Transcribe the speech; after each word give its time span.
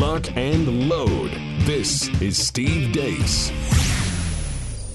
lock, 0.00 0.34
and 0.34 0.88
load. 0.88 1.30
This 1.66 2.08
is 2.22 2.38
Steve 2.38 2.90
Deace. 2.90 3.50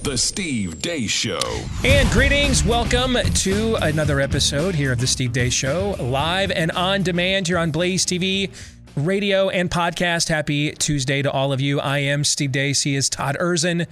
The 0.02 0.18
Steve 0.18 0.82
Deace 0.82 1.12
Show. 1.12 1.40
And 1.84 2.10
greetings. 2.10 2.64
Welcome 2.64 3.14
to 3.14 3.76
another 3.76 4.20
episode 4.20 4.74
here 4.74 4.92
of 4.92 5.00
The 5.00 5.06
Steve 5.06 5.32
Deace 5.32 5.54
Show, 5.54 5.96
live 6.00 6.50
and 6.50 6.72
on 6.72 7.04
demand 7.04 7.48
here 7.48 7.60
on 7.60 7.70
Blaze 7.70 8.04
TV, 8.04 8.50
radio, 8.96 9.50
and 9.50 9.70
podcast. 9.70 10.30
Happy 10.30 10.72
Tuesday 10.72 11.22
to 11.22 11.30
all 11.30 11.54
of 11.54 11.62
you. 11.62 11.80
I 11.80 12.00
am 12.00 12.24
Steve 12.24 12.52
Deace. 12.52 12.82
He 12.82 12.96
is 12.96 13.08
Todd 13.08 13.38
Erzen. 13.40 13.86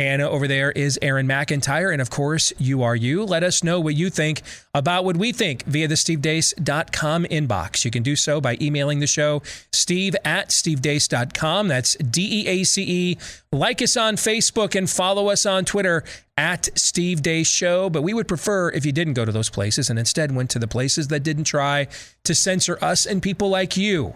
And 0.00 0.22
over 0.22 0.48
there 0.48 0.72
is 0.72 0.98
Aaron 1.02 1.28
McIntyre. 1.28 1.92
And 1.92 2.00
of 2.00 2.08
course, 2.08 2.54
you 2.56 2.82
are 2.82 2.96
you. 2.96 3.22
Let 3.22 3.42
us 3.42 3.62
know 3.62 3.78
what 3.78 3.96
you 3.96 4.08
think 4.08 4.40
about 4.72 5.04
what 5.04 5.18
we 5.18 5.30
think 5.30 5.62
via 5.64 5.88
the 5.88 5.94
stevedeace.com 5.94 7.24
inbox. 7.24 7.84
You 7.84 7.90
can 7.90 8.02
do 8.02 8.16
so 8.16 8.40
by 8.40 8.56
emailing 8.62 9.00
the 9.00 9.06
show, 9.06 9.42
steve 9.74 10.16
at 10.24 10.48
stevedeace.com. 10.48 11.68
That's 11.68 11.96
D 11.96 12.44
E 12.44 12.46
A 12.48 12.64
C 12.64 12.82
E. 12.82 13.18
Like 13.52 13.82
us 13.82 13.94
on 13.94 14.16
Facebook 14.16 14.74
and 14.74 14.88
follow 14.88 15.28
us 15.28 15.44
on 15.44 15.66
Twitter 15.66 16.02
at 16.34 16.70
Steve 16.76 17.20
Deace 17.20 17.46
Show. 17.46 17.90
But 17.90 18.00
we 18.00 18.14
would 18.14 18.26
prefer 18.26 18.70
if 18.70 18.86
you 18.86 18.92
didn't 18.92 19.12
go 19.12 19.26
to 19.26 19.32
those 19.32 19.50
places 19.50 19.90
and 19.90 19.98
instead 19.98 20.34
went 20.34 20.48
to 20.52 20.58
the 20.58 20.66
places 20.66 21.08
that 21.08 21.20
didn't 21.20 21.44
try 21.44 21.88
to 22.24 22.34
censor 22.34 22.82
us 22.82 23.04
and 23.04 23.22
people 23.22 23.50
like 23.50 23.76
you. 23.76 24.14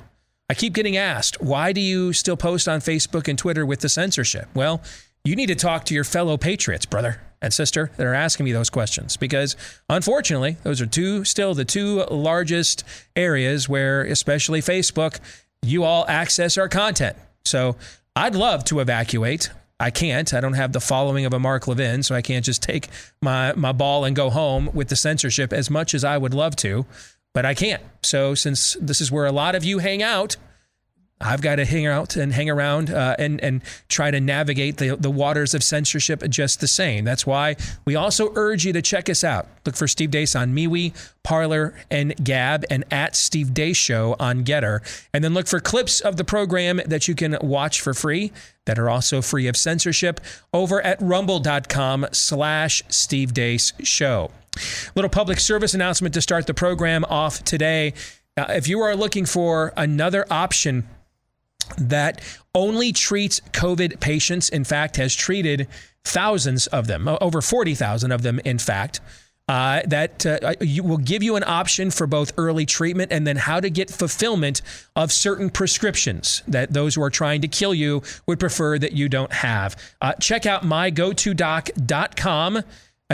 I 0.48 0.55
keep 0.55 0.73
getting 0.73 0.96
asked, 0.96 1.43
why 1.43 1.74
do 1.74 1.82
you 1.82 2.15
still 2.15 2.38
post 2.38 2.69
on 2.69 2.80
Facebook 2.80 3.29
and 3.29 3.38
Twitter 3.38 3.66
with 3.66 3.80
the 3.80 3.91
censorship? 3.91 4.48
Well, 4.55 4.80
you 5.24 5.37
need 5.37 5.46
to 5.46 5.55
talk 5.55 5.84
to 5.87 5.95
your 5.95 6.05
fellow 6.05 6.37
patriots, 6.37 6.84
brother 6.84 7.20
and 7.41 7.52
sister, 7.52 7.91
that 7.96 8.06
are 8.06 8.15
asking 8.15 8.45
me 8.45 8.52
those 8.52 8.69
questions 8.69 9.16
because 9.16 9.56
unfortunately, 9.88 10.56
those 10.62 10.80
are 10.80 10.87
two 10.87 11.24
still 11.24 11.54
the 11.54 11.65
two 11.65 12.04
largest 12.10 12.85
areas 13.16 13.68
where, 13.68 14.02
especially 14.02 14.60
Facebook, 14.60 15.18
you 15.62 15.82
all 15.84 16.04
access 16.09 16.59
our 16.59 16.68
content. 16.68 17.16
So 17.46 17.76
I'd 18.15 18.34
love 18.34 18.65
to 18.65 18.80
evacuate. 18.80 19.51
I 19.80 19.90
can't. 19.90 20.32
I 20.32 20.40
don't 20.40 20.54
have 20.54 20.73
the 20.73 20.80
following 20.80 21.24
of 21.24 21.32
a 21.32 21.38
Mark 21.38 21.66
Levin, 21.66 22.02
so 22.02 22.15
I 22.15 22.23
can't 22.23 22.45
just 22.45 22.62
take 22.62 22.88
my, 23.21 23.52
my 23.54 23.73
ball 23.73 24.04
and 24.04 24.15
go 24.15 24.30
home 24.30 24.71
with 24.73 24.88
the 24.88 24.96
censorship 24.96 25.52
as 25.52 25.71
much 25.71 25.95
as 25.95 26.04
I 26.04 26.16
would 26.16 26.32
love 26.32 26.54
to, 26.56 26.87
but 27.32 27.45
I 27.45 27.54
can't. 27.54 27.82
So 28.02 28.34
since 28.34 28.77
this 28.80 29.01
is 29.01 29.10
where 29.10 29.27
a 29.27 29.32
lot 29.32 29.54
of 29.54 29.65
you 29.65 29.79
hang 29.79 30.02
out, 30.02 30.37
I've 31.25 31.41
got 31.41 31.57
to 31.57 31.65
hang 31.65 31.87
out 31.87 32.17
and 32.17 32.33
hang 32.33 32.51
around 32.51 32.91
uh, 32.91 33.17
and 33.19 33.43
and 33.43 33.63
try 33.89 34.11
to 34.11 34.21
navigate 34.21 34.77
the 34.77 34.95
the 34.97 35.11
waters 35.11 35.55
of 35.55 35.65
censorship 35.65 36.23
just 36.29 36.61
the 36.61 36.69
same. 36.69 37.05
That's 37.05 37.27
why 37.27 37.57
we 37.87 37.97
also 37.97 38.30
urge 38.35 38.67
you 38.67 38.75
to 38.75 38.83
check 38.83 39.09
us 39.09 39.25
out. 39.25 39.49
Look 39.65 39.75
for 39.75 39.89
Steve 39.89 40.11
Deace 40.11 40.39
on 40.39 40.55
MeWe, 40.55 40.93
Parler, 41.23 41.75
and 41.91 42.15
Gab, 42.23 42.65
and 42.69 42.85
at 42.91 43.17
Steve 43.17 43.49
Deace 43.49 43.77
Show 43.77 44.15
on 44.21 44.45
Gettr, 44.45 44.80
and 45.15 45.25
then 45.25 45.33
look 45.33 45.47
for 45.47 45.61
clips 45.61 46.01
of 46.01 46.19
the 46.19 46.25
program 46.25 46.83
that 46.87 47.09
you 47.09 47.15
can 47.15 47.39
watch 47.41 47.80
for 47.80 47.95
free 47.95 48.30
that 48.67 48.79
are 48.79 48.91
also 48.91 49.23
free 49.23 49.47
of 49.47 49.57
censorship 49.57 50.21
over 50.52 50.83
at 50.83 51.01
Rumble.com/slash 51.01 52.83
Steve 52.89 53.33
Deace 53.33 53.73
Show. 53.83 54.30
Little 54.95 55.09
public 55.09 55.41
service 55.41 55.73
announcement 55.73 56.13
to 56.15 56.21
start 56.21 56.47
the 56.47 56.55
program 56.55 57.05
off 57.07 57.43
today. 57.45 57.95
If 58.37 58.69
you 58.69 58.80
are 58.80 58.95
looking 58.95 59.27
for 59.27 59.73
another 59.77 60.27
option 60.30 60.89
that 61.79 62.20
only 62.54 62.93
treats 62.93 63.40
COVID 63.52 64.00
patients, 64.00 64.48
in 64.48 64.65
fact, 64.65 64.97
has 64.97 65.15
treated 65.15 65.69
thousands 66.04 66.66
of 66.69 66.87
them, 66.87 67.09
over 67.21 67.41
40,000 67.41 68.12
of 68.12 68.22
them, 68.22 68.41
in 68.44 68.59
fact. 68.59 69.00
Uh, 69.47 69.82
that 69.87 70.25
uh, 70.25 70.54
you 70.62 70.82
will 70.82 70.97
give 70.97 71.22
you 71.22 71.37
an 71.37 71.44
option 71.44 71.91
for 71.91 72.06
both 72.06 72.32
early 72.38 72.65
treatment 72.65 73.12
and 73.12 73.26
then 73.26 73.37
how 73.37 73.60
to 73.60 73.69
get 73.69 73.91
fulfillment 73.91 74.62
of 74.97 75.12
certain 75.12 75.50
prescriptions 75.50 76.43
that 76.49 76.72
those 76.72 76.94
who 76.94 77.03
are 77.03 77.11
trying 77.11 77.43
to 77.43 77.49
kill 77.49 77.75
you 77.75 78.03
would 78.27 78.41
prefer 78.41 78.78
that 78.78 78.93
you 78.93 79.06
don't 79.06 79.34
have. 79.34 79.77
Uh, 80.00 80.15
check 80.15 80.47
out 80.47 80.62
mygotodoc.com. 80.62 82.62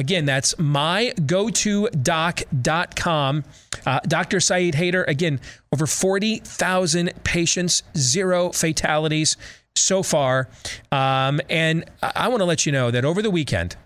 Again, 0.00 0.24
that's 0.24 0.54
mygotodoc.com. 0.54 3.44
Uh, 3.84 4.00
Dr. 4.08 4.40
Saeed 4.40 4.74
Haider, 4.74 5.06
again, 5.06 5.40
over 5.70 5.86
40,000 5.86 7.12
patients, 7.22 7.82
zero 7.98 8.50
fatalities 8.50 9.36
so 9.74 10.02
far. 10.02 10.48
Um, 10.90 11.42
and 11.50 11.84
I, 12.02 12.12
I 12.16 12.28
want 12.28 12.40
to 12.40 12.46
let 12.46 12.64
you 12.64 12.72
know 12.72 12.90
that 12.90 13.04
over 13.04 13.20
the 13.20 13.30
weekend, 13.30 13.76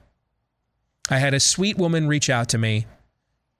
I 1.11 1.19
had 1.19 1.35
a 1.35 1.41
sweet 1.41 1.77
woman 1.77 2.07
reach 2.07 2.31
out 2.31 2.49
to 2.51 2.59
me 2.59 2.87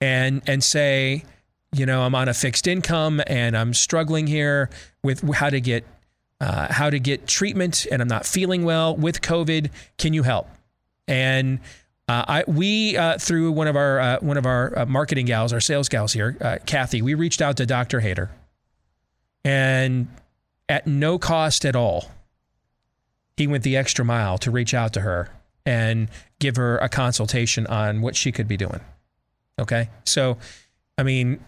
and 0.01 0.41
and 0.47 0.63
say, 0.63 1.25
you 1.73 1.87
know, 1.87 2.03
I'm 2.03 2.15
on 2.15 2.29
a 2.29 2.35
fixed 2.35 2.69
income 2.69 3.21
and 3.27 3.57
I'm 3.57 3.75
struggling 3.75 4.29
here 4.29 4.71
with 5.03 5.29
how 5.35 5.51
to 5.51 5.61
get 5.61 5.85
uh, 6.41 6.73
how 6.73 6.89
to 6.89 7.01
get 7.01 7.27
treatment, 7.27 7.85
and 7.91 8.01
I'm 8.01 8.07
not 8.07 8.27
feeling 8.27 8.65
well 8.65 8.97
with 8.97 9.23
COVID. 9.23 9.71
Can 9.99 10.13
you 10.13 10.23
help? 10.23 10.49
And 11.09 11.59
uh, 12.07 12.25
I, 12.29 12.45
we 12.47 12.97
uh, 12.97 13.19
through 13.19 13.53
one 13.53 13.67
of 13.67 13.77
our 13.77 13.99
uh, 13.99 14.19
one 14.21 14.37
of 14.37 14.45
our 14.45 14.79
uh, 14.79 14.87
marketing 14.87 15.27
gals, 15.27 15.53
our 15.53 15.61
sales 15.61 15.89
gals 15.89 16.13
here, 16.13 16.37
uh, 16.41 16.59
Kathy, 16.67 17.01
we 17.01 17.15
reached 17.15 17.41
out 17.41 17.57
to 17.57 17.67
Dr. 17.67 18.01
Haider, 18.01 18.29
and 19.45 20.09
at 20.69 20.87
no 20.87 21.19
cost 21.19 21.65
at 21.65 21.75
all, 21.75 22.11
he 23.37 23.47
went 23.47 23.65
the 23.65 23.77
extra 23.77 24.05
mile 24.05 24.37
to 24.39 24.51
reach 24.51 24.75
out 24.75 24.93
to 24.95 25.01
her 25.01 25.31
and 25.65 26.09
give 26.41 26.57
her 26.57 26.77
a 26.79 26.91
consultation 26.91 27.67
on 27.69 28.03
what 28.03 28.17
she 28.17 28.33
could 28.33 28.49
be 28.49 28.59
doing. 28.59 28.81
Okay, 29.59 29.89
so 30.05 30.37
I 30.99 31.05
mean 31.05 31.43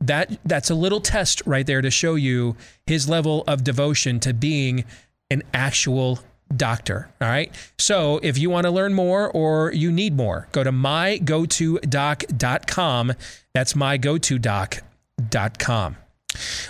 that 0.00 0.38
that's 0.44 0.70
a 0.70 0.74
little 0.74 1.00
test 1.00 1.42
right 1.44 1.66
there 1.66 1.82
to 1.82 1.90
show 1.90 2.14
you 2.14 2.56
his 2.86 3.10
level 3.10 3.44
of 3.46 3.62
devotion 3.62 4.20
to 4.20 4.32
being 4.32 4.84
an 5.30 5.42
actual 5.52 6.20
doctor. 6.54 7.08
All 7.20 7.28
right. 7.28 7.52
So 7.78 8.20
if 8.22 8.38
you 8.38 8.48
want 8.50 8.64
to 8.64 8.70
learn 8.70 8.94
more 8.94 9.30
or 9.30 9.72
you 9.72 9.92
need 9.92 10.16
more, 10.16 10.48
go 10.52 10.64
to 10.64 10.72
mygotodoc.com. 10.72 13.12
That's 13.52 13.74
mygotodoc.com. 13.74 15.96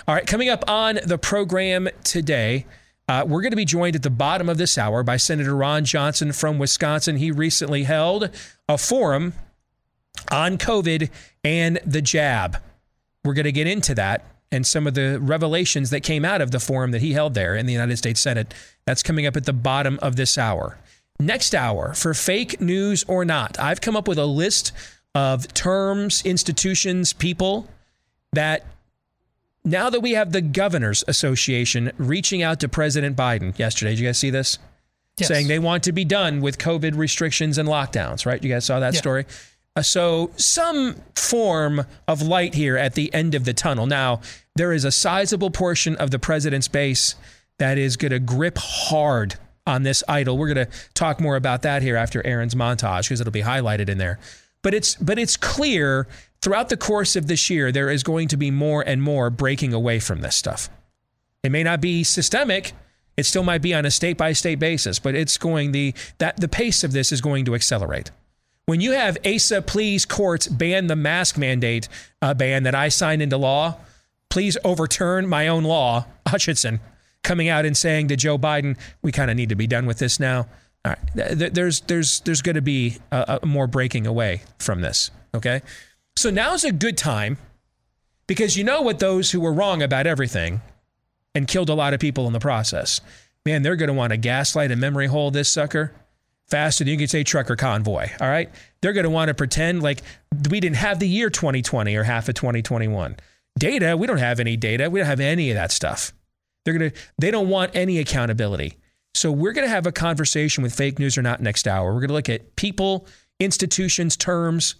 All 0.07 0.15
right. 0.15 0.27
Coming 0.27 0.49
up 0.49 0.69
on 0.69 0.99
the 1.05 1.17
program 1.17 1.87
today, 2.03 2.65
uh, 3.07 3.23
we're 3.27 3.41
going 3.41 3.51
to 3.51 3.57
be 3.57 3.65
joined 3.65 3.95
at 3.95 4.03
the 4.03 4.09
bottom 4.09 4.49
of 4.49 4.57
this 4.57 4.77
hour 4.77 5.03
by 5.03 5.17
Senator 5.17 5.55
Ron 5.55 5.85
Johnson 5.85 6.31
from 6.31 6.59
Wisconsin. 6.59 7.17
He 7.17 7.31
recently 7.31 7.83
held 7.83 8.29
a 8.67 8.77
forum 8.77 9.33
on 10.31 10.57
COVID 10.57 11.09
and 11.43 11.79
the 11.85 12.01
jab. 12.01 12.57
We're 13.23 13.33
going 13.33 13.45
to 13.45 13.51
get 13.51 13.67
into 13.67 13.95
that 13.95 14.25
and 14.51 14.65
some 14.65 14.87
of 14.87 14.93
the 14.93 15.19
revelations 15.21 15.89
that 15.91 16.01
came 16.01 16.25
out 16.25 16.41
of 16.41 16.51
the 16.51 16.59
forum 16.59 16.91
that 16.91 17.01
he 17.01 17.13
held 17.13 17.33
there 17.33 17.55
in 17.55 17.65
the 17.65 17.73
United 17.73 17.97
States 17.97 18.19
Senate. 18.19 18.53
That's 18.85 19.03
coming 19.03 19.25
up 19.25 19.37
at 19.37 19.45
the 19.45 19.53
bottom 19.53 19.99
of 20.01 20.15
this 20.15 20.37
hour. 20.37 20.77
Next 21.19 21.53
hour, 21.53 21.93
for 21.93 22.13
fake 22.13 22.61
news 22.61 23.03
or 23.07 23.25
not, 23.25 23.59
I've 23.59 23.81
come 23.81 23.95
up 23.95 24.07
with 24.07 24.17
a 24.17 24.25
list 24.25 24.71
of 25.13 25.53
terms, 25.53 26.23
institutions, 26.25 27.13
people 27.13 27.67
that 28.31 28.65
now 29.65 29.89
that 29.89 29.99
we 29.99 30.13
have 30.13 30.31
the 30.31 30.41
Governors 30.41 31.03
Association 31.07 31.91
reaching 31.97 32.41
out 32.41 32.59
to 32.61 32.69
President 32.69 33.17
Biden 33.17 33.57
yesterday, 33.59 33.91
did 33.91 33.99
you 33.99 34.07
guys 34.07 34.17
see 34.17 34.29
this? 34.29 34.57
Yes. 35.17 35.27
Saying 35.27 35.49
they 35.49 35.59
want 35.59 35.83
to 35.83 35.91
be 35.91 36.05
done 36.05 36.39
with 36.39 36.57
COVID 36.57 36.95
restrictions 36.95 37.57
and 37.57 37.67
lockdowns, 37.67 38.25
right? 38.25 38.41
You 38.41 38.49
guys 38.49 38.63
saw 38.63 38.79
that 38.79 38.93
yeah. 38.93 38.99
story? 38.99 39.25
Uh, 39.75 39.81
so, 39.81 40.31
some 40.35 40.95
form 41.15 41.85
of 42.07 42.21
light 42.21 42.55
here 42.55 42.75
at 42.75 42.95
the 42.95 43.13
end 43.13 43.35
of 43.35 43.45
the 43.45 43.53
tunnel. 43.53 43.85
Now, 43.85 44.21
there 44.55 44.73
is 44.73 44.83
a 44.83 44.91
sizable 44.91 45.51
portion 45.51 45.95
of 45.97 46.11
the 46.11 46.19
president's 46.19 46.67
base 46.67 47.15
that 47.59 47.77
is 47.77 47.95
going 47.95 48.11
to 48.11 48.19
grip 48.19 48.57
hard 48.57 49.35
on 49.67 49.83
this 49.83 50.03
idol. 50.07 50.37
We're 50.37 50.53
going 50.53 50.67
to 50.67 50.77
talk 50.93 51.21
more 51.21 51.35
about 51.35 51.61
that 51.61 51.81
here 51.81 51.95
after 51.95 52.25
Aaron's 52.25 52.55
montage 52.55 53.03
because 53.03 53.21
it'll 53.21 53.31
be 53.31 53.43
highlighted 53.43 53.87
in 53.87 53.97
there. 53.97 54.19
But 54.61 54.73
it's 54.73 54.95
but 54.95 55.17
it's 55.17 55.37
clear 55.37 56.07
throughout 56.41 56.69
the 56.69 56.77
course 56.77 57.15
of 57.15 57.27
this 57.27 57.49
year 57.49 57.71
there 57.71 57.89
is 57.89 58.03
going 58.03 58.27
to 58.29 58.37
be 58.37 58.51
more 58.51 58.81
and 58.85 59.01
more 59.01 59.29
breaking 59.29 59.73
away 59.73 59.99
from 59.99 60.21
this 60.21 60.35
stuff. 60.35 60.69
It 61.43 61.51
may 61.51 61.63
not 61.63 61.79
be 61.79 62.03
systemic, 62.03 62.73
it 63.15 63.25
still 63.25 63.43
might 63.43 63.61
be 63.61 63.73
on 63.73 63.85
a 63.85 63.91
state 63.91 64.17
by 64.17 64.33
state 64.33 64.59
basis, 64.59 64.99
but 64.99 65.15
it's 65.15 65.37
going 65.37 65.71
the 65.71 65.93
that 66.17 66.41
the 66.41 66.49
pace 66.49 66.83
of 66.83 66.91
this 66.91 67.11
is 67.11 67.21
going 67.21 67.45
to 67.45 67.55
accelerate. 67.55 68.11
When 68.69 68.81
you 68.81 68.91
have 68.91 69.17
Asa, 69.25 69.63
please 69.63 70.05
courts 70.05 70.47
ban 70.47 70.85
the 70.85 70.95
mask 70.95 71.39
mandate 71.39 71.89
uh, 72.21 72.35
ban 72.35 72.61
that 72.63 72.75
I 72.75 72.89
signed 72.89 73.23
into 73.23 73.35
law, 73.35 73.77
please 74.29 74.59
overturn 74.63 75.27
my 75.27 75.47
own 75.47 75.63
law, 75.63 76.05
Hutchinson, 76.27 76.79
coming 77.23 77.49
out 77.49 77.65
and 77.65 77.75
saying 77.75 78.09
to 78.09 78.15
Joe 78.15 78.37
Biden, 78.37 78.77
we 79.01 79.11
kind 79.11 79.31
of 79.31 79.37
need 79.37 79.49
to 79.49 79.55
be 79.55 79.65
done 79.65 79.87
with 79.87 79.97
this 79.97 80.19
now. 80.19 80.45
All 80.85 80.93
right, 80.93 80.99
there's 81.15 81.81
there's 81.81 82.19
there's 82.19 82.43
going 82.43 82.57
to 82.57 82.61
be 82.61 82.99
a, 83.11 83.39
a 83.41 83.45
more 83.47 83.65
breaking 83.65 84.05
away 84.05 84.43
from 84.59 84.81
this. 84.81 85.09
Okay, 85.33 85.63
so 86.15 86.29
now's 86.29 86.63
a 86.63 86.71
good 86.71 86.95
time 86.95 87.39
because 88.27 88.55
you 88.55 88.63
know 88.63 88.83
what 88.83 88.99
those 88.99 89.31
who 89.31 89.39
were 89.39 89.51
wrong 89.51 89.81
about 89.81 90.05
everything 90.05 90.61
and 91.33 91.47
killed 91.47 91.69
a 91.69 91.73
lot 91.73 91.95
of 91.95 91.99
people 91.99 92.27
in 92.27 92.33
the 92.33 92.39
process, 92.39 93.01
man, 93.47 93.63
they're 93.63 93.75
going 93.75 93.87
to 93.87 93.95
want 93.95 94.11
to 94.11 94.17
gaslight 94.17 94.69
and 94.69 94.79
memory 94.79 95.07
hole 95.07 95.31
this 95.31 95.49
sucker 95.49 95.91
faster 96.49 96.83
than 96.83 96.91
you 96.91 96.97
can 96.97 97.07
say 97.07 97.23
trucker 97.23 97.55
convoy. 97.55 98.07
All 98.19 98.27
right. 98.27 98.49
They're 98.81 98.93
going 98.93 99.03
to 99.03 99.09
want 99.09 99.29
to 99.29 99.33
pretend 99.33 99.83
like 99.83 100.01
we 100.49 100.59
didn't 100.59 100.77
have 100.77 100.99
the 100.99 101.07
year 101.07 101.29
2020 101.29 101.95
or 101.95 102.03
half 102.03 102.29
of 102.29 102.35
2021. 102.35 103.17
Data, 103.57 103.97
we 103.97 104.07
don't 104.07 104.17
have 104.17 104.39
any 104.39 104.57
data. 104.57 104.89
We 104.89 104.99
don't 104.99 105.07
have 105.07 105.19
any 105.19 105.49
of 105.51 105.55
that 105.55 105.71
stuff. 105.71 106.13
They're 106.63 106.77
going 106.77 106.91
to 106.91 106.97
they 107.17 107.31
don't 107.31 107.49
want 107.49 107.71
any 107.75 107.99
accountability. 107.99 108.77
So 109.15 109.31
we're 109.31 109.53
going 109.53 109.67
to 109.67 109.73
have 109.73 109.87
a 109.87 109.91
conversation 109.91 110.63
with 110.63 110.73
fake 110.73 110.99
news 110.99 111.17
or 111.17 111.21
not 111.21 111.41
next 111.41 111.67
hour. 111.67 111.93
We're 111.93 112.01
going 112.01 112.09
to 112.09 112.13
look 112.13 112.29
at 112.29 112.55
people, 112.55 113.07
institutions, 113.39 114.15
terms. 114.15 114.75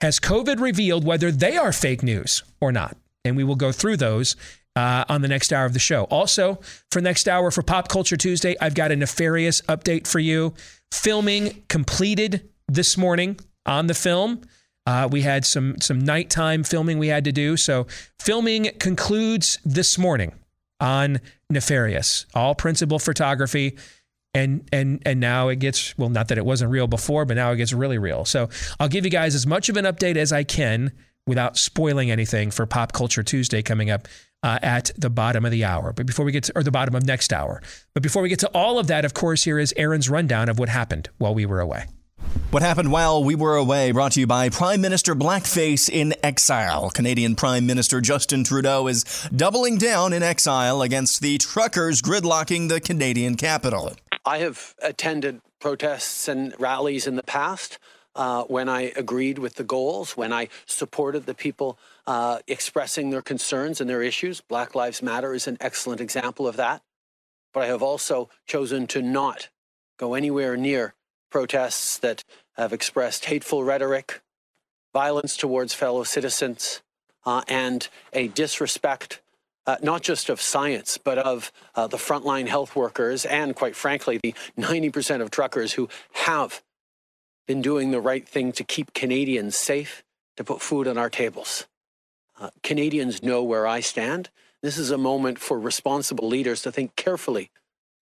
Has 0.00 0.20
COVID 0.20 0.60
revealed 0.60 1.04
whether 1.04 1.30
they 1.30 1.56
are 1.56 1.72
fake 1.72 2.02
news 2.02 2.42
or 2.60 2.72
not? 2.72 2.96
And 3.24 3.36
we 3.36 3.44
will 3.44 3.56
go 3.56 3.72
through 3.72 3.96
those 3.96 4.36
uh, 4.76 5.04
on 5.08 5.22
the 5.22 5.28
next 5.28 5.52
hour 5.52 5.64
of 5.64 5.72
the 5.72 5.78
show. 5.78 6.04
Also, 6.04 6.60
for 6.90 7.00
next 7.00 7.28
hour 7.28 7.50
for 7.50 7.62
Pop 7.62 7.88
Culture 7.88 8.16
Tuesday, 8.16 8.56
I've 8.60 8.74
got 8.74 8.90
a 8.90 8.96
nefarious 8.96 9.60
update 9.62 10.06
for 10.06 10.18
you. 10.18 10.54
Filming 10.90 11.62
completed 11.68 12.48
this 12.68 12.96
morning 12.96 13.38
on 13.66 13.86
the 13.86 13.94
film. 13.94 14.42
Uh, 14.86 15.08
we 15.10 15.22
had 15.22 15.44
some 15.46 15.80
some 15.80 15.98
nighttime 15.98 16.62
filming 16.62 16.98
we 16.98 17.08
had 17.08 17.24
to 17.24 17.32
do. 17.32 17.56
So 17.56 17.86
filming 18.18 18.70
concludes 18.78 19.58
this 19.64 19.96
morning 19.98 20.34
on 20.80 21.20
Nefarious, 21.50 22.26
all 22.34 22.54
principal 22.54 22.98
photography. 22.98 23.78
And 24.34 24.68
and 24.72 25.00
and 25.06 25.20
now 25.20 25.48
it 25.48 25.60
gets 25.60 25.96
well, 25.96 26.08
not 26.08 26.28
that 26.28 26.38
it 26.38 26.44
wasn't 26.44 26.72
real 26.72 26.88
before, 26.88 27.24
but 27.24 27.34
now 27.34 27.52
it 27.52 27.56
gets 27.56 27.72
really 27.72 27.98
real. 27.98 28.24
So 28.24 28.48
I'll 28.80 28.88
give 28.88 29.04
you 29.04 29.10
guys 29.10 29.34
as 29.36 29.46
much 29.46 29.68
of 29.68 29.76
an 29.76 29.84
update 29.84 30.16
as 30.16 30.32
I 30.32 30.42
can 30.42 30.90
without 31.26 31.56
spoiling 31.56 32.10
anything 32.10 32.50
for 32.50 32.66
Pop 32.66 32.92
Culture 32.92 33.22
Tuesday 33.22 33.62
coming 33.62 33.90
up 33.90 34.08
uh, 34.44 34.58
at 34.62 34.90
the 34.96 35.08
bottom 35.08 35.44
of 35.46 35.50
the 35.50 35.64
hour. 35.64 35.92
But 35.94 36.04
before 36.04 36.26
we 36.26 36.30
get 36.30 36.44
to, 36.44 36.52
or 36.54 36.62
the 36.62 36.70
bottom 36.70 36.94
of 36.94 37.04
next 37.06 37.32
hour. 37.32 37.62
But 37.94 38.02
before 38.02 38.22
we 38.22 38.28
get 38.28 38.40
to 38.40 38.48
all 38.48 38.78
of 38.78 38.86
that, 38.88 39.06
of 39.06 39.14
course, 39.14 39.42
here 39.44 39.58
is 39.58 39.72
Aaron's 39.76 40.10
rundown 40.10 40.50
of 40.50 40.58
what 40.58 40.68
happened 40.68 41.08
while 41.16 41.34
we 41.34 41.46
were 41.46 41.60
away. 41.60 41.86
What 42.50 42.62
happened 42.62 42.92
while 42.92 43.24
we 43.24 43.34
were 43.34 43.56
away 43.56 43.90
brought 43.90 44.12
to 44.12 44.20
you 44.20 44.26
by 44.26 44.50
Prime 44.50 44.82
Minister 44.82 45.14
Blackface 45.14 45.88
in 45.88 46.14
exile. 46.22 46.90
Canadian 46.90 47.36
Prime 47.36 47.66
Minister 47.66 48.02
Justin 48.02 48.44
Trudeau 48.44 48.86
is 48.86 49.04
doubling 49.34 49.78
down 49.78 50.12
in 50.12 50.22
exile 50.22 50.82
against 50.82 51.22
the 51.22 51.38
truckers 51.38 52.02
gridlocking 52.02 52.68
the 52.68 52.80
Canadian 52.80 53.36
capital. 53.36 53.94
I 54.26 54.38
have 54.38 54.74
attended 54.82 55.40
protests 55.58 56.28
and 56.28 56.54
rallies 56.58 57.06
in 57.06 57.16
the 57.16 57.22
past 57.22 57.78
uh, 58.16 58.44
when 58.44 58.68
I 58.68 58.92
agreed 58.96 59.38
with 59.38 59.54
the 59.54 59.64
goals, 59.64 60.16
when 60.16 60.32
I 60.32 60.48
supported 60.66 61.26
the 61.26 61.34
people 61.34 61.78
uh, 62.06 62.38
expressing 62.46 63.10
their 63.10 63.22
concerns 63.22 63.80
and 63.80 63.88
their 63.88 64.02
issues. 64.02 64.40
Black 64.40 64.74
Lives 64.74 65.02
Matter 65.02 65.34
is 65.34 65.46
an 65.46 65.56
excellent 65.60 66.00
example 66.00 66.46
of 66.46 66.56
that. 66.56 66.82
But 67.52 67.64
I 67.64 67.66
have 67.66 67.82
also 67.82 68.30
chosen 68.46 68.86
to 68.88 69.02
not 69.02 69.48
go 69.98 70.14
anywhere 70.14 70.56
near 70.56 70.94
protests 71.30 71.98
that 71.98 72.24
have 72.56 72.72
expressed 72.72 73.26
hateful 73.26 73.64
rhetoric, 73.64 74.22
violence 74.92 75.36
towards 75.36 75.74
fellow 75.74 76.04
citizens, 76.04 76.82
uh, 77.26 77.42
and 77.48 77.88
a 78.12 78.28
disrespect 78.28 79.20
uh, 79.66 79.76
not 79.82 80.02
just 80.02 80.28
of 80.28 80.40
science, 80.40 80.98
but 80.98 81.18
of 81.18 81.50
uh, 81.74 81.86
the 81.86 81.96
frontline 81.96 82.46
health 82.46 82.76
workers 82.76 83.24
and, 83.24 83.56
quite 83.56 83.74
frankly, 83.74 84.18
the 84.22 84.34
90% 84.58 85.22
of 85.22 85.30
truckers 85.30 85.72
who 85.72 85.88
have 86.12 86.62
been 87.46 87.62
doing 87.62 87.90
the 87.90 88.00
right 88.00 88.26
thing 88.26 88.52
to 88.52 88.64
keep 88.64 88.94
Canadians 88.94 89.56
safe, 89.56 90.02
to 90.36 90.44
put 90.44 90.60
food 90.60 90.88
on 90.88 90.98
our 90.98 91.10
tables. 91.10 91.66
Uh, 92.38 92.50
Canadians 92.62 93.22
know 93.22 93.42
where 93.42 93.66
I 93.66 93.80
stand. 93.80 94.30
This 94.62 94.78
is 94.78 94.90
a 94.90 94.98
moment 94.98 95.38
for 95.38 95.58
responsible 95.58 96.26
leaders 96.26 96.62
to 96.62 96.72
think 96.72 96.96
carefully 96.96 97.50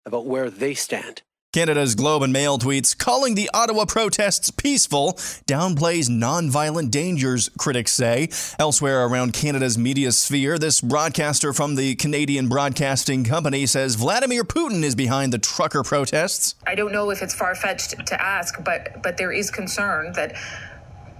about 0.05 0.25
where 0.25 0.49
they 0.49 0.73
stand. 0.73 1.21
Canada's 1.53 1.95
Globe 1.95 2.23
and 2.23 2.33
Mail 2.33 2.59
tweets 2.59 2.95
calling 2.95 3.33
the 3.33 3.49
Ottawa 3.53 3.85
protests 3.85 4.51
peaceful 4.51 5.13
downplays 5.47 6.09
nonviolent 6.09 6.91
dangers, 6.91 7.49
critics 7.57 7.93
say. 7.93 8.27
Elsewhere 8.59 9.05
around 9.05 9.31
Canada's 9.31 9.77
media 9.77 10.11
sphere, 10.11 10.59
this 10.59 10.81
broadcaster 10.81 11.53
from 11.53 11.75
the 11.75 11.95
Canadian 11.95 12.49
Broadcasting 12.49 13.23
Company 13.23 13.65
says 13.65 13.95
Vladimir 13.95 14.43
Putin 14.43 14.83
is 14.83 14.93
behind 14.93 15.31
the 15.31 15.39
trucker 15.39 15.83
protests. 15.83 16.55
I 16.67 16.75
don't 16.75 16.91
know 16.91 17.09
if 17.11 17.21
it's 17.21 17.33
far 17.33 17.55
fetched 17.55 18.05
to 18.05 18.21
ask, 18.21 18.61
but 18.65 19.01
but 19.01 19.15
there 19.15 19.31
is 19.31 19.49
concern 19.49 20.11
that 20.13 20.35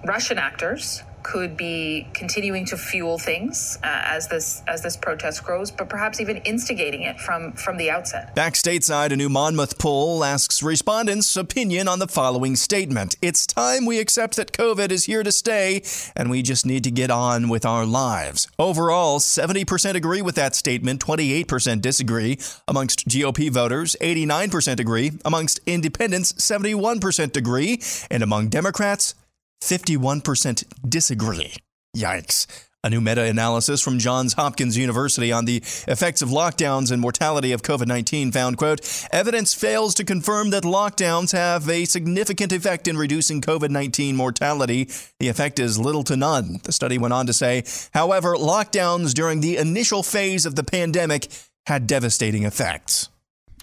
Russian 0.06 0.38
actors 0.38 1.03
could 1.23 1.57
be 1.57 2.07
continuing 2.13 2.65
to 2.65 2.77
fuel 2.77 3.17
things 3.17 3.77
uh, 3.83 4.01
as 4.05 4.27
this 4.27 4.63
as 4.67 4.81
this 4.81 4.95
protest 4.95 5.43
grows, 5.43 5.71
but 5.71 5.89
perhaps 5.89 6.19
even 6.19 6.37
instigating 6.37 7.03
it 7.03 7.19
from 7.19 7.51
from 7.53 7.77
the 7.77 7.89
outset. 7.89 8.33
Back 8.35 8.53
stateside, 8.53 9.11
a 9.11 9.15
new 9.15 9.29
Monmouth 9.29 9.77
poll 9.77 10.23
asks 10.23 10.63
respondents' 10.63 11.35
opinion 11.35 11.87
on 11.87 11.99
the 11.99 12.07
following 12.07 12.55
statement: 12.55 13.15
"It's 13.21 13.45
time 13.45 13.85
we 13.85 13.99
accept 13.99 14.35
that 14.37 14.51
COVID 14.51 14.91
is 14.91 15.05
here 15.05 15.23
to 15.23 15.31
stay, 15.31 15.83
and 16.15 16.29
we 16.29 16.41
just 16.41 16.65
need 16.65 16.83
to 16.85 16.91
get 16.91 17.11
on 17.11 17.49
with 17.49 17.65
our 17.65 17.85
lives." 17.85 18.47
Overall, 18.57 19.19
70% 19.19 19.95
agree 19.95 20.21
with 20.21 20.35
that 20.35 20.55
statement, 20.55 20.99
28% 20.99 21.81
disagree. 21.81 22.39
Amongst 22.67 23.07
GOP 23.07 23.49
voters, 23.49 23.95
89% 24.01 24.79
agree. 24.79 25.11
Amongst 25.25 25.59
independents, 25.65 26.33
71% 26.33 27.35
agree, 27.35 27.81
and 28.09 28.23
among 28.23 28.49
Democrats. 28.49 29.13
51% 29.62 30.63
disagree. 30.88 31.54
Yikes. 31.95 32.48
A 32.83 32.89
new 32.89 33.01
meta 33.01 33.24
analysis 33.24 33.81
from 33.81 33.98
Johns 33.98 34.33
Hopkins 34.33 34.77
University 34.77 35.31
on 35.31 35.45
the 35.45 35.57
effects 35.88 36.21
of 36.21 36.30
lockdowns 36.30 36.92
and 36.92 37.01
mortality 37.01 37.51
of 37.51 37.63
COVID 37.63 37.88
19 37.88 38.31
found, 38.31 38.57
quote, 38.57 38.80
evidence 39.12 39.54
fails 39.54 39.95
to 39.95 40.06
confirm 40.06 40.51
that 40.51 40.63
lockdowns 40.63 41.31
have 41.31 41.68
a 41.68 41.86
significant 41.86 42.51
effect 42.54 42.88
in 42.88 42.95
reducing 42.95 43.42
COVID 43.42 43.71
19 43.71 44.15
mortality. 44.15 44.88
The 45.19 45.27
effect 45.27 45.59
is 45.59 45.80
little 45.80 46.04
to 46.04 46.15
none, 46.15 46.59
the 46.63 46.71
study 46.71 47.00
went 47.00 47.13
on 47.13 47.25
to 47.25 47.33
say. 47.33 47.63
However, 47.94 48.36
lockdowns 48.36 49.13
during 49.13 49.42
the 49.42 49.57
initial 49.57 50.04
phase 50.04 50.45
of 50.45 50.56
the 50.56 50.63
pandemic 50.63 51.27
had 51.65 51.88
devastating 51.88 52.44
effects. 52.44 53.09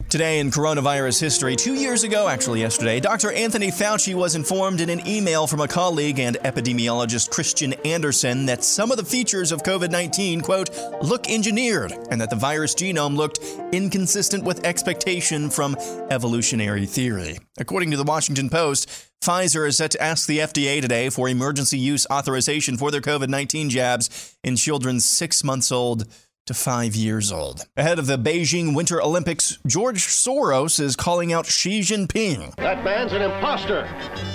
Today 0.08 0.40
in 0.40 0.50
coronavirus 0.50 1.20
history, 1.20 1.54
two 1.54 1.74
years 1.74 2.02
ago, 2.02 2.26
actually 2.26 2.60
yesterday, 2.60 2.98
Dr. 2.98 3.30
Anthony 3.30 3.68
Fauci 3.68 4.12
was 4.12 4.34
informed 4.34 4.80
in 4.80 4.90
an 4.90 5.06
email 5.06 5.46
from 5.46 5.60
a 5.60 5.68
colleague 5.68 6.18
and 6.18 6.36
epidemiologist 6.38 7.30
Kristian 7.30 7.78
Andersen 7.86 8.44
that 8.46 8.64
some 8.64 8.90
of 8.90 8.96
the 8.96 9.04
features 9.04 9.52
of 9.52 9.62
COVID 9.62 9.92
19, 9.92 10.40
quote, 10.40 10.70
look 11.00 11.30
engineered, 11.30 11.92
and 12.10 12.20
that 12.20 12.28
the 12.28 12.34
virus 12.34 12.74
genome 12.74 13.16
looked 13.16 13.38
inconsistent 13.72 14.42
with 14.42 14.66
expectation 14.66 15.48
from 15.48 15.76
evolutionary 16.10 16.86
theory. 16.86 17.38
According 17.58 17.92
to 17.92 17.96
the 17.96 18.02
Washington 18.02 18.50
Post, 18.50 18.88
Pfizer 19.22 19.66
is 19.66 19.76
set 19.76 19.92
to 19.92 20.02
ask 20.02 20.26
the 20.26 20.38
FDA 20.38 20.80
today 20.80 21.08
for 21.08 21.28
emergency 21.28 21.78
use 21.78 22.04
authorization 22.10 22.76
for 22.76 22.90
their 22.90 23.00
COVID 23.00 23.28
19 23.28 23.70
jabs 23.70 24.36
in 24.42 24.56
children 24.56 24.98
six 24.98 25.44
months 25.44 25.70
old 25.70 26.06
to 26.46 26.54
five 26.54 26.94
years 26.94 27.32
old. 27.32 27.66
Ahead 27.76 27.98
of 27.98 28.06
the 28.06 28.18
Beijing 28.18 28.74
Winter 28.74 29.00
Olympics, 29.00 29.58
George 29.66 30.04
Soros 30.06 30.78
is 30.78 30.94
calling 30.94 31.32
out 31.32 31.46
Xi 31.46 31.80
Jinping. 31.80 32.54
That 32.56 32.84
man's 32.84 33.12
an 33.12 33.22
imposter. 33.22 33.88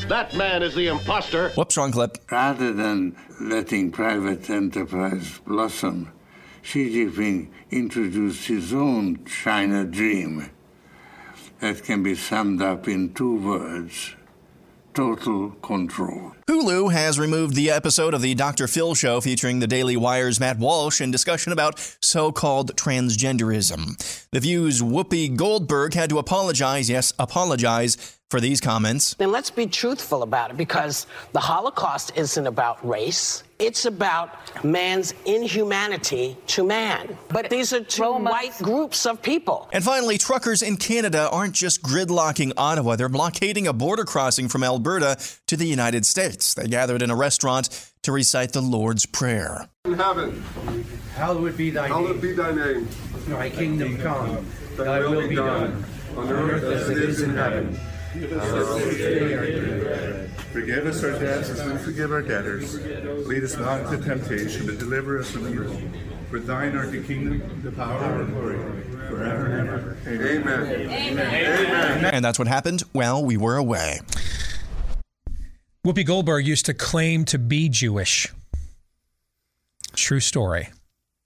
That 0.07 0.35
man 0.35 0.63
is 0.63 0.73
the 0.73 0.87
imposter. 0.87 1.49
Whoops, 1.51 1.77
wrong 1.77 1.91
clip. 1.91 2.17
Rather 2.31 2.73
than 2.73 3.15
letting 3.39 3.91
private 3.91 4.49
enterprise 4.49 5.39
blossom, 5.45 6.11
Xi 6.63 6.89
Jinping 6.89 7.49
introduced 7.69 8.47
his 8.47 8.73
own 8.73 9.23
China 9.25 9.85
dream 9.85 10.49
that 11.59 11.83
can 11.83 12.01
be 12.01 12.15
summed 12.15 12.61
up 12.61 12.87
in 12.87 13.13
two 13.13 13.35
words 13.35 14.15
total 14.93 15.51
control. 15.61 16.33
Hulu 16.47 16.91
has 16.91 17.19
removed 17.19 17.55
the 17.55 17.71
episode 17.71 18.13
of 18.13 18.21
the 18.21 18.35
Dr. 18.35 18.67
Phil 18.67 18.95
show 18.95 19.21
featuring 19.21 19.59
the 19.59 19.67
Daily 19.67 19.95
Wire's 19.95 20.39
Matt 20.39 20.57
Walsh 20.57 20.99
in 21.01 21.11
discussion 21.11 21.53
about 21.53 21.79
so 22.01 22.31
called 22.31 22.75
transgenderism. 22.75 24.27
The 24.31 24.39
View's 24.39 24.81
Whoopi 24.81 25.35
Goldberg 25.35 25.93
had 25.93 26.09
to 26.09 26.17
apologize, 26.17 26.89
yes, 26.89 27.13
apologize 27.19 28.18
for 28.29 28.39
these 28.39 28.61
comments. 28.61 29.15
Then 29.15 29.31
let's 29.31 29.49
be 29.49 29.65
truthful 29.65 30.21
about 30.21 30.51
it 30.51 30.57
because 30.57 31.07
the 31.33 31.39
Holocaust 31.39 32.11
isn't 32.15 32.45
about 32.45 32.85
race. 32.87 33.43
It's 33.57 33.85
about 33.85 34.63
man's 34.63 35.13
inhumanity 35.25 36.37
to 36.47 36.63
man. 36.63 37.17
But 37.29 37.49
these 37.49 37.73
are 37.73 37.81
two 37.81 38.13
white 38.13 38.55
groups 38.59 39.05
of 39.05 39.21
people. 39.21 39.67
And 39.73 39.83
finally, 39.83 40.17
truckers 40.17 40.61
in 40.61 40.77
Canada 40.77 41.27
aren't 41.31 41.55
just 41.55 41.81
gridlocking 41.81 42.53
Ottawa, 42.55 42.95
they're 42.95 43.09
blockading 43.09 43.67
a 43.67 43.73
border 43.73 44.05
crossing 44.05 44.47
from 44.47 44.63
Alberta 44.63 45.17
to 45.47 45.57
the 45.57 45.65
United 45.65 46.05
States. 46.05 46.53
They 46.53 46.67
gathered 46.67 47.01
in 47.01 47.09
a 47.09 47.15
restaurant 47.15 47.91
to 48.03 48.11
recite 48.11 48.53
the 48.53 48.61
Lord's 48.61 49.05
Prayer. 49.05 49.67
In 49.85 49.93
heaven, 49.93 50.43
hallowed 51.15 51.57
be 51.57 51.71
thy 51.71 51.87
hallowed 51.87 52.11
name. 52.11 52.21
be 52.21 52.33
thy 52.33 52.51
name. 52.51 52.87
Thy 53.27 53.49
kingdom 53.49 53.97
come. 53.97 54.45
Thy 54.77 54.99
will 54.99 55.27
be 55.27 55.35
done, 55.35 55.83
on 56.15 56.29
earth 56.29 56.63
as 56.63 56.89
it 56.89 56.97
is 56.97 57.21
in 57.21 57.35
heaven. 57.35 57.77
Forgive 60.51 60.85
us 60.87 61.03
our 61.03 61.19
debts 61.19 61.49
as 61.49 61.63
we 61.63 61.77
forgive 61.77 62.11
our 62.11 62.23
debtors. 62.23 62.83
Lead 63.27 63.43
us 63.43 63.55
not 63.57 63.81
into 63.81 64.03
temptation, 64.03 64.65
but 64.65 64.79
deliver 64.79 65.19
us 65.19 65.29
from 65.29 65.47
evil. 65.47 65.79
For 66.29 66.39
thine 66.39 66.75
art 66.75 66.91
the 66.91 67.03
kingdom, 67.03 67.61
the 67.63 67.71
power, 67.71 68.21
and 68.21 68.29
the 68.29 68.33
glory, 68.33 68.57
forever 69.09 69.45
and 69.45 69.69
ever. 69.69 69.97
Amen. 70.07 70.91
Amen. 70.91 71.19
Amen. 71.19 72.13
And 72.13 72.25
that's 72.25 72.39
what 72.39 72.47
happened 72.47 72.81
while 72.93 73.23
we 73.23 73.37
were 73.37 73.57
away. 73.57 73.99
Whoopi 75.85 76.05
Goldberg 76.05 76.47
used 76.47 76.65
to 76.65 76.73
claim 76.73 77.25
to 77.25 77.37
be 77.37 77.69
Jewish. 77.69 78.27
True 79.95 80.19
story. 80.19 80.69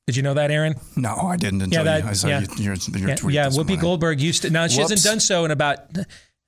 Did 0.06 0.18
you 0.18 0.24
know 0.24 0.34
that, 0.34 0.52
Aaron? 0.52 0.76
No, 0.98 1.16
I 1.16 1.38
didn't 1.38 1.62
until 1.62 1.86
that- 1.86 2.04
you, 2.04 2.10
I 2.10 2.14
saw 2.14 2.28
yeah. 2.28 2.42
you, 2.42 2.48
your, 2.58 2.76
your 2.76 3.10
yeah, 3.10 3.16
tweet. 3.16 3.34
yeah 3.36 3.48
Whoopi 3.48 3.56
morning. 3.56 3.80
Goldberg 3.80 4.20
used 4.20 4.42
to. 4.42 4.50
Now 4.50 4.68
she 4.68 4.82
hasn't 4.82 5.02
done 5.02 5.22
so 5.22 5.46
in 5.46 5.52
about. 5.52 5.80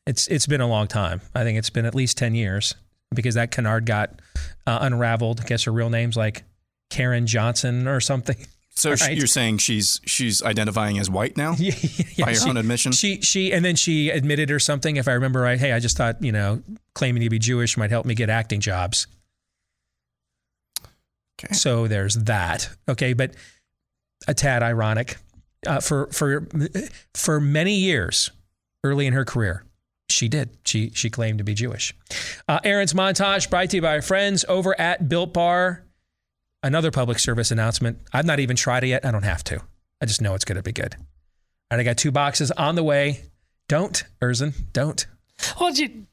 It's 0.07 0.27
it's 0.27 0.45
been 0.47 0.61
a 0.61 0.67
long 0.67 0.87
time. 0.87 1.21
I 1.33 1.43
think 1.43 1.57
it's 1.57 1.69
been 1.69 1.85
at 1.85 1.95
least 1.95 2.17
ten 2.17 2.35
years 2.35 2.75
because 3.13 3.35
that 3.35 3.51
canard 3.51 3.85
got 3.85 4.19
uh, 4.67 4.79
unraveled. 4.81 5.41
I 5.41 5.45
guess 5.45 5.63
her 5.63 5.71
real 5.71 5.89
name's 5.89 6.15
like 6.17 6.43
Karen 6.89 7.25
Johnson 7.27 7.87
or 7.87 7.99
something. 7.99 8.37
So 8.77 8.91
Right. 8.91 9.15
you're 9.17 9.25
saying 9.25 9.59
she's 9.59 10.01
she's 10.05 10.43
identifying 10.43 10.99
as 10.99 11.09
white 11.09 11.37
now? 11.37 11.55
Yeah, 11.57 11.71
By 12.19 12.31
her 12.31 12.35
she- 12.35 12.49
own 12.49 12.57
admission? 12.57 12.91
She 12.91 13.21
she 13.21 13.53
and 13.53 13.63
then 13.63 13.77
she 13.77 14.09
admitted 14.09 14.51
or 14.51 14.59
something, 14.59 14.97
if 14.97 15.07
I 15.07 15.13
remember 15.13 15.39
right. 15.39 15.57
Hey, 15.57 15.71
I 15.71 15.79
just 15.79 15.95
thought 15.95 16.21
you 16.21 16.33
know 16.33 16.61
claiming 16.93 17.23
to 17.23 17.29
be 17.29 17.39
Jewish 17.39 17.77
might 17.77 17.89
help 17.89 18.05
me 18.05 18.15
get 18.15 18.29
acting 18.29 18.59
jobs. 18.59 19.07
Okay. 21.39 21.53
So 21.53 21.87
there's 21.87 22.15
that. 22.15 22.69
Okay, 22.89 23.13
but 23.13 23.31
a 24.27 24.33
tad 24.33 24.61
ironic. 24.61 25.17
Uh, 25.65 25.79
for 25.79 26.07
for 26.07 26.45
for 27.13 27.39
many 27.39 27.75
years, 27.75 28.29
early 28.83 29.07
in 29.07 29.13
her 29.13 29.23
career, 29.23 29.63
she 30.15 30.29
did. 30.29 30.57
She 30.65 30.91
she 30.95 31.09
claimed 31.09 31.37
to 31.39 31.43
be 31.43 31.53
Jewish. 31.53 31.93
Uh, 32.47 32.59
Aaron's 32.63 32.93
montage 32.93 33.49
brought 33.49 33.69
to 33.71 33.77
you 33.77 33.81
by 33.81 33.95
our 33.95 34.01
friends 34.01 34.45
over 34.47 34.79
at 34.79 35.09
Built 35.09 35.33
Bar. 35.33 35.83
Another 36.63 36.89
public 36.89 37.19
service 37.19 37.51
announcement. 37.51 37.99
I've 38.11 38.25
not 38.25 38.39
even 38.39 38.55
tried 38.55 38.83
it 38.83 38.87
yet. 38.87 39.05
I 39.05 39.11
don't 39.11 39.23
have 39.23 39.43
to. 39.45 39.61
I 40.01 40.05
just 40.05 40.21
know 40.21 40.33
it's 40.33 40.45
going 40.45 40.55
to 40.55 40.63
be 40.63 40.71
good. 40.71 40.95
All 40.95 41.77
right, 41.77 41.79
I 41.79 41.83
got 41.83 41.97
two 41.97 42.11
boxes 42.11 42.51
on 42.51 42.75
the 42.75 42.83
way. 42.83 43.21
Don't, 43.67 44.03
Erzen, 44.21 44.53
don't. 44.73 45.05
Well, 45.59 45.71
you, 45.73 46.05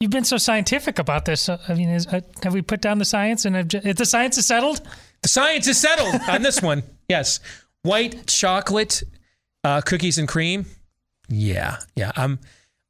you've 0.00 0.10
been 0.10 0.24
so 0.24 0.36
scientific 0.36 0.98
about 0.98 1.24
this. 1.24 1.48
I 1.48 1.58
mean, 1.74 1.88
is, 1.88 2.06
uh, 2.06 2.20
have 2.42 2.54
we 2.54 2.62
put 2.62 2.80
down 2.80 2.98
the 2.98 3.04
science 3.04 3.44
and 3.44 3.74
if 3.74 3.96
the 3.96 4.06
science 4.06 4.38
is 4.38 4.46
settled? 4.46 4.80
The 5.22 5.28
science 5.28 5.66
is 5.66 5.78
settled 5.78 6.20
on 6.28 6.42
this 6.42 6.62
one. 6.62 6.82
Yes. 7.08 7.40
White 7.82 8.26
chocolate 8.26 9.02
uh, 9.64 9.80
cookies 9.80 10.18
and 10.18 10.28
cream. 10.28 10.66
Yeah. 11.28 11.78
Yeah. 11.96 12.12
I'm 12.16 12.38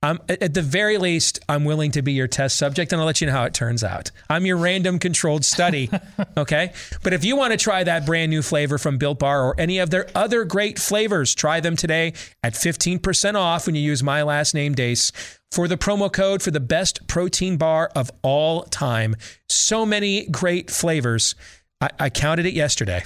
Um, 0.01 0.19
I'm 0.21 0.21
at 0.29 0.43
at 0.43 0.55
the 0.55 0.63
very 0.63 0.97
least, 0.97 1.41
I'm 1.49 1.65
willing 1.65 1.91
to 1.93 2.03
be 2.03 2.13
your 2.13 2.29
test 2.29 2.57
subject 2.57 2.93
and 2.93 3.01
I'll 3.01 3.07
let 3.07 3.21
you 3.21 3.27
know 3.27 3.33
how 3.33 3.45
it 3.45 3.55
turns 3.55 3.83
out. 3.83 4.11
I'm 4.31 4.47
your 4.47 4.57
random 4.57 4.99
controlled 4.99 5.45
study. 5.45 5.91
okay. 6.37 6.73
But 7.03 7.13
if 7.13 7.25
you 7.25 7.37
want 7.37 7.53
to 7.53 7.57
try 7.57 7.83
that 7.83 8.07
brand 8.07 8.31
new 8.31 8.43
flavor 8.43 8.79
from 8.79 8.99
Built 8.99 9.19
Bar 9.19 9.43
or 9.43 9.61
any 9.61 9.79
of 9.79 9.91
their 9.91 10.09
other 10.15 10.45
great 10.45 10.79
flavors, 10.79 11.35
try 11.35 11.59
them 11.61 11.75
today 11.75 12.13
at 12.45 12.55
15% 12.55 13.35
off 13.35 13.67
when 13.67 13.75
you 13.75 13.83
use 13.83 14.03
my 14.03 14.23
last 14.23 14.55
name, 14.55 14.75
Deace, 14.75 15.11
for 15.51 15.67
the 15.67 15.77
promo 15.77 16.13
code 16.13 16.43
for 16.43 16.53
the 16.53 16.61
best 16.61 17.07
protein 17.09 17.57
bar 17.57 17.91
of 17.97 18.11
all 18.23 18.63
time. 18.65 19.17
So 19.49 19.85
many 19.85 20.27
great 20.27 20.71
flavors. 20.71 21.35
I, 21.81 21.91
I 21.99 22.11
counted 22.11 22.47
it 22.47 22.55
yesterday. 22.55 23.03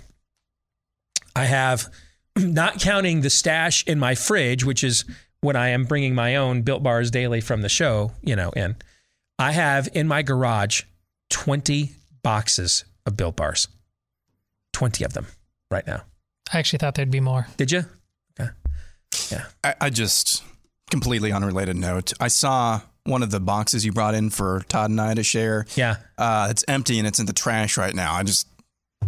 I 1.35 1.47
have, 1.47 1.87
not 2.37 2.81
counting 2.81 3.23
the 3.23 3.31
stash 3.31 3.83
in 3.87 3.99
my 3.99 4.15
fridge, 4.15 4.65
which 4.65 4.85
is 4.85 5.07
when 5.43 5.57
I 5.57 5.69
am 5.69 5.85
bringing 5.85 6.15
my 6.15 6.37
own 6.37 6.63
built 6.63 6.83
bars 6.83 7.11
daily 7.11 7.41
from 7.41 7.61
the 7.61 7.69
show, 7.69 8.13
you 8.23 8.35
know, 8.35 8.51
in, 8.51 8.77
I 9.39 9.53
have 9.53 9.89
in 9.93 10.09
my 10.09 10.23
garage 10.23 10.83
20 11.31 11.93
boxes 12.23 12.85
of 13.05 13.17
built 13.17 13.37
bars. 13.37 13.69
20 14.73 15.05
of 15.05 15.13
them 15.13 15.27
right 15.71 15.87
now. 15.87 16.03
I 16.53 16.59
actually 16.59 16.79
thought 16.79 16.95
there'd 16.95 17.11
be 17.11 17.21
more. 17.21 17.49
Did 17.57 17.73
you? 17.73 17.85
Okay. 18.41 18.51
Yeah. 19.31 19.45
I, 19.63 19.75
I 19.81 19.91
just 19.91 20.43
completely 20.91 21.33
unrelated 21.33 21.77
note. 21.77 22.13
I 22.21 22.29
saw 22.29 22.81
one 23.05 23.23
of 23.23 23.33
the 23.33 23.41
boxes 23.41 23.85
you 23.85 23.93
brought 23.93 24.15
in 24.15 24.31
for 24.31 24.65
Todd 24.69 24.91
and 24.91 25.01
I 25.01 25.15
to 25.15 25.25
share. 25.25 25.67
Yeah. 25.75 25.97
Uh, 26.17 26.49
it's 26.51 26.65
empty 26.69 26.99
and 26.99 27.07
it's 27.07 27.19
in 27.19 27.27
the 27.27 27.33
trash 27.33 27.77
right 27.77 27.95
now. 27.95 28.15
I 28.15 28.23
just, 28.23 28.47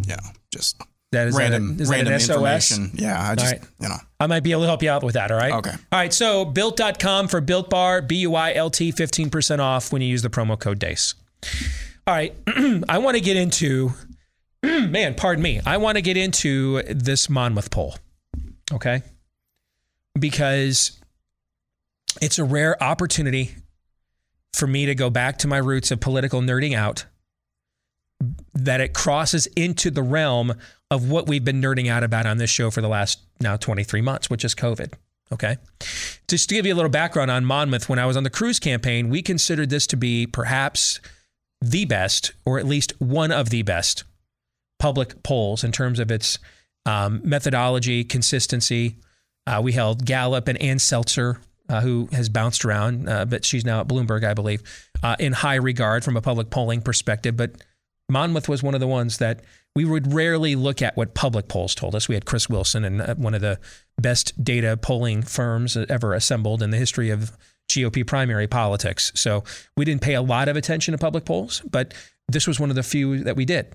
yeah, 0.06 0.20
just 0.52 0.82
That 1.14 1.28
is 1.28 1.36
random, 1.36 1.76
that 1.76 1.80
a, 1.80 1.82
is 1.82 1.88
that 1.88 1.94
random 1.94 2.14
information. 2.14 2.90
Yeah, 2.94 3.30
I 3.30 3.34
just, 3.34 3.52
right. 3.52 3.62
you 3.80 3.88
know. 3.88 3.96
I 4.18 4.26
might 4.26 4.40
be 4.40 4.52
able 4.52 4.62
to 4.62 4.66
help 4.66 4.82
you 4.82 4.90
out 4.90 5.02
with 5.02 5.14
that, 5.14 5.30
all 5.30 5.38
right? 5.38 5.52
Okay. 5.52 5.70
All 5.70 5.98
right, 5.98 6.12
so 6.12 6.44
built.com 6.44 7.28
for 7.28 7.40
built 7.40 7.70
bar, 7.70 8.02
B 8.02 8.16
U 8.16 8.34
I 8.34 8.52
L 8.54 8.70
T, 8.70 8.92
15% 8.92 9.60
off 9.60 9.92
when 9.92 10.02
you 10.02 10.08
use 10.08 10.22
the 10.22 10.28
promo 10.28 10.58
code 10.58 10.78
DEACE. 10.78 11.14
All 12.06 12.14
right, 12.14 12.34
I 12.88 12.98
want 12.98 13.16
to 13.16 13.20
get 13.20 13.36
into, 13.36 13.92
man, 14.62 15.14
pardon 15.14 15.42
me, 15.42 15.60
I 15.64 15.76
want 15.76 15.96
to 15.96 16.02
get 16.02 16.16
into 16.16 16.82
this 16.82 17.30
Monmouth 17.30 17.70
poll, 17.70 17.94
okay? 18.72 19.02
Because 20.18 20.98
it's 22.20 22.38
a 22.38 22.44
rare 22.44 22.82
opportunity 22.82 23.54
for 24.52 24.66
me 24.66 24.86
to 24.86 24.94
go 24.94 25.10
back 25.10 25.38
to 25.38 25.48
my 25.48 25.58
roots 25.58 25.90
of 25.90 26.00
political 26.00 26.40
nerding 26.40 26.76
out 26.76 27.06
that 28.54 28.80
it 28.80 28.94
crosses 28.94 29.46
into 29.48 29.90
the 29.90 30.02
realm 30.02 30.54
of 30.94 31.10
what 31.10 31.26
we've 31.26 31.44
been 31.44 31.60
nerding 31.60 31.90
out 31.90 32.04
about 32.04 32.24
on 32.24 32.38
this 32.38 32.50
show 32.50 32.70
for 32.70 32.80
the 32.80 32.88
last 32.88 33.20
now 33.40 33.56
23 33.56 34.00
months, 34.00 34.30
which 34.30 34.44
is 34.44 34.54
COVID. 34.54 34.94
Okay. 35.32 35.56
Just 36.28 36.48
to 36.48 36.54
give 36.54 36.66
you 36.66 36.72
a 36.72 36.76
little 36.76 36.90
background 36.90 37.30
on 37.30 37.44
Monmouth, 37.44 37.88
when 37.88 37.98
I 37.98 38.06
was 38.06 38.16
on 38.16 38.22
the 38.22 38.30
cruise 38.30 38.60
campaign, 38.60 39.08
we 39.08 39.20
considered 39.20 39.70
this 39.70 39.86
to 39.88 39.96
be 39.96 40.26
perhaps 40.26 41.00
the 41.60 41.84
best, 41.84 42.32
or 42.44 42.58
at 42.58 42.66
least 42.66 42.92
one 43.00 43.32
of 43.32 43.50
the 43.50 43.62
best 43.62 44.04
public 44.78 45.22
polls 45.22 45.64
in 45.64 45.72
terms 45.72 45.98
of 45.98 46.10
its 46.10 46.38
um, 46.86 47.20
methodology, 47.24 48.04
consistency. 48.04 48.96
Uh, 49.46 49.60
we 49.62 49.72
held 49.72 50.04
Gallup 50.04 50.46
and 50.46 50.60
Ann 50.60 50.76
Selzer, 50.76 51.38
uh, 51.68 51.80
who 51.80 52.08
has 52.12 52.28
bounced 52.28 52.64
around, 52.64 53.08
uh, 53.08 53.24
but 53.24 53.44
she's 53.44 53.64
now 53.64 53.80
at 53.80 53.88
Bloomberg, 53.88 54.24
I 54.24 54.34
believe, 54.34 54.62
uh, 55.02 55.16
in 55.18 55.32
high 55.32 55.56
regard 55.56 56.04
from 56.04 56.16
a 56.16 56.20
public 56.20 56.50
polling 56.50 56.82
perspective. 56.82 57.36
But 57.36 57.52
Monmouth 58.08 58.48
was 58.48 58.62
one 58.62 58.74
of 58.74 58.80
the 58.80 58.86
ones 58.86 59.18
that 59.18 59.40
we 59.74 59.84
would 59.84 60.12
rarely 60.12 60.54
look 60.54 60.82
at 60.82 60.96
what 60.96 61.14
public 61.14 61.48
polls 61.48 61.74
told 61.74 61.94
us. 61.94 62.08
We 62.08 62.14
had 62.14 62.24
Chris 62.24 62.48
Wilson 62.48 62.84
and 62.84 63.02
uh, 63.02 63.14
one 63.16 63.34
of 63.34 63.40
the 63.40 63.58
best 63.98 64.42
data 64.42 64.76
polling 64.76 65.22
firms 65.22 65.76
ever 65.76 66.14
assembled 66.14 66.62
in 66.62 66.70
the 66.70 66.76
history 66.76 67.10
of 67.10 67.36
GOP 67.68 68.06
primary 68.06 68.46
politics. 68.46 69.10
So 69.14 69.42
we 69.76 69.84
didn't 69.84 70.02
pay 70.02 70.14
a 70.14 70.22
lot 70.22 70.48
of 70.48 70.56
attention 70.56 70.92
to 70.92 70.98
public 70.98 71.24
polls, 71.24 71.62
but 71.68 71.92
this 72.28 72.46
was 72.46 72.60
one 72.60 72.70
of 72.70 72.76
the 72.76 72.82
few 72.82 73.24
that 73.24 73.36
we 73.36 73.44
did. 73.44 73.74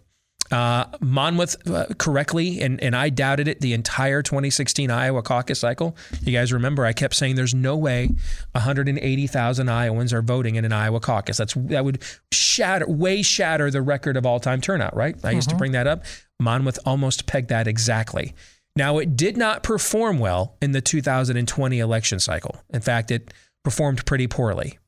Uh, 0.51 0.85
Monmouth 0.99 1.55
uh, 1.69 1.85
correctly, 1.99 2.59
and, 2.61 2.81
and 2.81 2.95
I 2.95 3.09
doubted 3.09 3.47
it 3.47 3.61
the 3.61 3.73
entire 3.73 4.23
2016 4.23 4.89
Iowa 4.89 5.21
caucus 5.21 5.59
cycle. 5.59 5.95
You 6.21 6.31
guys 6.31 6.51
remember 6.51 6.85
I 6.85 6.93
kept 6.93 7.13
saying 7.13 7.35
there's 7.35 7.53
no 7.53 7.77
way 7.77 8.09
180,000 8.53 9.69
Iowans 9.69 10.11
are 10.11 10.23
voting 10.23 10.55
in 10.55 10.65
an 10.65 10.71
Iowa 10.71 10.99
caucus. 10.99 11.37
That's 11.37 11.53
that 11.53 11.85
would 11.85 12.01
shatter, 12.31 12.87
way 12.87 13.21
shatter 13.21 13.69
the 13.69 13.81
record 13.83 14.17
of 14.17 14.25
all 14.25 14.39
time 14.39 14.59
turnout. 14.59 14.95
Right? 14.95 15.15
I 15.23 15.31
used 15.31 15.49
to 15.49 15.55
bring 15.55 15.73
that 15.73 15.85
up. 15.85 16.03
Monmouth 16.39 16.79
almost 16.85 17.27
pegged 17.27 17.49
that 17.49 17.67
exactly. 17.67 18.33
Now 18.75 18.97
it 18.97 19.15
did 19.15 19.37
not 19.37 19.61
perform 19.61 20.19
well 20.19 20.55
in 20.61 20.71
the 20.71 20.81
2020 20.81 21.79
election 21.79 22.19
cycle. 22.19 22.55
In 22.69 22.81
fact, 22.81 23.11
it 23.11 23.33
performed 23.63 24.05
pretty 24.05 24.25
poorly. 24.27 24.79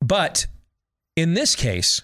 But 0.00 0.46
in 1.16 1.34
this 1.34 1.54
case, 1.56 2.02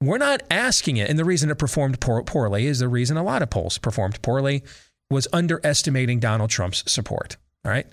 we're 0.00 0.18
not 0.18 0.42
asking 0.50 0.96
it. 0.96 1.10
And 1.10 1.18
the 1.18 1.24
reason 1.24 1.50
it 1.50 1.58
performed 1.58 2.00
poor, 2.00 2.22
poorly 2.22 2.66
is 2.66 2.78
the 2.78 2.88
reason 2.88 3.16
a 3.16 3.22
lot 3.22 3.42
of 3.42 3.50
polls 3.50 3.78
performed 3.78 4.20
poorly 4.22 4.62
was 5.10 5.28
underestimating 5.32 6.20
Donald 6.20 6.50
Trump's 6.50 6.90
support. 6.90 7.36
All 7.64 7.70
right. 7.70 7.86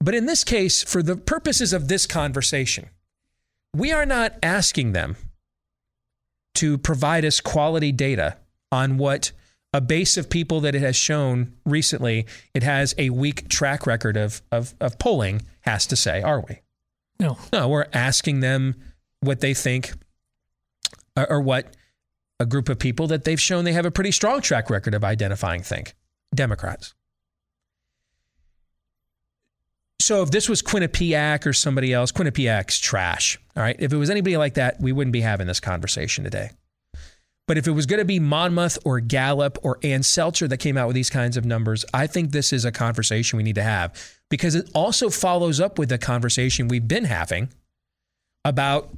But 0.00 0.14
in 0.14 0.26
this 0.26 0.44
case, 0.44 0.82
for 0.82 1.02
the 1.02 1.16
purposes 1.16 1.72
of 1.72 1.88
this 1.88 2.06
conversation, 2.06 2.88
we 3.74 3.92
are 3.92 4.06
not 4.06 4.34
asking 4.42 4.92
them 4.92 5.16
to 6.56 6.78
provide 6.78 7.24
us 7.24 7.40
quality 7.40 7.92
data 7.92 8.36
on 8.72 8.98
what 8.98 9.32
a 9.72 9.80
base 9.80 10.16
of 10.16 10.28
people 10.28 10.60
that 10.60 10.74
it 10.74 10.82
has 10.82 10.96
shown 10.96 11.52
recently 11.64 12.26
it 12.54 12.62
has 12.62 12.94
a 12.98 13.10
weak 13.10 13.48
track 13.48 13.86
record 13.86 14.16
of, 14.16 14.42
of, 14.50 14.74
of 14.80 14.98
polling 14.98 15.42
has 15.60 15.86
to 15.86 15.96
say, 15.96 16.22
are 16.22 16.40
we? 16.40 16.60
No. 17.20 17.38
No, 17.52 17.68
we're 17.68 17.86
asking 17.92 18.40
them 18.40 18.74
what 19.20 19.40
they 19.40 19.54
think 19.54 19.92
or, 21.20 21.30
or 21.30 21.40
what 21.40 21.76
a 22.38 22.46
group 22.46 22.68
of 22.68 22.78
people 22.78 23.06
that 23.08 23.24
they've 23.24 23.40
shown 23.40 23.64
they 23.64 23.72
have 23.72 23.86
a 23.86 23.90
pretty 23.90 24.10
strong 24.10 24.40
track 24.40 24.70
record 24.70 24.94
of 24.94 25.04
identifying 25.04 25.62
think 25.62 25.94
Democrats. 26.34 26.94
So 30.00 30.22
if 30.22 30.30
this 30.30 30.48
was 30.48 30.62
Quinnipiac 30.62 31.46
or 31.46 31.52
somebody 31.52 31.92
else, 31.92 32.10
Quinnipiac's 32.10 32.78
trash. 32.78 33.38
All 33.54 33.62
right. 33.62 33.76
If 33.78 33.92
it 33.92 33.96
was 33.96 34.08
anybody 34.08 34.36
like 34.36 34.54
that, 34.54 34.80
we 34.80 34.92
wouldn't 34.92 35.12
be 35.12 35.20
having 35.20 35.46
this 35.46 35.60
conversation 35.60 36.24
today. 36.24 36.50
But 37.46 37.58
if 37.58 37.66
it 37.66 37.72
was 37.72 37.84
going 37.84 37.98
to 37.98 38.04
be 38.04 38.18
Monmouth 38.18 38.78
or 38.84 39.00
Gallup 39.00 39.58
or 39.62 39.78
Ann 39.82 40.00
Selzer 40.00 40.48
that 40.48 40.58
came 40.58 40.76
out 40.76 40.86
with 40.86 40.94
these 40.94 41.10
kinds 41.10 41.36
of 41.36 41.44
numbers, 41.44 41.84
I 41.92 42.06
think 42.06 42.30
this 42.30 42.52
is 42.52 42.64
a 42.64 42.72
conversation 42.72 43.36
we 43.36 43.42
need 43.42 43.56
to 43.56 43.62
have 43.62 43.92
because 44.30 44.54
it 44.54 44.70
also 44.72 45.10
follows 45.10 45.60
up 45.60 45.78
with 45.78 45.88
the 45.88 45.98
conversation 45.98 46.68
we've 46.68 46.86
been 46.86 47.04
having 47.04 47.48
about 48.44 48.90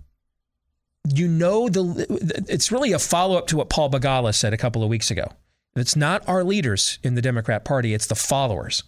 you 1.08 1.26
know 1.28 1.68
the 1.68 2.06
it's 2.48 2.70
really 2.70 2.92
a 2.92 2.98
follow-up 2.98 3.46
to 3.48 3.56
what 3.56 3.68
Paul 3.68 3.90
Begala 3.90 4.34
said 4.34 4.52
a 4.52 4.56
couple 4.56 4.82
of 4.82 4.88
weeks 4.88 5.10
ago. 5.10 5.32
It's 5.74 5.96
not 5.96 6.28
our 6.28 6.44
leaders 6.44 6.98
in 7.02 7.14
the 7.14 7.22
Democrat 7.22 7.64
Party, 7.64 7.94
it's 7.94 8.06
the 8.06 8.14
followers. 8.14 8.84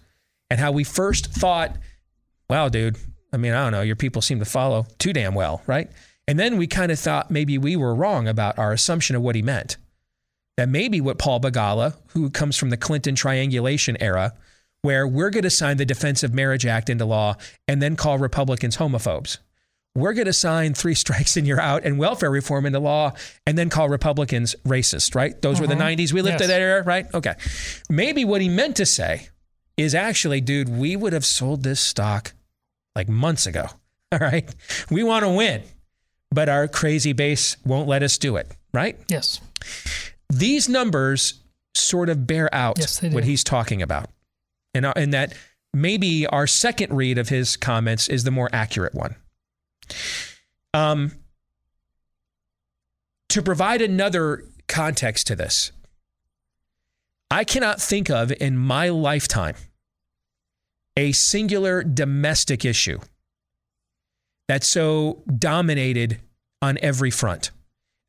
And 0.51 0.61
how 0.61 0.71
we 0.71 0.85
first 0.85 1.33
thought, 1.33 1.77
wow, 2.49 2.69
dude, 2.69 2.99
I 3.33 3.39
mean, 3.39 3.53
I 3.53 3.65
don't 3.65 3.73
know, 3.73 3.81
your 3.81 3.97
people 3.97 4.23
seem 4.23 4.39
to 4.39 4.45
follow 4.45 4.87
too 4.99 5.13
damn 5.13 5.35
well, 5.35 5.63
right? 5.67 5.91
And 6.29 6.39
then 6.39 6.57
we 6.57 6.67
kind 6.67 6.93
of 6.93 6.99
thought 6.99 7.31
maybe 7.31 7.59
we 7.59 7.75
were 7.75 7.95
wrong 7.95 8.29
about 8.29 8.59
our 8.59 8.73
assumption 8.73 9.17
of 9.17 9.23
what 9.23 9.35
he 9.35 9.43
meant. 9.43 9.77
that 10.57 10.69
may 10.69 10.89
be 10.89 11.01
what 11.01 11.19
Paul 11.19 11.41
Begala, 11.41 11.97
who 12.09 12.31
comes 12.31 12.57
from 12.57 12.71
the 12.71 12.77
Clinton 12.77 13.15
triangulation 13.15 13.97
era, 14.01 14.35
where 14.83 15.07
we're 15.07 15.31
going 15.31 15.45
to 15.45 15.51
sign 15.51 15.79
the 15.79 15.87
Defense 15.87 16.23
of 16.23 16.35
Marriage 16.35 16.67
Act 16.67 16.91
into 16.91 17.05
law 17.05 17.37
and 17.67 17.83
then 17.83 17.97
call 17.97 18.19
Republicans 18.19 18.77
homophobes. 18.77 19.39
We're 19.95 20.13
going 20.13 20.27
to 20.27 20.33
sign 20.33 20.75
three 20.75 20.95
strikes 21.05 21.37
and 21.37 21.47
you're 21.47 21.61
out 21.61 21.85
and 21.85 21.99
welfare 21.99 22.31
reform 22.31 22.67
into 22.67 22.81
law 22.81 23.13
and 23.47 23.57
then 23.57 23.71
call 23.71 23.89
Republicans 23.89 24.55
racist, 24.67 25.15
right? 25.15 25.41
Those 25.41 25.61
were 25.61 25.67
the 25.67 25.75
90s. 25.75 26.13
We 26.13 26.21
lived 26.23 26.41
Yes. 26.41 26.43
in 26.43 26.49
that 26.49 26.61
era, 26.61 26.83
right? 26.83 27.07
Okay. 27.15 27.35
Maybe 27.89 28.25
what 28.25 28.41
he 28.41 28.49
meant 28.49 28.77
to 28.77 28.87
say 28.87 29.29
is 29.77 29.95
actually, 29.95 30.41
dude, 30.41 30.69
we 30.69 30.97
would 30.97 31.13
have 31.13 31.25
sold 31.25 31.63
this 31.63 31.81
stock 31.81 32.33
like 32.97 33.09
months 33.09 33.47
ago. 33.47 33.67
All 34.13 34.19
right. 34.19 34.53
We 34.91 35.03
want 35.05 35.25
to 35.25 35.31
win, 35.31 35.63
but 36.31 36.49
our 36.49 36.69
crazy 36.69 37.13
base 37.13 37.57
won't 37.65 37.89
let 37.89 38.03
us 38.03 38.19
do 38.19 38.37
it, 38.37 38.51
right? 38.73 38.99
Yes. 39.09 39.41
These 40.33 40.69
numbers 40.69 41.41
sort 41.77 42.09
of 42.09 42.27
bear 42.27 42.53
out 42.55 42.79
Yes, 42.79 43.03
what 43.03 43.25
he's 43.25 43.43
talking 43.45 43.83
about. 43.83 44.11
And, 44.75 44.87
uh, 44.87 44.93
and 44.97 45.13
that 45.15 45.35
maybe 45.73 46.27
our 46.27 46.47
second 46.47 46.93
read 46.95 47.19
of 47.19 47.29
his 47.29 47.57
comments 47.57 48.09
is 48.09 48.25
the 48.25 48.31
more 48.31 48.49
accurate 48.53 48.95
one. 48.95 49.17
Um, 50.73 51.13
to 53.29 53.43
provide 53.43 53.83
another 53.83 54.45
context 54.69 55.27
to 55.29 55.37
this, 55.37 55.73
I 57.31 57.45
cannot 57.45 57.81
think 57.81 58.11
of 58.11 58.33
in 58.33 58.57
my 58.57 58.89
lifetime 58.89 59.57
a 60.97 61.13
singular 61.13 61.83
domestic 61.83 62.65
issue 62.65 63.01
that 64.49 64.63
so 64.63 65.23
dominated 65.39 66.21
on 66.63 66.79
every 66.81 67.11
front 67.11 67.51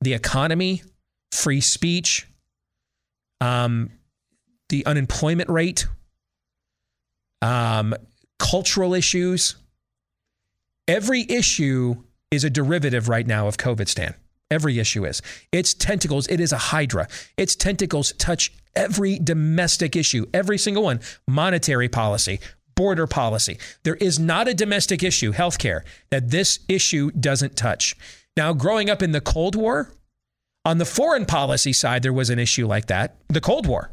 the 0.02 0.14
economy, 0.14 0.84
free 1.32 1.62
speech, 1.62 2.28
um, 3.42 3.90
the 4.70 4.86
unemployment 4.86 5.50
rate, 5.50 5.88
um, 7.42 7.96
cultural 8.38 8.94
issues. 8.94 9.56
Every 10.88 11.26
issue 11.28 11.96
is 12.30 12.44
a 12.44 12.50
derivative 12.50 13.10
right 13.10 13.26
now 13.26 13.48
of 13.48 13.58
COVID 13.58 13.88
Stan. 13.88 14.14
Every 14.52 14.78
issue 14.78 15.06
is. 15.06 15.22
Its 15.52 15.74
tentacles, 15.74 16.28
it 16.28 16.40
is 16.40 16.52
a 16.52 16.58
hydra. 16.58 17.08
Its 17.38 17.56
tentacles 17.56 18.14
touch 18.14 18.54
every 18.76 19.18
domestic 19.18 19.96
issue, 19.96 20.28
every 20.34 20.60
single 20.60 20.84
one. 20.84 21.00
Monetary 21.28 21.90
policy, 21.90 22.40
border 22.76 23.08
policy. 23.08 23.58
There 23.84 23.96
is 23.96 24.20
not 24.20 24.48
a 24.48 24.54
domestic 24.54 25.02
issue, 25.02 25.34
healthcare, 25.34 25.82
that 26.12 26.30
this 26.30 26.60
issue 26.70 27.10
doesn't 27.12 27.56
touch. 27.56 27.96
Now, 28.38 28.54
growing 28.54 28.90
up 28.90 29.02
in 29.02 29.12
the 29.12 29.22
Cold 29.22 29.56
War, 29.56 29.92
on 30.66 30.78
the 30.78 30.86
foreign 30.86 31.26
policy 31.26 31.74
side, 31.74 32.04
there 32.04 32.14
was 32.14 32.30
an 32.30 32.38
issue 32.38 32.68
like 32.68 32.88
that 32.88 33.16
the 33.30 33.42
Cold 33.42 33.66
War. 33.66 33.92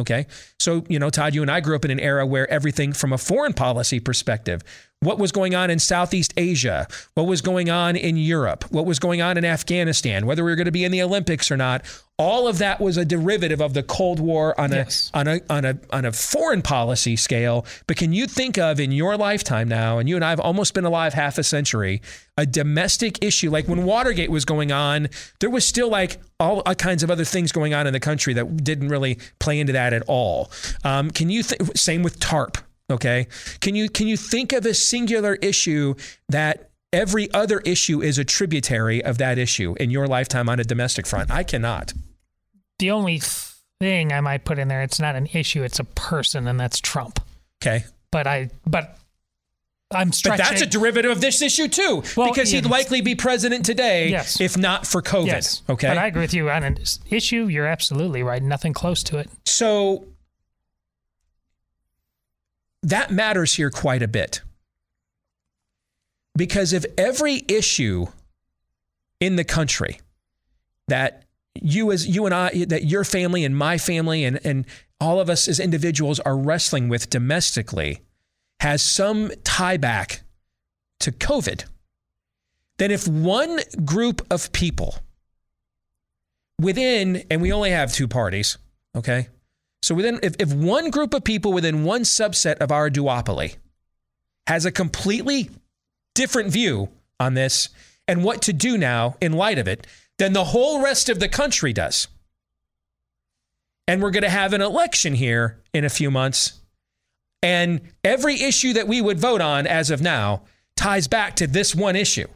Okay. 0.00 0.26
So, 0.58 0.84
you 0.88 0.98
know, 0.98 1.10
Todd, 1.10 1.34
you 1.34 1.42
and 1.42 1.50
I 1.50 1.60
grew 1.60 1.76
up 1.76 1.84
in 1.84 1.90
an 1.90 2.00
era 2.00 2.26
where 2.26 2.50
everything 2.50 2.92
from 2.92 3.12
a 3.12 3.18
foreign 3.18 3.52
policy 3.52 4.00
perspective, 4.00 4.62
what 5.02 5.18
was 5.18 5.32
going 5.32 5.54
on 5.54 5.68
in 5.68 5.78
Southeast 5.78 6.32
Asia, 6.36 6.86
what 7.14 7.26
was 7.26 7.40
going 7.42 7.68
on 7.68 7.96
in 7.96 8.16
Europe, 8.16 8.64
what 8.70 8.86
was 8.86 8.98
going 8.98 9.20
on 9.20 9.36
in 9.36 9.44
Afghanistan, 9.44 10.26
whether 10.26 10.44
we 10.44 10.50
were 10.50 10.56
going 10.56 10.66
to 10.66 10.70
be 10.72 10.84
in 10.84 10.92
the 10.92 11.02
Olympics 11.02 11.50
or 11.50 11.56
not, 11.56 11.84
all 12.18 12.46
of 12.46 12.58
that 12.58 12.80
was 12.80 12.96
a 12.96 13.04
derivative 13.04 13.60
of 13.60 13.74
the 13.74 13.82
Cold 13.82 14.20
War 14.20 14.58
on 14.60 14.72
a 14.72 14.76
Yes. 14.76 15.10
on 15.12 15.26
a 15.26 15.40
on 15.50 15.64
a 15.64 15.78
on 15.90 16.04
a 16.04 16.12
foreign 16.12 16.62
policy 16.62 17.16
scale. 17.16 17.66
But 17.88 17.96
can 17.96 18.12
you 18.12 18.26
think 18.26 18.58
of 18.58 18.78
in 18.78 18.92
your 18.92 19.16
lifetime 19.16 19.66
now, 19.68 19.98
and 19.98 20.08
you 20.08 20.14
and 20.14 20.24
I 20.24 20.30
have 20.30 20.38
almost 20.40 20.72
been 20.72 20.84
alive 20.84 21.14
half 21.14 21.36
a 21.36 21.42
century, 21.42 22.00
a 22.36 22.46
domestic 22.46 23.24
issue 23.24 23.50
like 23.50 23.66
when 23.66 23.84
Watergate 23.84 24.30
was 24.30 24.44
going 24.44 24.70
on, 24.70 25.08
there 25.40 25.50
was 25.50 25.66
still 25.66 25.88
like 25.88 26.18
all 26.38 26.62
kinds 26.62 27.02
of 27.02 27.10
other 27.10 27.24
things 27.24 27.50
going 27.50 27.74
on 27.74 27.86
in 27.88 27.92
the 27.92 28.00
country 28.00 28.34
that 28.34 28.62
didn't 28.62 28.88
really 28.88 29.18
play 29.40 29.58
into 29.58 29.72
that 29.72 29.92
at 29.92 30.02
all. 30.06 30.50
Um, 30.84 31.10
can 31.10 31.28
you 31.28 31.42
th- 31.42 31.60
same 31.76 32.02
with 32.04 32.20
TARP? 32.20 32.58
Okay, 32.90 33.26
can 33.60 33.74
you 33.74 33.88
can 33.88 34.06
you 34.06 34.16
think 34.16 34.52
of 34.52 34.66
a 34.66 34.74
singular 34.74 35.36
issue 35.36 35.94
that 36.28 36.70
every 36.92 37.32
other 37.32 37.60
issue 37.60 38.02
is 38.02 38.18
a 38.18 38.24
tributary 38.24 39.02
of 39.02 39.18
that 39.18 39.38
issue 39.38 39.74
in 39.80 39.90
your 39.90 40.06
lifetime 40.06 40.48
on 40.48 40.60
a 40.60 40.64
domestic 40.64 41.06
front? 41.06 41.30
I 41.30 41.42
cannot. 41.42 41.92
The 42.78 42.90
only 42.90 43.20
thing 43.80 44.12
I 44.12 44.20
might 44.20 44.44
put 44.44 44.58
in 44.58 44.68
there, 44.68 44.82
it's 44.82 45.00
not 45.00 45.16
an 45.16 45.28
issue, 45.32 45.62
it's 45.62 45.78
a 45.78 45.84
person, 45.84 46.46
and 46.46 46.58
that's 46.58 46.80
Trump. 46.80 47.20
Okay. 47.62 47.84
But 48.10 48.26
I, 48.26 48.50
but 48.66 48.98
I'm 49.90 50.10
But 50.24 50.36
that's 50.36 50.60
a 50.62 50.66
derivative 50.66 51.10
of 51.10 51.20
this 51.20 51.42
issue 51.42 51.68
too, 51.68 52.02
Well, 52.16 52.28
because 52.28 52.50
he'd 52.50 52.66
likely 52.66 53.00
be 53.00 53.14
president 53.14 53.64
today 53.64 54.08
Yes. 54.10 54.40
if 54.40 54.56
not 54.56 54.86
for 54.86 55.02
COVID. 55.02 55.26
Yes. 55.26 55.62
Okay. 55.68 55.88
But 55.88 55.98
I 55.98 56.06
agree 56.06 56.22
with 56.22 56.34
you 56.34 56.50
on 56.50 56.62
an 56.64 56.78
issue. 57.10 57.46
You're 57.46 57.66
absolutely 57.66 58.22
right. 58.22 58.42
Nothing 58.42 58.72
close 58.72 59.02
to 59.04 59.18
it. 59.18 59.30
So 59.46 60.06
that 62.82 63.10
matters 63.10 63.54
here 63.54 63.70
quite 63.70 64.02
a 64.02 64.08
bit. 64.08 64.42
Because 66.36 66.72
if 66.72 66.84
every 66.96 67.42
issue 67.48 68.06
in 69.20 69.36
the 69.36 69.44
country 69.44 70.00
that 70.88 71.24
you 71.54 71.92
as 71.92 72.06
you 72.06 72.24
and 72.24 72.34
I 72.34 72.64
that 72.64 72.84
your 72.84 73.04
family 73.04 73.44
and 73.44 73.56
my 73.56 73.76
family 73.76 74.24
and 74.24 74.40
and 74.44 74.66
all 75.00 75.20
of 75.20 75.28
us 75.28 75.48
as 75.48 75.60
individuals 75.60 76.20
are 76.20 76.36
wrestling 76.36 76.88
with 76.88 77.10
domestically 77.10 78.00
has 78.60 78.80
some 78.82 79.32
tie 79.42 79.76
back 79.76 80.22
to 81.00 81.10
COVID, 81.10 81.64
then 82.78 82.92
if 82.92 83.08
one 83.08 83.58
group 83.84 84.24
of 84.30 84.52
people 84.52 84.94
within, 86.60 87.24
and 87.30 87.42
we 87.42 87.52
only 87.52 87.70
have 87.70 87.92
two 87.92 88.06
parties, 88.06 88.58
okay? 88.96 89.28
So 89.82 89.94
within, 89.94 90.20
if, 90.22 90.36
if 90.38 90.52
one 90.52 90.90
group 90.90 91.12
of 91.12 91.24
people 91.24 91.52
within 91.52 91.84
one 91.84 92.02
subset 92.02 92.58
of 92.58 92.70
our 92.70 92.88
duopoly 92.88 93.56
has 94.46 94.64
a 94.64 94.72
completely 94.72 95.50
different 96.14 96.50
view 96.50 96.88
on 97.18 97.34
this 97.34 97.68
and 98.06 98.24
what 98.24 98.42
to 98.42 98.52
do 98.52 98.78
now 98.78 99.16
in 99.20 99.32
light 99.32 99.58
of 99.58 99.66
it 99.66 99.86
than 100.18 100.32
the 100.32 100.44
whole 100.44 100.82
rest 100.82 101.08
of 101.08 101.20
the 101.20 101.28
country 101.28 101.72
does. 101.72 102.08
And 103.88 104.00
we're 104.00 104.10
going 104.10 104.22
to 104.22 104.30
have 104.30 104.52
an 104.52 104.60
election 104.60 105.14
here 105.14 105.60
in 105.74 105.84
a 105.84 105.90
few 105.90 106.10
months. 106.10 106.60
And 107.42 107.80
every 108.04 108.40
issue 108.40 108.72
that 108.74 108.86
we 108.86 109.00
would 109.00 109.18
vote 109.18 109.40
on 109.40 109.66
as 109.66 109.90
of 109.90 110.00
now 110.00 110.42
ties 110.76 111.08
back 111.08 111.34
to 111.36 111.46
this 111.46 111.74
one 111.74 111.96
issue. 111.96 112.28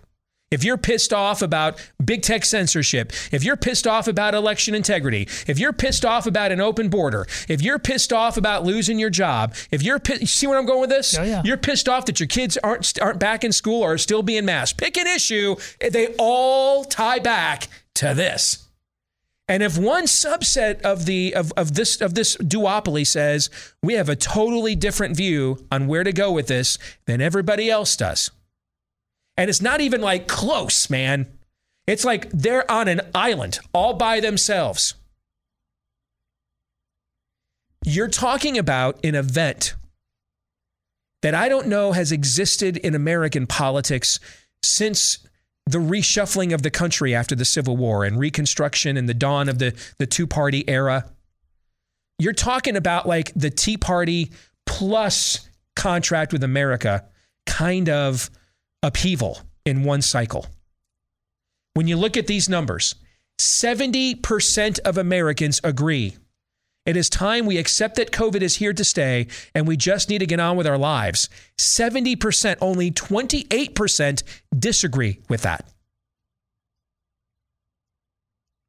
If 0.50 0.62
you're 0.62 0.78
pissed 0.78 1.12
off 1.12 1.42
about 1.42 1.84
big 2.04 2.22
tech 2.22 2.44
censorship, 2.44 3.12
if 3.32 3.42
you're 3.42 3.56
pissed 3.56 3.84
off 3.84 4.06
about 4.06 4.32
election 4.32 4.76
integrity, 4.76 5.22
if 5.48 5.58
you're 5.58 5.72
pissed 5.72 6.04
off 6.04 6.24
about 6.24 6.52
an 6.52 6.60
open 6.60 6.88
border, 6.88 7.26
if 7.48 7.60
you're 7.60 7.80
pissed 7.80 8.12
off 8.12 8.36
about 8.36 8.62
losing 8.64 9.00
your 9.00 9.10
job, 9.10 9.56
if 9.72 9.82
you're 9.82 9.98
pi- 9.98 10.18
you 10.20 10.26
see 10.26 10.46
where 10.46 10.56
I'm 10.56 10.66
going 10.66 10.80
with 10.80 10.90
this? 10.90 11.18
Oh, 11.18 11.24
yeah. 11.24 11.42
You're 11.44 11.56
pissed 11.56 11.88
off 11.88 12.06
that 12.06 12.20
your 12.20 12.28
kids 12.28 12.56
aren't 12.62 12.96
aren't 13.02 13.18
back 13.18 13.42
in 13.42 13.50
school 13.50 13.82
or 13.82 13.94
are 13.94 13.98
still 13.98 14.22
being 14.22 14.44
masked. 14.44 14.78
Pick 14.78 14.96
an 14.96 15.08
issue, 15.08 15.56
eh, 15.80 15.90
they 15.90 16.14
all 16.16 16.84
tie 16.84 17.18
back 17.18 17.66
to 17.96 18.14
this. 18.14 18.68
And 19.48 19.64
if 19.64 19.76
one 19.76 20.04
subset 20.04 20.80
of 20.82 21.06
the 21.06 21.34
of, 21.34 21.52
of 21.56 21.74
this 21.74 22.00
of 22.00 22.14
this 22.14 22.36
duopoly 22.36 23.04
says 23.04 23.50
we 23.82 23.94
have 23.94 24.08
a 24.08 24.16
totally 24.16 24.76
different 24.76 25.16
view 25.16 25.66
on 25.72 25.88
where 25.88 26.04
to 26.04 26.12
go 26.12 26.30
with 26.30 26.46
this 26.46 26.78
than 27.06 27.20
everybody 27.20 27.68
else 27.68 27.96
does, 27.96 28.30
and 29.36 29.50
it's 29.50 29.60
not 29.60 29.80
even 29.80 30.00
like 30.00 30.28
close, 30.28 30.88
man. 30.88 31.26
It's 31.86 32.04
like 32.04 32.30
they're 32.30 32.68
on 32.70 32.88
an 32.88 33.00
island 33.14 33.58
all 33.72 33.94
by 33.94 34.20
themselves. 34.20 34.94
You're 37.84 38.08
talking 38.08 38.58
about 38.58 38.98
an 39.04 39.14
event 39.14 39.74
that 41.22 41.34
I 41.34 41.48
don't 41.48 41.68
know 41.68 41.92
has 41.92 42.10
existed 42.10 42.76
in 42.78 42.94
American 42.94 43.46
politics 43.46 44.18
since 44.62 45.18
the 45.66 45.78
reshuffling 45.78 46.52
of 46.52 46.62
the 46.62 46.70
country 46.70 47.14
after 47.14 47.34
the 47.34 47.44
Civil 47.44 47.76
War 47.76 48.04
and 48.04 48.18
Reconstruction 48.18 48.96
and 48.96 49.08
the 49.08 49.14
dawn 49.14 49.48
of 49.48 49.58
the, 49.58 49.74
the 49.98 50.06
two 50.06 50.26
party 50.26 50.68
era. 50.68 51.10
You're 52.18 52.32
talking 52.32 52.76
about 52.76 53.06
like 53.06 53.32
the 53.34 53.50
Tea 53.50 53.76
Party 53.76 54.30
plus 54.64 55.48
contract 55.74 56.32
with 56.32 56.42
America 56.42 57.04
kind 57.46 57.88
of 57.88 58.30
upheaval 58.82 59.40
in 59.64 59.84
one 59.84 60.02
cycle. 60.02 60.46
When 61.74 61.88
you 61.88 61.96
look 61.96 62.16
at 62.16 62.26
these 62.26 62.48
numbers, 62.48 62.94
70% 63.38 64.78
of 64.80 64.96
Americans 64.96 65.60
agree 65.62 66.16
it 66.86 66.96
is 66.96 67.10
time 67.10 67.46
we 67.46 67.58
accept 67.58 67.96
that 67.96 68.12
COVID 68.12 68.42
is 68.42 68.56
here 68.56 68.72
to 68.72 68.84
stay 68.84 69.26
and 69.54 69.66
we 69.66 69.76
just 69.76 70.08
need 70.08 70.18
to 70.18 70.26
get 70.26 70.38
on 70.38 70.56
with 70.56 70.68
our 70.68 70.78
lives. 70.78 71.28
70%, 71.58 72.56
only 72.60 72.92
28% 72.92 74.22
disagree 74.56 75.18
with 75.28 75.42
that. 75.42 75.68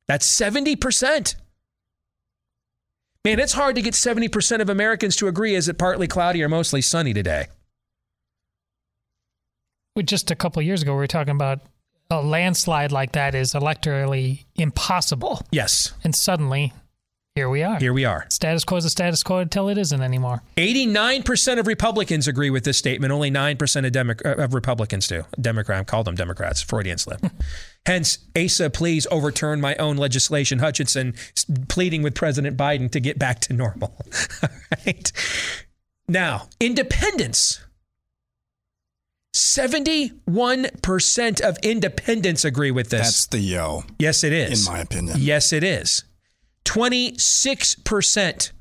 That's 0.08 0.28
70%. 0.28 1.36
Man, 3.24 3.39
it's 3.39 3.54
hard 3.54 3.76
to 3.76 3.82
get 3.82 3.93
70% 3.93 4.62
of 4.62 4.70
Americans 4.70 5.15
to 5.17 5.28
agree 5.28 5.54
is 5.54 5.70
it 5.70 5.78
partly 5.78 6.08
cloudy 6.08 6.41
or 6.41 6.50
mostly 6.50 6.82
sunny 6.82 7.13
today? 7.13 7.48
Just 10.04 10.32
a 10.32 10.36
couple 10.36 10.60
of 10.60 10.66
years 10.66 10.82
ago, 10.82 10.94
we 10.94 10.98
were 10.98 11.08
talking 11.08 11.32
about 11.36 11.60
a 12.10 12.22
landslide 12.22 12.92
like 12.92 13.14
that 13.14 13.36
is 13.36 13.54
electorally 13.54 14.46
impossible. 14.56 15.42
Yes. 15.52 15.94
And 16.04 16.16
suddenly, 16.16 16.72
Here 17.36 17.50
we 17.50 17.62
are. 17.62 17.78
Here 17.80 17.94
we 17.94 18.04
are. 18.06 18.26
Status 18.30 18.64
quo 18.64 18.78
is 18.78 18.86
a 18.86 18.90
status 18.90 19.22
quo 19.22 19.38
until 19.38 19.70
it 19.70 19.78
isn't 19.78 20.02
anymore. 20.02 20.42
89% 20.56 21.60
of 21.60 21.68
Republicans 21.68 22.28
agree 22.28 22.50
with 22.50 22.64
this 22.64 22.78
statement. 22.80 23.12
Only 23.14 23.30
9% 23.30 23.86
of, 23.86 23.92
Demo- 23.92 24.16
uh, 24.26 24.44
of 24.44 24.54
Republicans 24.56 25.06
do. 25.08 25.24
Democrat, 25.40 25.86
call 25.86 26.04
them 26.04 26.16
Democrats. 26.16 26.64
Freudian 26.64 26.98
slip. 26.98 27.22
Hence, 27.86 28.18
Asa, 28.36 28.70
please 28.72 29.06
overturn 29.12 29.62
my 29.62 29.76
own 29.76 29.98
legislation. 29.98 30.58
Hutchinson 30.60 31.14
pleading 31.68 32.02
with 32.02 32.16
President 32.16 32.58
Biden 32.58 32.90
to 32.92 33.00
get 33.00 33.20
back 33.20 33.40
to 33.42 33.54
normal. 33.54 33.94
All 34.44 34.50
right. 34.86 35.12
Now, 36.08 36.48
independence. 36.60 37.60
71% 39.34 41.42
of 41.42 41.58
independents 41.63 42.46
agree 42.46 42.72
with 42.72 42.90
this. 42.90 43.02
That's 43.02 43.28
the 43.28 43.40
yo. 43.40 43.84
Yes, 44.00 44.24
it 44.24 44.34
is. 44.34 44.68
In 44.68 44.74
my 44.74 44.80
opinion. 44.80 45.18
Yes, 45.20 45.54
it 45.54 45.63
is. 45.63 46.04
26% 46.66 48.52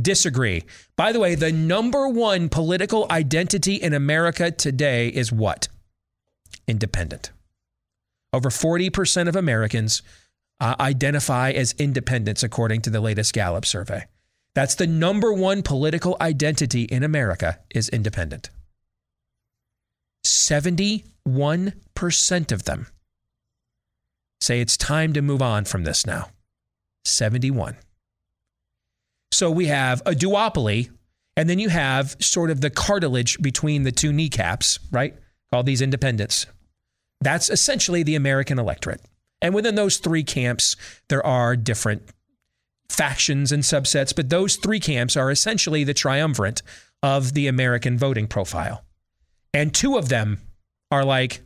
disagree. 0.00 0.64
By 0.96 1.12
the 1.12 1.20
way, 1.20 1.34
the 1.34 1.52
number 1.52 2.08
one 2.08 2.48
political 2.48 3.06
identity 3.10 3.74
in 3.74 3.92
America 3.92 4.50
today 4.50 5.08
is 5.08 5.32
what? 5.32 5.68
Independent. 6.66 7.30
Over 8.32 8.50
40% 8.50 9.28
of 9.28 9.36
Americans 9.36 10.02
uh, 10.60 10.74
identify 10.80 11.50
as 11.50 11.74
independents, 11.78 12.42
according 12.42 12.82
to 12.82 12.90
the 12.90 13.00
latest 13.00 13.32
Gallup 13.32 13.64
survey. 13.64 14.04
That's 14.54 14.74
the 14.74 14.86
number 14.86 15.32
one 15.32 15.62
political 15.62 16.16
identity 16.20 16.82
in 16.82 17.04
America 17.04 17.60
is 17.70 17.88
independent. 17.88 18.50
71% 20.28 22.52
of 22.52 22.64
them 22.64 22.86
say 24.40 24.60
it's 24.60 24.76
time 24.76 25.12
to 25.12 25.22
move 25.22 25.42
on 25.42 25.64
from 25.64 25.84
this 25.84 26.06
now. 26.06 26.28
71. 27.04 27.76
So 29.32 29.50
we 29.50 29.66
have 29.66 30.00
a 30.06 30.12
duopoly, 30.12 30.90
and 31.36 31.50
then 31.50 31.58
you 31.58 31.68
have 31.68 32.16
sort 32.20 32.50
of 32.50 32.60
the 32.60 32.70
cartilage 32.70 33.40
between 33.40 33.82
the 33.82 33.92
two 33.92 34.12
kneecaps, 34.12 34.78
right? 34.90 35.14
Called 35.52 35.66
these 35.66 35.82
independents. 35.82 36.46
That's 37.20 37.50
essentially 37.50 38.02
the 38.02 38.14
American 38.14 38.58
electorate. 38.58 39.02
And 39.40 39.54
within 39.54 39.74
those 39.74 39.98
three 39.98 40.24
camps, 40.24 40.76
there 41.08 41.24
are 41.24 41.56
different 41.56 42.02
factions 42.90 43.52
and 43.52 43.62
subsets, 43.62 44.14
but 44.14 44.30
those 44.30 44.56
three 44.56 44.80
camps 44.80 45.16
are 45.16 45.30
essentially 45.30 45.84
the 45.84 45.94
triumvirate 45.94 46.62
of 47.02 47.34
the 47.34 47.46
American 47.46 47.98
voting 47.98 48.26
profile. 48.26 48.84
And 49.54 49.74
two 49.74 49.96
of 49.96 50.08
them 50.08 50.40
are 50.90 51.04
like 51.04 51.40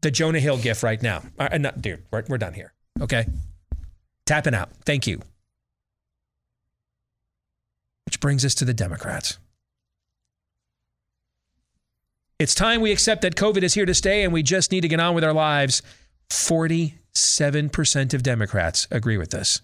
the 0.00 0.10
Jonah 0.10 0.40
Hill 0.40 0.58
gif 0.58 0.82
right 0.82 1.02
now. 1.02 1.22
Uh, 1.38 1.58
not, 1.58 1.80
dude, 1.82 2.02
we're, 2.10 2.24
we're 2.28 2.38
done 2.38 2.54
here. 2.54 2.72
Okay. 3.00 3.26
Tapping 4.26 4.54
out. 4.54 4.70
Thank 4.84 5.06
you. 5.06 5.20
Which 8.06 8.20
brings 8.20 8.44
us 8.44 8.54
to 8.56 8.64
the 8.64 8.74
Democrats. 8.74 9.38
It's 12.38 12.54
time 12.54 12.80
we 12.80 12.92
accept 12.92 13.22
that 13.22 13.34
COVID 13.34 13.62
is 13.62 13.74
here 13.74 13.86
to 13.86 13.94
stay 13.94 14.22
and 14.22 14.32
we 14.32 14.44
just 14.44 14.70
need 14.70 14.82
to 14.82 14.88
get 14.88 15.00
on 15.00 15.14
with 15.14 15.24
our 15.24 15.32
lives. 15.32 15.82
47% 16.30 18.14
of 18.14 18.22
Democrats 18.22 18.86
agree 18.90 19.16
with 19.16 19.30
this. 19.30 19.60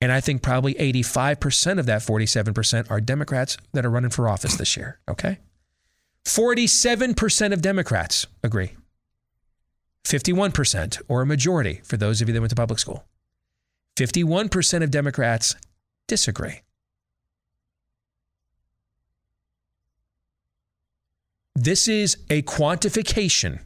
And 0.00 0.10
I 0.10 0.20
think 0.20 0.40
probably 0.40 0.72
85% 0.74 1.78
of 1.78 1.84
that 1.86 2.00
47% 2.00 2.90
are 2.90 3.00
Democrats 3.02 3.58
that 3.74 3.84
are 3.84 3.90
running 3.90 4.10
for 4.10 4.28
office 4.28 4.56
this 4.56 4.74
year. 4.76 4.98
Okay. 5.06 5.38
47% 6.26 7.52
of 7.52 7.62
Democrats 7.62 8.26
agree. 8.42 8.76
51%, 10.04 11.02
or 11.08 11.22
a 11.22 11.26
majority 11.26 11.80
for 11.84 11.96
those 11.96 12.20
of 12.20 12.28
you 12.28 12.34
that 12.34 12.40
went 12.40 12.50
to 12.50 12.56
public 12.56 12.78
school. 12.78 13.04
51% 13.96 14.82
of 14.82 14.90
Democrats 14.90 15.54
disagree. 16.08 16.62
This 21.54 21.88
is 21.88 22.16
a 22.30 22.42
quantification 22.42 23.60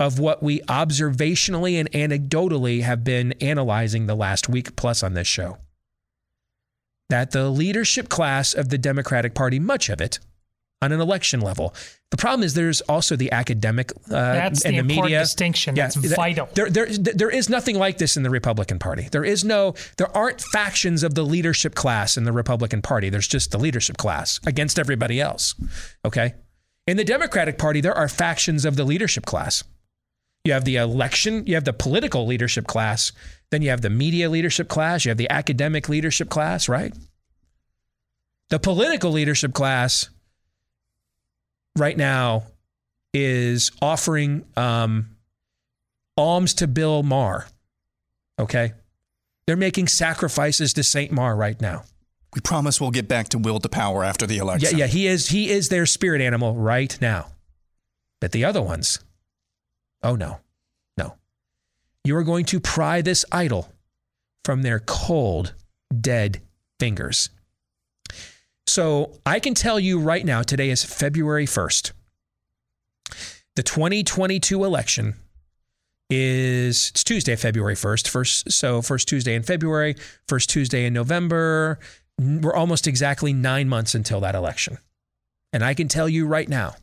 of 0.00 0.18
what 0.18 0.42
we 0.42 0.60
observationally 0.62 1.78
and 1.78 1.90
anecdotally 1.92 2.82
have 2.82 3.04
been 3.04 3.32
analyzing 3.34 4.06
the 4.06 4.14
last 4.14 4.48
week 4.48 4.76
plus 4.76 5.02
on 5.02 5.14
this 5.14 5.26
show. 5.26 5.58
That 7.08 7.30
the 7.32 7.50
leadership 7.50 8.08
class 8.08 8.54
of 8.54 8.70
the 8.70 8.78
Democratic 8.78 9.34
Party, 9.34 9.58
much 9.58 9.88
of 9.88 10.00
it, 10.00 10.18
on 10.82 10.92
an 10.92 11.00
election 11.00 11.40
level. 11.40 11.74
The 12.10 12.16
problem 12.16 12.44
is 12.44 12.54
there's 12.54 12.80
also 12.82 13.16
the 13.16 13.32
academic 13.32 13.92
uh, 13.92 14.10
That's 14.10 14.64
and 14.64 14.74
the, 14.74 14.82
the, 14.82 14.84
media. 14.84 15.20
distinction. 15.20 15.74
Yeah, 15.74 15.84
That's 15.84 15.96
that- 15.96 16.16
vital. 16.16 16.48
There, 16.54 16.70
there, 16.70 16.86
there 16.86 17.30
is 17.30 17.48
nothing 17.48 17.78
like 17.78 17.98
this 17.98 18.16
in 18.16 18.22
the 18.22 18.30
Republican 18.30 18.78
Party. 18.78 19.08
There 19.10 19.24
is 19.24 19.44
no, 19.44 19.74
there 19.96 20.14
aren't 20.16 20.40
factions 20.40 21.02
of 21.02 21.14
the 21.14 21.24
leadership 21.24 21.74
class 21.74 22.16
in 22.16 22.24
the 22.24 22.32
Republican 22.32 22.82
Party. 22.82 23.08
There's 23.08 23.28
just 23.28 23.50
the 23.50 23.58
leadership 23.58 23.96
class 23.96 24.38
against 24.46 24.78
everybody 24.78 25.20
else. 25.20 25.54
Okay. 26.04 26.34
In 26.86 26.96
the 26.96 27.04
Democratic 27.04 27.58
Party, 27.58 27.80
there 27.80 27.94
are 27.96 28.08
factions 28.08 28.64
of 28.64 28.76
the 28.76 28.84
leadership 28.84 29.26
class. 29.26 29.64
You 30.44 30.52
have 30.52 30.64
the 30.64 30.76
election, 30.76 31.44
you 31.46 31.54
have 31.54 31.64
the 31.64 31.72
political 31.72 32.24
leadership 32.24 32.68
class, 32.68 33.10
then 33.50 33.62
you 33.62 33.70
have 33.70 33.80
the 33.80 33.90
media 33.90 34.30
leadership 34.30 34.68
class, 34.68 35.04
you 35.04 35.08
have 35.08 35.18
the 35.18 35.28
academic 35.28 35.88
leadership 35.88 36.28
class, 36.28 36.68
right? 36.68 36.94
The 38.50 38.60
political 38.60 39.10
leadership 39.10 39.52
class 39.54 40.08
right 41.76 41.96
now 41.96 42.44
is 43.14 43.70
offering 43.80 44.44
um, 44.56 45.16
alms 46.16 46.54
to 46.54 46.66
Bill 46.66 47.02
Maher. 47.02 47.46
Okay. 48.38 48.72
They're 49.46 49.56
making 49.56 49.88
sacrifices 49.88 50.72
to 50.74 50.82
St. 50.82 51.12
Maher 51.12 51.36
right 51.36 51.60
now. 51.60 51.84
We 52.34 52.40
promise 52.40 52.80
we'll 52.80 52.90
get 52.90 53.08
back 53.08 53.30
to 53.30 53.38
will 53.38 53.60
to 53.60 53.68
power 53.68 54.04
after 54.04 54.26
the 54.26 54.38
election. 54.38 54.76
Yeah, 54.76 54.84
yeah, 54.84 54.90
he 54.90 55.06
is 55.06 55.28
he 55.28 55.48
is 55.48 55.70
their 55.70 55.86
spirit 55.86 56.20
animal 56.20 56.54
right 56.54 56.96
now. 57.00 57.28
But 58.20 58.32
the 58.32 58.44
other 58.44 58.60
ones, 58.60 58.98
oh 60.02 60.16
no. 60.16 60.40
No. 60.98 61.14
You 62.04 62.16
are 62.16 62.24
going 62.24 62.44
to 62.46 62.60
pry 62.60 63.00
this 63.00 63.24
idol 63.32 63.72
from 64.44 64.62
their 64.62 64.80
cold, 64.80 65.54
dead 65.98 66.42
fingers. 66.78 67.30
So 68.66 69.12
I 69.24 69.40
can 69.40 69.54
tell 69.54 69.78
you 69.78 69.98
right 69.98 70.24
now, 70.24 70.42
today 70.42 70.70
is 70.70 70.84
February 70.84 71.46
1st. 71.46 71.92
The 73.54 73.62
2022 73.62 74.64
election 74.64 75.14
is 76.10 76.90
it's 76.90 77.04
Tuesday, 77.04 77.36
February 77.36 77.74
1st. 77.74 78.08
First, 78.08 78.52
so 78.52 78.82
first 78.82 79.08
Tuesday 79.08 79.34
in 79.34 79.42
February, 79.42 79.96
first 80.28 80.50
Tuesday 80.50 80.84
in 80.84 80.92
November. 80.92 81.78
We're 82.18 82.54
almost 82.54 82.86
exactly 82.86 83.32
nine 83.32 83.68
months 83.68 83.94
until 83.94 84.20
that 84.20 84.34
election. 84.34 84.78
And 85.52 85.64
I 85.64 85.74
can 85.74 85.88
tell 85.88 86.08
you 86.08 86.26
right 86.26 86.48
now, 86.48 86.74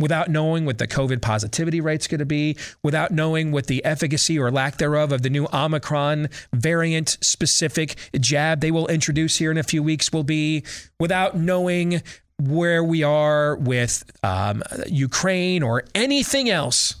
without 0.00 0.28
knowing 0.28 0.64
what 0.64 0.78
the 0.78 0.86
COVID 0.86 1.20
positivity 1.20 1.80
rate's 1.80 2.06
going 2.06 2.20
to 2.20 2.26
be, 2.26 2.56
without 2.82 3.10
knowing 3.10 3.50
what 3.50 3.66
the 3.66 3.84
efficacy 3.84 4.38
or 4.38 4.50
lack 4.50 4.76
thereof 4.76 5.10
of 5.10 5.22
the 5.22 5.30
new 5.30 5.48
Omicron 5.52 6.28
variant 6.52 7.18
specific 7.20 7.96
jab 8.20 8.60
they 8.60 8.70
will 8.70 8.86
introduce 8.86 9.36
here 9.38 9.50
in 9.50 9.58
a 9.58 9.62
few 9.62 9.82
weeks 9.82 10.12
will 10.12 10.24
be, 10.24 10.62
without 11.00 11.36
knowing 11.36 12.02
where 12.40 12.84
we 12.84 13.02
are 13.02 13.56
with 13.56 14.04
um, 14.22 14.62
Ukraine 14.86 15.62
or 15.62 15.82
anything 15.94 16.48
else, 16.48 16.94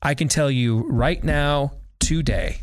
I 0.00 0.14
can 0.14 0.28
tell 0.28 0.50
you 0.50 0.86
right 0.88 1.22
now, 1.22 1.72
today, 1.98 2.60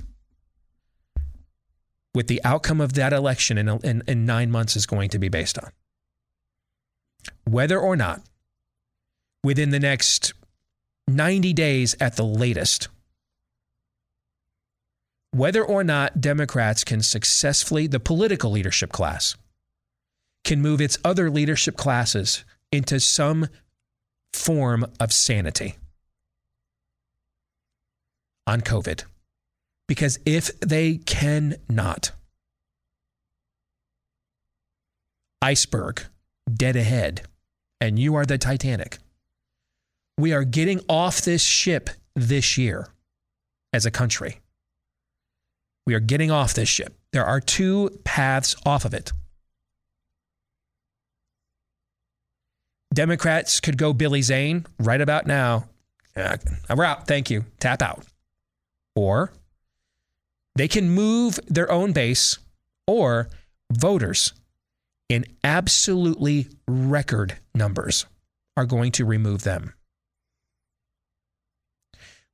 what 2.14 2.28
the 2.28 2.42
outcome 2.46 2.80
of 2.80 2.94
that 2.94 3.12
election 3.12 3.58
in, 3.58 3.68
in, 3.84 4.04
in 4.08 4.26
nine 4.26 4.50
months 4.50 4.78
is 4.78 4.86
going 4.86 5.10
to 5.10 5.20
be 5.20 5.28
based 5.28 5.60
on. 5.60 5.72
Whether 7.44 7.78
or 7.78 7.98
not 7.98 8.22
within 9.46 9.70
the 9.70 9.80
next 9.80 10.34
90 11.08 11.54
days 11.54 11.96
at 12.02 12.16
the 12.16 12.26
latest, 12.26 12.88
whether 15.30 15.64
or 15.64 15.84
not 15.84 16.20
Democrats 16.20 16.84
can 16.84 17.04
successfully, 17.04 17.86
the 17.86 18.00
political 18.00 18.50
leadership 18.50 18.92
class, 18.92 19.36
can 20.44 20.64
move 20.64 20.82
its 20.82 20.98
other 21.06 21.30
leadership 21.30 21.78
classes 21.78 22.44
into 22.72 23.00
some 23.00 23.48
form 24.34 24.84
of 25.00 25.14
sanity 25.14 25.76
on 28.48 28.62
COVID. 28.62 29.04
Because 29.88 30.18
if 30.26 30.60
they 30.60 30.98
cannot, 30.98 32.14
iceberg, 35.40 36.02
dead 36.52 36.76
ahead, 36.76 37.22
and 37.80 38.00
you 38.00 38.16
are 38.16 38.26
the 38.26 38.40
Titanic. 38.40 38.98
We 40.18 40.34
are 40.34 40.44
getting 40.44 40.82
off 40.88 41.22
this 41.22 41.44
ship 41.44 41.90
this 42.16 42.58
year 42.58 42.88
as 43.74 43.86
a 43.86 43.92
country. 43.92 44.40
We 45.86 45.94
are 45.94 46.00
getting 46.00 46.32
off 46.32 46.54
this 46.54 46.70
ship. 46.70 46.98
There 47.12 47.26
are 47.26 47.40
two 47.40 48.00
paths 48.04 48.56
off 48.66 48.86
of 48.86 48.94
it. 48.94 49.12
Democrats 52.94 53.60
could 53.60 53.78
go 53.78 53.92
Billy 53.94 54.22
Zane 54.22 54.66
right 54.80 55.02
about 55.02 55.28
now. 55.28 55.68
Uh, 56.16 56.38
we're 56.74 56.86
out. 56.86 57.08
Thank 57.08 57.30
you. 57.30 57.44
Tap 57.60 57.82
out. 57.82 58.06
Or 58.96 59.34
They 60.56 60.70
can 60.70 60.90
move 60.90 61.38
their 61.48 61.70
own 61.70 61.92
base 61.92 62.38
or 62.88 63.28
voters 63.70 64.32
in 65.10 65.26
absolutely 65.44 66.48
record 66.68 67.38
numbers 67.54 68.06
are 68.56 68.66
going 68.66 68.94
to 68.94 69.04
remove 69.04 69.44
them. 69.44 69.74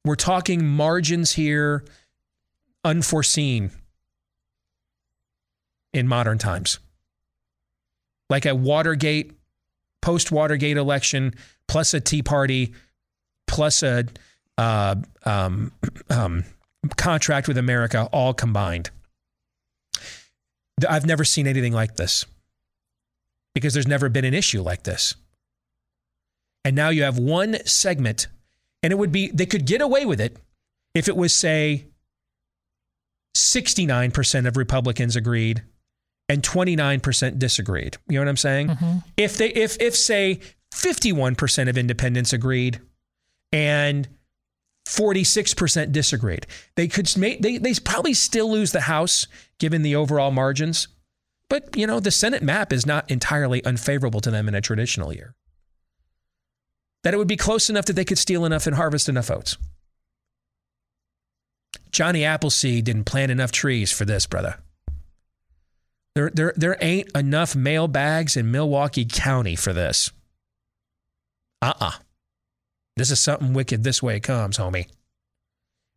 We're 0.04 0.16
talking 0.16 0.66
margins 0.66 1.32
here 1.32 1.86
unforeseen 2.84 3.72
in 5.94 6.08
modern 6.08 6.38
times. 6.38 6.80
Like 8.30 8.46
a 8.46 8.56
Watergate, 8.56 9.34
post 10.02 10.32
Watergate 10.32 10.78
election, 10.78 11.36
plus 11.68 11.94
a 11.94 12.00
Tea 12.00 12.24
Party, 12.24 12.74
plus 13.48 13.84
a 13.84 14.06
uh, 14.58 14.96
um, 15.26 15.72
um, 16.10 16.46
contract 16.98 17.48
with 17.48 17.58
America, 17.58 18.08
all 18.12 18.34
combined. 18.34 18.90
I've 20.88 21.06
never 21.06 21.24
seen 21.24 21.46
anything 21.46 21.74
like 21.74 21.96
this 21.96 22.26
because 23.54 23.74
there's 23.74 23.88
never 23.88 24.10
been 24.10 24.26
an 24.26 24.34
issue 24.34 24.62
like 24.62 24.84
this. 24.84 25.14
And 26.64 26.76
now 26.76 26.90
you 26.90 27.04
have 27.04 27.18
one 27.18 27.58
segment, 27.66 28.28
and 28.84 28.92
it 28.92 28.98
would 28.98 29.12
be, 29.12 29.30
they 29.30 29.46
could 29.46 29.66
get 29.66 29.82
away 29.82 30.06
with 30.06 30.20
it 30.20 30.38
if 30.94 31.08
it 31.08 31.16
was, 31.16 31.34
say, 31.34 31.86
69% 33.36 34.48
of 34.48 34.58
Republicans 34.58 35.16
agreed 35.16 35.64
and 36.28 36.44
29% 36.44 37.40
disagreed. 37.40 37.98
You 38.08 38.16
know 38.16 38.22
what 38.22 38.30
I'm 38.30 38.38
saying? 38.38 38.68
Mm-hmm. 38.70 38.98
If 39.18 39.38
they 39.38 39.50
if 39.50 39.80
if 39.82 39.96
say 39.96 40.40
51% 40.74 41.70
of 41.70 41.78
independents 41.78 42.34
agreed 42.34 42.80
and 43.52 44.08
46% 44.88 45.92
disagreed. 45.92 46.48
They 46.76 46.88
could 46.88 47.16
make 47.18 47.42
they 47.42 47.58
they 47.58 47.74
probably 47.76 48.14
still 48.14 48.52
lose 48.52 48.72
the 48.72 48.82
house 48.82 49.28
given 49.60 49.82
the 49.82 49.96
overall 49.96 50.32
margins. 50.32 50.88
But, 51.50 51.76
you 51.76 51.86
know, 51.86 52.00
the 52.00 52.12
Senate 52.12 52.44
map 52.44 52.72
is 52.72 52.86
not 52.86 53.12
entirely 53.12 53.64
unfavorable 53.66 54.22
to 54.22 54.32
them 54.32 54.48
in 54.48 54.56
a 54.56 54.62
traditional 54.62 55.14
year. 55.14 55.36
That 57.04 57.14
it 57.14 57.18
would 57.18 57.28
be 57.28 57.38
close 57.38 57.70
enough 57.70 57.86
that 57.86 57.94
they 57.94 58.06
could 58.06 58.18
steal 58.18 58.46
enough 58.46 58.68
and 58.68 58.76
harvest 58.76 59.10
enough 59.10 59.32
oats. 59.32 59.58
Johnny 61.92 62.24
Appleseed 62.24 62.86
didn't 62.86 63.06
plant 63.06 63.32
enough 63.32 63.52
trees 63.52 63.92
for 63.92 64.06
this, 64.06 64.26
brother. 64.26 64.58
There, 66.16 66.30
there, 66.30 66.54
there 66.56 66.78
ain't 66.82 67.10
enough 67.16 67.56
mail 67.56 67.88
bags 67.88 68.36
in 68.36 68.52
Milwaukee 68.52 69.06
County 69.06 69.56
for 69.56 69.74
this. 69.74 70.12
Uh 71.62 71.74
uh 71.80 71.92
This 72.98 73.12
is 73.12 73.22
something 73.22 73.54
wicked 73.54 73.84
this 73.84 74.02
way 74.04 74.18
it 74.18 74.24
comes, 74.24 74.58
homie. 74.58 74.88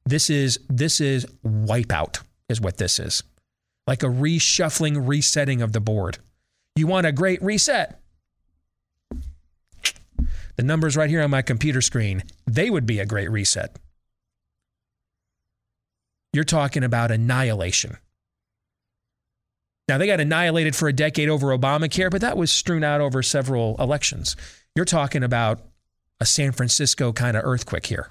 This 0.04 0.30
is 0.30 0.58
this 0.68 1.00
is 1.00 1.26
wipeout, 1.44 2.20
is 2.48 2.60
what 2.60 2.76
this 2.76 2.98
is. 2.98 3.22
Like 3.86 4.02
a 4.02 4.06
reshuffling, 4.06 5.08
resetting 5.08 5.62
of 5.62 5.72
the 5.72 5.80
board. 5.80 6.18
You 6.76 6.86
want 6.86 7.06
a 7.06 7.12
great 7.12 7.42
reset? 7.42 8.00
The 10.56 10.62
numbers 10.62 10.96
right 10.96 11.10
here 11.10 11.22
on 11.22 11.30
my 11.30 11.42
computer 11.42 11.80
screen, 11.80 12.22
they 12.46 12.70
would 12.70 12.86
be 12.86 13.00
a 13.00 13.06
great 13.06 13.30
reset. 13.30 13.76
You're 16.32 16.44
talking 16.44 16.84
about 16.84 17.10
annihilation. 17.10 17.96
Now, 19.86 19.98
they 19.98 20.06
got 20.06 20.20
annihilated 20.20 20.74
for 20.74 20.88
a 20.88 20.92
decade 20.92 21.28
over 21.28 21.48
Obamacare, 21.56 22.10
but 22.10 22.22
that 22.22 22.36
was 22.36 22.50
strewn 22.50 22.82
out 22.82 23.00
over 23.00 23.22
several 23.22 23.76
elections. 23.78 24.34
You're 24.74 24.84
talking 24.84 25.22
about 25.22 25.60
a 26.20 26.26
San 26.26 26.52
Francisco 26.52 27.12
kind 27.12 27.36
of 27.36 27.44
earthquake 27.44 27.86
here. 27.86 28.10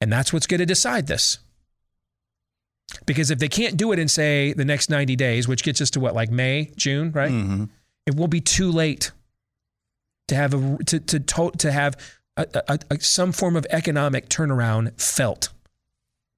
And 0.00 0.12
that's 0.12 0.32
what's 0.32 0.46
going 0.46 0.58
to 0.58 0.66
decide 0.66 1.06
this. 1.06 1.38
Because 3.06 3.30
if 3.30 3.38
they 3.38 3.48
can't 3.48 3.76
do 3.76 3.90
it 3.92 3.98
in, 3.98 4.06
say, 4.08 4.52
the 4.52 4.64
next 4.64 4.90
90 4.90 5.16
days, 5.16 5.48
which 5.48 5.64
gets 5.64 5.80
us 5.80 5.90
to 5.90 6.00
what, 6.00 6.14
like 6.14 6.30
May, 6.30 6.70
June, 6.76 7.10
right? 7.12 7.30
Mm-hmm. 7.30 7.64
It 8.06 8.16
will 8.16 8.28
be 8.28 8.40
too 8.40 8.70
late 8.70 9.12
to 10.28 10.34
have 10.34 10.54
a 10.54 10.84
to 10.84 11.00
to 11.00 11.20
to, 11.20 11.50
to 11.50 11.72
have 11.72 11.96
a, 12.36 12.46
a, 12.68 12.78
a, 12.90 13.00
some 13.00 13.32
form 13.32 13.56
of 13.56 13.66
economic 13.70 14.28
turnaround 14.28 15.00
felt 15.00 15.50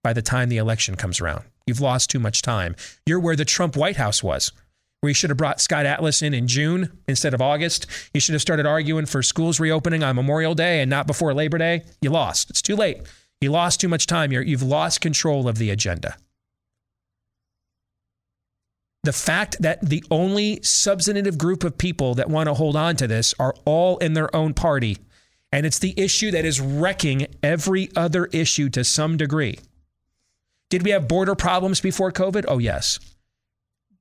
by 0.03 0.13
the 0.13 0.23
time 0.23 0.49
the 0.49 0.59
election 0.59 0.95
comes 0.95 1.21
around. 1.21 1.45
You've 1.67 1.81
lost 1.81 2.11
too 2.11 2.19
much 2.19 2.43
time. 2.43 2.77
You're 3.07 3.19
where 3.19 3.37
the 3.37 3.45
Trump 3.45 3.77
White 3.77 3.97
House 3.97 4.23
was, 4.23 4.53
where 5.01 5.11
you 5.11 5.15
should 5.15 5.31
have 5.31 5.37
brought 5.37 5.61
Scott 5.61 5.87
Atlas 5.87 6.23
in 6.23 6.33
in 6.35 6.47
June 6.47 6.97
instead 7.09 7.35
of 7.35 7.43
August. 7.43 7.87
You 8.15 8.21
should 8.21 8.35
have 8.35 8.43
started 8.43 8.67
arguing 8.67 9.07
for 9.07 9.23
schools 9.23 9.59
reopening 9.59 10.03
on 10.03 10.17
Memorial 10.17 10.55
Day 10.55 10.81
and 10.81 10.91
not 10.91 11.07
before 11.07 11.35
Labor 11.35 11.59
Day. 11.59 11.83
You 12.01 12.11
lost. 12.11 12.51
It's 12.51 12.63
too 12.63 12.77
late. 12.77 12.99
You 13.41 13.51
lost 13.51 13.81
too 13.81 13.89
much 13.89 14.07
time. 14.07 14.33
You're, 14.33 14.43
you've 14.43 14.63
lost 14.63 15.01
control 15.01 15.49
of 15.49 15.59
the 15.59 15.71
agenda. 15.71 16.17
The 19.07 19.13
fact 19.13 19.63
that 19.63 19.89
the 19.89 20.03
only 20.11 20.61
substantive 20.65 21.39
group 21.39 21.63
of 21.63 21.79
people 21.79 22.17
that 22.17 22.29
want 22.29 22.49
to 22.49 22.55
hold 22.55 22.75
on 22.75 22.97
to 22.97 23.07
this 23.07 23.35
are 23.39 23.55
all 23.65 23.99
in 23.99 24.15
their 24.15 24.35
own 24.35 24.53
party, 24.53 24.99
and 25.53 25.65
it's 25.65 25.79
the 25.79 25.95
issue 25.97 26.33
that 26.33 26.45
is 26.45 26.61
wrecking 26.61 27.29
every 27.41 27.89
other 27.95 28.25
issue 28.27 28.69
to 28.71 28.83
some 28.83 29.17
degree. 29.17 29.61
Did 30.71 30.83
we 30.83 30.91
have 30.91 31.07
border 31.07 31.37
problems 31.37 31.81
before 31.81 32.11
COVID? 32.11 32.47
Oh, 32.49 32.59
yes. 32.59 32.99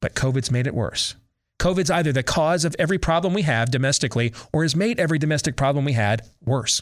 But 0.02 0.16
COVID's 0.16 0.50
made 0.50 0.66
it 0.66 0.74
worse. 0.74 1.14
COVID's 1.60 1.92
either 1.92 2.12
the 2.12 2.24
cause 2.24 2.66
of 2.66 2.76
every 2.80 2.98
problem 2.98 3.36
we 3.36 3.44
have 3.44 3.70
domestically 3.70 4.34
or 4.52 4.64
has 4.64 4.76
made 4.76 5.00
every 5.00 5.20
domestic 5.20 5.56
problem 5.56 5.86
we 5.86 5.94
had 5.94 6.24
worse. 6.44 6.82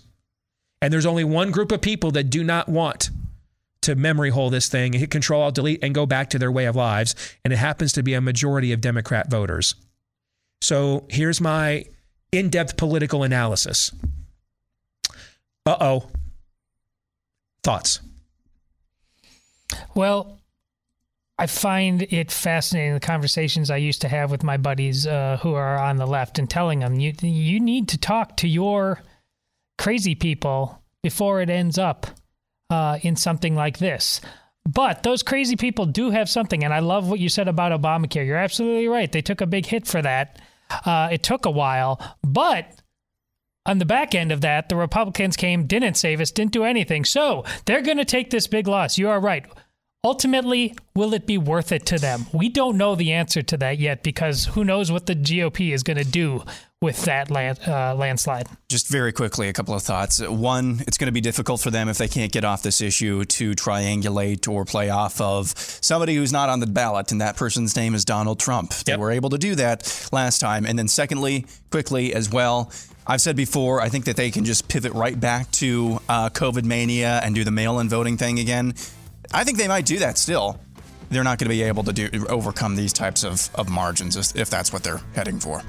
And 0.82 0.94
there's 0.94 1.06
only 1.06 1.26
one 1.26 1.52
group 1.52 1.74
of 1.74 1.82
people 1.82 2.12
that 2.12 2.30
do 2.30 2.42
not 2.42 2.70
want 2.70 3.10
to 3.84 3.96
memory 3.96 4.30
hole 4.30 4.50
this 4.50 4.68
thing, 4.68 4.94
hit 4.94 5.12
control, 5.12 5.42
alt 5.42 5.56
delete, 5.56 5.84
and 5.84 5.94
go 5.94 6.06
back 6.06 6.30
to 6.32 6.40
their 6.40 6.52
way 6.52 6.66
of 6.66 6.76
lives. 6.76 7.16
And 7.44 7.54
it 7.54 7.58
happens 7.58 7.94
to 7.94 8.04
be 8.04 8.14
a 8.14 8.22
majority 8.22 8.72
of 8.72 8.82
Democrat 8.82 9.30
voters. 9.30 9.76
So 10.62 11.06
here's 11.10 11.40
my 11.42 11.86
in 12.32 12.50
depth 12.50 12.78
political 12.78 13.24
analysis. 13.24 13.92
Uh 15.66 15.78
oh. 15.80 16.10
Thoughts? 17.64 18.02
Well, 19.96 20.40
I 21.40 21.48
find 21.48 22.04
it 22.04 22.32
fascinating 22.32 22.94
the 22.94 23.00
conversations 23.00 23.72
I 23.72 23.78
used 23.78 24.02
to 24.02 24.08
have 24.08 24.30
with 24.32 24.44
my 24.44 24.58
buddies 24.58 25.08
uh, 25.08 25.38
who 25.42 25.54
are 25.56 25.78
on 25.78 25.98
the 25.98 26.06
left 26.06 26.40
and 26.40 26.50
telling 26.50 26.80
them 26.80 27.00
you 27.00 27.14
you 27.22 27.60
need 27.60 27.88
to 27.90 27.98
talk 27.98 28.38
to 28.38 28.48
your 28.48 29.02
crazy 29.78 30.16
people 30.16 30.82
before 31.02 31.42
it 31.42 31.50
ends 31.50 31.78
up 31.78 32.08
uh, 32.74 32.98
in 33.04 33.16
something 33.16 33.56
like 33.56 33.78
this. 33.78 34.20
But 34.66 35.04
those 35.04 35.22
crazy 35.22 35.56
people 35.56 35.86
do 35.86 36.10
have 36.10 36.28
something, 36.28 36.64
and 36.64 36.74
I 36.74 36.80
love 36.80 37.08
what 37.08 37.20
you 37.20 37.30
said 37.30 37.48
about 37.48 37.80
Obamacare. 37.80 38.26
You're 38.26 38.38
absolutely 38.38 38.88
right. 38.88 39.12
They 39.12 39.22
took 39.22 39.42
a 39.42 39.46
big 39.46 39.68
hit 39.68 39.86
for 39.86 40.02
that. 40.02 40.42
Uh, 40.84 41.10
it 41.12 41.22
took 41.22 41.46
a 41.46 41.52
while, 41.52 42.02
but 42.24 42.82
on 43.68 43.78
the 43.78 43.86
back 43.86 44.16
end 44.16 44.32
of 44.32 44.42
that, 44.42 44.70
the 44.70 44.76
Republicans 44.76 45.38
came, 45.38 45.68
didn't 45.68 45.96
save 45.96 46.20
us, 46.20 46.32
didn't 46.32 46.54
do 46.54 46.64
anything. 46.64 47.06
So 47.06 47.46
they're 47.66 47.84
going 47.84 47.98
to 47.98 48.06
take 48.06 48.32
this 48.32 48.48
big 48.48 48.68
loss. 48.68 48.98
You 48.98 49.10
are 49.10 49.20
right. 49.20 49.46
Ultimately, 50.06 50.76
will 50.96 51.14
it 51.14 51.26
be 51.26 51.38
worth 51.38 51.72
it 51.72 51.86
to 51.86 51.98
them? 51.98 52.26
We 52.34 52.50
don't 52.50 52.78
know 52.78 52.94
the 52.94 53.14
answer 53.14 53.42
to 53.42 53.56
that 53.58 53.80
yet 53.80 54.04
because 54.04 54.44
who 54.44 54.66
knows 54.66 54.92
what 54.92 55.06
the 55.06 55.16
GOP 55.16 55.74
is 55.74 55.82
going 55.82 55.96
to 55.96 56.04
do 56.04 56.44
with 56.82 57.06
that 57.06 57.32
land, 57.32 57.58
uh, 57.66 57.96
landslide. 57.96 58.48
Just 58.68 58.90
very 58.90 59.14
quickly, 59.14 59.48
a 59.48 59.54
couple 59.54 59.74
of 59.74 59.82
thoughts. 59.82 60.20
One, 60.20 60.84
it's 60.86 60.98
going 60.98 61.06
to 61.06 61.14
be 61.14 61.22
difficult 61.22 61.62
for 61.62 61.72
them 61.72 61.88
if 61.88 61.98
they 61.98 62.10
can't 62.10 62.34
get 62.34 62.44
off 62.44 62.64
this 62.64 62.82
issue 62.82 63.24
to 63.24 63.54
triangulate 63.54 64.46
or 64.46 64.66
play 64.66 64.90
off 64.90 65.22
of 65.22 65.54
somebody 65.58 66.16
who's 66.16 66.34
not 66.34 66.50
on 66.50 66.60
the 66.60 66.68
ballot, 66.68 67.14
and 67.14 67.22
that 67.22 67.38
person's 67.38 67.74
name 67.78 67.96
is 67.96 68.04
Donald 68.04 68.42
Trump. 68.42 68.74
Yep. 68.74 68.86
They 68.86 68.98
were 68.98 69.12
able 69.12 69.30
to 69.30 69.38
do 69.38 69.56
that 69.56 70.10
last 70.12 70.40
time. 70.40 70.66
And 70.66 70.78
then, 70.78 70.90
secondly, 70.90 71.46
quickly 71.72 72.14
as 72.14 72.30
well, 72.30 72.74
I've 73.08 73.22
said 73.22 73.38
before, 73.38 73.80
I 73.80 73.88
think 73.88 74.04
that 74.04 74.18
they 74.18 74.32
can 74.32 74.44
just 74.44 74.68
pivot 74.68 74.92
right 74.92 75.18
back 75.18 75.50
to 75.52 76.02
uh, 76.10 76.30
COVID 76.30 76.66
mania 76.66 77.22
and 77.24 77.34
do 77.34 77.46
the 77.46 77.52
mail 77.52 77.80
in 77.80 77.88
voting 77.88 78.18
thing 78.18 78.40
again. 78.40 78.74
I 79.36 79.44
think 79.44 79.58
they 79.58 79.68
might 79.68 79.88
do 79.88 79.98
that 79.98 80.20
still. 80.20 80.60
They're 81.10 81.24
not 81.24 81.40
going 81.40 81.50
to 81.50 81.56
be 81.56 81.64
able 81.64 81.84
to 81.86 81.94
do 81.94 82.10
overcome 82.30 82.76
these 82.76 82.94
types 82.94 83.24
of, 83.24 83.50
of 83.56 83.68
margins 83.68 84.36
if 84.36 84.50
that's 84.50 84.72
what 84.72 84.84
they're 84.84 85.02
heading 85.16 85.40
for. 85.40 85.64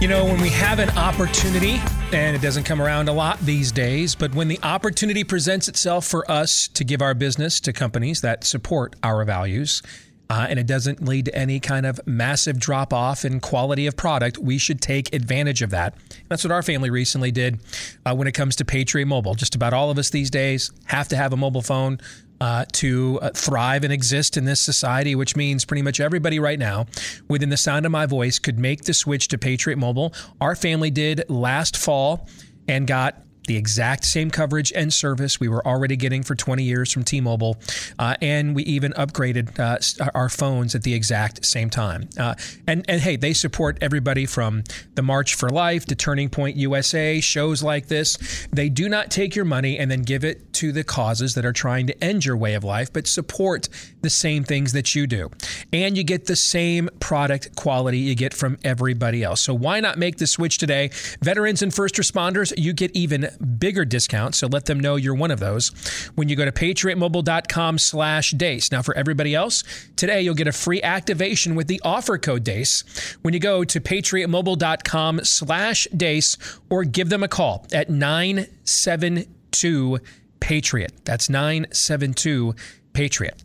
You 0.00 0.08
know, 0.08 0.24
when 0.24 0.40
we 0.40 0.48
have 0.48 0.78
an 0.78 0.88
opportunity, 0.90 1.80
and 2.12 2.34
it 2.34 2.42
doesn't 2.42 2.64
come 2.64 2.82
around 2.82 3.08
a 3.08 3.12
lot 3.12 3.38
these 3.40 3.70
days, 3.70 4.14
but 4.14 4.34
when 4.34 4.48
the 4.48 4.58
opportunity 4.62 5.22
presents 5.22 5.68
itself 5.68 6.04
for 6.04 6.28
us 6.30 6.66
to 6.68 6.82
give 6.82 7.00
our 7.02 7.14
business 7.14 7.60
to 7.60 7.72
companies 7.72 8.20
that 8.22 8.42
support 8.42 8.96
our 9.02 9.24
values, 9.24 9.82
uh, 10.28 10.46
and 10.48 10.58
it 10.58 10.66
doesn't 10.66 11.02
lead 11.02 11.24
to 11.26 11.34
any 11.34 11.60
kind 11.60 11.86
of 11.86 12.00
massive 12.06 12.58
drop 12.58 12.92
off 12.92 13.24
in 13.24 13.40
quality 13.40 13.86
of 13.86 13.96
product, 13.96 14.38
we 14.38 14.58
should 14.58 14.80
take 14.80 15.12
advantage 15.14 15.62
of 15.62 15.70
that. 15.70 15.94
That's 16.28 16.44
what 16.44 16.52
our 16.52 16.62
family 16.62 16.90
recently 16.90 17.30
did 17.30 17.60
uh, 18.04 18.14
when 18.14 18.26
it 18.26 18.32
comes 18.32 18.56
to 18.56 18.64
Patriot 18.64 19.06
Mobile. 19.06 19.34
Just 19.34 19.54
about 19.54 19.72
all 19.72 19.90
of 19.90 19.98
us 19.98 20.10
these 20.10 20.30
days 20.30 20.70
have 20.86 21.08
to 21.08 21.16
have 21.16 21.32
a 21.32 21.36
mobile 21.36 21.62
phone. 21.62 21.98
Uh, 22.40 22.64
to 22.72 23.18
uh, 23.20 23.28
thrive 23.34 23.84
and 23.84 23.92
exist 23.92 24.38
in 24.38 24.46
this 24.46 24.60
society, 24.60 25.14
which 25.14 25.36
means 25.36 25.66
pretty 25.66 25.82
much 25.82 26.00
everybody 26.00 26.38
right 26.38 26.58
now, 26.58 26.86
within 27.28 27.50
the 27.50 27.56
sound 27.58 27.84
of 27.84 27.92
my 27.92 28.06
voice, 28.06 28.38
could 28.38 28.58
make 28.58 28.84
the 28.84 28.94
switch 28.94 29.28
to 29.28 29.36
Patriot 29.36 29.76
Mobile. 29.76 30.14
Our 30.40 30.56
family 30.56 30.90
did 30.90 31.22
last 31.28 31.76
fall 31.76 32.26
and 32.66 32.86
got 32.86 33.22
the 33.46 33.56
exact 33.56 34.04
same 34.04 34.30
coverage 34.30 34.72
and 34.72 34.92
service 34.92 35.40
we 35.40 35.48
were 35.48 35.66
already 35.66 35.96
getting 35.96 36.22
for 36.22 36.34
20 36.34 36.62
years 36.62 36.92
from 36.92 37.02
T 37.04 37.20
Mobile. 37.20 37.58
Uh, 37.98 38.14
and 38.20 38.54
we 38.54 38.62
even 38.64 38.92
upgraded 38.92 39.58
uh, 39.58 40.10
our 40.14 40.28
phones 40.28 40.74
at 40.74 40.82
the 40.82 40.94
exact 40.94 41.44
same 41.44 41.70
time. 41.70 42.08
Uh, 42.18 42.34
and, 42.66 42.84
and 42.88 43.00
hey, 43.00 43.16
they 43.16 43.32
support 43.32 43.78
everybody 43.80 44.26
from 44.26 44.62
the 44.94 45.02
March 45.02 45.34
for 45.34 45.48
Life 45.48 45.86
to 45.86 45.94
Turning 45.94 46.28
Point 46.28 46.56
USA, 46.56 47.20
shows 47.20 47.62
like 47.62 47.86
this. 47.86 48.46
They 48.52 48.68
do 48.68 48.88
not 48.88 49.10
take 49.10 49.34
your 49.34 49.44
money 49.44 49.78
and 49.78 49.90
then 49.90 50.02
give 50.02 50.24
it 50.24 50.52
to 50.54 50.72
the 50.72 50.84
causes 50.84 51.34
that 51.34 51.44
are 51.44 51.52
trying 51.52 51.86
to 51.86 52.04
end 52.04 52.24
your 52.24 52.36
way 52.36 52.54
of 52.54 52.64
life, 52.64 52.92
but 52.92 53.06
support 53.06 53.68
the 54.02 54.10
same 54.10 54.44
things 54.44 54.72
that 54.72 54.94
you 54.94 55.06
do. 55.06 55.30
And 55.72 55.96
you 55.96 56.04
get 56.04 56.26
the 56.26 56.36
same 56.36 56.90
product 57.00 57.56
quality 57.56 57.98
you 57.98 58.14
get 58.14 58.34
from 58.34 58.58
everybody 58.64 59.22
else. 59.22 59.40
So 59.40 59.54
why 59.54 59.80
not 59.80 59.98
make 59.98 60.18
the 60.18 60.26
switch 60.26 60.58
today? 60.58 60.90
Veterans 61.22 61.62
and 61.62 61.72
first 61.72 61.94
responders, 61.94 62.52
you 62.56 62.72
get 62.72 62.94
even 62.94 63.29
bigger 63.58 63.84
discounts. 63.84 64.38
So 64.38 64.46
let 64.46 64.64
them 64.66 64.78
know 64.80 64.96
you're 64.96 65.14
one 65.14 65.30
of 65.30 65.40
those 65.40 65.68
when 66.14 66.28
you 66.28 66.36
go 66.36 66.44
to 66.44 66.52
patriotmobile.com 66.52 67.78
slash 67.78 68.32
DEACE. 68.32 68.70
Now 68.72 68.82
for 68.82 68.94
everybody 68.96 69.34
else, 69.34 69.64
today 69.96 70.20
you'll 70.22 70.34
get 70.34 70.48
a 70.48 70.52
free 70.52 70.82
activation 70.82 71.54
with 71.54 71.66
the 71.66 71.80
offer 71.84 72.18
code 72.18 72.44
DEACE 72.44 73.16
when 73.22 73.32
you 73.34 73.40
go 73.40 73.64
to 73.64 73.80
patriotmobile.com 73.80 75.24
slash 75.24 75.88
DEACE 75.96 76.36
or 76.68 76.84
give 76.84 77.08
them 77.08 77.22
a 77.22 77.28
call 77.28 77.66
at 77.72 77.88
972 77.90 79.98
Patriot. 80.40 80.92
That's 81.04 81.28
972 81.28 82.54
Patriot. 82.92 83.42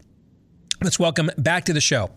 Let's 0.86 1.00
welcome 1.00 1.32
back 1.36 1.65
to 1.65 1.74
the 1.74 1.82
show 1.82 2.12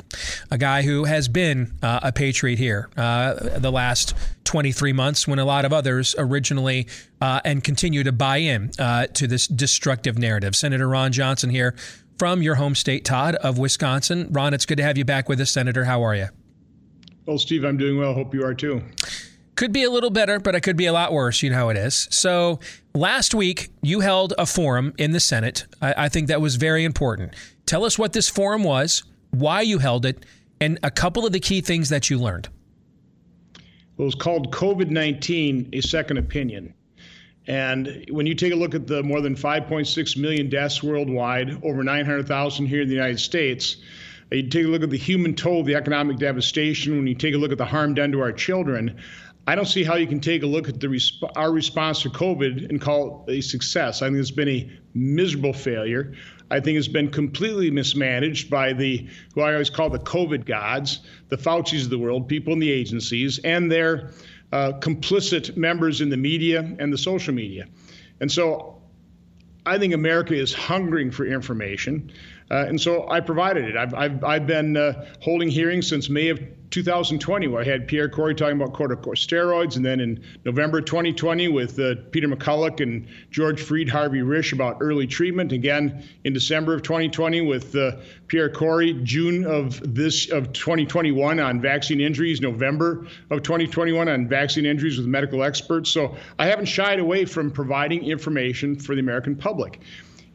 a 0.50 0.58
guy 0.58 0.82
who 0.82 1.04
has 1.04 1.26
been 1.26 1.72
uh, 1.82 2.00
a 2.02 2.12
patriot 2.12 2.58
here 2.58 2.90
uh, 2.98 3.32
the 3.58 3.72
last 3.72 4.12
23 4.44 4.92
months 4.92 5.26
when 5.26 5.38
a 5.38 5.44
lot 5.46 5.64
of 5.64 5.72
others 5.72 6.14
originally 6.18 6.86
uh, 7.22 7.40
and 7.46 7.64
continue 7.64 8.04
to 8.04 8.12
buy 8.12 8.36
in 8.36 8.70
uh, 8.78 9.06
to 9.06 9.26
this 9.26 9.46
destructive 9.46 10.18
narrative. 10.18 10.54
Senator 10.54 10.86
Ron 10.86 11.12
Johnson 11.12 11.48
here 11.48 11.76
from 12.18 12.42
your 12.42 12.56
home 12.56 12.74
state, 12.74 13.06
Todd, 13.06 13.36
of 13.36 13.56
Wisconsin. 13.56 14.28
Ron, 14.32 14.52
it's 14.52 14.66
good 14.66 14.76
to 14.76 14.84
have 14.84 14.98
you 14.98 15.04
back 15.06 15.30
with 15.30 15.40
us, 15.40 15.50
Senator. 15.50 15.84
How 15.84 16.02
are 16.02 16.14
you? 16.14 16.28
Well, 17.24 17.38
Steve, 17.38 17.64
I'm 17.64 17.78
doing 17.78 17.98
well. 17.98 18.12
Hope 18.12 18.34
you 18.34 18.44
are 18.44 18.52
too. 18.52 18.82
Could 19.54 19.72
be 19.72 19.82
a 19.82 19.90
little 19.90 20.10
better, 20.10 20.38
but 20.38 20.54
it 20.54 20.60
could 20.60 20.76
be 20.76 20.86
a 20.86 20.92
lot 20.92 21.12
worse. 21.12 21.42
You 21.42 21.48
know 21.50 21.56
how 21.56 21.68
it 21.70 21.78
is. 21.78 22.06
So 22.10 22.60
last 22.94 23.34
week, 23.34 23.70
you 23.82 24.00
held 24.00 24.34
a 24.38 24.44
forum 24.44 24.92
in 24.98 25.12
the 25.12 25.20
Senate. 25.20 25.66
I, 25.80 26.04
I 26.04 26.08
think 26.10 26.28
that 26.28 26.42
was 26.42 26.56
very 26.56 26.84
important. 26.84 27.34
Tell 27.68 27.84
us 27.84 27.98
what 27.98 28.14
this 28.14 28.30
forum 28.30 28.64
was, 28.64 29.02
why 29.28 29.60
you 29.60 29.78
held 29.78 30.06
it, 30.06 30.24
and 30.58 30.78
a 30.82 30.90
couple 30.90 31.26
of 31.26 31.32
the 31.32 31.38
key 31.38 31.60
things 31.60 31.90
that 31.90 32.08
you 32.08 32.18
learned. 32.18 32.48
It 33.98 34.02
was 34.02 34.14
called 34.14 34.50
COVID 34.52 34.88
19 34.88 35.68
A 35.74 35.82
Second 35.82 36.16
Opinion. 36.16 36.72
And 37.46 38.06
when 38.08 38.24
you 38.24 38.34
take 38.34 38.54
a 38.54 38.56
look 38.56 38.74
at 38.74 38.86
the 38.86 39.02
more 39.02 39.20
than 39.20 39.36
5.6 39.36 40.16
million 40.16 40.48
deaths 40.48 40.82
worldwide, 40.82 41.62
over 41.62 41.84
900,000 41.84 42.64
here 42.64 42.80
in 42.80 42.88
the 42.88 42.94
United 42.94 43.20
States, 43.20 43.76
uh, 44.32 44.36
you 44.36 44.48
take 44.48 44.64
a 44.64 44.68
look 44.68 44.82
at 44.82 44.88
the 44.88 44.96
human 44.96 45.34
toll, 45.34 45.62
the 45.62 45.74
economic 45.74 46.16
devastation, 46.16 46.96
when 46.96 47.06
you 47.06 47.14
take 47.14 47.34
a 47.34 47.38
look 47.38 47.52
at 47.52 47.58
the 47.58 47.66
harm 47.66 47.92
done 47.92 48.10
to 48.12 48.20
our 48.22 48.32
children, 48.32 48.98
I 49.46 49.54
don't 49.54 49.66
see 49.66 49.84
how 49.84 49.96
you 49.96 50.06
can 50.06 50.20
take 50.20 50.42
a 50.42 50.46
look 50.46 50.70
at 50.70 50.76
resp- 50.76 51.30
our 51.36 51.52
response 51.52 52.00
to 52.02 52.08
COVID 52.08 52.70
and 52.70 52.80
call 52.80 53.26
it 53.28 53.32
a 53.32 53.40
success. 53.42 54.00
I 54.00 54.08
think 54.08 54.18
it's 54.18 54.30
been 54.30 54.48
a 54.48 54.70
miserable 54.94 55.52
failure. 55.52 56.14
I 56.50 56.60
think 56.60 56.78
it's 56.78 56.88
been 56.88 57.10
completely 57.10 57.70
mismanaged 57.70 58.48
by 58.50 58.72
the 58.72 59.06
who 59.34 59.42
I 59.42 59.52
always 59.52 59.70
call 59.70 59.90
the 59.90 59.98
COVID 59.98 60.46
gods, 60.46 61.00
the 61.28 61.36
Fauci's 61.36 61.84
of 61.84 61.90
the 61.90 61.98
world, 61.98 62.28
people 62.28 62.52
in 62.52 62.58
the 62.58 62.70
agencies, 62.70 63.38
and 63.44 63.70
their 63.70 64.10
uh, 64.52 64.72
complicit 64.80 65.56
members 65.56 66.00
in 66.00 66.08
the 66.08 66.16
media 66.16 66.60
and 66.78 66.92
the 66.92 66.98
social 66.98 67.34
media. 67.34 67.66
And 68.20 68.32
so 68.32 68.80
I 69.66 69.78
think 69.78 69.92
America 69.92 70.34
is 70.34 70.54
hungering 70.54 71.10
for 71.10 71.26
information. 71.26 72.10
Uh, 72.50 72.66
and 72.68 72.80
so 72.80 73.08
I 73.08 73.20
provided 73.20 73.64
it. 73.64 73.76
I've, 73.76 73.94
I've, 73.94 74.24
I've 74.24 74.46
been 74.46 74.76
uh, 74.76 75.06
holding 75.20 75.48
hearings 75.48 75.88
since 75.88 76.08
May 76.08 76.28
of 76.28 76.40
2020, 76.70 77.48
where 77.48 77.62
I 77.62 77.64
had 77.64 77.88
Pierre 77.88 78.08
Kory 78.08 78.34
talking 78.34 78.60
about 78.60 78.74
corticosteroids, 78.74 79.76
and 79.76 79.84
then 79.84 80.00
in 80.00 80.22
November 80.44 80.80
2020 80.80 81.48
with 81.48 81.78
uh, 81.78 81.94
Peter 82.10 82.28
McCullough 82.28 82.80
and 82.80 83.06
George 83.30 83.62
Fareed, 83.62 83.88
Harvey 83.88 84.20
Risch 84.20 84.52
about 84.52 84.78
early 84.80 85.06
treatment. 85.06 85.52
Again 85.52 86.04
in 86.24 86.32
December 86.32 86.74
of 86.74 86.82
2020 86.82 87.40
with 87.42 87.74
uh, 87.74 87.92
Pierre 88.26 88.50
Kory, 88.50 88.94
June 89.02 89.46
of 89.46 89.94
this 89.94 90.30
of 90.30 90.52
2021 90.52 91.40
on 91.40 91.60
vaccine 91.60 92.00
injuries, 92.00 92.40
November 92.40 93.06
of 93.30 93.42
2021 93.42 94.08
on 94.08 94.28
vaccine 94.28 94.66
injuries 94.66 94.98
with 94.98 95.06
medical 95.06 95.42
experts. 95.42 95.90
So 95.90 96.16
I 96.38 96.46
haven't 96.46 96.66
shied 96.66 96.98
away 96.98 97.24
from 97.24 97.50
providing 97.50 98.04
information 98.04 98.76
for 98.76 98.94
the 98.94 99.00
American 99.00 99.36
public, 99.36 99.80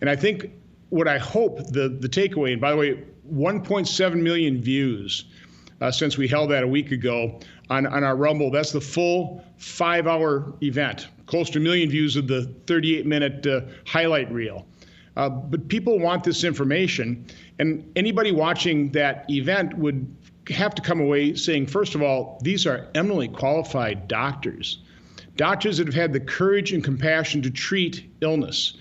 and 0.02 0.10
I 0.10 0.16
think 0.16 0.52
what 0.94 1.08
I 1.08 1.18
hope 1.18 1.58
the 1.72 1.90
the 1.90 2.08
takeaway, 2.08 2.52
and 2.52 2.62
by 2.62 2.72
the 2.72 2.78
way, 2.78 3.04
1.7 3.32 4.22
million 4.22 4.62
views 4.62 5.26
uh, 5.82 5.92
since 5.92 6.18
we 6.18 6.28
held 6.28 6.52
that 6.52 6.64
a 6.64 6.68
week 6.68 6.92
ago 6.92 7.40
on, 7.70 7.88
on 7.88 8.04
our 8.04 8.16
Rumble. 8.16 8.52
That's 8.52 8.72
the 8.72 8.82
full 8.82 9.44
five 9.58 10.06
hour 10.06 10.54
event, 10.62 11.08
close 11.26 11.50
to 11.52 11.60
a 11.60 11.62
million 11.62 11.90
views 11.90 12.16
of 12.16 12.28
the 12.28 12.44
38 12.68 13.08
minute 13.08 13.48
uh, 13.48 13.62
highlight 13.88 14.32
reel. 14.32 14.68
Uh, 15.18 15.30
but 15.30 15.68
people 15.68 16.00
want 16.00 16.24
this 16.24 16.44
information, 16.44 17.26
and 17.60 17.92
anybody 17.96 18.32
watching 18.32 18.92
that 18.92 19.26
event 19.30 19.76
would 19.78 20.16
have 20.50 20.76
to 20.76 20.82
come 20.82 21.00
away 21.00 21.34
saying, 21.34 21.66
first 21.66 21.96
of 21.96 22.04
all, 22.04 22.40
these 22.44 22.68
are 22.68 22.88
eminently 22.94 23.30
qualified 23.30 24.08
doctors, 24.08 24.80
doctors 25.38 25.78
that 25.78 25.88
have 25.88 25.96
had 25.96 26.14
the 26.14 26.20
courage 26.20 26.72
and 26.72 26.84
compassion 26.84 27.42
to 27.42 27.50
treat 27.50 28.10
illness. 28.22 28.74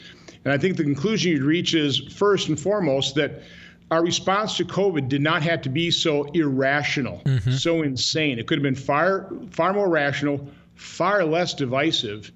And 0.45 0.53
I 0.53 0.59
think 0.59 0.77
the 0.77 0.85
conclusion 0.85 1.33
you'd 1.33 1.43
reach 1.43 1.75
is 1.75 1.99
first 1.99 2.49
and 2.49 2.59
foremost 2.59 3.15
that 3.15 3.43
our 3.91 4.03
response 4.03 4.57
to 4.57 4.65
COVID 4.65 5.09
did 5.09 5.21
not 5.21 5.43
have 5.43 5.63
to 5.63 5.69
be 5.69 5.91
so 5.91 6.25
irrational, 6.33 7.21
mm-hmm. 7.25 7.53
so 7.53 7.83
insane. 7.83 8.39
It 8.39 8.47
could 8.47 8.59
have 8.59 8.63
been 8.63 8.75
far, 8.75 9.31
far 9.51 9.73
more 9.73 9.89
rational, 9.89 10.49
far 10.75 11.25
less 11.25 11.55
divisive, 11.55 12.33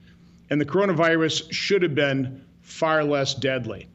and 0.51 0.61
the 0.61 0.67
coronavirus 0.67 1.51
should 1.53 1.83
have 1.83 1.95
been 1.95 2.45
far 2.61 3.03
less 3.03 3.35
deadly. 3.35 3.89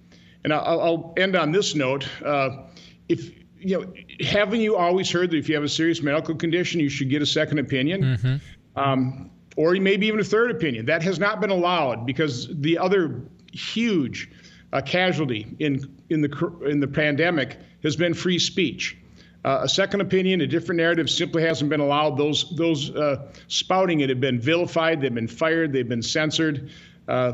And 0.44 0.52
I'll, 0.52 0.82
I'll 0.82 1.14
end 1.18 1.36
on 1.36 1.52
this 1.52 1.76
note. 1.76 2.08
Uh, 2.26 2.64
if 3.08 3.30
you 3.60 3.80
know, 3.80 3.94
haven't 4.26 4.62
you 4.62 4.76
always 4.76 5.12
heard 5.12 5.30
that 5.32 5.38
if 5.38 5.48
you 5.48 5.54
have 5.54 5.64
a 5.64 5.70
serious 5.70 6.02
medical 6.02 6.34
condition, 6.34 6.80
you 6.80 6.90
should 6.90 7.10
get 7.10 7.22
a 7.22 7.28
second 7.28 7.60
opinion, 7.60 8.02
mm-hmm. 8.02 8.80
um, 8.80 9.30
or 9.56 9.74
maybe 9.74 10.08
even 10.08 10.20
a 10.20 10.24
third 10.24 10.50
opinion? 10.50 10.88
That 10.88 11.04
has 11.04 11.20
not 11.20 11.42
been 11.42 11.52
allowed 11.52 12.08
because 12.08 12.48
the 12.60 12.80
other 12.80 13.22
huge 13.52 14.30
uh, 14.74 14.82
casualty 14.82 15.48
in 15.60 15.98
in 16.10 16.22
the 16.22 16.60
in 16.66 16.80
the 16.80 16.88
pandemic 16.88 17.58
has 17.84 17.96
been 17.96 18.14
free 18.14 18.40
speech. 18.40 18.98
Uh, 19.44 19.62
a 19.64 19.70
second 19.70 20.02
opinion, 20.02 20.42
a 20.42 20.48
different 20.48 20.78
narrative, 20.78 21.10
simply 21.10 21.42
hasn't 21.42 21.70
been 21.70 21.80
allowed. 21.80 22.18
Those 22.18 22.56
those 22.56 22.92
uh, 22.92 23.32
spouting 23.48 24.02
it 24.02 24.10
have 24.10 24.22
been 24.22 24.40
vilified. 24.40 25.02
They've 25.02 25.14
been 25.14 25.28
fired. 25.28 25.74
They've 25.74 25.88
been 25.88 26.04
censored. 26.04 26.70
Uh, 27.08 27.34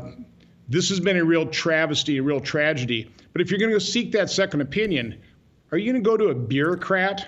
this 0.68 0.88
has 0.88 1.00
been 1.00 1.16
a 1.16 1.24
real 1.24 1.46
travesty, 1.46 2.18
a 2.18 2.22
real 2.22 2.40
tragedy. 2.40 3.10
But 3.32 3.42
if 3.42 3.50
you're 3.50 3.60
going 3.60 3.72
to 3.72 3.80
seek 3.80 4.12
that 4.12 4.30
second 4.30 4.60
opinion, 4.60 5.20
are 5.70 5.78
you 5.78 5.92
going 5.92 6.02
to 6.02 6.08
go 6.08 6.16
to 6.16 6.28
a 6.28 6.34
bureaucrat 6.34 7.26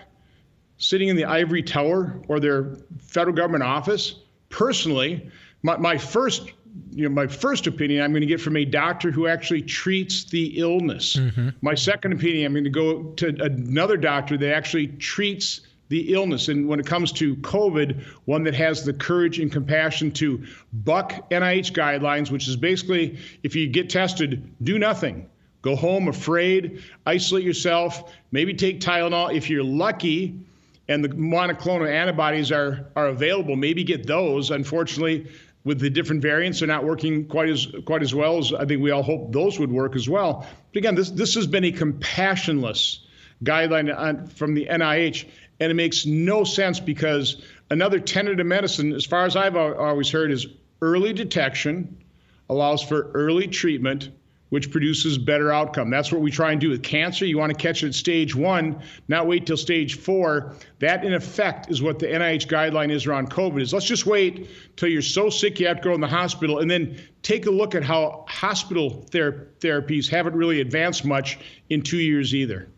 sitting 0.79 1.09
in 1.09 1.17
the 1.17 1.25
ivory 1.25 1.63
tower 1.63 2.21
or 2.29 2.41
their 2.41 2.77
federal 2.99 3.35
government 3.35 3.63
office? 3.63 4.17
Personally, 4.49 5.31
my, 5.63 5.77
my 5.77 5.99
first 5.99 6.53
you 6.93 7.05
know, 7.05 7.15
my 7.15 7.27
first 7.27 7.67
opinion 7.67 8.03
I'm 8.03 8.13
going 8.13 8.23
to 8.23 8.27
get 8.27 8.41
from 8.41 8.57
a 8.57 8.65
doctor 8.65 9.11
who 9.11 9.27
actually 9.27 9.63
treats 9.63 10.25
the 10.25 10.59
illness. 10.59 11.17
Mm-hmm. 11.17 11.51
My 11.61 11.75
second 11.75 12.13
opinion 12.13 12.47
I'm 12.47 12.53
going 12.53 12.65
to 12.65 12.71
go 12.71 13.03
to 13.03 13.43
another 13.43 13.97
doctor 13.97 14.37
that 14.37 14.55
actually 14.55 14.89
treats 14.89 15.61
the 15.89 16.15
illness. 16.15 16.49
And 16.49 16.69
when 16.69 16.79
it 16.79 16.87
comes 16.87 17.11
to 17.13 17.35
COVID, 17.37 18.03
one 18.25 18.45
that 18.45 18.55
has 18.55 18.85
the 18.85 18.93
courage 18.93 19.39
and 19.41 19.51
compassion 19.51 20.13
to 20.13 20.45
buck 20.73 21.31
NIH 21.31 21.73
guidelines, 21.73 22.31
which 22.31 22.49
is 22.49 22.57
basically 22.57 23.19
if 23.43 23.55
you 23.55 23.69
get 23.69 23.91
tested, 23.91 24.53
do 24.63 24.79
nothing. 24.79 25.29
Go 25.63 25.77
home 25.77 26.09
afraid, 26.09 26.83
isolate 27.05 27.45
yourself, 27.45 28.15
maybe 28.33 28.55
take 28.55 28.81
Tylenol. 28.81 29.35
If 29.35 29.51
you're 29.51 29.65
lucky 29.65 30.41
and 30.89 31.05
the 31.05 31.09
monoclonal 31.11 31.91
antibodies 31.91 32.51
are, 32.51 32.87
are 32.97 33.09
available, 33.09 33.57
maybe 33.57 33.85
get 33.85 34.07
those. 34.07 34.51
Unfortunately, 34.51 35.27
with 35.65 35.79
the 35.81 35.91
different 35.91 36.23
variants, 36.23 36.61
they're 36.61 36.69
not 36.69 36.85
working 36.85 37.27
quite 37.27 37.49
as 37.49 37.67
quite 37.85 38.03
as 38.03 38.15
well 38.15 38.39
as 38.39 38.53
I 38.53 38.65
think 38.65 38.83
we 38.83 38.91
all 38.91 39.03
hope 39.03 39.33
those 39.33 39.59
would 39.59 39.71
work 39.71 39.95
as 39.95 40.09
well. 40.09 40.47
But 40.73 40.79
again, 40.79 40.95
this 40.95 41.11
this 41.11 41.35
has 41.35 41.47
been 41.47 41.65
a 41.65 41.73
compassionless 41.73 43.01
guideline 43.45 43.97
on, 43.97 44.27
from 44.27 44.55
the 44.55 44.67
NIH, 44.67 45.27
and 45.61 45.71
it 45.71 45.75
makes 45.75 46.07
no 46.07 46.45
sense 46.45 46.81
because 46.81 47.43
another 47.71 48.01
tenet 48.01 48.41
of 48.41 48.47
medicine, 48.47 48.93
as 48.93 49.05
far 49.05 49.25
as 49.25 49.37
I've 49.37 49.57
always 49.57 50.11
heard, 50.11 50.31
is 50.31 50.47
early 50.83 51.13
detection 51.13 51.99
allows 52.49 52.83
for 52.83 53.11
early 53.13 53.47
treatment 53.47 54.11
which 54.51 54.71
produces 54.71 55.17
better 55.17 55.53
outcome. 55.53 55.91
That's 55.91 56.13
what 56.13 56.21
we 56.21 56.31
try 56.31 56.53
and 56.53 56.61
do 56.61 56.71
with 56.71 56.83
cancer. 56.83 57.25
You 57.25 57.39
want 57.39 57.51
to 57.51 57.57
catch 57.57 57.83
it 57.83 57.89
at 57.89 57.95
stage 57.95 58.35
one, 58.35 58.81
not 59.09 59.27
wait 59.27 59.47
till 59.47 59.57
stage 59.57 59.99
four. 59.99 60.55
That, 60.81 61.05
in 61.05 61.15
effect, 61.15 61.71
is 61.71 61.83
what 61.83 61.99
the 61.99 62.07
NIH 62.07 62.49
guideline 62.49 62.91
is 62.91 63.07
around 63.07 63.31
COVID. 63.31 63.61
Is 63.61 63.73
let's 63.73 63.87
just 63.87 64.07
wait 64.07 64.49
till 64.77 64.89
you're 64.89 65.03
so 65.03 65.31
sick 65.31 65.59
you 65.59 65.67
have 65.67 65.79
to 65.79 65.83
go 65.83 65.95
in 65.95 66.01
the 66.01 66.09
hospital, 66.09 66.59
and 66.59 66.71
then 66.71 67.01
take 67.23 67.47
a 67.47 67.51
look 67.51 67.75
at 67.75 67.83
how 67.83 68.25
hospital 68.29 69.07
ther- 69.11 69.49
therapies 69.61 70.09
haven't 70.09 70.35
really 70.35 70.61
advanced 70.61 71.05
much 71.05 71.39
in 71.71 71.83
two 71.83 71.99
years 71.99 72.35
either. 72.35 72.69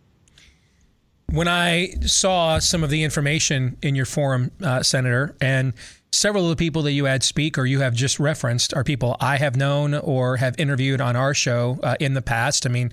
When 1.30 1.48
I 1.48 1.94
saw 2.02 2.58
some 2.58 2.84
of 2.84 2.90
the 2.90 3.02
information 3.02 3.78
in 3.82 3.94
your 3.94 4.04
forum, 4.04 4.50
uh, 4.62 4.82
Senator, 4.82 5.34
and 5.40 5.72
several 6.12 6.44
of 6.44 6.50
the 6.50 6.56
people 6.56 6.82
that 6.82 6.92
you 6.92 7.06
had 7.06 7.22
speak 7.22 7.58
or 7.58 7.66
you 7.66 7.80
have 7.80 7.94
just 7.94 8.20
referenced 8.20 8.74
are 8.74 8.84
people 8.84 9.16
I 9.20 9.38
have 9.38 9.56
known 9.56 9.94
or 9.94 10.36
have 10.36 10.54
interviewed 10.58 11.00
on 11.00 11.16
our 11.16 11.34
show 11.34 11.80
uh, 11.82 11.96
in 11.98 12.14
the 12.14 12.22
past. 12.22 12.66
I 12.66 12.68
mean, 12.68 12.92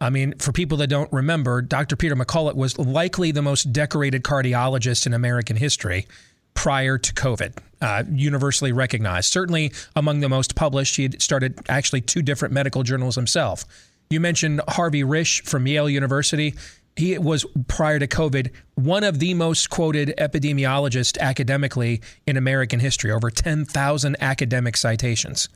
I 0.00 0.10
mean, 0.10 0.34
for 0.38 0.52
people 0.52 0.76
that 0.78 0.88
don't 0.88 1.10
remember, 1.12 1.62
Dr. 1.62 1.96
Peter 1.96 2.14
McCullough 2.14 2.54
was 2.54 2.78
likely 2.78 3.30
the 3.30 3.42
most 3.42 3.72
decorated 3.72 4.24
cardiologist 4.24 5.06
in 5.06 5.14
American 5.14 5.56
history 5.56 6.06
prior 6.52 6.98
to 6.98 7.12
COVID, 7.14 7.56
uh, 7.80 8.04
universally 8.10 8.72
recognized. 8.72 9.30
Certainly 9.30 9.72
among 9.94 10.20
the 10.20 10.28
most 10.28 10.54
published. 10.54 10.96
He 10.96 11.04
had 11.04 11.22
started 11.22 11.58
actually 11.68 12.00
two 12.00 12.22
different 12.22 12.52
medical 12.52 12.82
journals 12.82 13.14
himself. 13.14 13.64
You 14.10 14.20
mentioned 14.20 14.60
Harvey 14.68 15.02
Risch 15.02 15.42
from 15.46 15.66
Yale 15.66 15.88
University 15.88 16.54
he 16.96 17.18
was 17.18 17.44
prior 17.68 17.98
to 17.98 18.06
COVID 18.06 18.50
one 18.74 19.04
of 19.04 19.18
the 19.18 19.34
most 19.34 19.70
quoted 19.70 20.14
epidemiologists 20.18 21.18
academically 21.18 22.00
in 22.26 22.36
American 22.36 22.80
history, 22.80 23.12
over 23.12 23.30
10,000 23.30 24.16
academic 24.20 24.76
citations. 24.76 25.48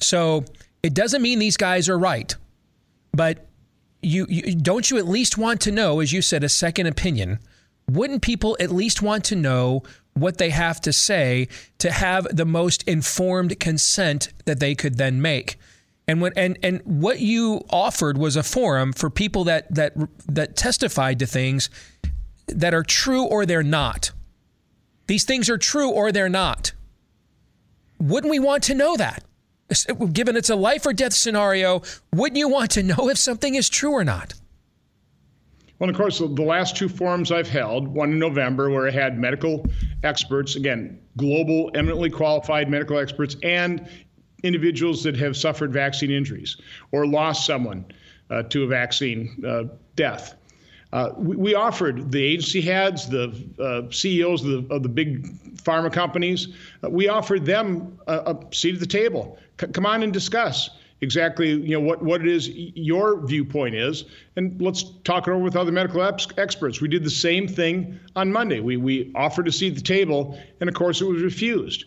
So 0.00 0.44
it 0.82 0.92
doesn't 0.94 1.22
mean 1.22 1.38
these 1.38 1.56
guys 1.56 1.88
are 1.88 1.98
right, 1.98 2.34
but 3.12 3.46
you, 4.02 4.26
you 4.28 4.54
don't 4.54 4.90
you 4.90 4.98
at 4.98 5.06
least 5.06 5.38
want 5.38 5.60
to 5.62 5.72
know, 5.72 6.00
as 6.00 6.12
you 6.12 6.20
said, 6.20 6.44
a 6.44 6.48
second 6.48 6.86
opinion. 6.86 7.38
Wouldn't 7.88 8.22
people 8.22 8.56
at 8.60 8.70
least 8.70 9.00
want 9.00 9.24
to 9.26 9.36
know 9.36 9.82
what 10.14 10.38
they 10.38 10.50
have 10.50 10.80
to 10.82 10.92
say 10.92 11.48
to 11.78 11.90
have 11.90 12.26
the 12.34 12.44
most 12.44 12.82
informed 12.84 13.58
consent 13.60 14.28
that 14.44 14.60
they 14.60 14.74
could 14.74 14.96
then 14.96 15.22
make? 15.22 15.58
And 16.06 16.20
what 16.20 16.34
and 16.36 16.58
and 16.62 16.82
what 16.84 17.20
you 17.20 17.62
offered 17.70 18.18
was 18.18 18.36
a 18.36 18.42
forum 18.42 18.92
for 18.92 19.08
people 19.08 19.44
that 19.44 19.74
that 19.74 19.94
that 20.26 20.56
testified 20.56 21.18
to 21.20 21.26
things 21.26 21.70
that 22.46 22.74
are 22.74 22.82
true 22.82 23.24
or 23.24 23.46
they're 23.46 23.62
not. 23.62 24.10
These 25.06 25.24
things 25.24 25.48
are 25.48 25.58
true 25.58 25.90
or 25.90 26.12
they're 26.12 26.28
not. 26.28 26.72
Wouldn't 27.98 28.30
we 28.30 28.38
want 28.38 28.62
to 28.64 28.74
know 28.74 28.96
that? 28.96 29.24
Given 30.12 30.36
it's 30.36 30.50
a 30.50 30.56
life 30.56 30.84
or 30.84 30.92
death 30.92 31.14
scenario, 31.14 31.82
wouldn't 32.12 32.36
you 32.36 32.48
want 32.48 32.70
to 32.72 32.82
know 32.82 33.08
if 33.08 33.16
something 33.16 33.54
is 33.54 33.70
true 33.70 33.92
or 33.92 34.04
not? 34.04 34.34
Well, 35.78 35.90
of 35.90 35.96
course, 35.96 36.18
the 36.18 36.26
last 36.26 36.76
two 36.76 36.88
forums 36.88 37.32
I've 37.32 37.48
held, 37.48 37.88
one 37.88 38.12
in 38.12 38.18
November 38.18 38.70
where 38.70 38.86
I 38.86 38.90
had 38.90 39.18
medical 39.18 39.66
experts, 40.02 40.54
again, 40.54 41.00
global, 41.16 41.70
eminently 41.74 42.10
qualified 42.10 42.70
medical 42.70 42.98
experts, 42.98 43.36
and 43.42 43.88
individuals 44.44 45.02
that 45.02 45.16
have 45.16 45.36
suffered 45.36 45.72
vaccine 45.72 46.10
injuries 46.10 46.56
or 46.92 47.06
lost 47.06 47.46
someone 47.46 47.84
uh, 48.30 48.42
to 48.44 48.62
a 48.62 48.66
vaccine 48.66 49.42
uh, 49.46 49.64
death. 49.96 50.36
Uh, 50.92 51.10
we, 51.16 51.34
we, 51.34 51.54
offered 51.56 52.12
the 52.12 52.22
agency 52.22 52.60
heads, 52.60 53.08
the 53.08 53.34
uh, 53.58 53.90
CEOs 53.90 54.44
of 54.44 54.68
the, 54.68 54.74
of 54.74 54.82
the, 54.84 54.88
big 54.88 55.24
pharma 55.56 55.92
companies, 55.92 56.54
uh, 56.84 56.90
we 56.90 57.08
offered 57.08 57.44
them 57.44 57.98
a, 58.06 58.14
a, 58.14 58.54
seat 58.54 58.74
at 58.74 58.80
the 58.80 58.86
table. 58.86 59.36
C- 59.60 59.66
come 59.68 59.86
on 59.86 60.04
and 60.04 60.12
discuss 60.12 60.70
exactly 61.00 61.50
you 61.50 61.74
know 61.74 61.80
what, 61.80 62.02
what 62.02 62.20
it 62.20 62.28
is 62.28 62.48
your 62.48 63.20
viewpoint 63.26 63.74
is 63.74 64.04
and 64.36 64.60
let's 64.62 64.84
talk 65.02 65.26
it 65.26 65.30
over 65.30 65.42
with 65.42 65.56
other 65.56 65.72
medical 65.72 66.02
ex- 66.02 66.28
experts 66.38 66.80
we 66.80 66.88
did 66.88 67.04
the 67.04 67.10
same 67.10 67.46
thing 67.46 67.98
on 68.16 68.32
monday 68.32 68.60
we, 68.60 68.76
we 68.76 69.12
offered 69.14 69.46
a 69.46 69.52
seat 69.52 69.72
at 69.72 69.74
the 69.74 69.82
table 69.82 70.38
and 70.60 70.68
of 70.68 70.74
course 70.74 71.00
it 71.00 71.04
was 71.04 71.20
refused 71.20 71.84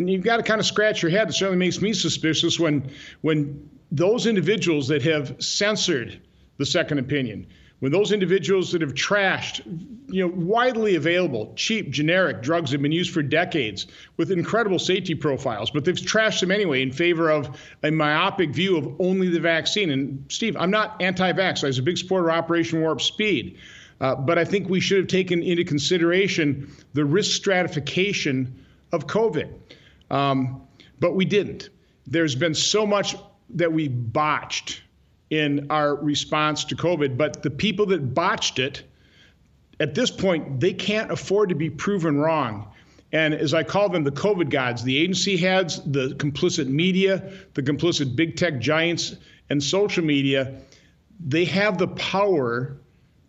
and 0.00 0.08
you've 0.08 0.24
got 0.24 0.38
to 0.38 0.42
kind 0.42 0.58
of 0.58 0.66
scratch 0.66 1.02
your 1.02 1.10
head. 1.10 1.28
It 1.28 1.34
certainly 1.34 1.58
makes 1.58 1.82
me 1.82 1.92
suspicious 1.92 2.58
when 2.58 2.90
when 3.20 3.68
those 3.92 4.26
individuals 4.26 4.88
that 4.88 5.02
have 5.02 5.36
censored 5.38 6.20
the 6.56 6.64
second 6.64 6.98
opinion, 6.98 7.46
when 7.80 7.92
those 7.92 8.10
individuals 8.10 8.72
that 8.72 8.80
have 8.80 8.94
trashed, 8.94 9.60
you 10.08 10.26
know, 10.26 10.32
widely 10.34 10.94
available, 10.94 11.52
cheap, 11.54 11.90
generic 11.90 12.40
drugs 12.40 12.70
that 12.70 12.76
have 12.76 12.82
been 12.82 12.92
used 12.92 13.12
for 13.12 13.22
decades 13.22 13.88
with 14.16 14.30
incredible 14.30 14.78
safety 14.78 15.14
profiles, 15.14 15.70
but 15.70 15.84
they've 15.84 15.96
trashed 15.96 16.40
them 16.40 16.50
anyway 16.50 16.80
in 16.80 16.92
favor 16.92 17.30
of 17.30 17.60
a 17.82 17.90
myopic 17.90 18.50
view 18.50 18.78
of 18.78 19.00
only 19.00 19.28
the 19.28 19.40
vaccine. 19.40 19.90
And 19.90 20.24
Steve, 20.28 20.56
I'm 20.56 20.70
not 20.70 21.00
anti-vax. 21.02 21.62
I 21.62 21.66
was 21.66 21.78
a 21.78 21.82
big 21.82 21.98
supporter 21.98 22.30
of 22.30 22.36
Operation 22.36 22.80
Warp 22.80 23.02
Speed. 23.02 23.58
Uh, 24.00 24.14
but 24.14 24.38
I 24.38 24.46
think 24.46 24.70
we 24.70 24.80
should 24.80 24.96
have 24.96 25.08
taken 25.08 25.42
into 25.42 25.62
consideration 25.62 26.70
the 26.94 27.04
risk 27.04 27.36
stratification 27.36 28.64
of 28.92 29.06
COVID. 29.06 29.52
Um, 30.10 30.62
but 30.98 31.14
we 31.14 31.24
didn't. 31.24 31.70
There's 32.06 32.34
been 32.34 32.54
so 32.54 32.86
much 32.86 33.16
that 33.50 33.72
we 33.72 33.88
botched 33.88 34.82
in 35.30 35.66
our 35.70 35.94
response 35.96 36.64
to 36.64 36.76
COVID, 36.76 37.16
but 37.16 37.42
the 37.42 37.50
people 37.50 37.86
that 37.86 38.14
botched 38.14 38.58
it, 38.58 38.82
at 39.78 39.94
this 39.94 40.10
point, 40.10 40.60
they 40.60 40.72
can't 40.72 41.10
afford 41.10 41.48
to 41.48 41.54
be 41.54 41.70
proven 41.70 42.18
wrong. 42.18 42.72
And 43.12 43.34
as 43.34 43.54
I 43.54 43.62
call 43.62 43.88
them, 43.88 44.04
the 44.04 44.12
COVID 44.12 44.50
gods, 44.50 44.82
the 44.84 44.96
agency 44.96 45.36
heads, 45.36 45.80
the 45.84 46.14
complicit 46.14 46.68
media, 46.68 47.32
the 47.54 47.62
complicit 47.62 48.14
big 48.14 48.36
tech 48.36 48.60
giants, 48.60 49.16
and 49.48 49.62
social 49.62 50.04
media, 50.04 50.54
they 51.18 51.44
have 51.44 51.78
the 51.78 51.88
power 51.88 52.76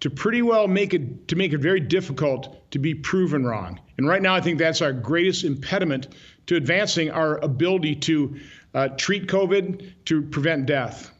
to 0.02 0.10
pretty 0.10 0.42
well 0.42 0.68
make 0.68 0.94
it 0.94 1.28
to 1.28 1.36
make 1.36 1.54
it 1.54 1.60
very 1.60 1.80
difficult 1.80 2.70
to 2.72 2.80
be 2.80 2.94
proven 2.94 3.46
wrong. 3.46 3.80
And 3.98 4.08
right 4.08 4.22
now, 4.22 4.36
I 4.36 4.42
think 4.42 4.58
that's 4.58 4.82
our 4.82 4.94
greatest 4.94 5.44
impediment 5.44 6.08
to 6.48 6.56
advancing 6.56 7.10
our 7.12 7.38
ability 7.38 7.96
to 7.96 8.40
uh, 8.74 8.90
treat 8.90 9.28
COVID, 9.28 9.92
to 10.06 10.22
prevent 10.24 10.66
death. 10.66 11.12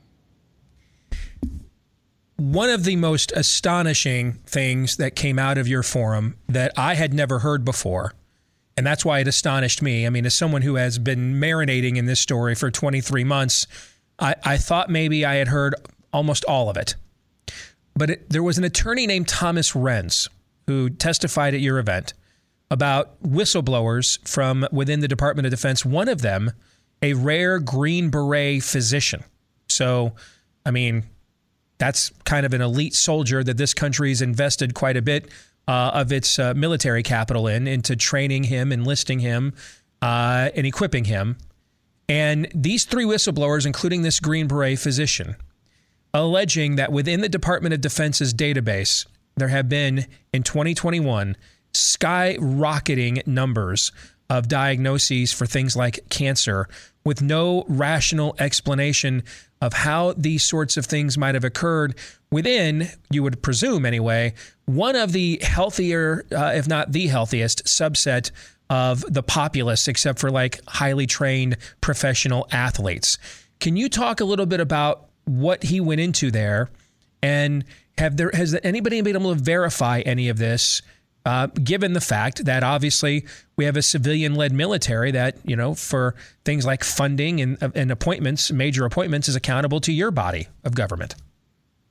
One 2.38 2.70
of 2.70 2.86
the 2.86 2.96
most 2.96 3.32
astonishing 3.36 4.34
things 4.46 4.98
that 4.98 5.16
came 5.16 5.38
out 5.38 5.58
of 5.58 5.68
your 5.68 5.84
forum 5.84 6.38
that 6.50 6.72
I 6.76 6.96
had 6.96 7.14
never 7.14 7.40
heard 7.40 7.64
before, 7.64 8.14
and 8.76 8.86
that's 8.86 9.06
why 9.06 9.20
it 9.20 9.28
astonished 9.28 9.82
me. 9.82 10.08
I 10.08 10.10
mean, 10.10 10.26
as 10.26 10.34
someone 10.34 10.64
who 10.64 10.76
has 10.76 10.98
been 10.98 11.36
marinating 11.36 11.98
in 11.98 12.08
this 12.08 12.20
story 12.20 12.56
for 12.56 12.72
23 12.72 13.24
months, 13.24 13.68
I, 14.18 14.36
I 14.44 14.58
thought 14.58 14.90
maybe 14.90 15.24
I 15.24 15.36
had 15.36 15.50
heard 15.50 15.76
almost 16.12 16.44
all 16.46 16.70
of 16.70 16.78
it. 16.78 16.96
But 17.96 18.10
it, 18.10 18.30
there 18.30 18.44
was 18.44 18.58
an 18.58 18.64
attorney 18.64 19.06
named 19.06 19.28
Thomas 19.28 19.74
Renz 19.74 20.28
who 20.68 20.90
testified 20.90 21.54
at 21.54 21.60
your 21.60 21.80
event 21.80 22.14
about 22.72 23.22
whistleblowers 23.22 24.26
from 24.28 24.66
within 24.72 25.02
the 25.02 25.08
Department 25.08 25.46
of 25.46 25.52
Defense. 25.52 25.86
One 25.86 26.08
of 26.08 26.22
them, 26.22 26.52
a 27.02 27.14
rare 27.14 27.60
Green 27.60 28.10
Beret 28.10 28.64
physician. 28.64 29.24
So, 29.68 30.14
I 30.66 30.72
mean, 30.72 31.04
that's 31.78 32.12
kind 32.24 32.46
of 32.46 32.54
an 32.54 32.62
elite 32.62 32.96
soldier 32.96 33.44
that 33.44 33.58
this 33.58 33.74
country's 33.74 34.22
invested 34.22 34.74
quite 34.74 34.96
a 34.96 35.02
bit 35.02 35.30
uh, 35.68 35.92
of 35.94 36.12
its 36.12 36.40
uh, 36.40 36.54
military 36.54 37.04
capital 37.04 37.48
in, 37.48 37.68
into 37.68 37.96
training 37.96 38.46
him, 38.46 38.72
enlisting 38.72 39.20
him, 39.20 39.54
uh, 40.02 40.50
and 40.56 40.66
equipping 40.66 41.06
him. 41.06 41.38
And 42.08 42.48
these 42.56 42.86
three 42.86 43.06
whistleblowers, 43.06 43.66
including 43.66 44.02
this 44.02 44.20
Green 44.20 44.48
Beret 44.48 44.80
physician, 44.80 45.36
alleging 46.14 46.78
that 46.78 46.92
within 46.92 47.22
the 47.22 47.30
Department 47.30 47.74
of 47.74 47.82
Defense's 47.82 48.34
database, 48.34 49.06
there 49.36 49.50
have 49.50 49.68
been 49.68 50.06
in 50.34 50.44
2021 50.44 51.36
skyrocketing 51.74 53.26
numbers 53.28 53.92
of 54.30 54.48
diagnoses 54.48 55.34
for 55.34 55.46
things 55.46 55.76
like 55.76 56.00
cancer 56.10 56.68
with 57.04 57.22
no 57.22 57.66
rational 57.68 58.36
explanation 58.40 59.24
of 59.62 59.74
how 59.74 60.14
these 60.14 60.44
sorts 60.44 60.78
of 60.78 60.86
things 60.86 61.18
might 61.18 61.36
have 61.36 61.44
occurred 61.44 61.96
within, 62.32 62.88
you 63.10 63.22
would 63.24 63.42
presume 63.44 63.86
anyway, 63.86 64.34
one 64.66 64.96
of 64.96 65.12
the 65.12 65.40
healthier, 65.44 66.26
uh, 66.32 66.52
if 66.56 66.68
not 66.68 66.92
the 66.92 67.08
healthiest, 67.08 67.66
subset 67.66 68.32
of 68.70 69.02
the 69.14 69.22
populace, 69.22 69.88
except 69.88 70.18
for 70.20 70.32
like 70.32 70.62
highly 70.68 71.06
trained 71.06 71.58
professional 71.82 72.48
athletes. 72.52 73.18
Can 73.60 73.76
you 73.76 73.90
talk 73.90 74.22
a 74.22 74.26
little 74.26 74.46
bit 74.46 74.62
about 74.62 75.10
what 75.26 75.64
he 75.64 75.82
went 75.82 76.02
into 76.02 76.32
there? 76.32 76.70
And 77.22 77.66
have 77.98 78.18
there 78.18 78.32
has 78.34 78.58
anybody 78.64 79.02
been 79.02 79.16
able 79.16 79.36
to 79.36 79.42
verify 79.42 80.00
any 80.00 80.30
of 80.30 80.38
this? 80.38 80.82
Uh, 81.26 81.48
given 81.48 81.94
the 81.94 82.02
fact 82.02 82.46
that 82.46 82.64
obviously 82.64 83.26
we 83.56 83.66
have 83.66 83.78
a 83.78 83.82
civilian 83.82 84.36
led 84.36 84.52
military 84.52 85.12
that, 85.12 85.38
you 85.46 85.56
know, 85.56 85.76
for 85.76 86.16
things 86.46 86.66
like 86.66 86.84
funding 86.84 87.42
and, 87.42 87.58
and 87.76 87.92
appointments, 87.92 88.52
major 88.52 88.86
appointments, 88.86 89.28
is 89.28 89.36
accountable 89.36 89.80
to 89.82 89.92
your 89.92 90.12
body 90.12 90.48
of 90.64 90.74
government. 90.76 91.16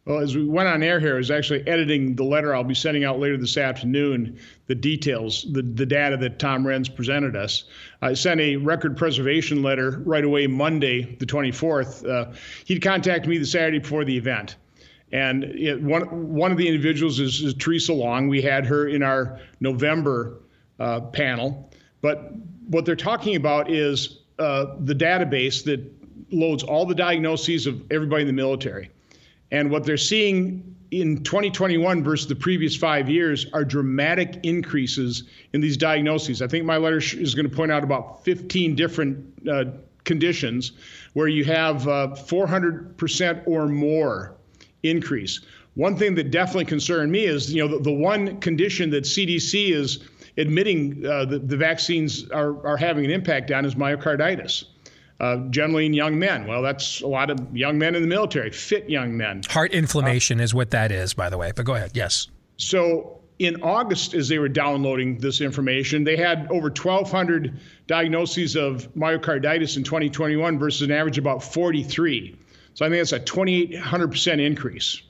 Well, 0.06 0.18
as 0.18 0.34
we 0.34 0.44
went 0.44 0.68
on 0.68 0.82
air 0.82 0.98
here, 0.98 1.14
I 1.14 1.18
was 1.18 1.30
actually 1.30 1.66
editing 1.68 2.16
the 2.16 2.24
letter 2.24 2.54
I'll 2.54 2.64
be 2.64 2.74
sending 2.74 3.04
out 3.04 3.20
later 3.20 3.36
this 3.36 3.56
afternoon, 3.56 4.40
the 4.66 4.74
details, 4.74 5.46
the, 5.52 5.62
the 5.62 5.84
data 5.84 6.16
that 6.16 6.38
Tom 6.38 6.64
Renz 6.64 6.92
presented 6.92 7.36
us. 7.36 7.64
I 8.00 8.14
sent 8.14 8.40
a 8.40 8.56
record 8.56 8.96
preservation 8.96 9.62
letter 9.62 10.02
right 10.04 10.24
away 10.24 10.46
Monday, 10.46 11.16
the 11.16 11.26
24th. 11.26 12.08
Uh, 12.08 12.32
he'd 12.64 12.80
contact 12.80 13.26
me 13.26 13.36
the 13.36 13.46
Saturday 13.46 13.78
before 13.78 14.04
the 14.04 14.16
event. 14.16 14.56
And 15.12 15.44
it, 15.44 15.82
one, 15.82 16.32
one 16.32 16.52
of 16.52 16.58
the 16.58 16.68
individuals 16.68 17.18
is, 17.18 17.40
is, 17.40 17.54
Theresa 17.54 17.92
Long. 17.92 18.28
We 18.28 18.40
had 18.40 18.64
her 18.66 18.88
in 18.88 19.02
our 19.02 19.40
November 19.60 20.40
uh, 20.78 21.00
panel. 21.00 21.70
But 22.00 22.32
what 22.68 22.84
they're 22.84 22.96
talking 22.96 23.36
about 23.36 23.70
is 23.70 24.20
uh, 24.38 24.76
the 24.80 24.94
database 24.94 25.64
that 25.64 25.80
loads 26.30 26.62
all 26.62 26.86
the 26.86 26.94
diagnoses 26.94 27.66
of 27.66 27.82
everybody 27.90 28.22
in 28.22 28.28
the 28.28 28.32
military. 28.32 28.90
And 29.50 29.70
what 29.70 29.84
they're 29.84 29.96
seeing 29.96 30.76
in 30.90 31.22
2021 31.22 32.02
versus 32.02 32.26
the 32.28 32.36
previous 32.36 32.76
five 32.76 33.08
years 33.08 33.46
are 33.52 33.64
dramatic 33.64 34.38
increases 34.44 35.24
in 35.52 35.60
these 35.60 35.76
diagnoses. 35.76 36.42
I 36.42 36.46
think 36.46 36.64
my 36.64 36.76
letter 36.76 36.98
is 36.98 37.34
going 37.34 37.48
to 37.48 37.54
point 37.54 37.72
out 37.72 37.84
about 37.84 38.24
15 38.24 38.74
different 38.74 39.48
uh, 39.48 39.64
conditions 40.04 40.72
where 41.12 41.28
you 41.28 41.44
have 41.44 41.86
uh, 41.86 42.08
400% 42.08 43.42
or 43.46 43.68
more 43.68 44.36
increase. 44.82 45.40
One 45.74 45.96
thing 45.96 46.14
that 46.16 46.30
definitely 46.30 46.64
concerned 46.64 47.12
me 47.12 47.24
is, 47.24 47.52
you 47.52 47.66
know, 47.66 47.76
the, 47.76 47.84
the 47.84 47.92
one 47.92 48.40
condition 48.40 48.90
that 48.90 49.04
CDC 49.04 49.70
is 49.70 50.00
admitting 50.36 51.04
uh, 51.06 51.24
the, 51.24 51.38
the 51.38 51.56
vaccines 51.56 52.28
are, 52.30 52.66
are 52.66 52.76
having 52.76 53.04
an 53.04 53.10
impact 53.10 53.50
on 53.50 53.64
is 53.64 53.74
myocarditis 53.74 54.64
uh, 55.20 55.36
generally 55.50 55.86
in 55.86 55.92
young 55.92 56.18
men. 56.18 56.46
Well, 56.46 56.62
that's 56.62 57.02
a 57.02 57.06
lot 57.06 57.30
of 57.30 57.56
young 57.56 57.78
men 57.78 57.94
in 57.94 58.02
the 58.02 58.08
military, 58.08 58.50
fit 58.50 58.88
young 58.88 59.16
men. 59.16 59.42
Heart 59.48 59.72
inflammation 59.72 60.40
uh, 60.40 60.44
is 60.44 60.54
what 60.54 60.70
that 60.70 60.90
is, 60.90 61.14
by 61.14 61.28
the 61.28 61.38
way. 61.38 61.52
But 61.54 61.66
go 61.66 61.74
ahead. 61.74 61.92
Yes. 61.94 62.28
So 62.56 63.20
in 63.38 63.62
August, 63.62 64.14
as 64.14 64.28
they 64.28 64.38
were 64.38 64.48
downloading 64.48 65.18
this 65.18 65.40
information, 65.40 66.04
they 66.04 66.16
had 66.16 66.48
over 66.50 66.68
1,200 66.68 67.58
diagnoses 67.86 68.56
of 68.56 68.92
myocarditis 68.94 69.76
in 69.76 69.84
2021 69.84 70.58
versus 70.58 70.82
an 70.82 70.90
average 70.90 71.18
of 71.18 71.24
about 71.24 71.42
43. 71.42 72.36
So 72.80 72.86
I 72.86 72.88
think 72.88 73.00
that's 73.00 73.12
a 73.12 73.20
2,800% 73.20 74.40
increase. 74.40 75.02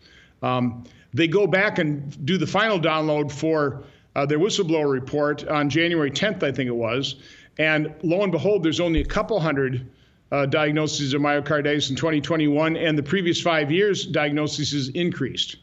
Um, 0.42 0.82
they 1.14 1.28
go 1.28 1.46
back 1.46 1.78
and 1.78 2.26
do 2.26 2.36
the 2.36 2.46
final 2.48 2.80
download 2.80 3.30
for 3.30 3.84
uh, 4.16 4.26
their 4.26 4.40
whistleblower 4.40 4.90
report 4.90 5.46
on 5.46 5.70
January 5.70 6.10
10th, 6.10 6.42
I 6.42 6.50
think 6.50 6.66
it 6.66 6.74
was. 6.74 7.22
And 7.58 7.94
lo 8.02 8.24
and 8.24 8.32
behold, 8.32 8.64
there's 8.64 8.80
only 8.80 9.02
a 9.02 9.04
couple 9.04 9.38
hundred 9.38 9.88
uh, 10.32 10.46
diagnoses 10.46 11.14
of 11.14 11.22
myocarditis 11.22 11.90
in 11.90 11.94
2021, 11.94 12.76
and 12.76 12.98
the 12.98 13.04
previous 13.04 13.40
five 13.40 13.70
years, 13.70 14.04
diagnoses 14.04 14.88
increased. 14.88 15.54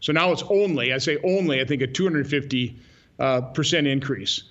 So 0.00 0.14
now 0.14 0.32
it's 0.32 0.44
only, 0.48 0.94
I 0.94 0.96
say 0.96 1.18
only, 1.22 1.60
I 1.60 1.66
think 1.66 1.82
a 1.82 1.86
250 1.86 2.78
uh, 3.18 3.42
percent 3.42 3.86
increase. 3.86 4.44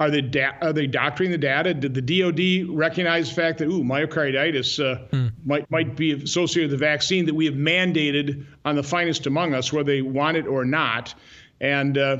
Are 0.00 0.10
they 0.10 0.22
da- 0.22 0.56
are 0.60 0.72
they 0.72 0.88
doctoring 0.88 1.30
the 1.30 1.38
data? 1.38 1.72
Did 1.72 1.94
the 1.94 2.02
DoD 2.02 2.76
recognize 2.76 3.28
the 3.28 3.34
fact 3.36 3.58
that 3.58 3.66
ooh 3.66 3.84
myocarditis 3.84 4.84
uh, 4.84 5.06
hmm. 5.06 5.28
might 5.44 5.70
might 5.70 5.94
be 5.94 6.12
associated 6.12 6.72
with 6.72 6.80
the 6.80 6.84
vaccine 6.84 7.26
that 7.26 7.34
we 7.34 7.44
have 7.44 7.54
mandated 7.54 8.44
on 8.64 8.74
the 8.74 8.82
finest 8.82 9.26
among 9.26 9.54
us, 9.54 9.72
whether 9.72 9.92
they 9.92 10.02
want 10.02 10.36
it 10.36 10.46
or 10.46 10.64
not? 10.64 11.14
And 11.60 11.96
uh, 11.96 12.18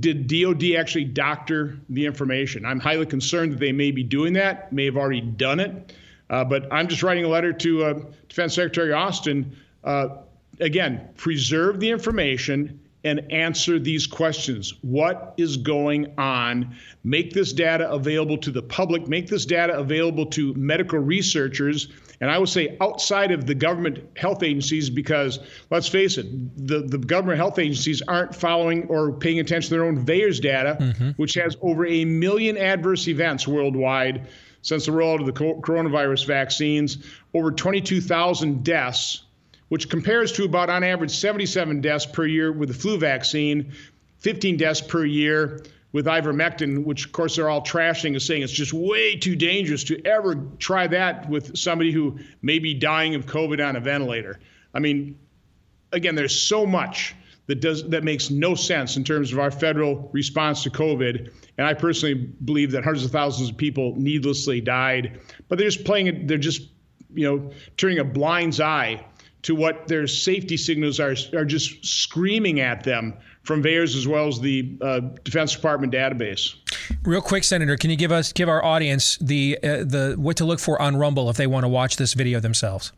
did 0.00 0.26
DOD 0.26 0.74
actually 0.76 1.04
doctor 1.04 1.78
the 1.88 2.06
information? 2.06 2.66
I'm 2.66 2.80
highly 2.80 3.06
concerned 3.06 3.52
that 3.52 3.60
they 3.60 3.72
may 3.72 3.92
be 3.92 4.02
doing 4.02 4.32
that, 4.34 4.72
may 4.72 4.84
have 4.84 4.96
already 4.96 5.20
done 5.20 5.60
it. 5.60 5.94
Uh, 6.28 6.44
but 6.44 6.70
I'm 6.72 6.88
just 6.88 7.02
writing 7.02 7.24
a 7.24 7.28
letter 7.28 7.52
to 7.52 7.84
uh, 7.84 8.00
Defense 8.28 8.54
Secretary 8.54 8.92
Austin. 8.92 9.56
Uh, 9.82 10.08
again, 10.60 11.08
preserve 11.16 11.80
the 11.80 11.90
information 11.90 12.80
and 13.04 13.20
answer 13.32 13.78
these 13.78 14.06
questions. 14.06 14.74
What 14.82 15.34
is 15.36 15.56
going 15.56 16.12
on? 16.18 16.76
Make 17.04 17.32
this 17.32 17.52
data 17.52 17.90
available 17.90 18.38
to 18.38 18.50
the 18.50 18.62
public, 18.62 19.08
make 19.08 19.28
this 19.28 19.46
data 19.46 19.78
available 19.78 20.26
to 20.26 20.52
medical 20.54 20.98
researchers 20.98 21.88
and 22.20 22.30
I 22.30 22.38
would 22.38 22.48
say 22.48 22.76
outside 22.80 23.30
of 23.30 23.46
the 23.46 23.54
government 23.54 24.00
health 24.16 24.42
agencies, 24.42 24.90
because 24.90 25.38
let's 25.70 25.88
face 25.88 26.18
it, 26.18 26.26
the, 26.66 26.82
the 26.82 26.98
government 26.98 27.38
health 27.38 27.58
agencies 27.58 28.02
aren't 28.02 28.34
following 28.34 28.86
or 28.88 29.12
paying 29.12 29.38
attention 29.38 29.68
to 29.68 29.74
their 29.76 29.84
own 29.84 30.04
VAERS 30.04 30.40
data, 30.40 30.76
mm-hmm. 30.80 31.10
which 31.10 31.34
has 31.34 31.56
over 31.62 31.86
a 31.86 32.04
million 32.04 32.56
adverse 32.56 33.06
events 33.06 33.46
worldwide 33.46 34.26
since 34.62 34.86
the 34.86 34.92
rollout 34.92 35.20
of 35.20 35.26
the 35.26 35.32
coronavirus 35.32 36.26
vaccines, 36.26 36.98
over 37.34 37.52
22,000 37.52 38.64
deaths, 38.64 39.22
which 39.68 39.88
compares 39.88 40.32
to 40.32 40.44
about 40.44 40.70
on 40.70 40.82
average 40.82 41.10
77 41.10 41.80
deaths 41.80 42.06
per 42.06 42.26
year 42.26 42.52
with 42.52 42.68
the 42.68 42.74
flu 42.74 42.98
vaccine, 42.98 43.72
15 44.18 44.56
deaths 44.56 44.80
per 44.80 45.04
year 45.04 45.62
with 45.92 46.06
ivermectin, 46.06 46.84
which 46.84 47.06
of 47.06 47.12
course 47.12 47.36
they're 47.36 47.48
all 47.48 47.62
trashing 47.62 48.10
and 48.10 48.22
saying 48.22 48.42
it's 48.42 48.52
just 48.52 48.72
way 48.72 49.16
too 49.16 49.36
dangerous 49.36 49.84
to 49.84 50.04
ever 50.06 50.36
try 50.58 50.86
that 50.86 51.28
with 51.28 51.56
somebody 51.56 51.92
who 51.92 52.18
may 52.42 52.58
be 52.58 52.74
dying 52.74 53.14
of 53.14 53.26
COVID 53.26 53.66
on 53.66 53.76
a 53.76 53.80
ventilator. 53.80 54.38
I 54.74 54.80
mean, 54.80 55.18
again, 55.92 56.14
there's 56.14 56.38
so 56.38 56.66
much 56.66 57.14
that 57.46 57.60
does 57.60 57.88
that 57.88 58.04
makes 58.04 58.30
no 58.30 58.54
sense 58.54 58.96
in 58.98 59.04
terms 59.04 59.32
of 59.32 59.38
our 59.38 59.50
federal 59.50 60.10
response 60.12 60.62
to 60.64 60.70
COVID. 60.70 61.32
And 61.56 61.66
I 61.66 61.72
personally 61.72 62.14
believe 62.14 62.72
that 62.72 62.84
hundreds 62.84 63.06
of 63.06 63.10
thousands 63.10 63.48
of 63.48 63.56
people 63.56 63.94
needlessly 63.96 64.60
died, 64.60 65.18
but 65.48 65.58
they're 65.58 65.70
just 65.70 65.84
playing 65.84 66.08
it. 66.08 66.28
They're 66.28 66.36
just, 66.36 66.68
you 67.14 67.26
know, 67.26 67.50
turning 67.78 67.98
a 67.98 68.04
blind 68.04 68.60
eye 68.60 69.02
to 69.42 69.54
what 69.54 69.88
their 69.88 70.06
safety 70.06 70.56
signals 70.56 71.00
are 71.00 71.14
are 71.34 71.44
just 71.44 71.84
screaming 71.84 72.60
at 72.60 72.84
them 72.84 73.14
from 73.42 73.62
VAERS 73.62 73.96
as 73.96 74.06
well 74.06 74.28
as 74.28 74.40
the 74.40 74.76
uh, 74.82 75.00
Defense 75.24 75.54
Department 75.54 75.92
database. 75.92 76.54
Real 77.04 77.22
quick, 77.22 77.44
Senator, 77.44 77.76
can 77.76 77.90
you 77.90 77.96
give 77.96 78.12
us 78.12 78.32
give 78.32 78.48
our 78.48 78.62
audience 78.64 79.16
the 79.18 79.58
uh, 79.62 79.84
the 79.84 80.16
what 80.18 80.36
to 80.36 80.44
look 80.44 80.60
for 80.60 80.80
on 80.80 80.96
Rumble 80.96 81.30
if 81.30 81.36
they 81.36 81.46
want 81.46 81.64
to 81.64 81.68
watch 81.68 81.96
this 81.96 82.14
video 82.14 82.40
themselves? 82.40 82.92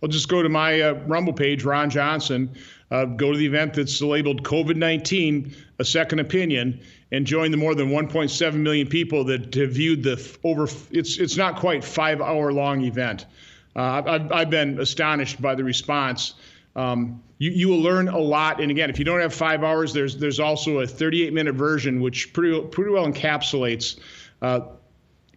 Well, 0.00 0.10
just 0.10 0.28
go 0.28 0.42
to 0.42 0.48
my 0.48 0.80
uh, 0.80 0.94
Rumble 1.06 1.32
page, 1.32 1.64
Ron 1.64 1.88
Johnson. 1.88 2.54
Uh, 2.90 3.06
go 3.06 3.32
to 3.32 3.38
the 3.38 3.46
event 3.46 3.74
that's 3.74 4.00
labeled 4.02 4.42
COVID 4.42 4.76
19, 4.76 5.54
a 5.78 5.84
second 5.84 6.18
opinion, 6.20 6.80
and 7.10 7.26
join 7.26 7.50
the 7.50 7.56
more 7.56 7.74
than 7.74 7.88
1.7 7.88 8.54
million 8.54 8.86
people 8.86 9.24
that 9.24 9.54
have 9.54 9.72
viewed 9.72 10.02
the 10.02 10.38
over, 10.44 10.68
it's, 10.90 11.18
it's 11.18 11.36
not 11.36 11.56
quite 11.56 11.82
five 11.82 12.20
hour 12.20 12.52
long 12.52 12.82
event. 12.82 13.26
Uh, 13.76 14.02
I've, 14.06 14.32
I've 14.32 14.50
been 14.50 14.78
astonished 14.80 15.42
by 15.42 15.54
the 15.54 15.64
response. 15.64 16.34
Um, 16.76 17.22
you, 17.38 17.50
you 17.50 17.68
will 17.68 17.80
learn 17.80 18.08
a 18.08 18.18
lot. 18.18 18.60
And 18.60 18.70
again, 18.70 18.90
if 18.90 18.98
you 18.98 19.04
don't 19.04 19.20
have 19.20 19.34
five 19.34 19.62
hours, 19.62 19.92
there's 19.92 20.16
there's 20.16 20.40
also 20.40 20.80
a 20.80 20.86
38 20.86 21.32
minute 21.32 21.54
version 21.54 22.00
which 22.00 22.32
pretty 22.32 22.60
pretty 22.68 22.90
well 22.90 23.06
encapsulates 23.06 23.98
uh, 24.42 24.60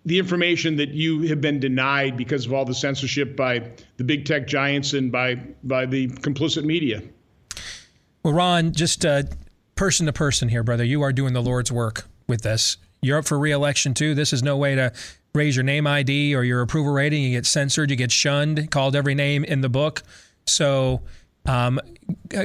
the 0.06 0.18
information 0.20 0.78
that 0.78 0.90
you 0.90 1.24
have 1.24 1.42
been 1.42 1.60
denied 1.60 2.16
because 2.16 2.46
of 2.46 2.54
all 2.54 2.64
the 2.64 2.74
censorship 2.74 3.36
by 3.36 3.70
the 3.98 4.04
big 4.04 4.26
tech 4.26 4.48
giants 4.48 4.94
and 4.94 5.12
by 5.12 5.36
by 5.64 5.86
the 5.86 6.08
complicit 6.08 6.64
media. 6.64 7.02
Well, 8.24 8.34
Ron, 8.34 8.72
just 8.72 9.06
uh, 9.06 9.24
person 9.76 10.06
to 10.06 10.14
person 10.14 10.50
here, 10.50 10.64
brother, 10.64 10.84
you 10.84 11.02
are 11.02 11.14
doing 11.14 11.34
the 11.34 11.42
Lord's 11.42 11.72
work 11.72 12.08
with 12.28 12.42
this. 12.42 12.78
You're 13.02 13.20
up 13.20 13.26
for 13.26 13.38
reelection 13.38 13.94
too. 13.94 14.16
This 14.16 14.34
is 14.34 14.42
no 14.42 14.58
way 14.58 14.76
to 14.76 14.92
raise 15.38 15.56
your 15.56 15.64
name 15.64 15.88
ID 15.88 16.36
or 16.36 16.44
your 16.44 16.62
approval 16.62 16.92
rating. 16.92 17.24
You 17.24 17.32
get 17.32 17.46
censored, 17.46 17.90
you 17.90 17.96
get 17.96 18.12
shunned, 18.12 18.72
called 18.72 18.96
every 18.96 19.16
name 19.16 19.44
in 19.44 19.62
the 19.62 19.70
book. 19.70 20.04
So 20.46 21.02
um, 21.46 21.80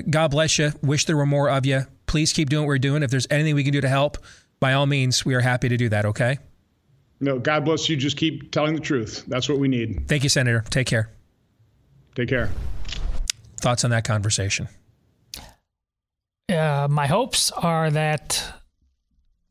God 0.09 0.31
bless 0.31 0.59
you. 0.59 0.73
Wish 0.83 1.07
there 1.07 1.17
were 1.17 1.27
more 1.27 1.51
of 1.51 1.67
you. 1.67 1.87
Please 2.07 2.33
keep 2.33 2.51
doing 2.51 2.65
what 2.65 2.69
we're 2.69 2.79
doing. 2.79 3.03
If 3.03 3.11
there's 3.11 3.27
anything 3.31 3.55
we 3.55 3.65
can 3.65 3.73
do 3.73 3.81
to 3.81 3.89
help, 3.89 4.19
by 4.61 4.75
all 4.75 4.87
means, 4.87 5.25
we 5.25 5.35
are 5.35 5.41
happy 5.41 5.69
to 5.69 5.77
do 5.77 5.89
that. 5.89 6.05
Okay. 6.05 6.39
No, 7.21 7.39
God 7.39 7.65
bless 7.65 7.89
you. 7.89 7.97
Just 7.97 8.17
keep 8.17 8.51
telling 8.51 8.75
the 8.75 8.81
truth. 8.81 9.25
That's 9.29 9.49
what 9.49 9.59
we 9.59 9.69
need. 9.69 10.09
Thank 10.09 10.23
you, 10.23 10.29
Senator. 10.29 10.65
Take 10.71 10.87
care. 10.87 11.11
Take 12.15 12.29
care. 12.29 12.51
Thoughts 13.61 13.85
on 13.85 13.91
that 13.91 14.05
conversation? 14.05 14.69
Uh, 16.49 16.89
my 16.91 17.07
hopes 17.07 17.51
are 17.53 17.91
that 17.91 18.45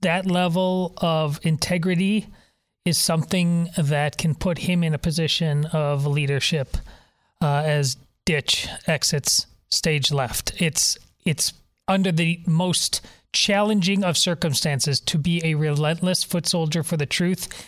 that 0.02 0.26
level 0.26 0.94
of 0.98 1.40
integrity 1.44 2.28
is 2.86 2.98
something 2.98 3.70
that 3.78 4.18
can 4.18 4.36
put 4.36 4.60
him 4.60 4.84
in 4.84 4.94
a 4.94 4.98
position 4.98 5.66
of 5.66 6.06
leadership 6.06 6.78
uh, 7.42 7.64
as 7.66 7.98
Ditch 8.26 8.68
exits 8.88 9.48
stage 9.70 10.12
left. 10.12 10.60
It's 10.62 10.98
it's 11.26 11.54
under 11.88 12.12
the 12.12 12.42
most 12.46 13.02
challenging 13.34 14.04
of 14.04 14.18
circumstances 14.18 15.00
to 15.00 15.18
be 15.18 15.42
a 15.44 15.56
relentless 15.56 16.24
foot 16.24 16.48
soldier 16.48 16.84
for 16.84 16.98
the 16.98 17.06
truth. 17.06 17.68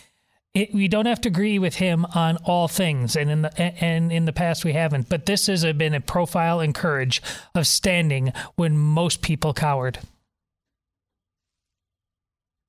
It, 0.52 0.72
we 0.72 0.86
don't 0.86 1.06
have 1.06 1.20
to 1.22 1.28
agree 1.28 1.58
with 1.58 1.76
him 1.76 2.06
on 2.14 2.36
all 2.44 2.68
things, 2.68 3.16
and 3.16 3.28
in 3.28 3.42
the 3.42 3.60
and 3.60 4.12
in 4.12 4.24
the 4.24 4.32
past 4.32 4.64
we 4.64 4.72
haven't. 4.72 5.08
But 5.08 5.26
this 5.26 5.48
has 5.48 5.64
been 5.72 5.94
a 5.94 6.00
profile 6.00 6.60
and 6.60 6.72
courage 6.72 7.20
of 7.54 7.66
standing 7.66 8.32
when 8.54 8.76
most 8.76 9.20
people 9.20 9.52
cowered. 9.52 9.98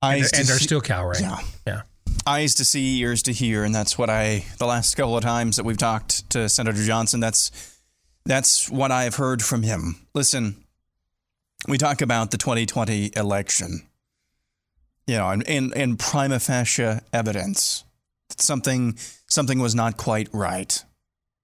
Eyes 0.02 0.32
and, 0.32 0.42
and 0.42 0.50
are 0.50 0.58
still 0.58 0.80
cowering. 0.80 1.22
Yeah. 1.22 1.38
yeah. 1.66 1.82
Eyes 2.26 2.56
to 2.56 2.64
see, 2.64 2.98
ears 2.98 3.22
to 3.22 3.32
hear, 3.32 3.62
and 3.62 3.74
that's 3.74 3.96
what 3.96 4.10
I. 4.10 4.44
The 4.58 4.66
last 4.66 4.96
couple 4.96 5.16
of 5.16 5.22
times 5.22 5.56
that 5.56 5.64
we've 5.64 5.78
talked 5.78 6.28
to 6.30 6.48
Senator 6.48 6.82
Johnson, 6.82 7.20
that's 7.20 7.52
That's 8.24 8.68
what 8.68 8.90
I've 8.90 9.14
heard 9.14 9.42
from 9.42 9.62
him. 9.62 9.96
Listen, 10.12 10.56
we 11.68 11.78
talk 11.78 12.02
about 12.02 12.32
the 12.32 12.36
2020 12.36 13.12
election, 13.14 13.86
you 15.06 15.16
know, 15.16 15.30
and, 15.30 15.46
and, 15.48 15.72
and 15.74 15.98
prima 15.98 16.40
facie 16.40 16.98
evidence 17.12 17.84
that 18.28 18.40
something, 18.40 18.98
something 19.28 19.60
was 19.60 19.76
not 19.76 19.96
quite 19.96 20.28
right. 20.32 20.84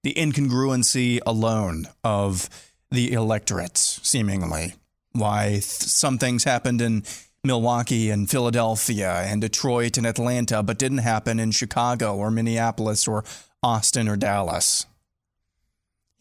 The 0.03 0.13
incongruency 0.15 1.19
alone 1.25 1.87
of 2.03 2.49
the 2.91 3.13
electorate, 3.13 3.77
seemingly. 3.77 4.73
Why 5.13 5.51
th- 5.51 5.63
some 5.63 6.17
things 6.17 6.43
happened 6.43 6.81
in 6.81 7.03
Milwaukee 7.45 8.09
and 8.09 8.29
Philadelphia 8.29 9.11
and 9.25 9.41
Detroit 9.41 9.97
and 9.97 10.07
Atlanta, 10.07 10.63
but 10.63 10.77
didn't 10.79 10.99
happen 10.99 11.39
in 11.39 11.51
Chicago 11.51 12.15
or 12.15 12.31
Minneapolis 12.31 13.05
or 13.07 13.25
Austin 13.61 14.07
or 14.07 14.15
Dallas. 14.15 14.85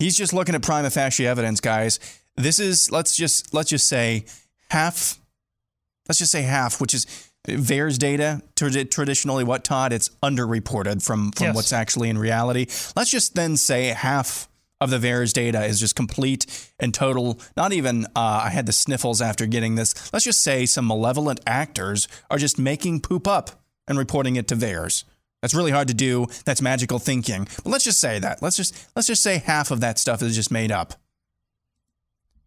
He's 0.01 0.16
just 0.16 0.33
looking 0.33 0.57
at 0.57 0.62
prima 0.62 0.91
facie 0.91 1.25
evidence, 1.27 1.61
guys. 1.61 2.01
This 2.37 2.59
is 2.59 2.91
let's 2.91 3.14
just 3.14 3.55
let's 3.55 3.70
just 3.70 3.87
say 3.89 4.25
half. 4.70 5.20
Let's 6.09 6.18
just 6.18 6.33
say 6.33 6.43
half, 6.43 6.81
which 6.81 6.93
is 6.93 7.07
VAERS 7.47 7.99
data. 7.99 8.43
Traditionally, 8.57 9.45
what 9.45 9.62
Todd? 9.62 9.93
It's 9.93 10.09
underreported 10.25 11.05
from 11.05 11.31
from 11.31 11.47
Yes. 11.49 11.55
what's 11.55 11.73
actually 11.73 12.09
in 12.09 12.18
reality. 12.18 12.66
Let's 12.97 13.11
just 13.12 13.37
then 13.37 13.57
say 13.57 13.87
half 13.89 14.49
of 14.83 14.91
the 14.91 14.99
VAERS 14.99 15.33
data 15.33 15.64
is 15.64 15.78
just 15.78 15.95
complete 15.95 16.45
and 16.80 16.93
total. 16.93 17.41
Not 17.57 17.72
even 17.72 18.05
uh, 18.16 18.43
I 18.45 18.51
had 18.51 18.66
the 18.66 18.72
sniffles 18.72 19.22
after 19.22 19.47
getting 19.47 19.76
this. 19.76 20.12
Let's 20.12 20.24
just 20.24 20.43
say 20.43 20.66
some 20.66 20.89
malevolent 20.89 21.39
actors 21.47 22.09
are 22.28 22.39
just 22.39 22.59
making 22.59 23.01
poop 23.01 23.28
up 23.28 23.53
and 23.87 23.97
reporting 23.97 24.35
it 24.35 24.49
to 24.49 24.57
VAERS. 24.57 25.05
That's 25.41 25.55
really 25.55 25.70
hard 25.70 25.89
to 25.89 25.95
do. 25.95 26.26
That's 26.45 26.61
magical 26.61 26.99
thinking. 26.99 27.47
But 27.62 27.70
let's 27.70 27.85
just 27.85 28.01
say 28.01 28.18
that. 28.18 28.43
Let's 28.43 28.57
just 28.57 28.74
let's 28.97 29.07
just 29.07 29.22
say 29.22 29.39
half 29.39 29.70
of 29.70 29.80
that 29.80 30.01
stuff 30.01 30.20
is 30.20 30.35
just 30.35 30.51
made 30.51 30.72
up. 30.72 30.95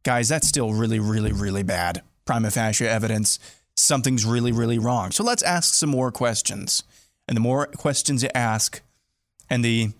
Guys, 0.04 0.28
that's 0.28 0.48
still 0.48 0.74
really, 0.74 1.00
really, 1.00 1.32
really 1.32 1.64
bad. 1.64 2.02
Prima 2.26 2.52
facie 2.52 2.86
evidence. 2.86 3.40
Something's 3.78 4.26
really, 4.26 4.52
really 4.52 4.78
wrong. 4.78 5.12
So 5.12 5.24
let's 5.24 5.44
ask 5.44 5.74
some 5.74 5.90
more 5.90 6.12
questions. 6.12 6.84
And 7.28 7.36
the 7.36 7.42
more 7.42 7.68
questions 7.68 8.24
you 8.24 8.30
ask, 8.36 8.82
and 9.50 9.64
the 9.64 9.92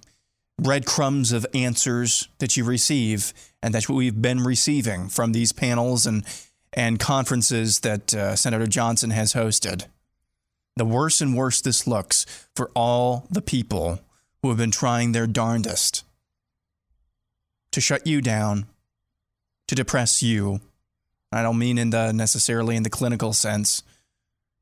breadcrumbs 0.60 1.32
of 1.32 1.46
answers 1.54 2.30
that 2.40 2.56
you 2.56 2.64
receive, 2.64 3.34
and 3.62 3.74
that's 3.74 3.90
what 3.90 3.96
we've 3.96 4.22
been 4.22 4.44
receiving 4.44 5.10
from 5.10 5.32
these 5.32 5.52
panels 5.52 6.06
and 6.06 6.24
and 6.78 7.00
conferences 7.00 7.80
that 7.82 8.14
uh, 8.14 8.36
Senator 8.36 8.68
Johnson 8.68 9.12
has 9.12 9.34
hosted. 9.34 9.86
The 10.76 10.84
worse 10.84 11.22
and 11.22 11.36
worse 11.36 11.62
this 11.62 11.88
looks 11.88 12.26
for 12.54 12.70
all 12.76 13.28
the 13.32 13.42
people 13.42 14.02
who 14.42 14.50
have 14.50 14.58
been 14.58 14.72
trying 14.72 15.14
their 15.14 15.26
darndest 15.26 16.04
to 17.72 17.80
shut 17.80 18.06
you 18.06 18.22
down, 18.22 18.66
to 19.68 19.76
depress 19.76 20.22
you. 20.22 20.60
I 21.32 21.42
don't 21.42 21.58
mean 21.58 21.78
in 21.78 21.92
the 21.92 22.12
necessarily 22.12 22.76
in 22.76 22.84
the 22.84 22.90
clinical 22.90 23.32
sense, 23.32 23.84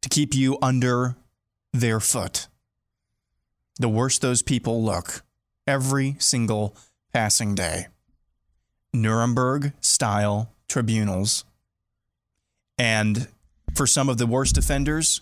to 0.02 0.10
keep 0.10 0.36
you 0.36 0.58
under 0.62 1.16
their 1.74 2.00
foot. 2.00 2.48
The 3.80 3.90
worse 3.90 4.20
those 4.20 4.44
people 4.44 4.84
look 4.84 5.24
every 5.68 6.16
single 6.20 6.76
passing 7.14 7.56
day. 7.56 7.88
Nuremberg 8.94 9.74
style 9.82 10.52
tribunals. 10.68 11.46
And 12.78 13.28
for 13.76 13.88
some 13.88 14.10
of 14.10 14.18
the 14.18 14.28
worst 14.28 14.58
offenders, 14.58 15.22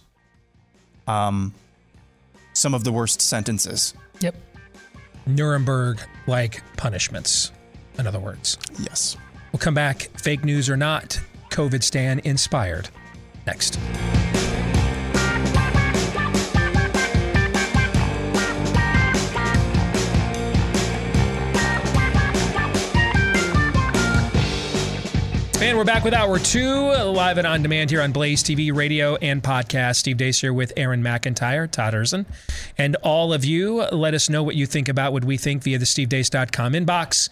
um, 1.08 1.54
some 2.54 2.74
of 2.74 2.84
the 2.84 2.92
worst 2.92 3.22
sentences. 3.22 3.94
Yep. 4.20 4.36
Nuremberg 5.26 6.00
like 6.28 6.64
punishments, 6.78 7.52
in 7.98 8.08
other 8.08 8.20
words. 8.20 8.58
Yes. 8.80 9.18
We'll 9.52 9.60
come 9.60 9.74
back, 9.74 10.10
fake 10.20 10.44
news 10.44 10.70
or 10.70 10.78
not, 10.78 11.20
COVID 11.50 11.84
stand 11.84 12.22
inspired. 12.22 12.90
Next. 13.46 13.78
And 25.62 25.78
we're 25.78 25.84
back 25.84 26.04
with 26.04 26.16
hour 26.16 26.40
two, 26.40 26.92
live 26.92 27.38
and 27.38 27.46
on 27.46 27.62
demand 27.62 27.92
here 27.92 28.02
on 28.02 28.12
Blaze 28.12 28.44
TV, 28.44 28.76
radio, 28.76 29.16
and 29.18 29.44
podcast. 29.44 29.98
Steve 29.98 30.18
Deace 30.18 30.42
here 30.42 30.52
with 30.52 30.74
Aaron 30.76 31.04
McIntyre, 31.04 31.70
Todd 31.70 31.94
Erzen, 31.94 32.26
and 32.80 32.96
all 33.04 33.32
of 33.32 33.46
you. 33.46 33.84
Let 33.92 34.16
us 34.16 34.28
know 34.28 34.42
what 34.42 34.56
you 34.56 34.66
think 34.66 34.90
about 34.90 35.14
what 35.14 35.24
we 35.24 35.38
think 35.38 35.62
via 35.62 35.78
the 35.78 35.86
stevedeace.com 35.86 36.74
inbox. 36.74 37.30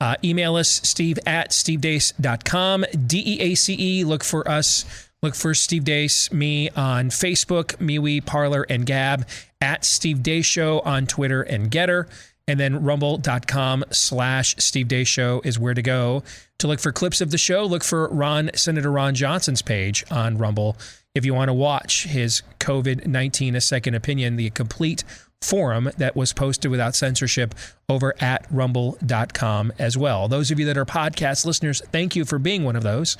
Uh, 0.00 0.16
email 0.24 0.56
us, 0.56 0.68
steve 0.68 1.20
at 1.24 1.50
stevedeace.com, 1.50 2.84
D 3.06 3.22
E 3.24 3.40
A 3.40 3.54
C 3.54 3.76
E. 3.78 4.04
Look 4.04 4.24
for 4.24 4.46
us. 4.48 4.84
Look 5.22 5.36
for 5.36 5.54
Steve 5.54 5.84
Deace, 5.84 6.32
me 6.32 6.70
on 6.70 7.10
Facebook, 7.10 7.76
MeWe, 7.76 8.26
Parler, 8.26 8.66
and 8.68 8.86
Gab, 8.86 9.24
at 9.60 9.84
Steve 9.84 10.18
Deace 10.18 10.44
Show 10.44 10.80
on 10.80 11.06
Twitter 11.06 11.42
and 11.42 11.70
Gettr. 11.70 12.08
And 12.48 12.58
then 12.58 12.82
rumble.com 12.82 13.84
slash 13.92 14.56
Steve 14.58 14.88
Deace 14.88 15.06
Show 15.06 15.40
is 15.44 15.58
where 15.58 15.74
to 15.74 15.82
go 15.82 16.24
to 16.58 16.66
look 16.66 16.80
for 16.80 16.90
clips 16.90 17.20
of 17.20 17.30
the 17.30 17.38
show. 17.38 17.64
Look 17.64 17.84
for 17.84 18.08
Ron, 18.08 18.50
Senator 18.54 18.90
Ron 18.90 19.14
Johnson's 19.14 19.62
page 19.62 20.04
on 20.10 20.38
Rumble 20.38 20.76
if 21.14 21.24
you 21.24 21.34
want 21.34 21.48
to 21.48 21.54
watch 21.54 22.04
his 22.04 22.42
COVID 22.60 23.06
19 23.06 23.56
A 23.56 23.60
Second 23.60 23.94
Opinion, 23.94 24.36
the 24.36 24.50
complete 24.50 25.04
forum 25.42 25.90
that 25.98 26.16
was 26.16 26.32
posted 26.32 26.70
without 26.70 26.94
censorship 26.94 27.54
over 27.88 28.14
at 28.20 28.46
rumble.com 28.50 29.72
as 29.78 29.96
well. 29.96 30.28
Those 30.28 30.50
of 30.50 30.58
you 30.58 30.66
that 30.66 30.76
are 30.76 30.84
podcast 30.84 31.44
listeners, 31.44 31.82
thank 31.92 32.16
you 32.16 32.24
for 32.24 32.38
being 32.38 32.64
one 32.64 32.76
of 32.76 32.82
those. 32.82 33.16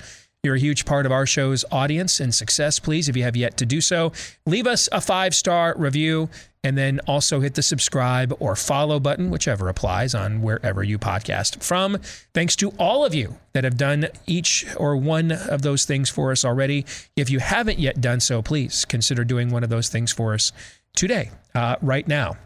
You're 0.48 0.54
a 0.54 0.58
huge 0.58 0.86
part 0.86 1.04
of 1.04 1.12
our 1.12 1.26
show's 1.26 1.62
audience 1.70 2.20
and 2.20 2.34
success. 2.34 2.78
Please, 2.78 3.06
if 3.06 3.14
you 3.18 3.22
have 3.22 3.36
yet 3.36 3.58
to 3.58 3.66
do 3.66 3.82
so, 3.82 4.12
leave 4.46 4.66
us 4.66 4.88
a 4.92 4.98
five 4.98 5.34
star 5.34 5.74
review 5.76 6.30
and 6.64 6.78
then 6.78 7.00
also 7.06 7.40
hit 7.40 7.54
the 7.54 7.60
subscribe 7.60 8.34
or 8.40 8.56
follow 8.56 8.98
button, 8.98 9.28
whichever 9.28 9.68
applies 9.68 10.14
on 10.14 10.40
wherever 10.40 10.82
you 10.82 10.98
podcast 10.98 11.62
from. 11.62 11.98
Thanks 12.32 12.56
to 12.56 12.70
all 12.78 13.04
of 13.04 13.14
you 13.14 13.36
that 13.52 13.64
have 13.64 13.76
done 13.76 14.08
each 14.26 14.64
or 14.78 14.96
one 14.96 15.32
of 15.32 15.60
those 15.60 15.84
things 15.84 16.08
for 16.08 16.32
us 16.32 16.46
already. 16.46 16.86
If 17.14 17.28
you 17.28 17.40
haven't 17.40 17.78
yet 17.78 18.00
done 18.00 18.20
so, 18.20 18.40
please 18.40 18.86
consider 18.86 19.24
doing 19.24 19.50
one 19.50 19.62
of 19.62 19.68
those 19.68 19.90
things 19.90 20.12
for 20.14 20.32
us 20.32 20.50
today, 20.96 21.30
uh, 21.54 21.76
right 21.82 22.08
now. 22.08 22.38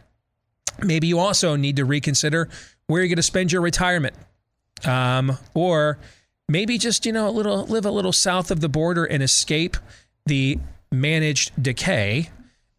Maybe 0.82 1.06
you 1.06 1.20
also 1.20 1.54
need 1.54 1.76
to 1.76 1.84
reconsider 1.84 2.48
where 2.88 3.00
you're 3.00 3.08
going 3.08 3.14
to 3.14 3.22
spend 3.22 3.52
your 3.52 3.62
retirement. 3.62 4.16
Um, 4.84 5.38
or 5.54 6.00
maybe 6.52 6.78
just, 6.78 7.04
you 7.06 7.12
know, 7.12 7.28
a 7.28 7.30
little 7.30 7.64
live 7.66 7.84
a 7.86 7.90
little 7.90 8.12
south 8.12 8.50
of 8.50 8.60
the 8.60 8.68
border 8.68 9.04
and 9.04 9.22
escape 9.22 9.76
the 10.26 10.58
managed 10.92 11.50
decay 11.60 12.30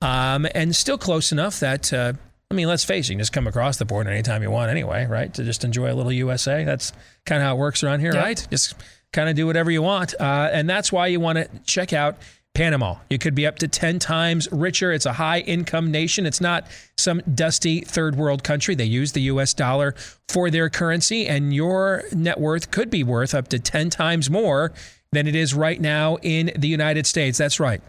um, 0.02 0.48
and 0.56 0.76
still 0.76 0.98
close 0.98 1.32
enough 1.32 1.60
that 1.60 1.92
uh, 1.92 2.14
I 2.52 2.54
mean, 2.56 2.68
let's 2.68 2.84
face 2.86 3.08
it, 3.08 3.14
you 3.14 3.16
can 3.16 3.20
just 3.22 3.34
come 3.34 3.48
across 3.48 3.78
the 3.78 3.86
border 3.86 4.12
anytime 4.12 4.44
you 4.44 4.52
want 4.52 4.70
anyway, 4.70 5.08
right? 5.08 5.34
To 5.34 5.44
just 5.44 5.64
enjoy 5.64 5.92
a 5.92 5.96
little 5.96 6.12
USA. 6.12 6.64
That's 6.64 6.94
kind 7.26 7.42
of 7.42 7.48
how 7.48 7.56
it 7.56 7.58
works 7.58 7.84
around 7.84 8.02
here, 8.02 8.14
Yeah. 8.14 8.22
right? 8.22 8.48
Just 8.52 8.76
kind 9.12 9.28
of 9.28 9.36
do 9.36 9.48
whatever 9.48 9.72
you 9.72 9.82
want, 9.82 10.14
uh, 10.20 10.50
and 10.54 10.70
that's 10.70 10.92
why 10.92 11.08
you 11.08 11.20
want 11.20 11.38
to 11.40 11.48
check 11.66 11.94
out. 11.94 12.18
Panama. 12.54 12.98
You 13.10 13.18
could 13.18 13.34
be 13.34 13.48
up 13.48 13.58
to 13.60 13.68
10 13.68 13.98
times 13.98 14.48
richer. 14.52 14.92
It's 14.92 15.08
a 15.08 15.14
high 15.14 15.40
income 15.40 15.90
nation. 15.90 16.28
It's 16.28 16.40
not 16.40 16.68
some 16.98 17.22
dusty 17.34 17.82
third 17.82 18.16
world 18.16 18.44
country. 18.44 18.76
They 18.76 18.86
use 18.86 19.14
the 19.14 19.24
US 19.24 19.56
dollar 19.56 19.96
for 20.28 20.52
their 20.52 20.70
currency, 20.70 21.26
and 21.26 21.54
your 21.54 22.04
net 22.12 22.40
worth 22.40 22.70
could 22.70 22.92
be 22.92 23.04
worth 23.04 23.34
up 23.34 23.48
to 23.50 23.60
10 23.60 23.90
times 23.90 24.30
more 24.30 24.72
than 25.12 25.28
it 25.28 25.36
is 25.36 25.56
right 25.56 25.82
now 25.82 26.18
in 26.22 26.52
the 26.56 26.68
United 26.68 27.08
States. 27.08 27.40
That's 27.40 27.60
right. 27.60 27.82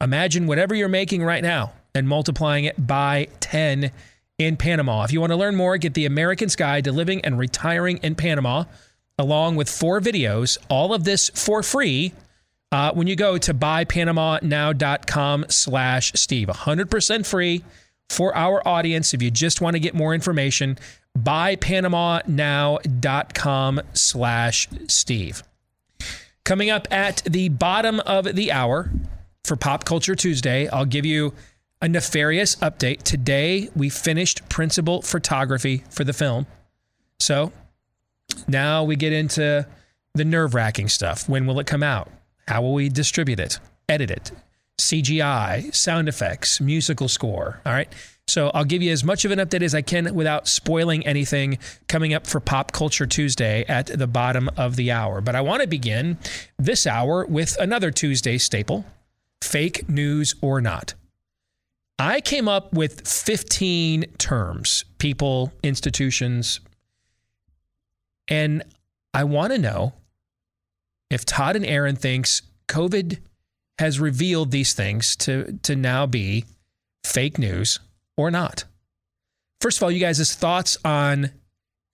Imagine 0.00 0.46
whatever 0.46 0.74
you're 0.74 0.88
making 0.88 1.22
right 1.22 1.42
now 1.42 1.72
and 1.94 2.08
multiplying 2.08 2.64
it 2.64 2.86
by 2.86 3.28
10 3.40 3.92
in 4.38 4.56
Panama. 4.56 5.04
If 5.04 5.12
you 5.12 5.20
want 5.20 5.30
to 5.30 5.36
learn 5.36 5.54
more, 5.54 5.76
get 5.76 5.94
the 5.94 6.06
American's 6.06 6.56
Guide 6.56 6.84
to 6.84 6.92
Living 6.92 7.20
and 7.24 7.38
Retiring 7.38 7.98
in 7.98 8.14
Panama, 8.16 8.64
along 9.18 9.56
with 9.56 9.68
four 9.68 10.00
videos, 10.00 10.58
all 10.68 10.94
of 10.94 11.04
this 11.04 11.30
for 11.34 11.62
free. 11.62 12.12
Uh, 12.72 12.92
when 12.92 13.08
you 13.08 13.16
go 13.16 13.36
to 13.36 13.52
buypanamanow.com 13.52 15.46
slash 15.48 16.12
Steve, 16.14 16.48
100% 16.48 17.26
free 17.26 17.64
for 18.08 18.34
our 18.36 18.66
audience. 18.66 19.12
If 19.12 19.22
you 19.22 19.30
just 19.30 19.60
want 19.60 19.74
to 19.74 19.80
get 19.80 19.94
more 19.94 20.14
information, 20.14 20.78
buypanamanow.com 21.18 23.80
slash 23.92 24.68
Steve. 24.86 25.42
Coming 26.44 26.70
up 26.70 26.86
at 26.90 27.22
the 27.24 27.48
bottom 27.48 27.98
of 28.00 28.36
the 28.36 28.52
hour 28.52 28.90
for 29.44 29.56
Pop 29.56 29.84
Culture 29.84 30.14
Tuesday, 30.14 30.68
I'll 30.68 30.84
give 30.84 31.04
you 31.04 31.34
a 31.82 31.88
nefarious 31.88 32.54
update. 32.56 33.02
Today, 33.02 33.68
we 33.74 33.88
finished 33.88 34.48
principal 34.48 35.02
photography 35.02 35.82
for 35.90 36.04
the 36.04 36.12
film. 36.12 36.46
So 37.18 37.52
now 38.46 38.84
we 38.84 38.94
get 38.96 39.12
into 39.12 39.66
the 40.14 40.24
nerve 40.24 40.54
wracking 40.54 40.88
stuff. 40.88 41.28
When 41.28 41.46
will 41.46 41.58
it 41.58 41.66
come 41.66 41.82
out? 41.82 42.10
How 42.50 42.62
will 42.62 42.74
we 42.74 42.88
distribute 42.88 43.38
it, 43.38 43.60
edit 43.88 44.10
it? 44.10 44.32
CGI, 44.76 45.72
sound 45.72 46.08
effects, 46.08 46.60
musical 46.60 47.06
score. 47.06 47.60
All 47.64 47.72
right. 47.72 47.88
So 48.26 48.50
I'll 48.52 48.64
give 48.64 48.82
you 48.82 48.90
as 48.90 49.04
much 49.04 49.24
of 49.24 49.30
an 49.30 49.38
update 49.38 49.62
as 49.62 49.72
I 49.72 49.82
can 49.82 50.12
without 50.16 50.48
spoiling 50.48 51.06
anything 51.06 51.58
coming 51.86 52.12
up 52.12 52.26
for 52.26 52.40
Pop 52.40 52.72
Culture 52.72 53.06
Tuesday 53.06 53.64
at 53.68 53.86
the 53.86 54.08
bottom 54.08 54.50
of 54.56 54.74
the 54.74 54.90
hour. 54.90 55.20
But 55.20 55.36
I 55.36 55.42
want 55.42 55.62
to 55.62 55.68
begin 55.68 56.18
this 56.58 56.88
hour 56.88 57.24
with 57.24 57.56
another 57.60 57.92
Tuesday 57.92 58.36
staple 58.36 58.84
fake 59.40 59.88
news 59.88 60.34
or 60.40 60.60
not. 60.60 60.94
I 62.00 62.20
came 62.20 62.48
up 62.48 62.72
with 62.72 63.06
15 63.06 64.06
terms, 64.18 64.84
people, 64.98 65.52
institutions, 65.62 66.58
and 68.26 68.64
I 69.14 69.22
want 69.22 69.52
to 69.52 69.58
know 69.58 69.92
if 71.10 71.24
Todd 71.24 71.56
and 71.56 71.66
Aaron 71.66 71.96
thinks 71.96 72.42
COVID 72.68 73.18
has 73.78 73.98
revealed 73.98 74.50
these 74.50 74.74
things 74.74 75.16
to, 75.16 75.58
to 75.62 75.74
now 75.74 76.06
be 76.06 76.44
fake 77.04 77.38
news 77.38 77.80
or 78.16 78.30
not. 78.30 78.64
First 79.60 79.78
of 79.78 79.82
all, 79.82 79.90
you 79.90 80.00
guys' 80.00 80.34
thoughts 80.34 80.78
on 80.84 81.32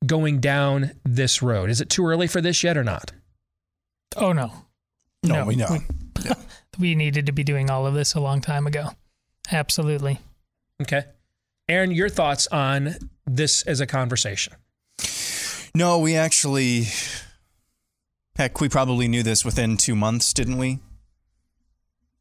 going 0.05 0.41
down 0.41 0.93
this 1.05 1.43
road. 1.43 1.71
Is 1.71 1.81
it 1.81 1.89
too 1.89 2.07
early 2.07 2.27
for 2.27 2.41
this 2.41 2.63
yet 2.63 2.77
or 2.77 2.85
not? 2.85 3.13
Oh, 4.17 4.33
no. 4.33 4.53
No, 5.23 5.45
we 5.45 5.57
know. 5.57 5.79
We, 6.23 6.31
we 6.79 6.95
needed 6.95 7.27
to 7.27 7.33
be 7.33 7.45
doing 7.45 7.71
all 7.71 7.87
of 7.87 7.95
this 7.95 8.15
a 8.15 8.21
long 8.21 8.41
time 8.41 8.67
ago. 8.67 8.91
Absolutely. 9.51 10.21
Okay. 10.83 11.05
Aaron, 11.69 11.91
your 11.91 12.09
thoughts 12.09 12.47
on 12.49 12.95
this 13.27 13.63
as 13.63 13.81
a 13.81 13.87
conversation? 13.87 14.55
No, 15.75 15.99
we 15.99 16.17
actually, 16.17 16.87
heck, 18.37 18.61
we 18.61 18.69
probably 18.69 19.09
knew 19.09 19.23
this 19.23 19.45
within 19.45 19.77
two 19.77 19.97
months, 19.97 20.33
didn't 20.33 20.59
we? 20.59 20.79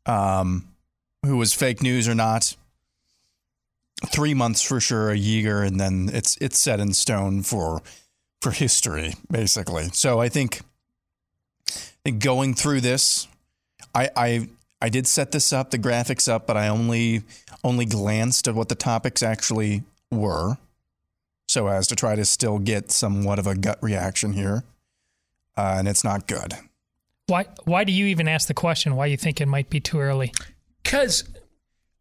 Um, 0.06 0.68
who 1.26 1.38
was 1.38 1.54
fake 1.54 1.82
news 1.82 2.08
or 2.08 2.16
not? 2.16 2.56
Three 4.08 4.34
months 4.34 4.62
for 4.62 4.80
sure, 4.80 5.10
a 5.10 5.18
year, 5.18 5.64
and 5.64 5.80
then 5.80 6.10
it's 6.14 6.38
it's 6.38 6.60
set 6.60 6.80
in 6.80 6.94
stone 6.94 7.44
for 7.44 7.82
for 8.42 8.52
history, 8.52 9.16
basically. 9.32 9.86
So 9.94 10.20
I 10.20 10.30
think, 10.30 10.62
I 11.70 11.80
think 12.04 12.24
going 12.24 12.54
through 12.54 12.82
this, 12.82 13.28
I 13.94 14.10
I 14.16 14.50
I 14.82 14.90
did 14.90 15.08
set 15.08 15.32
this 15.32 15.54
up, 15.54 15.72
the 15.72 15.80
graphics 15.80 16.30
up, 16.30 16.46
but 16.46 16.58
I 16.58 16.68
only 16.68 17.24
only 17.64 17.86
glanced 17.86 18.48
at 18.48 18.54
what 18.54 18.70
the 18.70 18.76
topics 18.76 19.24
actually 19.24 19.84
were, 20.12 20.58
so 21.48 21.68
as 21.68 21.88
to 21.88 21.96
try 21.96 22.16
to 22.16 22.26
still 22.26 22.60
get 22.60 22.92
somewhat 22.92 23.40
of 23.40 23.48
a 23.48 23.56
gut 23.56 23.80
reaction 23.82 24.34
here, 24.34 24.66
uh, 25.58 25.76
and 25.78 25.88
it's 25.88 26.04
not 26.04 26.28
good. 26.28 26.54
Why 27.28 27.46
why 27.64 27.84
do 27.84 27.92
you 27.92 28.06
even 28.06 28.28
ask 28.28 28.48
the 28.48 28.54
question? 28.54 28.96
Why 28.96 29.08
you 29.08 29.18
think 29.18 29.42
it 29.42 29.48
might 29.48 29.70
be 29.70 29.80
too 29.80 30.00
early? 30.00 30.32
Because 30.84 31.24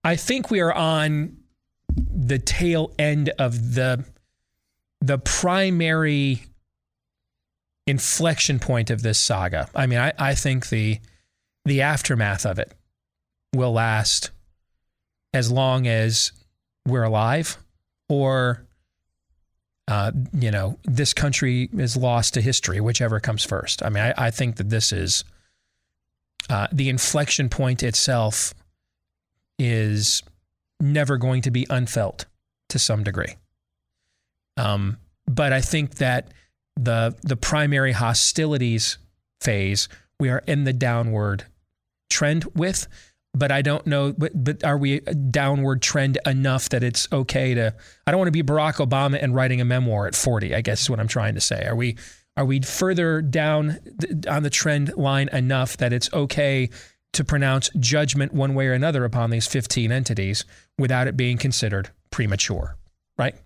I 0.02 0.16
think 0.16 0.50
we 0.50 0.60
are 0.60 0.72
on 0.72 1.38
the 1.96 2.38
tail 2.38 2.92
end 2.98 3.30
of 3.38 3.74
the 3.74 4.04
the 5.00 5.18
primary 5.18 6.44
inflection 7.86 8.58
point 8.58 8.90
of 8.90 9.02
this 9.02 9.18
saga. 9.18 9.68
I 9.74 9.86
mean, 9.86 9.98
I, 9.98 10.12
I 10.18 10.34
think 10.34 10.68
the 10.68 11.00
the 11.64 11.82
aftermath 11.82 12.44
of 12.44 12.58
it 12.58 12.72
will 13.54 13.72
last 13.72 14.30
as 15.32 15.50
long 15.50 15.86
as 15.86 16.32
we're 16.86 17.02
alive 17.02 17.58
or 18.08 18.66
uh, 19.86 20.12
you 20.32 20.50
know, 20.50 20.78
this 20.84 21.12
country 21.12 21.68
is 21.74 21.96
lost 21.96 22.34
to 22.34 22.40
history, 22.40 22.80
whichever 22.80 23.20
comes 23.20 23.44
first. 23.44 23.82
I 23.82 23.90
mean, 23.90 24.02
I, 24.02 24.26
I 24.26 24.30
think 24.30 24.56
that 24.56 24.70
this 24.70 24.92
is 24.92 25.24
uh, 26.48 26.68
the 26.72 26.88
inflection 26.88 27.48
point 27.48 27.82
itself 27.82 28.54
is 29.58 30.22
never 30.80 31.16
going 31.16 31.42
to 31.42 31.50
be 31.50 31.66
unfelt 31.70 32.26
to 32.70 32.78
some 32.78 33.02
degree. 33.04 33.36
Um, 34.56 34.98
but 35.26 35.52
I 35.52 35.60
think 35.60 35.96
that 35.96 36.28
the 36.76 37.16
the 37.22 37.36
primary 37.36 37.92
hostilities 37.92 38.98
phase 39.40 39.88
we 40.18 40.28
are 40.28 40.42
in 40.46 40.64
the 40.64 40.72
downward 40.72 41.44
trend 42.10 42.44
with 42.54 42.88
but 43.34 43.50
I 43.50 43.62
don't 43.62 43.86
know. 43.86 44.12
But, 44.16 44.32
but 44.34 44.64
are 44.64 44.78
we 44.78 45.00
downward 45.00 45.82
trend 45.82 46.18
enough 46.24 46.68
that 46.70 46.82
it's 46.82 47.08
okay 47.12 47.54
to? 47.54 47.74
I 48.06 48.10
don't 48.10 48.18
want 48.18 48.28
to 48.28 48.32
be 48.32 48.42
Barack 48.42 48.74
Obama 48.74 49.22
and 49.22 49.34
writing 49.34 49.60
a 49.60 49.64
memoir 49.64 50.06
at 50.06 50.14
40. 50.14 50.54
I 50.54 50.60
guess 50.60 50.82
is 50.82 50.90
what 50.90 51.00
I'm 51.00 51.08
trying 51.08 51.34
to 51.34 51.40
say. 51.40 51.66
Are 51.66 51.76
we 51.76 51.96
are 52.36 52.44
we 52.44 52.60
further 52.60 53.22
down 53.22 53.78
on 54.28 54.42
the 54.42 54.50
trend 54.50 54.96
line 54.96 55.28
enough 55.32 55.76
that 55.76 55.92
it's 55.92 56.12
okay 56.12 56.70
to 57.12 57.24
pronounce 57.24 57.70
judgment 57.78 58.32
one 58.32 58.54
way 58.54 58.66
or 58.66 58.72
another 58.72 59.04
upon 59.04 59.30
these 59.30 59.46
15 59.46 59.92
entities 59.92 60.44
without 60.76 61.06
it 61.06 61.16
being 61.16 61.38
considered 61.38 61.90
premature? 62.10 62.76
Right. 63.16 63.36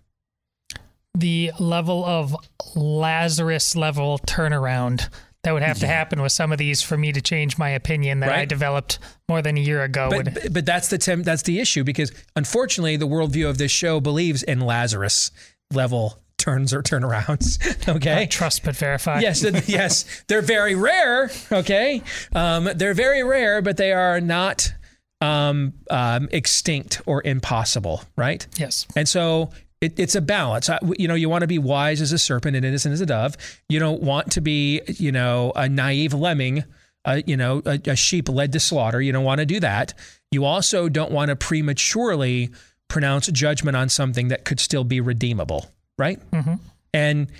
The 1.15 1.53
level 1.59 2.05
of 2.05 2.35
Lazarus 2.75 3.77
level 3.77 4.21
turnaround 4.21 5.09
that 5.45 5.53
would 5.53 5.63
have 5.63 5.79
yeah. 5.79 5.83
to 5.83 5.87
happen 5.87 6.21
with 6.21 6.33
some 6.33 6.53
of 6.53 6.59
these 6.59 6.83
for 6.83 6.97
me 6.97 7.13
to 7.13 7.21
change 7.21 7.59
my 7.59 7.71
opinion 7.71 8.21
that 8.21 8.31
right. 8.31 8.41
I 8.41 8.45
developed 8.45 8.99
more 9.29 9.41
than 9.41 9.57
a 9.57 9.61
year 9.61 9.83
ago. 9.83 10.09
But, 10.11 10.35
would... 10.35 10.53
but 10.53 10.67
that's 10.67 10.89
the 10.89 10.99
tem- 10.99 11.23
that's 11.23 11.43
the 11.43 11.61
issue 11.61 11.85
because 11.85 12.13
unfortunately 12.35 12.97
the 12.97 13.07
worldview 13.07 13.49
of 13.49 13.59
this 13.59 13.71
show 13.71 14.01
believes 14.01 14.43
in 14.43 14.61
Lazarus 14.61 15.31
level 15.73 16.19
turns 16.39 16.73
or 16.73 16.83
turnarounds. 16.83 17.59
Okay, 17.89 18.25
uh, 18.25 18.27
trust 18.29 18.65
but 18.65 18.77
verify. 18.77 19.21
Yes, 19.21 19.43
yes, 19.69 20.25
they're 20.27 20.43
very 20.43 20.75
rare. 20.75 21.31
Okay, 21.51 22.03
um, 22.35 22.69
they're 22.75 22.93
very 22.93 23.25
rare, 23.25 23.63
but 23.63 23.79
they 23.79 23.93
are 23.93 24.21
not 24.21 24.73
um, 25.21 25.73
um, 25.91 26.29
extinct 26.33 27.01
or 27.07 27.23
impossible. 27.25 28.03
Right. 28.17 28.47
Yes. 28.59 28.87
And 28.95 29.09
so 29.09 29.51
it, 29.81 29.99
it's 29.99 30.15
a 30.15 30.21
balance. 30.21 30.69
You 30.99 31.09
know, 31.09 31.15
you 31.15 31.29
want 31.29 31.43
to 31.43 31.47
be 31.47 31.59
wise 31.59 32.01
as 32.01 32.13
a 32.13 32.19
serpent 32.19 32.57
and 32.57 32.65
innocent 32.65 32.93
as 32.93 33.01
a 33.01 33.07
dove. 33.07 33.37
You 33.69 33.79
don't 33.79 34.03
want 34.03 34.33
to 34.33 34.41
be, 34.41 34.81
you 34.87 35.13
know, 35.13 35.53
a 35.55 35.69
naive 35.69 36.15
lemming, 36.15 36.65
uh, 37.05 37.21
you 37.27 37.37
know, 37.37 37.63
a, 37.65 37.81
a 37.87 37.97
sheep 37.97 38.29
led 38.29 38.53
to 38.53 38.61
slaughter. 38.61 39.01
You 39.01 39.13
don't 39.13 39.25
want 39.25 39.39
to 39.39 39.47
do 39.47 39.61
that. 39.61 39.95
You 40.31 40.45
also 40.45 40.89
don't 40.89 41.13
want 41.13 41.29
to 41.29 41.37
prematurely 41.37 42.51
pronounce 42.89 43.29
judgment 43.29 43.77
on 43.77 43.89
something 43.89 44.29
that 44.29 44.45
could 44.45 44.61
still 44.61 44.85
be 44.85 45.01
redeemable, 45.01 45.67
right? 45.97 46.19
Mm-hmm. 46.31 46.55
And 46.93 47.31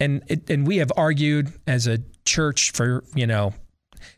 and 0.00 0.22
it, 0.28 0.48
and 0.48 0.66
we 0.66 0.76
have 0.76 0.92
argued 0.96 1.52
as 1.66 1.86
a 1.86 1.98
church 2.24 2.72
for 2.72 3.02
you 3.14 3.26
know 3.26 3.54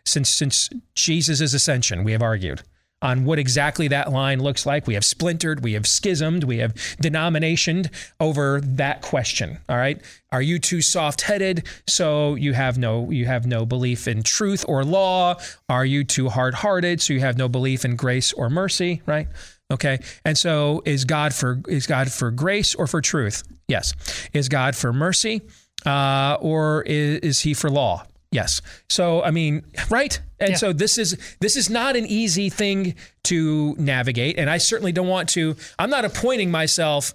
since 0.05 0.29
since 0.29 0.69
Jesus' 0.95 1.55
ascension, 1.55 2.05
we 2.05 2.13
have 2.13 2.23
argued 2.23 2.63
on 3.03 3.25
what 3.25 3.39
exactly 3.39 3.89
that 3.89 4.13
line 4.13 4.41
looks 4.43 4.67
like. 4.67 4.87
We 4.87 4.95
have 4.95 5.05
splintered, 5.05 5.63
we 5.63 5.73
have 5.73 5.87
schismed, 5.87 6.45
we 6.45 6.59
have 6.59 6.75
denominationed 7.03 7.91
over 8.19 8.61
that 8.61 9.03
question. 9.03 9.59
All 9.69 9.77
right. 9.77 10.01
Are 10.33 10.43
you 10.43 10.59
too 10.59 10.81
soft-headed 10.83 11.67
so 11.87 12.35
you 12.35 12.53
have 12.53 12.79
no 12.79 13.11
you 13.11 13.27
have 13.27 13.47
no 13.47 13.67
belief 13.67 14.07
in 14.07 14.23
truth 14.23 14.65
or 14.69 14.85
law? 14.85 15.37
Are 15.69 15.85
you 15.85 16.05
too 16.05 16.29
hard-hearted 16.29 17.01
so 17.01 17.13
you 17.13 17.21
have 17.21 17.39
no 17.39 17.49
belief 17.49 17.85
in 17.85 17.97
grace 17.97 18.33
or 18.33 18.51
mercy, 18.51 19.03
right? 19.07 19.29
Okay. 19.71 19.99
And 20.25 20.37
so 20.37 20.83
is 20.85 21.05
God 21.05 21.35
for 21.35 21.63
is 21.69 21.87
God 21.87 22.13
for 22.13 22.31
grace 22.31 22.75
or 22.75 22.87
for 22.87 23.01
truth? 23.01 23.43
Yes. 23.69 23.95
Is 24.33 24.49
God 24.49 24.77
for 24.77 24.93
mercy? 24.93 25.43
Uh, 25.87 26.37
or 26.41 26.83
is, 26.83 27.21
is 27.21 27.41
he 27.41 27.55
for 27.55 27.71
law? 27.71 28.05
Yes. 28.33 28.63
So 28.89 29.23
I 29.23 29.31
mean, 29.31 29.65
right? 29.91 30.21
And 30.39 30.51
yeah. 30.51 30.57
so 30.57 30.73
this 30.73 30.99
is 30.99 31.19
this 31.41 31.57
is 31.57 31.69
not 31.69 31.97
an 31.97 32.07
easy 32.07 32.49
thing 32.49 32.95
to 33.25 33.75
navigate, 33.79 34.39
and 34.39 34.49
I 34.49 34.59
certainly 34.59 34.93
don't 34.93 35.09
want 35.09 35.29
to. 35.31 35.57
I'm 35.79 35.91
not 35.91 36.05
appointing 36.05 36.51
myself 36.51 37.13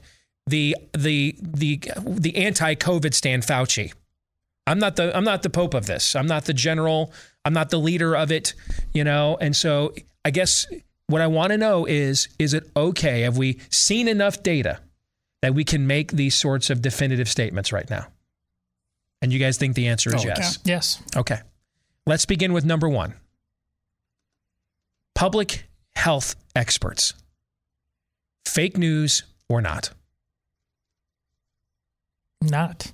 the 0.48 0.76
the 0.94 1.36
the 1.42 1.82
the 2.02 2.36
anti-COVID 2.36 3.14
Stan 3.14 3.42
Fauci. 3.42 3.94
I'm 4.68 4.80
not 4.80 4.98
the 4.98 5.16
I'm 5.16 5.24
not 5.24 5.44
the 5.44 5.50
pope 5.50 5.74
of 5.74 5.86
this. 5.86 6.16
I'm 6.16 6.28
not 6.28 6.46
the 6.46 6.54
general. 6.54 7.14
I'm 7.46 7.54
not 7.54 7.70
the 7.70 7.80
leader 7.80 8.16
of 8.16 8.32
it. 8.32 8.54
You 8.94 9.04
know, 9.04 9.38
and 9.40 9.56
so 9.56 9.94
I 10.26 10.32
guess 10.32 10.68
what 11.08 11.22
I 11.22 11.28
want 11.28 11.52
to 11.52 11.58
know 11.58 11.86
is 11.86 12.28
is 12.40 12.54
it 12.54 12.70
okay? 12.76 13.22
Have 13.22 13.38
we 13.38 13.60
seen 13.70 14.08
enough 14.08 14.44
data 14.44 14.80
that 15.42 15.54
we 15.54 15.64
can 15.64 15.88
make 15.88 16.12
these 16.12 16.36
sorts 16.36 16.70
of 16.70 16.82
definitive 16.82 17.30
statements 17.30 17.72
right 17.72 17.90
now? 17.90 18.08
And 19.22 19.34
you 19.34 19.40
guys 19.40 19.58
think 19.58 19.76
the 19.76 19.88
answer 19.88 20.14
is 20.16 20.24
oh, 20.24 20.28
yes? 20.28 20.60
Yes. 20.64 21.02
Okay. 21.16 21.40
Let's 22.06 22.26
begin 22.26 22.54
with 22.54 22.66
number 22.66 22.88
one 22.88 23.16
public 25.16 25.64
health 25.96 26.36
experts. 26.56 27.14
Fake 28.46 28.78
news 28.78 29.24
or 29.50 29.62
not? 29.62 29.90
Not. 32.42 32.92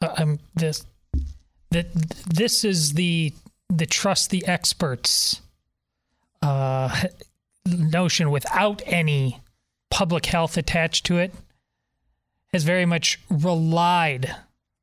Uh, 0.00 0.14
I'm 0.16 0.38
this. 0.54 0.86
That 1.70 1.92
this 1.92 2.64
is 2.64 2.92
the 2.92 3.32
the 3.68 3.86
trust 3.86 4.30
the 4.30 4.46
experts 4.46 5.40
uh, 6.42 7.04
notion 7.66 8.30
without 8.30 8.82
any 8.86 9.40
public 9.90 10.26
health 10.26 10.56
attached 10.56 11.06
to 11.06 11.18
it 11.18 11.34
has 12.54 12.62
very 12.62 12.86
much 12.86 13.18
relied 13.28 14.32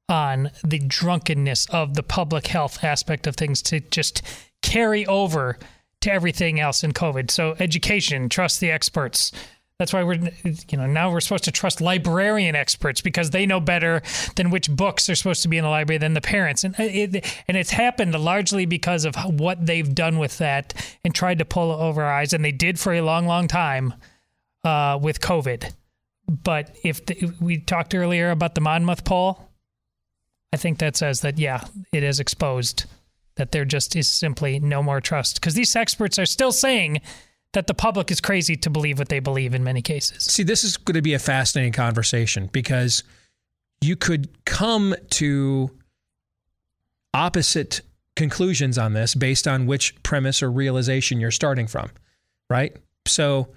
on 0.10 0.52
the 0.62 0.78
drunkenness 0.78 1.68
of 1.70 1.94
the 1.94 2.04
public 2.04 2.48
health 2.48 2.84
aspect 2.84 3.26
of 3.26 3.38
things 3.38 3.62
to 3.62 3.80
just 3.80 4.22
carry 4.62 5.06
over 5.06 5.58
to 6.02 6.12
everything 6.12 6.60
else 6.60 6.84
in 6.84 6.92
COVID. 6.92 7.32
So, 7.32 7.56
education, 7.60 8.28
trust 8.28 8.60
the 8.60 8.70
experts. 8.72 9.32
That's 9.80 9.94
why 9.94 10.04
we're, 10.04 10.20
you 10.44 10.78
know, 10.78 10.86
now 10.86 11.12
we're 11.12 11.22
supposed 11.22 11.46
to 11.46 11.52
trust 11.52 11.80
librarian 11.80 12.56
experts 12.58 13.00
because 13.00 13.30
they 13.30 13.46
know 13.46 13.62
better 13.62 14.02
than 14.36 14.50
which 14.50 14.70
books 14.70 15.10
are 15.10 15.16
supposed 15.16 15.42
to 15.44 15.48
be 15.48 15.58
in 15.58 15.64
the 15.64 15.70
library 15.70 15.98
than 15.98 16.14
the 16.14 16.20
parents. 16.20 16.66
And 16.66 16.76
it, 16.78 17.26
and 17.48 17.56
it's 17.56 17.72
happened 17.72 18.14
largely 18.20 18.66
because 18.66 19.06
of 19.06 19.16
what 19.40 19.66
they've 19.66 19.96
done 19.96 20.18
with 20.18 20.40
that 20.40 20.74
and 21.06 21.16
tried 21.16 21.40
to 21.40 21.46
pull 21.46 21.72
over 21.72 22.04
our 22.04 22.14
eyes, 22.14 22.34
and 22.34 22.44
they 22.44 22.52
did 22.52 22.82
for 22.82 22.92
a 22.94 23.02
long, 23.02 23.28
long 23.28 23.48
time 23.48 23.94
uh, 24.66 25.00
with 25.02 25.22
COVID. 25.22 25.72
But 26.32 26.78
if 26.84 27.06
the, 27.06 27.34
we 27.42 27.58
talked 27.58 27.94
earlier 27.94 28.32
about 28.32 28.56
the 28.56 28.62
Monmouth 28.62 29.04
poll, 29.04 29.50
I 30.54 30.58
think 30.58 30.80
that 30.80 30.96
says 30.96 31.22
that 31.22 31.38
yeah, 31.38 31.66
it 31.92 32.04
is 32.04 32.22
exposed 32.22 32.86
that 33.36 33.52
there 33.52 33.66
just 33.66 33.96
is 33.96 34.10
simply 34.10 34.60
no 34.60 34.82
more 34.82 35.02
trust 35.02 35.36
because 35.36 35.56
these 35.56 35.76
experts 35.76 36.18
are 36.18 36.26
still 36.26 36.54
saying 36.54 37.02
that 37.54 37.68
the 37.68 37.74
public 37.74 38.12
is 38.12 38.22
crazy 38.22 38.56
to 38.56 38.70
believe 38.70 38.98
what 38.98 39.10
they 39.10 39.20
believe 39.20 39.54
in 39.54 39.64
many 39.64 39.82
cases. 39.82 40.24
See, 40.24 40.44
this 40.44 40.64
is 40.64 40.78
going 40.78 40.96
to 40.96 41.02
be 41.02 41.14
a 41.14 41.20
fascinating 41.20 41.74
conversation 41.74 42.48
because 42.52 43.04
you 43.82 43.98
could 43.98 44.30
come 44.46 44.96
to 45.12 45.70
opposite 47.14 47.82
conclusions 48.16 48.78
on 48.78 48.94
this 48.94 49.16
based 49.16 49.48
on 49.48 49.66
which 49.66 50.02
premise 50.04 50.42
or 50.42 50.50
realization 50.50 51.20
you're 51.20 51.32
starting 51.32 51.68
from, 51.68 51.90
right? 52.50 52.78
So, 53.06 53.50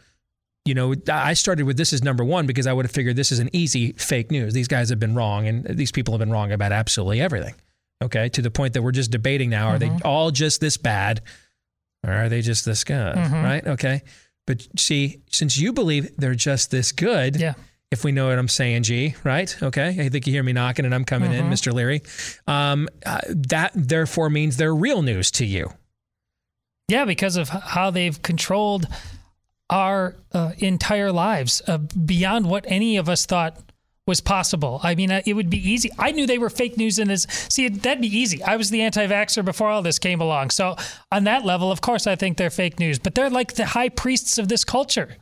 you 0.64 0.74
know, 0.74 0.94
I 1.12 1.34
started 1.34 1.64
with 1.66 1.76
this 1.76 1.92
as 1.92 2.02
number 2.02 2.24
one 2.24 2.46
because 2.46 2.66
I 2.66 2.72
would 2.72 2.86
have 2.86 2.92
figured 2.92 3.16
this 3.16 3.32
is 3.32 3.38
an 3.38 3.50
easy 3.52 3.92
fake 3.92 4.30
news. 4.30 4.54
These 4.54 4.68
guys 4.68 4.88
have 4.88 4.98
been 4.98 5.14
wrong, 5.14 5.46
and 5.46 5.64
these 5.66 5.92
people 5.92 6.14
have 6.14 6.20
been 6.20 6.30
wrong 6.30 6.52
about 6.52 6.72
absolutely 6.72 7.20
everything. 7.20 7.54
Okay, 8.02 8.28
to 8.30 8.42
the 8.42 8.50
point 8.50 8.74
that 8.74 8.82
we're 8.82 8.92
just 8.92 9.10
debating 9.10 9.50
now: 9.50 9.68
are 9.68 9.78
mm-hmm. 9.78 9.98
they 9.98 10.02
all 10.02 10.30
just 10.30 10.60
this 10.60 10.76
bad? 10.76 11.20
Or 12.06 12.12
are 12.12 12.28
they 12.28 12.42
just 12.42 12.64
this 12.64 12.84
good? 12.84 13.16
Mm-hmm. 13.16 13.42
Right? 13.42 13.66
Okay. 13.66 14.02
But 14.46 14.66
see, 14.78 15.22
since 15.30 15.56
you 15.56 15.72
believe 15.72 16.14
they're 16.18 16.34
just 16.34 16.70
this 16.70 16.92
good, 16.92 17.36
yeah. 17.36 17.54
if 17.90 18.04
we 18.04 18.12
know 18.12 18.28
what 18.28 18.38
I'm 18.38 18.48
saying, 18.48 18.82
G, 18.82 19.14
right? 19.24 19.56
Okay. 19.62 19.96
I 20.04 20.10
think 20.10 20.26
you 20.26 20.32
hear 20.32 20.42
me 20.42 20.52
knocking 20.52 20.84
and 20.84 20.94
I'm 20.94 21.06
coming 21.06 21.30
mm-hmm. 21.30 21.46
in, 21.46 21.52
Mr. 21.52 21.72
Leary. 21.72 22.02
Um, 22.46 22.88
uh, 23.06 23.20
that 23.28 23.72
therefore 23.74 24.28
means 24.28 24.58
they're 24.58 24.74
real 24.74 25.00
news 25.00 25.30
to 25.32 25.46
you. 25.46 25.72
Yeah, 26.88 27.06
because 27.06 27.36
of 27.36 27.48
how 27.48 27.90
they've 27.90 28.20
controlled 28.20 28.86
our 29.70 30.16
uh, 30.32 30.52
entire 30.58 31.10
lives 31.10 31.62
uh, 31.66 31.78
beyond 31.78 32.46
what 32.46 32.64
any 32.68 32.96
of 32.96 33.08
us 33.08 33.26
thought 33.26 33.58
was 34.06 34.20
possible. 34.20 34.80
I 34.82 34.94
mean, 34.94 35.10
uh, 35.10 35.22
it 35.24 35.32
would 35.32 35.48
be 35.48 35.70
easy. 35.70 35.90
I 35.98 36.10
knew 36.10 36.26
they 36.26 36.36
were 36.36 36.50
fake 36.50 36.76
news 36.76 36.98
in 36.98 37.08
this. 37.08 37.26
See, 37.48 37.68
that'd 37.70 38.02
be 38.02 38.14
easy. 38.14 38.42
I 38.42 38.56
was 38.56 38.68
the 38.68 38.82
anti-vaxxer 38.82 39.42
before 39.44 39.70
all 39.70 39.80
this 39.80 39.98
came 39.98 40.20
along. 40.20 40.50
So 40.50 40.76
on 41.10 41.24
that 41.24 41.46
level, 41.46 41.72
of 41.72 41.80
course, 41.80 42.06
I 42.06 42.14
think 42.14 42.36
they're 42.36 42.50
fake 42.50 42.78
news. 42.78 42.98
But 42.98 43.14
they're 43.14 43.30
like 43.30 43.54
the 43.54 43.64
high 43.64 43.88
priests 43.88 44.36
of 44.36 44.48
this 44.48 44.62
culture, 44.62 45.16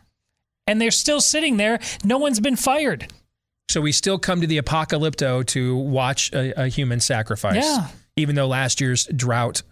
and 0.67 0.81
they're 0.81 0.91
still 0.91 1.21
sitting 1.21 1.59
there. 1.59 1.79
No 2.03 2.19
one's 2.19 2.41
been 2.41 2.57
fired. 2.57 3.13
So 3.71 3.81
we 3.81 3.93
still 3.93 4.19
come 4.19 4.41
to 4.41 4.49
the 4.49 4.59
apocalypto 4.59 5.47
to 5.47 5.77
watch 5.77 6.33
a, 6.33 6.65
a 6.65 6.67
human 6.67 6.99
sacrifice. 6.99 7.65
Yeah. 7.65 7.87
Even 8.17 8.35
though 8.35 8.49
last 8.49 8.81
year's 8.81 9.07
drought 9.07 9.63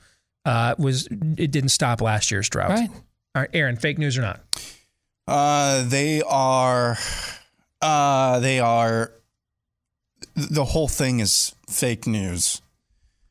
uh, 0.45 0.77
was, 0.79 1.09
it 1.37 1.51
didn't 1.51 1.71
stop 1.71 2.01
last 2.01 2.31
year's 2.31 2.49
drought. 2.49 2.71
Right. 2.71 2.91
All 3.35 3.43
right, 3.43 3.51
Aaron, 3.53 3.77
fake 3.77 3.99
news 3.99 4.19
or 4.19 4.23
not? 4.23 4.41
Uh, 5.27 5.85
they 5.85 6.23
are 6.23 6.99
uh, 7.81 8.41
they 8.41 8.61
are. 8.61 9.13
The 10.35 10.65
whole 10.65 10.89
thing 10.89 11.21
is 11.21 11.55
fake 11.69 12.07
news. 12.07 12.61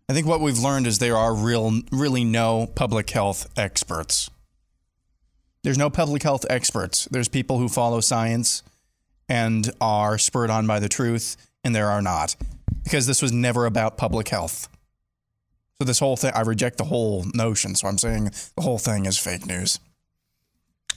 I 0.07 0.13
think 0.13 0.25
what 0.25 0.41
we've 0.41 0.57
learned 0.57 0.87
is 0.87 0.99
there 0.99 1.17
are 1.17 1.35
real, 1.35 1.81
really 1.91 2.23
no 2.23 2.67
public 2.75 3.09
health 3.09 3.47
experts. 3.57 4.29
There's 5.63 5.77
no 5.77 5.89
public 5.89 6.23
health 6.23 6.45
experts. 6.49 7.07
There's 7.11 7.27
people 7.27 7.59
who 7.59 7.69
follow 7.69 7.99
science 7.99 8.63
and 9.27 9.69
are 9.79 10.17
spurred 10.17 10.49
on 10.49 10.65
by 10.65 10.79
the 10.79 10.89
truth, 10.89 11.37
and 11.63 11.75
there 11.75 11.89
are 11.89 12.01
not, 12.01 12.35
because 12.83 13.05
this 13.05 13.21
was 13.21 13.31
never 13.31 13.65
about 13.65 13.97
public 13.97 14.29
health. 14.29 14.67
So 15.79 15.85
this 15.85 15.99
whole 15.99 16.17
thing, 16.17 16.31
I 16.33 16.41
reject 16.41 16.77
the 16.77 16.85
whole 16.85 17.25
notion. 17.33 17.75
So 17.75 17.87
I'm 17.87 17.97
saying 17.97 18.31
the 18.55 18.63
whole 18.63 18.79
thing 18.79 19.05
is 19.05 19.17
fake 19.17 19.45
news. 19.45 19.79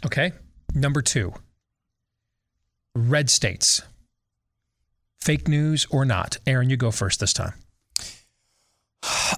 Okay. 0.05 0.33
Number 0.75 1.03
two 1.03 1.33
red 2.95 3.31
states. 3.31 3.83
Fake 5.21 5.47
news 5.47 5.87
or 5.91 6.05
not? 6.05 6.39
Aaron, 6.47 6.69
you 6.69 6.77
go 6.77 6.91
first 6.91 7.21
this 7.21 7.33
time. 7.33 7.55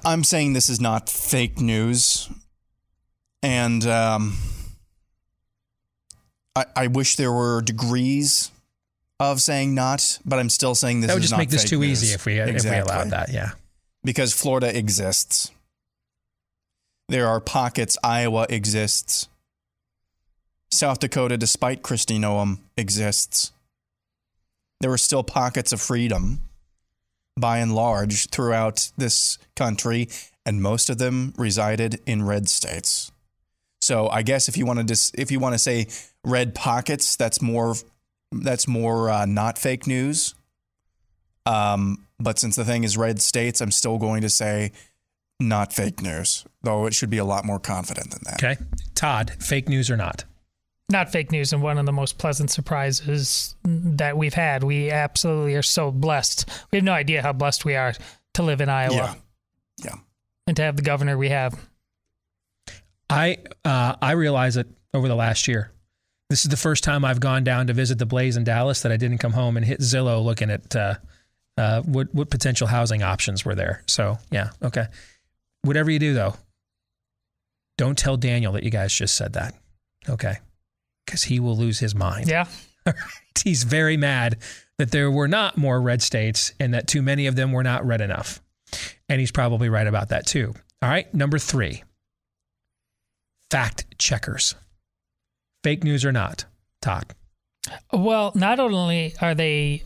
I'm 0.05 0.25
saying 0.25 0.55
this 0.55 0.69
is 0.69 0.81
not 0.81 1.09
fake 1.11 1.61
news. 1.61 2.29
And 3.43 3.87
um, 3.87 4.39
I, 6.57 6.65
I 6.75 6.87
wish 6.87 7.17
there 7.17 7.33
were 7.33 7.61
degrees 7.61 8.51
of 9.21 9.41
saying 9.41 9.75
not, 9.75 10.19
but 10.25 10.39
I'm 10.39 10.49
still 10.49 10.75
saying 10.75 11.01
this 11.01 11.09
that 11.09 11.15
would 11.15 11.23
just 11.23 11.37
make 11.37 11.51
this 11.51 11.65
too 11.65 11.81
news. 11.81 12.03
easy 12.03 12.15
if 12.15 12.25
we, 12.25 12.41
exactly. 12.41 12.79
if 12.79 12.87
we 12.87 12.91
allowed 12.91 13.11
that. 13.11 13.33
Yeah. 13.33 13.51
Because 14.03 14.33
Florida 14.33 14.77
exists. 14.77 15.51
There 17.09 17.29
are 17.29 17.41
pockets, 17.41 17.99
Iowa 18.03 18.47
exists. 18.49 19.29
South 20.71 20.99
Dakota, 20.99 21.37
despite 21.37 21.83
Kristi 21.83 22.19
Noem, 22.19 22.59
exists. 22.77 23.53
There 24.81 24.91
were 24.91 24.99
still 24.99 25.23
pockets 25.23 25.73
of 25.73 25.81
freedom, 25.81 26.41
by 27.39 27.59
and 27.59 27.75
large, 27.75 28.29
throughout 28.29 28.91
this 28.97 29.39
country, 29.57 30.09
and 30.45 30.61
most 30.61 30.91
of 30.91 30.99
them 30.99 31.33
resided 31.37 32.01
in 32.07 32.25
red 32.25 32.49
states. 32.49 33.11
So 33.81 34.09
I 34.09 34.23
guess 34.23 34.49
if 34.49 34.57
you 34.57 34.67
want 34.67 34.79
to 34.79 34.85
dis- 34.85 35.13
if 35.15 35.31
you 35.31 35.39
want 35.39 35.55
to 35.55 35.59
say 35.59 35.87
red 36.25 36.55
pockets, 36.55 37.17
that's 37.17 37.41
more 37.43 37.75
that's 38.33 38.67
more 38.67 39.11
uh, 39.11 39.27
not 39.27 39.59
fake 39.59 39.87
news. 39.87 40.35
Um, 41.47 42.07
but 42.19 42.39
since 42.39 42.57
the 42.57 42.65
thing 42.65 42.85
is 42.85 42.97
red 42.97 43.21
states, 43.21 43.61
I'm 43.61 43.71
still 43.71 43.99
going 43.99 44.23
to 44.23 44.31
say 44.31 44.73
not 45.39 45.73
fake 45.73 46.01
news, 46.03 46.45
though 46.63 46.87
it 46.87 46.95
should 46.95 47.11
be 47.11 47.19
a 47.19 47.25
lot 47.25 47.45
more 47.45 47.59
confident 47.59 48.11
than 48.11 48.21
that. 48.25 48.43
Okay, 48.43 48.63
Todd, 48.95 49.33
fake 49.41 49.69
news 49.69 49.91
or 49.91 49.97
not? 49.97 50.25
Not 50.91 51.11
fake 51.11 51.33
news 51.33 51.53
and 51.53 51.63
one 51.63 51.79
of 51.79 51.87
the 51.87 51.93
most 51.93 52.19
pleasant 52.19 52.51
surprises 52.51 53.55
that 53.65 54.17
we've 54.17 54.35
had. 54.35 54.63
We 54.63 54.91
absolutely 54.91 55.55
are 55.55 55.63
so 55.63 55.91
blessed. 55.91 56.49
We 56.71 56.77
have 56.77 56.85
no 56.85 56.93
idea 56.93 57.23
how 57.23 57.33
blessed 57.33 57.65
we 57.65 57.75
are 57.75 57.95
to 58.35 58.43
live 58.43 58.61
in 58.61 58.69
Iowa. 58.69 58.95
Yeah. 58.95 59.15
Yeah. 59.83 59.95
And 60.47 60.57
to 60.57 60.63
have 60.63 60.77
the 60.77 60.83
governor 60.83 61.17
we 61.17 61.31
have. 61.31 61.59
I 63.09 63.39
uh, 63.65 63.97
I 64.01 64.13
realize 64.13 64.57
it 64.57 64.69
over 64.93 65.09
the 65.09 65.15
last 65.15 65.49
year. 65.49 65.71
This 66.31 66.45
is 66.45 66.51
the 66.51 66.57
first 66.57 66.85
time 66.85 67.05
I've 67.05 67.21
gone 67.21 67.45
down 67.45 67.67
to 67.67 67.73
visit 67.73 67.99
the 67.99 68.07
Blaze 68.07 68.37
in 68.37 68.45
Dallas 68.45 68.83
that 68.83 68.93
I 68.93 68.97
didn't 68.97 69.19
come 69.19 69.33
home 69.33 69.57
and 69.57 69.65
hit 69.65 69.81
Zillow 69.81 70.25
looking 70.25 70.51
at 70.51 70.75
uh, 70.75 70.95
uh, 71.57 71.83
what 71.83 72.15
what 72.15 72.31
potential 72.31 72.67
housing 72.67 73.03
options 73.03 73.45
were 73.45 73.55
there. 73.55 73.83
So 73.87 74.19
yeah, 74.31 74.51
okay. 74.63 74.87
Whatever 75.63 75.91
you 75.91 75.99
do 75.99 76.15
though, 76.15 76.35
don't 77.79 77.97
tell 77.97 78.17
Daniel 78.17 78.53
that 78.53 78.65
you 78.65 78.71
guys 78.71 78.93
just 78.93 79.15
said 79.15 79.35
that. 79.35 79.55
Okay 80.09 80.37
because 81.05 81.25
he 81.25 81.41
will 81.41 81.57
lose 81.57 81.79
his 81.79 81.95
mind. 81.95 82.29
Yeah. 82.29 82.47
He's 83.43 83.65
very 83.65 83.97
mad 83.97 84.39
that 84.79 84.91
there 84.91 85.11
were 85.11 85.29
not 85.29 85.57
more 85.57 85.81
red 85.81 86.03
states 86.03 86.53
and 86.59 86.75
that 86.75 86.87
too 86.87 87.03
many 87.03 87.27
of 87.27 87.37
them 87.37 87.53
were 87.53 87.63
not 87.63 87.87
red 87.87 88.01
enough. 88.01 88.41
And 89.09 89.21
he's 89.21 89.31
probably 89.31 89.69
right 89.69 89.87
about 89.87 90.09
that 90.09 90.27
too. 90.27 90.55
All 90.83 90.89
right. 90.89 91.13
Number 91.15 91.39
three 91.39 91.85
fact 93.51 93.87
checkers. 93.99 94.55
Fake 95.63 95.85
news 95.85 96.05
or 96.05 96.13
not, 96.13 96.45
Todd? 96.83 97.07
Well, 97.93 98.33
not 98.35 98.59
only 98.61 99.15
are 99.21 99.35
they 99.35 99.85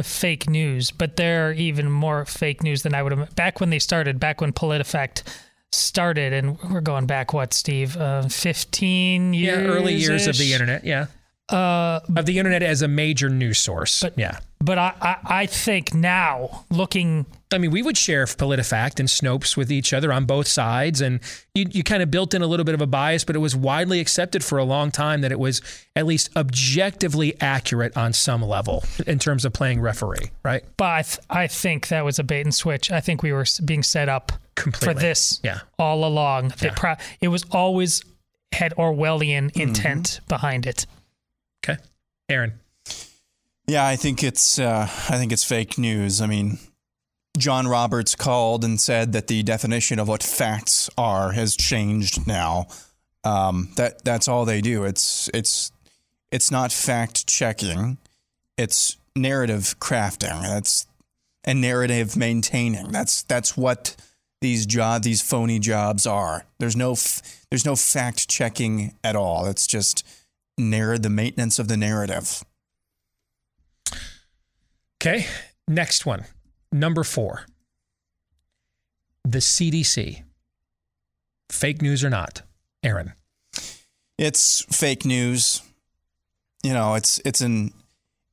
fake 0.00 0.48
news, 0.48 0.90
but 0.90 1.16
they're 1.16 1.52
even 1.52 1.90
more 1.90 2.24
fake 2.24 2.62
news 2.62 2.82
than 2.82 2.94
I 2.94 3.02
would 3.02 3.12
have. 3.12 3.34
Back 3.34 3.60
when 3.60 3.70
they 3.70 3.78
started, 3.78 4.20
back 4.20 4.40
when 4.40 4.52
PolitiFact 4.52 5.22
started, 5.72 6.32
and 6.32 6.58
we're 6.62 6.80
going 6.80 7.06
back 7.06 7.32
what, 7.32 7.52
Steve, 7.52 7.96
uh, 7.96 8.28
fifteen 8.28 9.34
years? 9.34 9.58
Yeah, 9.58 9.64
early 9.64 9.94
years 9.94 10.26
of 10.26 10.36
the 10.36 10.52
internet. 10.52 10.84
Yeah, 10.84 11.06
uh, 11.52 12.00
of 12.16 12.26
the 12.26 12.38
internet 12.38 12.62
as 12.62 12.82
a 12.82 12.88
major 12.88 13.28
news 13.28 13.58
source. 13.58 14.00
But 14.02 14.18
yeah, 14.18 14.38
but 14.62 14.78
I, 14.78 14.94
I, 15.00 15.16
I 15.24 15.46
think 15.46 15.94
now 15.94 16.64
looking. 16.70 17.26
I 17.52 17.58
mean, 17.58 17.70
we 17.70 17.82
would 17.82 17.96
share 17.96 18.24
PolitiFact 18.26 19.00
and 19.00 19.08
Snopes 19.08 19.56
with 19.56 19.72
each 19.72 19.92
other 19.92 20.12
on 20.12 20.24
both 20.24 20.46
sides, 20.46 21.00
and 21.00 21.18
you, 21.54 21.66
you 21.70 21.82
kind 21.82 22.02
of 22.02 22.10
built 22.10 22.32
in 22.32 22.42
a 22.42 22.46
little 22.46 22.64
bit 22.64 22.74
of 22.74 22.80
a 22.80 22.86
bias, 22.86 23.24
but 23.24 23.34
it 23.34 23.40
was 23.40 23.56
widely 23.56 23.98
accepted 23.98 24.44
for 24.44 24.58
a 24.58 24.64
long 24.64 24.92
time 24.92 25.22
that 25.22 25.32
it 25.32 25.38
was 25.40 25.60
at 25.96 26.06
least 26.06 26.30
objectively 26.36 27.40
accurate 27.40 27.96
on 27.96 28.12
some 28.12 28.42
level 28.42 28.84
in 29.06 29.18
terms 29.18 29.44
of 29.44 29.52
playing 29.52 29.80
referee, 29.80 30.30
right? 30.44 30.62
But 30.76 30.84
I, 30.84 31.02
th- 31.02 31.18
I 31.28 31.46
think 31.48 31.88
that 31.88 32.04
was 32.04 32.20
a 32.20 32.24
bait 32.24 32.42
and 32.42 32.54
switch. 32.54 32.92
I 32.92 33.00
think 33.00 33.24
we 33.24 33.32
were 33.32 33.46
being 33.64 33.82
set 33.82 34.08
up 34.08 34.30
Completely. 34.54 34.94
for 34.94 35.00
this 35.00 35.40
yeah. 35.42 35.60
all 35.78 36.04
along. 36.04 36.52
Yeah. 36.60 36.74
Pro- 36.76 36.96
it 37.20 37.28
was 37.28 37.44
always 37.50 38.04
had 38.52 38.74
Orwellian 38.76 39.50
intent 39.56 40.06
mm-hmm. 40.06 40.28
behind 40.28 40.66
it. 40.66 40.86
Okay, 41.64 41.78
Aaron. 42.28 42.60
Yeah, 43.66 43.86
I 43.86 43.96
think 43.96 44.22
it's 44.24 44.58
uh, 44.58 44.82
I 44.88 45.18
think 45.18 45.32
it's 45.32 45.44
fake 45.44 45.78
news. 45.78 46.20
I 46.20 46.26
mean, 46.26 46.58
John 47.38 47.68
Roberts 47.68 48.14
called 48.14 48.64
and 48.64 48.80
said 48.80 49.12
that 49.12 49.28
the 49.28 49.42
definition 49.42 49.98
of 49.98 50.08
what 50.08 50.22
facts 50.22 50.90
are 50.98 51.32
has 51.32 51.56
changed 51.56 52.26
now. 52.26 52.66
Um, 53.22 53.70
that 53.76 54.02
that's 54.04 54.28
all 54.28 54.44
they 54.44 54.60
do. 54.60 54.84
It's 54.84 55.28
it's 55.34 55.70
It's 56.32 56.50
not 56.50 56.72
fact 56.72 57.26
checking. 57.26 57.98
It's 58.56 58.96
narrative 59.16 59.76
crafting. 59.80 60.42
That's 60.42 60.86
and 61.44 61.60
narrative 61.60 62.16
maintaining. 62.16 62.92
That's 62.92 63.22
that's 63.22 63.56
what 63.56 63.96
these 64.40 64.66
job 64.66 65.02
these 65.02 65.20
phony 65.22 65.58
jobs 65.58 66.06
are. 66.06 66.46
There's 66.58 66.76
no 66.76 66.92
f- 66.92 67.44
there's 67.50 67.66
no 67.66 67.76
fact 67.76 68.28
checking 68.28 68.94
at 69.04 69.16
all. 69.16 69.46
It's 69.46 69.66
just 69.66 70.06
narr- 70.60 70.98
the 70.98 71.10
maintenance 71.10 71.58
of 71.58 71.68
the 71.68 71.76
narrative. 71.76 72.44
Okay, 75.00 75.26
next 75.66 76.04
one. 76.04 76.24
Number 76.70 77.02
4. 77.04 77.46
The 79.24 79.38
CDC. 79.38 80.22
Fake 81.50 81.82
news 81.82 82.04
or 82.04 82.10
not? 82.10 82.42
Aaron. 82.82 83.14
It's 84.18 84.62
fake 84.70 85.04
news. 85.04 85.62
You 86.62 86.74
know, 86.74 86.94
it's 86.94 87.20
it's 87.24 87.40
an 87.40 87.72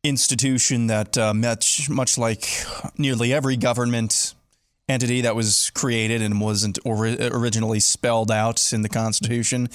institution 0.04 0.88
that 0.88 1.18
uh, 1.18 1.34
much 1.34 1.90
much 1.90 2.18
like 2.18 2.46
nearly 2.98 3.34
every 3.34 3.58
government 3.58 4.34
entity 4.90 5.22
that 5.22 5.36
was 5.36 5.72
created 5.74 6.22
and 6.22 6.40
wasn't 6.40 6.80
ori- 6.86 7.18
originally 7.20 7.80
spelled 7.80 8.32
out 8.32 8.72
in 8.74 8.82
the 8.82 8.90
Constitution 8.90 9.70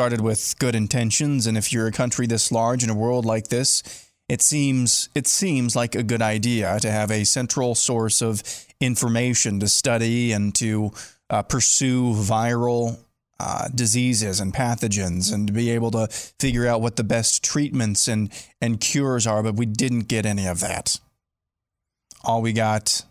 started 0.00 0.22
with 0.22 0.58
good 0.58 0.74
intentions. 0.74 1.46
And 1.46 1.58
if 1.58 1.74
you're 1.74 1.86
a 1.86 1.92
country 1.92 2.26
this 2.26 2.50
large 2.50 2.82
in 2.82 2.88
a 2.88 2.94
world 2.94 3.26
like 3.26 3.48
this, 3.48 3.82
it 4.30 4.40
seems 4.40 5.10
it 5.14 5.26
seems 5.26 5.76
like 5.76 5.94
a 5.94 6.02
good 6.02 6.22
idea 6.22 6.80
to 6.80 6.90
have 6.90 7.10
a 7.10 7.24
central 7.24 7.74
source 7.74 8.22
of 8.22 8.42
information 8.80 9.60
to 9.60 9.68
study 9.68 10.32
and 10.32 10.54
to 10.54 10.90
uh, 11.28 11.42
pursue 11.42 12.14
viral 12.14 12.98
uh, 13.38 13.68
diseases 13.74 14.40
and 14.40 14.54
pathogens 14.54 15.34
and 15.34 15.48
to 15.48 15.52
be 15.52 15.68
able 15.68 15.90
to 15.90 16.06
figure 16.38 16.66
out 16.66 16.80
what 16.80 16.96
the 16.96 17.04
best 17.04 17.44
treatments 17.44 18.08
and, 18.08 18.32
and 18.58 18.80
cures 18.80 19.26
are, 19.26 19.42
but 19.42 19.56
we 19.56 19.66
didn't 19.66 20.08
get 20.08 20.24
any 20.24 20.46
of 20.46 20.60
that. 20.60 20.98
All 22.24 22.40
we 22.40 22.54
got 22.54 23.04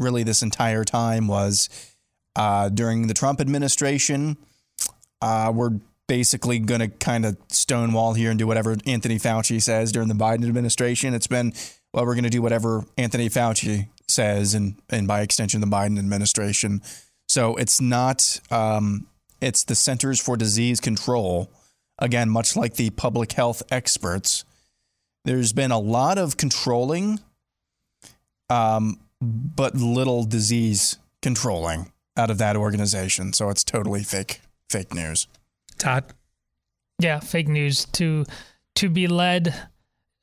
really 0.00 0.24
this 0.24 0.42
entire 0.42 0.82
time 0.82 1.28
was 1.28 1.68
uh, 2.34 2.70
during 2.70 3.06
the 3.06 3.14
Trump 3.14 3.40
administration, 3.40 4.36
uh, 5.22 5.52
we're 5.54 5.78
basically 6.08 6.58
going 6.58 6.80
to 6.80 6.88
kind 6.88 7.24
of 7.24 7.36
stonewall 7.48 8.14
here 8.14 8.30
and 8.30 8.38
do 8.38 8.46
whatever 8.46 8.76
Anthony 8.86 9.18
Fauci 9.18 9.62
says 9.62 9.92
during 9.92 10.08
the 10.08 10.14
Biden 10.14 10.48
administration. 10.48 11.14
It's 11.14 11.28
been, 11.28 11.52
well, 11.92 12.04
we're 12.04 12.14
going 12.14 12.24
to 12.24 12.30
do 12.30 12.42
whatever 12.42 12.84
Anthony 12.96 13.28
Fauci 13.28 13.88
says 14.08 14.54
and, 14.54 14.74
and 14.88 15.06
by 15.06 15.20
extension, 15.20 15.60
the 15.60 15.66
Biden 15.66 15.98
administration. 15.98 16.82
So 17.28 17.56
it's 17.56 17.80
not, 17.80 18.40
um, 18.50 19.06
it's 19.40 19.64
the 19.64 19.74
Centers 19.74 20.20
for 20.20 20.36
Disease 20.36 20.80
Control. 20.80 21.50
Again, 21.98 22.30
much 22.30 22.56
like 22.56 22.74
the 22.74 22.90
public 22.90 23.32
health 23.32 23.62
experts, 23.70 24.44
there's 25.24 25.52
been 25.52 25.70
a 25.70 25.78
lot 25.78 26.16
of 26.16 26.36
controlling, 26.38 27.20
um, 28.48 28.98
but 29.20 29.74
little 29.74 30.24
disease 30.24 30.96
controlling 31.20 31.92
out 32.16 32.30
of 32.30 32.38
that 32.38 32.56
organization. 32.56 33.32
So 33.34 33.50
it's 33.50 33.62
totally 33.62 34.02
fake, 34.04 34.40
fake 34.70 34.94
news. 34.94 35.26
Todd. 35.78 36.04
Yeah, 36.98 37.20
fake 37.20 37.48
news 37.48 37.84
to 37.92 38.24
to 38.76 38.88
be 38.88 39.06
led 39.06 39.54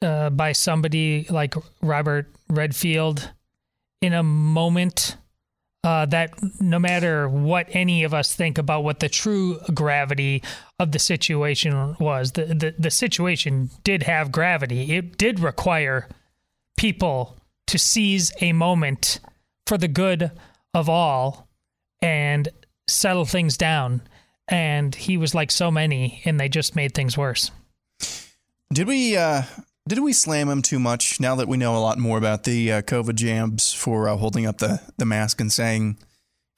uh, 0.01 0.29
by 0.29 0.51
somebody 0.51 1.25
like 1.29 1.55
Robert 1.81 2.29
Redfield 2.49 3.31
in 4.01 4.13
a 4.13 4.23
moment 4.23 5.17
uh, 5.83 6.05
that 6.07 6.33
no 6.59 6.79
matter 6.79 7.29
what 7.29 7.67
any 7.69 8.03
of 8.03 8.13
us 8.13 8.33
think 8.33 8.57
about 8.57 8.83
what 8.83 8.99
the 8.99 9.09
true 9.09 9.59
gravity 9.73 10.41
of 10.79 10.91
the 10.91 10.99
situation 10.99 11.95
was, 11.99 12.31
the, 12.31 12.45
the, 12.45 12.75
the 12.77 12.91
situation 12.91 13.69
did 13.83 14.03
have 14.03 14.31
gravity. 14.31 14.95
It 14.95 15.17
did 15.17 15.39
require 15.39 16.09
people 16.75 17.37
to 17.67 17.77
seize 17.77 18.31
a 18.41 18.51
moment 18.53 19.19
for 19.67 19.77
the 19.77 19.87
good 19.87 20.31
of 20.73 20.89
all 20.89 21.47
and 22.01 22.49
settle 22.87 23.25
things 23.25 23.55
down. 23.57 24.01
And 24.47 24.93
he 24.93 25.17
was 25.17 25.33
like 25.33 25.51
so 25.51 25.71
many, 25.71 26.21
and 26.25 26.39
they 26.39 26.49
just 26.49 26.75
made 26.75 26.93
things 26.93 27.17
worse. 27.17 27.51
Did 28.73 28.87
we 28.87 29.15
uh, 29.17 29.43
did 29.87 29.99
we 29.99 30.13
slam 30.13 30.49
him 30.49 30.61
too 30.61 30.79
much 30.79 31.19
now 31.19 31.35
that 31.35 31.47
we 31.47 31.57
know 31.57 31.75
a 31.75 31.79
lot 31.79 31.97
more 31.97 32.17
about 32.17 32.43
the 32.43 32.71
uh, 32.73 32.81
COVID 32.81 33.15
jabs 33.15 33.73
for 33.73 34.07
uh, 34.09 34.15
holding 34.17 34.45
up 34.45 34.57
the, 34.59 34.81
the 34.97 35.05
mask 35.05 35.39
and 35.41 35.51
saying 35.51 35.97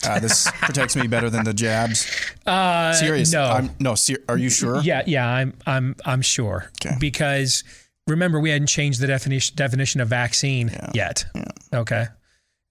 uh, 0.05 0.19
this 0.19 0.49
protects 0.61 0.95
me 0.95 1.07
better 1.07 1.29
than 1.29 1.43
the 1.45 1.53
jabs? 1.53 2.09
Uh, 2.45 2.93
Serious? 2.93 3.31
No, 3.31 3.43
I'm, 3.43 3.69
no. 3.79 3.95
Ser- 3.95 4.23
are 4.27 4.37
you 4.37 4.49
sure? 4.49 4.81
Yeah, 4.81 5.03
yeah. 5.05 5.27
I'm 5.27 5.53
I'm 5.65 5.95
I'm 6.05 6.21
sure 6.21 6.69
Okay. 6.85 6.95
because 6.99 7.63
remember 8.07 8.39
we 8.39 8.49
hadn't 8.49 8.67
changed 8.67 8.99
the 8.99 9.07
definition 9.07 9.55
definition 9.55 10.01
of 10.01 10.07
vaccine 10.09 10.71
yet. 10.93 11.25
Okay. 11.73 12.07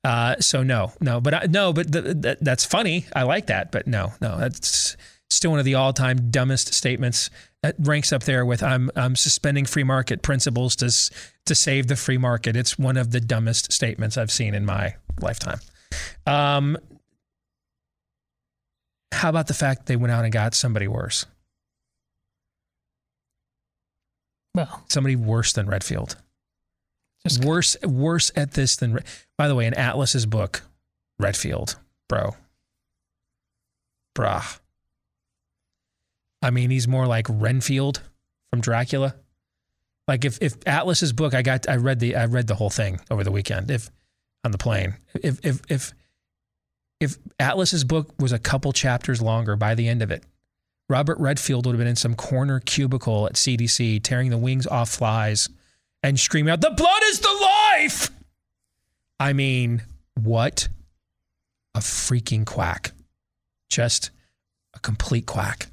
Uh, 0.06 0.36
so 0.38 0.62
no, 0.62 0.92
no, 1.00 1.20
but 1.20 1.34
I, 1.34 1.46
no, 1.50 1.72
but 1.72 1.92
th- 1.92 2.22
th- 2.22 2.38
that's 2.40 2.64
funny. 2.64 3.06
I 3.12 3.24
like 3.24 3.46
that, 3.46 3.72
but 3.72 3.88
no, 3.88 4.12
no, 4.20 4.38
that's 4.38 4.96
still 5.30 5.50
one 5.50 5.58
of 5.58 5.64
the 5.64 5.74
all-time 5.74 6.30
dumbest 6.30 6.72
statements. 6.72 7.28
That 7.64 7.74
ranks 7.80 8.12
up 8.12 8.22
there 8.22 8.46
with 8.46 8.62
I'm 8.62 8.88
I'm 8.94 9.16
suspending 9.16 9.64
free 9.66 9.82
market 9.82 10.22
principles 10.22 10.76
to 10.76 10.86
s- 10.86 11.10
to 11.46 11.56
save 11.56 11.88
the 11.88 11.96
free 11.96 12.18
market. 12.18 12.54
It's 12.54 12.78
one 12.78 12.96
of 12.96 13.10
the 13.10 13.20
dumbest 13.20 13.72
statements 13.72 14.16
I've 14.16 14.30
seen 14.30 14.54
in 14.54 14.64
my 14.64 14.94
lifetime. 15.20 15.58
Um, 16.24 16.78
how 19.10 19.30
about 19.30 19.48
the 19.48 19.54
fact 19.54 19.86
they 19.86 19.96
went 19.96 20.12
out 20.12 20.22
and 20.22 20.32
got 20.32 20.54
somebody 20.54 20.86
worse? 20.86 21.26
Well, 24.54 24.84
somebody 24.88 25.16
worse 25.16 25.52
than 25.52 25.66
Redfield. 25.66 26.14
Just 27.28 27.44
worse, 27.44 27.76
worse 27.82 28.30
at 28.36 28.52
this 28.52 28.76
than. 28.76 29.00
By 29.36 29.48
the 29.48 29.54
way, 29.54 29.66
in 29.66 29.74
Atlas's 29.74 30.26
book, 30.26 30.62
Redfield, 31.18 31.76
bro, 32.08 32.36
brah. 34.16 34.58
I 36.42 36.50
mean, 36.50 36.70
he's 36.70 36.86
more 36.86 37.06
like 37.06 37.26
Renfield 37.28 38.02
from 38.50 38.60
Dracula. 38.60 39.14
Like 40.06 40.24
if 40.24 40.38
if 40.40 40.56
Atlas's 40.66 41.12
book, 41.12 41.34
I 41.34 41.42
got, 41.42 41.68
I 41.68 41.76
read 41.76 41.98
the, 41.98 42.16
I 42.16 42.26
read 42.26 42.46
the 42.46 42.54
whole 42.54 42.70
thing 42.70 43.00
over 43.10 43.24
the 43.24 43.32
weekend. 43.32 43.70
If 43.70 43.90
on 44.44 44.52
the 44.52 44.58
plane, 44.58 44.94
if 45.14 45.44
if 45.44 45.60
if 45.68 45.92
if 47.00 47.18
Atlas's 47.40 47.84
book 47.84 48.14
was 48.20 48.32
a 48.32 48.38
couple 48.38 48.72
chapters 48.72 49.20
longer 49.20 49.56
by 49.56 49.74
the 49.74 49.88
end 49.88 50.02
of 50.02 50.10
it, 50.10 50.22
Robert 50.88 51.18
Redfield 51.18 51.66
would 51.66 51.72
have 51.72 51.78
been 51.78 51.88
in 51.88 51.96
some 51.96 52.14
corner 52.14 52.60
cubicle 52.60 53.26
at 53.26 53.34
CDC 53.34 54.02
tearing 54.02 54.30
the 54.30 54.38
wings 54.38 54.66
off 54.66 54.90
flies 54.90 55.48
and 56.06 56.18
screaming 56.18 56.52
out, 56.52 56.60
The 56.60 56.70
blood 56.70 57.02
is 57.04 57.20
the 57.20 57.48
life! 57.78 58.10
I 59.18 59.32
mean, 59.32 59.82
what 60.20 60.68
a 61.74 61.80
freaking 61.80 62.44
quack. 62.46 62.92
Just 63.68 64.10
a 64.74 64.78
complete 64.80 65.26
quack. 65.26 65.66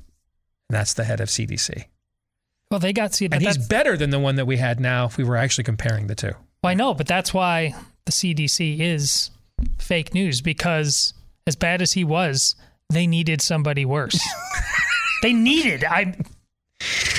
And 0.70 0.78
that's 0.78 0.94
the 0.94 1.04
head 1.04 1.20
of 1.20 1.30
CDC. 1.30 1.86
Well, 2.72 2.80
they 2.80 2.94
got 2.94 3.14
see, 3.14 3.26
And 3.26 3.36
he's 3.36 3.44
that's- 3.54 3.68
better 3.68 3.96
than 3.98 4.10
the 4.10 4.20
one 4.20 4.36
that 4.38 4.46
we 4.46 4.58
had 4.58 4.80
now 4.80 5.06
if 5.06 5.18
we 5.18 5.24
were 5.24 5.38
actually 5.38 5.66
comparing 5.66 6.08
the 6.08 6.16
two. 6.16 6.32
Well, 6.64 6.72
I 6.72 6.74
know, 6.74 6.94
but 6.94 7.08
that's 7.08 7.34
why 7.34 7.76
the 8.06 8.12
CDC 8.12 8.80
is 8.80 9.30
fake 9.78 10.14
news 10.14 10.42
because 10.42 11.14
as 11.46 11.56
bad 11.56 11.82
as 11.82 11.92
he 11.94 12.04
was, 12.04 12.56
they 12.90 13.06
needed 13.06 13.42
somebody 13.42 13.86
worse. 13.86 14.20
they 15.22 15.34
needed. 15.34 15.84
I. 15.84 16.16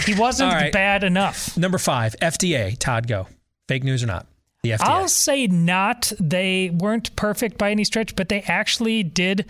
He 0.06 0.14
wasn't 0.14 0.52
right. 0.52 0.72
bad 0.72 1.04
enough. 1.04 1.56
Number 1.56 1.78
five, 1.78 2.14
FDA. 2.20 2.76
Todd, 2.78 3.06
go. 3.06 3.26
Fake 3.68 3.84
news 3.84 4.02
or 4.02 4.06
not? 4.06 4.26
The 4.62 4.70
FDA. 4.70 4.80
I'll 4.86 5.08
say 5.08 5.46
not. 5.46 6.12
They 6.20 6.70
weren't 6.70 7.14
perfect 7.16 7.58
by 7.58 7.70
any 7.70 7.84
stretch, 7.84 8.16
but 8.16 8.28
they 8.28 8.42
actually 8.42 9.02
did 9.02 9.46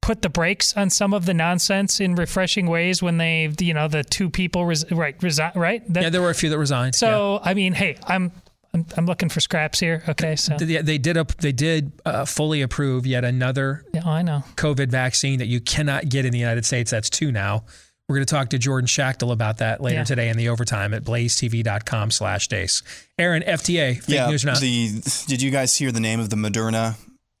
put 0.00 0.22
the 0.22 0.28
brakes 0.28 0.76
on 0.76 0.90
some 0.90 1.14
of 1.14 1.26
the 1.26 1.34
nonsense 1.34 2.00
in 2.00 2.16
refreshing 2.16 2.66
ways 2.66 3.02
when 3.02 3.18
they, 3.18 3.52
you 3.60 3.72
know, 3.72 3.86
the 3.86 4.02
two 4.02 4.28
people 4.28 4.64
res- 4.64 4.90
right 4.90 5.20
resign 5.22 5.52
right. 5.54 5.82
That- 5.92 6.02
yeah, 6.02 6.08
there 6.10 6.22
were 6.22 6.30
a 6.30 6.34
few 6.34 6.50
that 6.50 6.58
resigned. 6.58 6.94
so 6.96 7.40
I 7.42 7.54
mean, 7.54 7.72
hey, 7.72 7.96
I'm 8.06 8.32
I'm, 8.74 8.86
I'm 8.96 9.06
looking 9.06 9.28
for 9.28 9.40
scraps 9.40 9.78
here. 9.78 10.02
Okay, 10.08 10.34
so 10.34 10.56
Yeah, 10.58 10.80
they 10.82 10.96
did. 10.98 11.16
up- 11.18 11.36
They 11.36 11.52
did 11.52 11.92
uh, 12.06 12.24
fully 12.24 12.62
approve 12.62 13.06
yet 13.06 13.22
another 13.24 13.84
yeah, 13.92 14.08
I 14.08 14.22
know. 14.22 14.44
COVID 14.56 14.88
vaccine 14.88 15.38
that 15.40 15.46
you 15.46 15.60
cannot 15.60 16.08
get 16.08 16.24
in 16.24 16.32
the 16.32 16.38
United 16.38 16.64
States. 16.64 16.90
That's 16.90 17.10
two 17.10 17.30
now. 17.30 17.64
We're 18.12 18.16
going 18.18 18.26
to 18.26 18.34
talk 18.34 18.50
to 18.50 18.58
Jordan 18.58 18.86
Schachtel 18.86 19.32
about 19.32 19.56
that 19.58 19.80
later 19.80 20.00
Yeah. 20.00 20.04
today 20.04 20.28
in 20.28 20.36
the 20.36 20.50
overtime 20.50 20.92
at 20.92 21.02
blazetv.com 21.02 22.10
slash 22.10 22.46
deace. 22.46 22.82
Aaron, 23.18 23.42
FDA, 23.42 24.02
fake 24.02 24.04
yeah. 24.06 24.28
news 24.28 24.44
or 24.44 24.48
not? 24.48 24.60
The 24.60 25.00
did 25.28 25.40
you 25.40 25.50
guys 25.50 25.74
hear 25.74 25.90
the 25.90 25.98
name 25.98 26.20
of 26.20 26.28
the 26.28 26.36
Moderna 26.36 26.96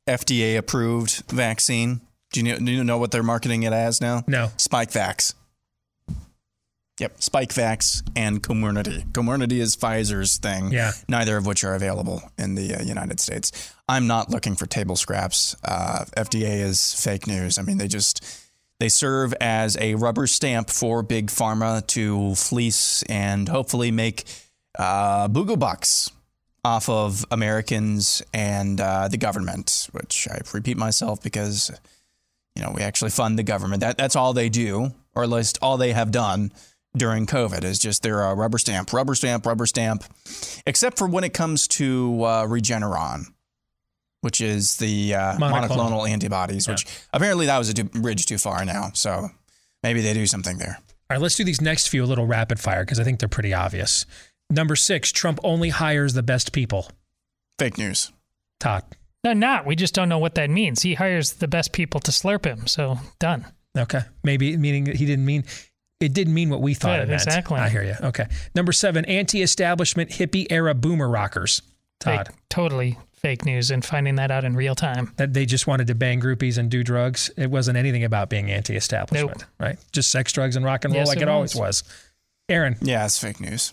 FDA 0.08 0.56
approved 0.56 1.24
vaccine? 1.30 2.00
Do 2.32 2.40
you 2.40 2.44
know, 2.44 2.58
do 2.58 2.72
you 2.72 2.84
know 2.84 2.96
what 2.96 3.10
they're 3.10 3.22
marketing 3.22 3.64
it 3.64 3.74
as 3.74 4.00
now? 4.00 4.24
No. 4.26 4.46
Spikevax. 4.56 5.34
Yep, 6.98 7.18
Spikevax 7.18 8.02
and 8.16 8.42
Comirnaty. 8.42 9.04
Comirnaty 9.12 9.60
is 9.60 9.76
Pfizer's 9.76 10.38
thing. 10.38 10.72
Yeah. 10.72 10.92
Neither 11.06 11.36
of 11.36 11.44
which 11.44 11.64
are 11.64 11.74
available 11.74 12.22
in 12.38 12.54
the 12.54 12.76
uh, 12.76 12.82
United 12.82 13.20
States. 13.20 13.74
I'm 13.90 14.06
not 14.06 14.30
looking 14.30 14.54
for 14.56 14.64
table 14.64 14.96
scraps. 14.96 15.54
Uh, 15.62 16.06
FDA 16.16 16.60
is 16.60 16.94
fake 16.94 17.26
news. 17.26 17.58
I 17.58 17.62
mean, 17.62 17.76
they 17.76 17.88
just 17.88 18.24
They 18.82 18.88
serve 18.88 19.32
as 19.40 19.76
a 19.80 19.94
rubber 19.94 20.26
stamp 20.26 20.68
for 20.68 21.04
big 21.04 21.28
pharma 21.28 21.86
to 21.86 22.34
fleece 22.34 23.04
and 23.04 23.48
hopefully 23.48 23.92
make 23.92 24.24
uh, 24.76 25.28
bucks 25.28 26.10
off 26.64 26.88
of 26.88 27.24
Americans 27.30 28.24
and 28.34 28.80
uh, 28.80 29.06
the 29.06 29.18
government, 29.18 29.86
which 29.92 30.26
I 30.28 30.40
repeat 30.52 30.76
myself 30.76 31.22
because 31.22 31.70
you 32.56 32.64
know 32.64 32.72
we 32.74 32.82
actually 32.82 33.12
fund 33.12 33.38
the 33.38 33.44
government. 33.44 33.82
That 33.82 33.98
that's 33.98 34.16
all 34.16 34.32
they 34.32 34.48
do, 34.48 34.90
or 35.14 35.22
at 35.22 35.30
least 35.30 35.60
all 35.62 35.76
they 35.76 35.92
have 35.92 36.10
done 36.10 36.50
during 36.96 37.24
COVID 37.24 37.62
is 37.62 37.78
just 37.78 38.02
they're 38.02 38.24
a 38.24 38.34
rubber 38.34 38.58
stamp, 38.58 38.92
rubber 38.92 39.14
stamp, 39.14 39.46
rubber 39.46 39.66
stamp, 39.66 40.02
except 40.66 40.98
for 40.98 41.06
when 41.06 41.22
it 41.22 41.32
comes 41.32 41.68
to 41.68 42.24
uh, 42.24 42.46
Regeneron, 42.48 43.26
which 44.22 44.40
is 44.40 44.76
the 44.78 45.14
uh, 45.14 45.36
monoclonal. 45.36 45.68
Monoclonal. 45.68 46.08
antibodies, 46.08 46.66
Yeah. 46.66 46.72
which 46.74 46.86
apparently 47.12 47.46
that 47.46 47.58
was 47.58 47.70
a 47.70 47.84
bridge 47.84 48.26
too 48.26 48.38
far 48.38 48.64
now. 48.64 48.90
So 48.94 49.28
maybe 49.82 50.00
they 50.00 50.14
do 50.14 50.26
something 50.26 50.58
there. 50.58 50.78
All 51.10 51.16
right, 51.16 51.20
let's 51.20 51.36
do 51.36 51.44
these 51.44 51.60
next 51.60 51.88
few 51.88 52.02
a 52.02 52.06
little 52.06 52.26
rapid 52.26 52.58
fire 52.58 52.84
because 52.84 52.98
I 52.98 53.04
think 53.04 53.20
they're 53.20 53.28
pretty 53.28 53.52
obvious. 53.52 54.06
Number 54.48 54.74
six, 54.76 55.12
Trump 55.12 55.38
only 55.44 55.68
hires 55.68 56.14
the 56.14 56.22
best 56.22 56.52
people. 56.52 56.88
Fake 57.58 57.78
news. 57.78 58.10
Todd. 58.60 58.84
No, 59.24 59.32
not. 59.32 59.66
We 59.66 59.76
just 59.76 59.94
don't 59.94 60.08
know 60.08 60.18
what 60.18 60.34
that 60.34 60.50
means. 60.50 60.82
He 60.82 60.94
hires 60.94 61.34
the 61.34 61.46
best 61.48 61.72
people 61.72 62.00
to 62.00 62.10
slurp 62.10 62.44
him. 62.44 62.66
So 62.66 62.98
done. 63.20 63.46
Okay. 63.78 64.00
Maybe 64.24 64.56
meaning 64.56 64.84
that 64.84 64.96
he 64.96 65.06
didn't 65.06 65.24
mean 65.24 65.44
it 66.00 66.12
didn't 66.12 66.34
mean 66.34 66.50
what 66.50 66.60
we 66.60 66.74
thought 66.74 66.96
Yeah, 66.96 67.02
it 67.04 67.08
meant. 67.08 67.22
exactly. 67.22 67.58
I 67.60 67.68
hear 67.68 67.84
you. 67.84 67.94
Okay. 68.02 68.26
Number 68.54 68.72
seven, 68.72 69.04
anti-establishment 69.04 70.10
hippie 70.10 70.46
era 70.50 70.74
boomer 70.74 71.08
rockers. 71.08 71.62
Todd. 72.00 72.28
Fake, 72.28 72.36
totally 72.50 72.98
fake 73.22 73.44
news 73.44 73.70
and 73.70 73.84
finding 73.84 74.16
that 74.16 74.30
out 74.30 74.44
in 74.44 74.56
real 74.56 74.74
time. 74.74 75.12
That 75.16 75.32
they 75.32 75.46
just 75.46 75.66
wanted 75.66 75.86
to 75.86 75.94
bang 75.94 76.20
groupies 76.20 76.58
and 76.58 76.70
do 76.70 76.82
drugs. 76.82 77.30
It 77.36 77.50
wasn't 77.50 77.78
anything 77.78 78.04
about 78.04 78.28
being 78.28 78.50
anti-establishment, 78.50 79.44
right? 79.60 79.78
Just 79.92 80.10
sex, 80.10 80.32
drugs, 80.32 80.56
and 80.56 80.64
rock 80.64 80.84
and 80.84 80.92
roll 80.92 81.00
Yes, 81.02 81.08
like 81.08 81.18
it 81.18 81.22
it 81.22 81.28
always 81.28 81.54
was. 81.54 81.82
was. 81.84 82.08
Aaron. 82.48 82.76
Yeah, 82.82 83.04
it's 83.04 83.18
fake 83.18 83.40
news. 83.40 83.72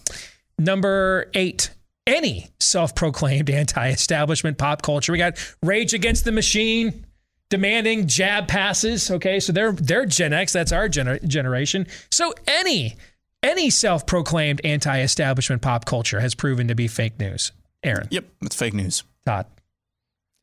Number 0.60 1.30
eight, 1.34 1.72
any 2.06 2.48
self-proclaimed 2.60 3.50
anti-establishment 3.50 4.58
pop 4.58 4.82
culture. 4.84 5.12
We 5.12 5.18
got 5.18 5.38
Rage 5.64 5.94
Against 5.94 6.26
the 6.26 6.32
Machine 6.32 7.06
demanding 7.50 8.08
jab 8.08 8.48
passes. 8.48 9.10
Okay, 9.10 9.40
so 9.40 9.52
they're 9.52 9.72
they're 9.72 10.06
Gen 10.06 10.34
X. 10.34 10.54
That's 10.54 10.72
our 10.72 10.88
gener- 10.88 11.26
generation. 11.28 11.88
So 12.12 12.34
any 12.48 12.96
any 13.42 13.70
self-proclaimed 13.72 14.62
anti-establishment 14.64 15.62
pop 15.64 15.86
culture 15.86 16.20
has 16.20 16.36
proven 16.36 16.68
to 16.68 16.76
be 16.76 16.88
fake 16.88 17.20
news. 17.20 17.52
Aaron. 17.84 18.08
Yep, 18.12 18.26
it's 18.44 18.56
fake 18.56 18.74
news. 18.74 19.04
Todd. 19.30 19.46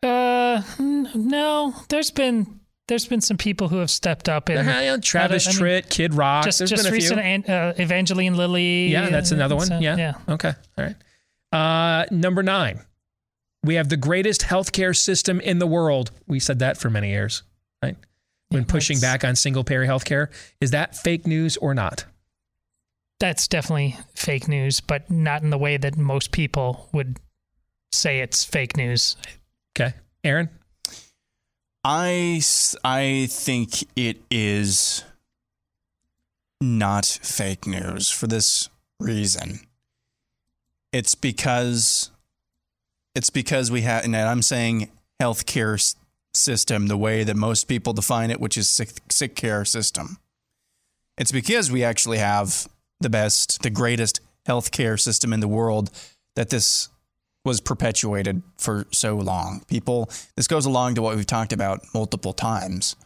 Uh, 0.02 0.62
no. 0.78 1.74
There's 1.88 2.10
been 2.10 2.60
there's 2.86 3.06
been 3.06 3.20
some 3.20 3.36
people 3.36 3.68
who 3.68 3.78
have 3.78 3.90
stepped 3.90 4.28
up 4.28 4.48
Yeah, 4.48 4.80
yeah, 4.80 4.96
Travis 4.98 5.48
I 5.48 5.50
mean, 5.50 5.60
Tritt, 5.60 5.90
Kid 5.90 6.14
Rock. 6.14 6.44
Just 6.44 6.58
There's 6.58 6.70
just 6.70 6.84
been 6.84 6.92
a 6.94 6.96
few. 6.96 7.16
recent 7.16 7.20
an- 7.20 7.44
uh, 7.44 7.74
Evangeline 7.78 8.36
Lilly. 8.36 8.86
Yeah, 8.88 9.10
that's 9.10 9.32
uh, 9.32 9.34
another 9.34 9.56
one. 9.56 9.66
so, 9.66 9.78
yeah. 9.80 9.96
yeah. 9.96 10.14
Okay. 10.28 10.52
All 10.78 10.84
right. 10.84 10.96
Uh, 11.52 12.06
number 12.12 12.44
nine, 12.44 12.80
we 13.64 13.74
have 13.74 13.88
the 13.88 13.96
greatest 13.96 14.42
healthcare 14.42 14.96
system 14.96 15.40
in 15.40 15.58
the 15.58 15.66
world. 15.66 16.12
We 16.28 16.38
said 16.38 16.60
that 16.60 16.76
for 16.76 16.88
many 16.88 17.10
years, 17.10 17.42
right? 17.82 17.96
When 18.50 18.64
pushing 18.64 19.00
back 19.00 19.24
on 19.24 19.34
single 19.34 19.64
payer 19.64 19.84
healthcare. 19.84 20.28
Is 20.60 20.70
that 20.70 20.96
fake 20.96 21.26
news 21.26 21.56
or 21.56 21.74
not? 21.74 22.04
That's 23.18 23.48
definitely 23.48 23.96
fake 24.14 24.46
news, 24.46 24.78
but 24.78 25.10
not 25.10 25.42
in 25.42 25.50
the 25.50 25.58
way 25.58 25.76
that 25.76 25.96
most 25.96 26.30
people 26.30 26.88
would 26.92 27.18
say 27.92 28.20
it's 28.20 28.44
fake 28.44 28.76
news. 28.76 29.16
Okay. 29.76 29.94
Aaron? 30.24 30.50
I, 31.84 32.40
I 32.82 33.26
think 33.30 33.84
it 33.94 34.20
is 34.30 35.04
not 36.60 37.06
fake 37.06 37.66
news 37.66 38.10
for 38.10 38.26
this 38.26 38.68
reason. 38.98 39.60
It's 40.92 41.14
because 41.14 42.10
it's 43.14 43.30
because 43.30 43.70
we 43.70 43.82
have, 43.82 44.04
and 44.04 44.16
I'm 44.16 44.42
saying 44.42 44.90
healthcare 45.20 45.74
s- 45.74 45.96
system 46.34 46.86
the 46.86 46.96
way 46.96 47.24
that 47.24 47.36
most 47.36 47.64
people 47.64 47.92
define 47.92 48.30
it, 48.30 48.40
which 48.40 48.58
is 48.58 48.68
sick, 48.68 48.90
sick 49.10 49.34
care 49.34 49.64
system. 49.64 50.18
It's 51.16 51.32
because 51.32 51.70
we 51.70 51.82
actually 51.82 52.18
have 52.18 52.68
the 53.00 53.08
best, 53.08 53.62
the 53.62 53.70
greatest 53.70 54.20
healthcare 54.46 55.00
system 55.00 55.32
in 55.32 55.40
the 55.40 55.48
world 55.48 55.90
that 56.34 56.50
this 56.50 56.88
was 57.46 57.60
perpetuated 57.62 58.42
for 58.58 58.86
so 58.92 59.16
long. 59.16 59.62
People, 59.68 60.10
this 60.34 60.46
goes 60.48 60.66
along 60.66 60.96
to 60.96 61.02
what 61.02 61.16
we've 61.16 61.24
talked 61.26 61.52
about 61.54 61.80
multiple 61.94 62.34
times. 62.34 62.96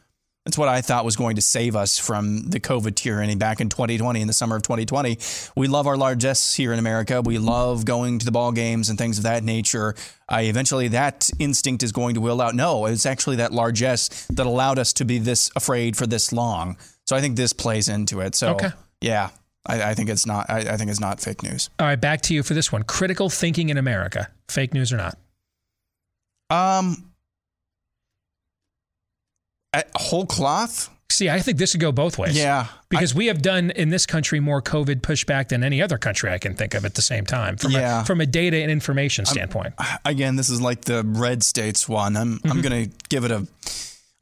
That's 0.46 0.56
what 0.56 0.68
I 0.70 0.80
thought 0.80 1.04
was 1.04 1.16
going 1.16 1.36
to 1.36 1.42
save 1.42 1.76
us 1.76 1.98
from 1.98 2.48
the 2.48 2.58
COVID 2.58 2.94
tyranny 2.96 3.36
back 3.36 3.60
in 3.60 3.68
2020, 3.68 4.22
in 4.22 4.26
the 4.26 4.32
summer 4.32 4.56
of 4.56 4.62
2020. 4.62 5.18
We 5.54 5.68
love 5.68 5.86
our 5.86 5.98
largesse 5.98 6.54
here 6.54 6.72
in 6.72 6.78
America. 6.78 7.20
We 7.20 7.36
love 7.38 7.84
going 7.84 8.18
to 8.20 8.24
the 8.24 8.32
ball 8.32 8.50
games 8.50 8.88
and 8.88 8.98
things 8.98 9.18
of 9.18 9.24
that 9.24 9.44
nature. 9.44 9.94
I 10.30 10.42
eventually, 10.42 10.88
that 10.88 11.28
instinct 11.38 11.82
is 11.82 11.92
going 11.92 12.14
to 12.14 12.22
will 12.22 12.40
out. 12.40 12.54
No, 12.54 12.86
it's 12.86 13.04
actually 13.04 13.36
that 13.36 13.52
largesse 13.52 14.26
that 14.30 14.46
allowed 14.46 14.78
us 14.78 14.94
to 14.94 15.04
be 15.04 15.18
this 15.18 15.50
afraid 15.56 15.94
for 15.94 16.06
this 16.06 16.32
long. 16.32 16.78
So 17.06 17.14
I 17.14 17.20
think 17.20 17.36
this 17.36 17.52
plays 17.52 17.88
into 17.90 18.20
it. 18.20 18.34
So 18.34 18.54
Okay. 18.54 18.70
yeah, 19.02 19.28
I, 19.66 19.90
I 19.90 19.94
think 19.94 20.08
it's 20.08 20.26
not. 20.26 20.48
I, 20.48 20.58
I 20.60 20.76
think 20.76 20.90
it's 20.90 21.00
not 21.00 21.20
fake 21.20 21.42
news. 21.42 21.68
All 21.78 21.86
right, 21.86 22.00
back 22.00 22.22
to 22.22 22.34
you 22.34 22.42
for 22.42 22.54
this 22.54 22.72
one. 22.72 22.82
Critical 22.82 23.28
thinking 23.28 23.68
in 23.68 23.76
America. 23.78 24.28
Fake 24.48 24.72
news 24.74 24.92
or 24.92 24.96
not? 24.96 25.18
Um, 26.50 27.10
a 29.74 29.84
whole 29.96 30.26
cloth. 30.26 30.90
See, 31.10 31.28
I 31.28 31.40
think 31.40 31.58
this 31.58 31.74
would 31.74 31.80
go 31.80 31.90
both 31.92 32.18
ways. 32.18 32.36
Yeah, 32.36 32.66
Because 32.88 33.14
we 33.14 33.26
have 33.26 33.42
done 33.42 33.72
in 33.72 33.88
this 33.90 34.06
country 34.06 34.38
more 34.38 34.62
COVID 34.62 35.00
pushback 35.00 35.48
than 35.48 35.64
any 35.64 35.82
other 35.82 35.98
country 35.98 36.30
I 36.30 36.38
can 36.38 36.54
think 36.54 36.72
of 36.74 36.84
at 36.84 36.94
the 36.94 37.02
same 37.02 37.26
time 37.26 37.56
from, 37.56 37.72
Yeah. 37.72 38.02
a, 38.02 38.04
from 38.04 38.20
a 38.20 38.26
data 38.26 38.56
and 38.58 38.70
information 38.70 39.26
standpoint. 39.26 39.74
again, 40.04 40.36
this 40.36 40.48
is 40.50 40.60
like 40.60 40.82
the 40.82 41.02
red 41.04 41.42
states 41.42 41.88
one. 41.88 42.16
I'm 42.16 42.38
Mm-hmm. 42.38 42.50
I'm 42.50 42.60
gonna 42.62 42.86
give 43.08 43.24
it 43.24 43.32
a 43.32 43.46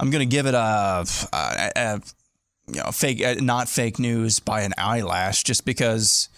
I'm 0.00 0.10
gonna 0.10 0.24
give 0.24 0.46
it 0.46 0.54
a, 0.54 1.04
a, 1.32 1.72
a 1.76 2.00
you 2.72 2.82
know 2.82 2.90
fake 2.90 3.24
uh, 3.24 3.34
not 3.40 3.68
fake 3.68 3.98
news 3.98 4.40
by 4.40 4.62
an 4.62 4.74
eyelash 4.78 5.42
just 5.42 5.64
because 5.64 6.28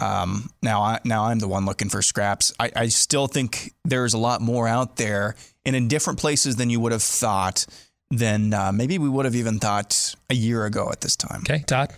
um, 0.00 0.50
now 0.62 0.82
I 0.82 1.00
now 1.04 1.24
I'm 1.24 1.38
the 1.38 1.48
one 1.48 1.64
looking 1.64 1.88
for 1.88 2.02
scraps. 2.02 2.52
I, 2.60 2.70
I 2.76 2.88
still 2.88 3.26
think 3.26 3.72
there's 3.84 4.14
a 4.14 4.18
lot 4.18 4.40
more 4.40 4.68
out 4.68 4.96
there 4.96 5.36
and 5.64 5.74
in 5.74 5.88
different 5.88 6.18
places 6.18 6.56
than 6.56 6.70
you 6.70 6.80
would 6.80 6.92
have 6.92 7.02
thought 7.02 7.66
than 8.10 8.54
uh, 8.54 8.72
maybe 8.72 8.98
we 8.98 9.08
would 9.08 9.24
have 9.24 9.34
even 9.34 9.58
thought 9.58 10.14
a 10.30 10.34
year 10.34 10.64
ago 10.64 10.90
at 10.90 11.00
this 11.00 11.16
time. 11.16 11.40
Okay, 11.40 11.64
Todd. 11.66 11.92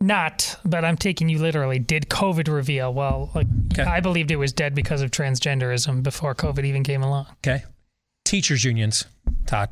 Not, 0.00 0.58
but 0.64 0.84
I'm 0.84 0.96
taking 0.96 1.28
you 1.28 1.38
literally. 1.38 1.78
Did 1.78 2.08
COVID 2.08 2.52
reveal? 2.52 2.94
Well, 2.94 3.30
like, 3.34 3.46
I 3.78 4.00
believed 4.00 4.30
it 4.30 4.36
was 4.36 4.52
dead 4.52 4.74
because 4.74 5.02
of 5.02 5.10
transgenderism 5.10 6.02
before 6.02 6.34
COVID 6.34 6.64
even 6.64 6.82
came 6.82 7.02
along. 7.02 7.26
Okay. 7.38 7.64
Teachers 8.24 8.64
unions. 8.64 9.04
Todd. 9.46 9.68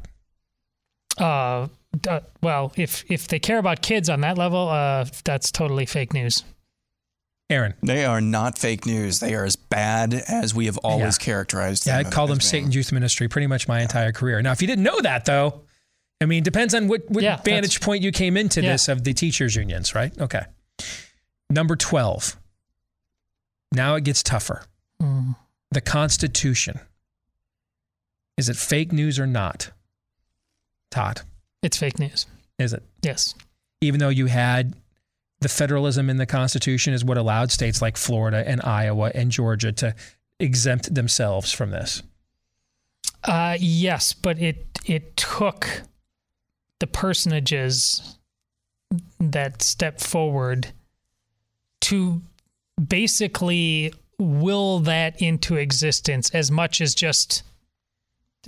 Uh, 1.19 1.69
d- 2.01 2.11
well, 2.43 2.73
if 2.77 3.05
if 3.11 3.29
they 3.29 3.39
care 3.39 3.59
about 3.59 3.83
kids 3.83 4.09
on 4.11 4.21
that 4.23 4.37
level, 4.39 4.69
uh, 4.69 5.05
that's 5.25 5.51
totally 5.53 5.87
fake 5.87 6.13
news. 6.13 6.43
Aaron. 7.51 7.75
They 7.83 8.05
are 8.07 8.21
not 8.23 8.59
fake 8.59 8.87
news. 8.87 9.21
They 9.21 9.35
are 9.35 9.45
as 9.45 9.55
bad 9.55 10.15
as 10.15 10.55
we 10.55 10.65
have 10.67 10.79
always 10.79 11.19
Yeah. 11.21 11.25
characterized 11.25 11.87
Yeah, 11.87 11.99
I 11.99 12.05
call 12.05 12.27
them 12.27 12.39
as 12.39 12.45
being. 12.51 12.63
Satan's 12.63 12.75
Youth 12.75 12.91
Ministry 12.91 13.29
pretty 13.29 13.47
much 13.47 13.69
my 13.69 13.81
entire 13.83 14.13
career. 14.13 14.41
Now, 14.41 14.53
if 14.53 14.63
you 14.63 14.67
didn't 14.67 14.83
know 14.83 14.99
that, 15.03 15.27
though, 15.27 15.61
I 16.23 16.25
mean, 16.25 16.43
depends 16.43 16.75
on 16.75 16.89
what, 16.89 17.03
what 17.11 17.23
Yeah, 17.23 17.37
vantage 17.45 17.83
point 17.83 18.03
you 18.03 18.13
came 18.13 18.39
into 18.39 18.63
Yeah. 18.63 18.73
this 18.73 18.89
of 18.89 19.05
the 19.05 19.13
teachers' 19.13 19.57
unions, 19.57 19.95
right? 19.95 20.19
Okay. 20.19 20.45
Number 21.51 21.77
12. 21.77 22.37
Now 23.73 23.95
it 23.97 24.05
gets 24.05 24.23
tougher. 24.23 24.65
Mm. 25.03 25.37
The 25.71 25.83
Constitution. 25.83 26.81
Is 28.39 28.49
it 28.49 28.57
fake 28.57 28.91
news 28.91 29.19
or 29.19 29.27
not? 29.27 29.71
Todd. 30.95 31.23
It's 31.63 31.77
fake 31.77 31.99
news. 31.99 32.27
Is 32.59 32.73
it? 32.73 32.85
Yes. 33.03 33.35
Even 33.81 33.99
though 33.99 34.11
you 34.11 34.27
had 34.27 34.75
the 35.41 35.49
federalism 35.49 36.09
in 36.09 36.19
the 36.19 36.25
Constitution 36.25 36.95
is 36.95 37.05
what 37.05 37.19
allowed 37.19 37.51
states 37.51 37.83
like 37.83 37.97
Florida 37.97 38.49
and 38.49 38.63
Iowa 38.63 39.11
and 39.13 39.33
Georgia 39.33 39.73
to 39.73 39.95
exempt 40.39 40.95
themselves 40.95 41.51
from 41.51 41.71
this. 41.71 42.01
Uh, 43.25 43.57
yes, 43.59 44.13
but 44.13 44.39
it 44.39 44.67
it 44.87 45.17
took 45.17 45.83
the 46.79 46.87
personages 46.87 48.19
that 49.19 49.63
stepped 49.63 50.01
forward 50.01 50.69
to 51.81 52.23
basically 52.87 53.93
will 54.19 54.79
that 54.81 55.21
into 55.21 55.57
existence 55.57 56.31
as 56.31 56.53
much 56.53 56.81
as 56.81 56.95
just 56.95 57.43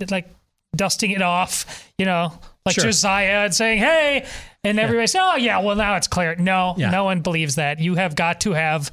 like 0.09 0.29
dusting 0.75 1.11
it 1.11 1.21
off, 1.21 1.89
you 1.97 2.05
know, 2.05 2.33
like 2.65 2.75
Sure. 2.75 2.85
Josiah 2.85 3.45
and 3.45 3.55
saying, 3.55 3.79
"Hey," 3.79 4.25
and 4.63 4.79
everybody 4.79 5.07
say, 5.07 5.19
"Oh 5.21 5.35
yeah, 5.35 5.59
well 5.59 5.75
now 5.75 5.95
it's 5.95 6.07
clear." 6.07 6.35
No, 6.35 6.75
Yeah. 6.77 6.89
no 6.89 7.03
one 7.05 7.21
believes 7.21 7.55
that. 7.55 7.79
You 7.79 7.95
have 7.95 8.15
got 8.15 8.41
to 8.41 8.53
have 8.53 8.91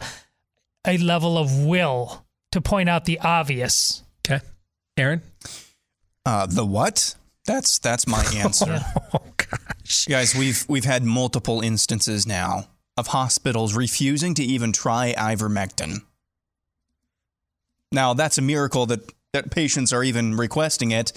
a 0.86 0.96
level 0.98 1.36
of 1.38 1.64
will 1.64 2.24
to 2.52 2.60
point 2.60 2.88
out 2.88 3.04
the 3.04 3.18
obvious. 3.20 4.02
Okay. 4.26 4.44
Aaron? 4.96 5.22
Uh, 6.24 6.46
the 6.46 6.64
what? 6.64 7.14
That's 7.46 7.78
that's 7.78 8.06
my 8.06 8.24
answer. 8.36 8.80
Oh 9.12 9.20
God. 9.36 9.60
Guys, 10.08 10.34
we've 10.34 10.64
we've 10.68 10.84
had 10.84 11.02
multiple 11.04 11.60
instances 11.60 12.26
now 12.26 12.68
of 12.96 13.08
hospitals 13.08 13.74
refusing 13.74 14.34
to 14.34 14.42
even 14.44 14.72
try 14.72 15.12
ivermectin. 15.18 15.98
Now, 17.92 18.14
that's 18.14 18.38
a 18.38 18.42
miracle 18.42 18.86
that 18.86 19.10
that 19.32 19.50
patients 19.50 19.92
are 19.92 20.04
even 20.04 20.36
requesting 20.36 20.92
it 20.92 21.12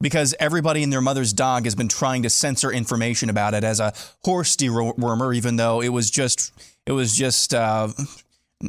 because 0.00 0.34
everybody 0.38 0.82
and 0.82 0.92
their 0.92 1.00
mother's 1.00 1.32
dog 1.32 1.64
has 1.64 1.74
been 1.74 1.88
trying 1.88 2.22
to 2.22 2.30
censor 2.30 2.70
information 2.70 3.30
about 3.30 3.54
it 3.54 3.64
as 3.64 3.80
a 3.80 3.92
horse 4.24 4.56
dewormer, 4.56 5.34
even 5.34 5.56
though 5.56 5.80
it 5.80 5.90
was 5.90 6.10
just 6.10 6.52
it 6.86 6.92
was 6.92 7.16
just 7.16 7.54
uh, 7.54 7.88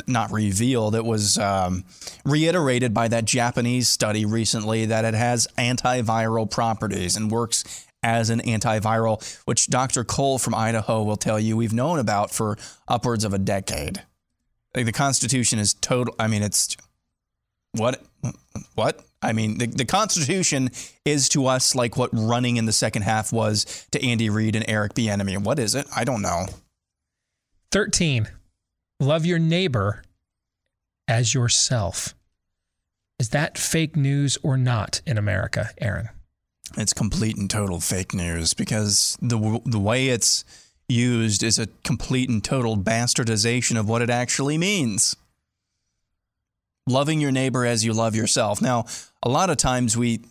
not 0.07 0.31
revealed. 0.31 0.95
It 0.95 1.05
was 1.05 1.37
um, 1.37 1.83
reiterated 2.23 2.93
by 2.93 3.07
that 3.09 3.25
Japanese 3.25 3.87
study 3.87 4.25
recently 4.25 4.85
that 4.85 5.05
it 5.05 5.13
has 5.13 5.47
antiviral 5.57 6.49
properties 6.49 7.15
and 7.15 7.31
works 7.31 7.85
as 8.03 8.29
an 8.29 8.39
antiviral, 8.41 9.23
which 9.45 9.67
Dr. 9.67 10.03
Cole 10.03 10.37
from 10.37 10.53
Idaho 10.53 11.03
will 11.03 11.17
tell 11.17 11.39
you 11.39 11.57
we've 11.57 11.73
known 11.73 11.99
about 11.99 12.31
for 12.31 12.57
upwards 12.87 13.23
of 13.23 13.33
a 13.33 13.39
decade. 13.39 14.03
Like 14.75 14.85
the 14.85 14.91
Constitution 14.91 15.57
is 15.57 15.73
total. 15.73 16.13
I 16.19 16.27
mean, 16.27 16.43
it's 16.43 16.77
what 17.71 18.03
what 18.75 19.04
I 19.21 19.33
mean, 19.33 19.57
the, 19.57 19.67
the 19.67 19.85
Constitution 19.85 20.69
is 21.03 21.29
to 21.29 21.47
us 21.47 21.73
like 21.75 21.97
what 21.97 22.09
running 22.13 22.57
in 22.57 22.65
the 22.65 22.73
second 22.73 23.03
half 23.03 23.33
was 23.33 23.87
to 23.91 24.03
Andy 24.03 24.29
Reid 24.29 24.55
and 24.55 24.65
Eric 24.67 24.93
Bieniemy. 24.93 25.37
What 25.43 25.59
is 25.59 25.73
it? 25.75 25.87
I 25.95 26.03
don't 26.03 26.21
know. 26.21 26.45
13. 27.71 28.27
Love 28.99 29.25
your 29.25 29.39
neighbor 29.39 30.03
as 31.07 31.33
yourself. 31.33 32.13
Is 33.19 33.29
that 33.29 33.57
fake 33.57 33.95
news 33.95 34.37
or 34.43 34.57
not 34.57 35.01
in 35.05 35.17
America, 35.17 35.69
Aaron? 35.79 36.09
It's 36.77 36.93
complete 36.93 37.37
and 37.37 37.49
total 37.49 37.79
fake 37.79 38.13
news 38.13 38.53
because 38.53 39.17
the 39.21 39.61
the 39.65 39.79
way 39.79 40.09
it's 40.09 40.43
used 40.89 41.43
is 41.43 41.57
a 41.57 41.67
complete 41.83 42.29
and 42.29 42.43
total 42.43 42.75
bastardization 42.75 43.79
of 43.79 43.87
what 43.87 44.01
it 44.01 44.09
actually 44.09 44.57
means 44.57 45.15
loving 46.87 47.19
your 47.19 47.31
neighbor 47.31 47.65
as 47.65 47.83
you 47.83 47.93
love 47.93 48.15
yourself. 48.15 48.61
Now, 48.61 48.85
a 49.23 49.29
lot 49.29 49.49
of 49.49 49.57
times 49.57 49.97
we 49.97 50.21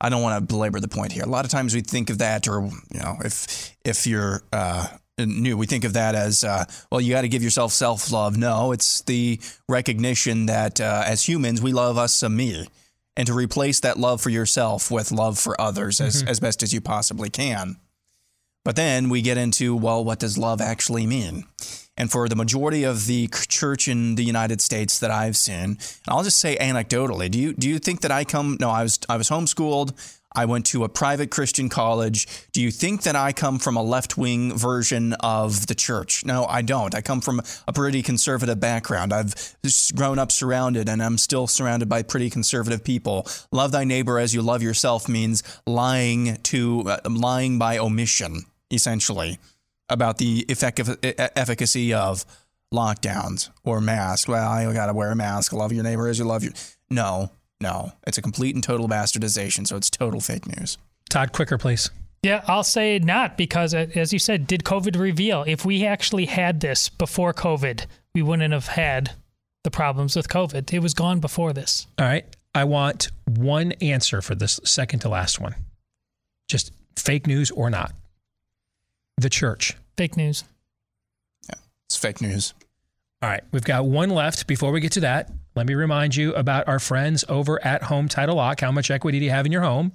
I 0.00 0.10
don't 0.10 0.22
want 0.22 0.40
to 0.40 0.46
belabor 0.54 0.78
the 0.80 0.88
point 0.88 1.12
here. 1.12 1.24
A 1.24 1.28
lot 1.28 1.44
of 1.44 1.50
times 1.50 1.74
we 1.74 1.80
think 1.80 2.08
of 2.10 2.18
that, 2.18 2.46
or 2.46 2.60
you 2.92 3.00
know, 3.00 3.16
if 3.24 3.74
if 3.84 4.06
you're 4.06 4.42
uh, 4.52 4.86
new, 5.18 5.56
we 5.56 5.66
think 5.66 5.84
of 5.84 5.94
that 5.94 6.14
as 6.14 6.44
uh, 6.44 6.64
well. 6.92 7.00
You 7.00 7.12
got 7.12 7.22
to 7.22 7.28
give 7.28 7.42
yourself 7.42 7.72
self 7.72 8.12
love. 8.12 8.36
No, 8.36 8.70
it's 8.72 9.02
the 9.02 9.40
recognition 9.68 10.46
that 10.46 10.80
uh, 10.80 11.02
as 11.04 11.28
humans 11.28 11.60
we 11.60 11.72
love 11.72 11.98
us 11.98 12.14
some 12.14 12.36
me, 12.36 12.68
and 13.16 13.26
to 13.26 13.32
replace 13.34 13.80
that 13.80 13.98
love 13.98 14.20
for 14.20 14.30
yourself 14.30 14.90
with 14.90 15.10
love 15.10 15.36
for 15.38 15.60
others 15.60 16.00
as 16.00 16.18
Mm-hmm. 16.22 16.28
as 16.28 16.38
best 16.40 16.62
as 16.62 16.72
you 16.72 16.80
possibly 16.80 17.30
can. 17.30 17.76
But 18.64 18.76
then 18.76 19.08
we 19.08 19.22
get 19.22 19.36
into 19.38 19.74
well, 19.74 20.04
what 20.04 20.20
does 20.20 20.38
love 20.38 20.60
actually 20.60 21.06
mean? 21.06 21.44
And 21.98 22.10
for 22.10 22.28
the 22.28 22.36
majority 22.36 22.84
of 22.84 23.06
the 23.06 23.28
church 23.48 23.88
in 23.88 24.14
the 24.14 24.22
United 24.22 24.60
States 24.60 25.00
that 25.00 25.10
I've 25.10 25.36
seen, 25.36 25.56
and 25.58 25.78
I'll 26.06 26.22
just 26.22 26.38
say 26.38 26.56
anecdotally, 26.56 27.28
do 27.28 27.38
you 27.40 27.52
do 27.52 27.68
you 27.68 27.80
think 27.80 28.02
that 28.02 28.12
I 28.12 28.24
come? 28.24 28.56
No, 28.60 28.70
I 28.70 28.84
was 28.84 29.00
I 29.08 29.16
was 29.16 29.28
homeschooled. 29.28 29.92
I 30.32 30.44
went 30.44 30.66
to 30.66 30.84
a 30.84 30.88
private 30.88 31.30
Christian 31.30 31.68
college. 31.68 32.28
Do 32.52 32.62
you 32.62 32.70
think 32.70 33.02
that 33.02 33.16
I 33.16 33.32
come 33.32 33.58
from 33.58 33.76
a 33.76 33.82
left 33.82 34.16
wing 34.16 34.56
version 34.56 35.14
of 35.14 35.66
the 35.66 35.74
church? 35.74 36.24
No, 36.24 36.44
I 36.44 36.62
don't. 36.62 36.94
I 36.94 37.00
come 37.00 37.20
from 37.20 37.40
a 37.66 37.72
pretty 37.72 38.02
conservative 38.02 38.60
background. 38.60 39.12
I've 39.12 39.34
grown 39.96 40.18
up 40.20 40.30
surrounded, 40.30 40.88
and 40.88 41.02
I'm 41.02 41.18
still 41.18 41.48
surrounded 41.48 41.88
by 41.88 42.02
pretty 42.02 42.30
conservative 42.30 42.84
people. 42.84 43.26
Love 43.50 43.72
thy 43.72 43.82
neighbor 43.84 44.20
as 44.20 44.32
you 44.32 44.42
love 44.42 44.62
yourself 44.62 45.08
means 45.08 45.42
lying 45.66 46.36
to 46.44 46.84
uh, 46.86 46.98
lying 47.08 47.58
by 47.58 47.78
omission, 47.78 48.44
essentially 48.70 49.38
about 49.88 50.18
the 50.18 50.40
effective, 50.48 50.98
e- 51.04 51.14
efficacy 51.18 51.92
of 51.94 52.24
lockdowns 52.72 53.50
or 53.64 53.80
masks. 53.80 54.28
Well, 54.28 54.50
I 54.50 54.72
got 54.72 54.86
to 54.86 54.94
wear 54.94 55.10
a 55.10 55.16
mask. 55.16 55.52
Love 55.52 55.72
your 55.72 55.84
neighbor 55.84 56.08
as 56.08 56.18
you 56.18 56.24
love 56.24 56.44
your. 56.44 56.52
No, 56.90 57.30
no. 57.60 57.92
It's 58.06 58.18
a 58.18 58.22
complete 58.22 58.54
and 58.54 58.62
total 58.62 58.88
bastardization. 58.88 59.66
So 59.66 59.76
it's 59.76 59.90
total 59.90 60.20
fake 60.20 60.46
news. 60.46 60.78
Todd, 61.08 61.32
quicker, 61.32 61.58
please. 61.58 61.90
Yeah, 62.22 62.42
I'll 62.46 62.64
say 62.64 62.98
not 62.98 63.36
because, 63.38 63.74
uh, 63.74 63.86
as 63.94 64.12
you 64.12 64.18
said, 64.18 64.46
did 64.46 64.64
COVID 64.64 64.98
reveal? 64.98 65.44
If 65.46 65.64
we 65.64 65.86
actually 65.86 66.26
had 66.26 66.60
this 66.60 66.88
before 66.88 67.32
COVID, 67.32 67.86
we 68.14 68.22
wouldn't 68.22 68.52
have 68.52 68.66
had 68.66 69.12
the 69.64 69.70
problems 69.70 70.16
with 70.16 70.28
COVID. 70.28 70.72
It 70.72 70.80
was 70.80 70.94
gone 70.94 71.20
before 71.20 71.52
this. 71.52 71.86
All 71.98 72.06
right. 72.06 72.24
I 72.54 72.64
want 72.64 73.10
one 73.24 73.72
answer 73.72 74.20
for 74.20 74.34
this 74.34 74.58
second 74.64 75.00
to 75.00 75.08
last 75.08 75.40
one. 75.40 75.54
Just 76.48 76.72
fake 76.96 77.26
news 77.26 77.50
or 77.50 77.70
not. 77.70 77.94
The 79.18 79.28
church. 79.28 79.74
Fake 79.96 80.16
news. 80.16 80.44
Yeah, 81.48 81.56
it's 81.88 81.96
fake 81.96 82.20
news. 82.20 82.54
All 83.20 83.28
right. 83.28 83.42
We've 83.50 83.64
got 83.64 83.84
one 83.84 84.10
left. 84.10 84.46
Before 84.46 84.70
we 84.70 84.78
get 84.80 84.92
to 84.92 85.00
that, 85.00 85.32
let 85.56 85.66
me 85.66 85.74
remind 85.74 86.14
you 86.14 86.32
about 86.34 86.68
our 86.68 86.78
friends 86.78 87.24
over 87.28 87.62
at 87.64 87.82
Home 87.84 88.06
Title 88.06 88.36
Lock. 88.36 88.60
How 88.60 88.70
much 88.70 88.92
equity 88.92 89.18
do 89.18 89.24
you 89.24 89.32
have 89.32 89.44
in 89.44 89.50
your 89.50 89.62
home? 89.62 89.90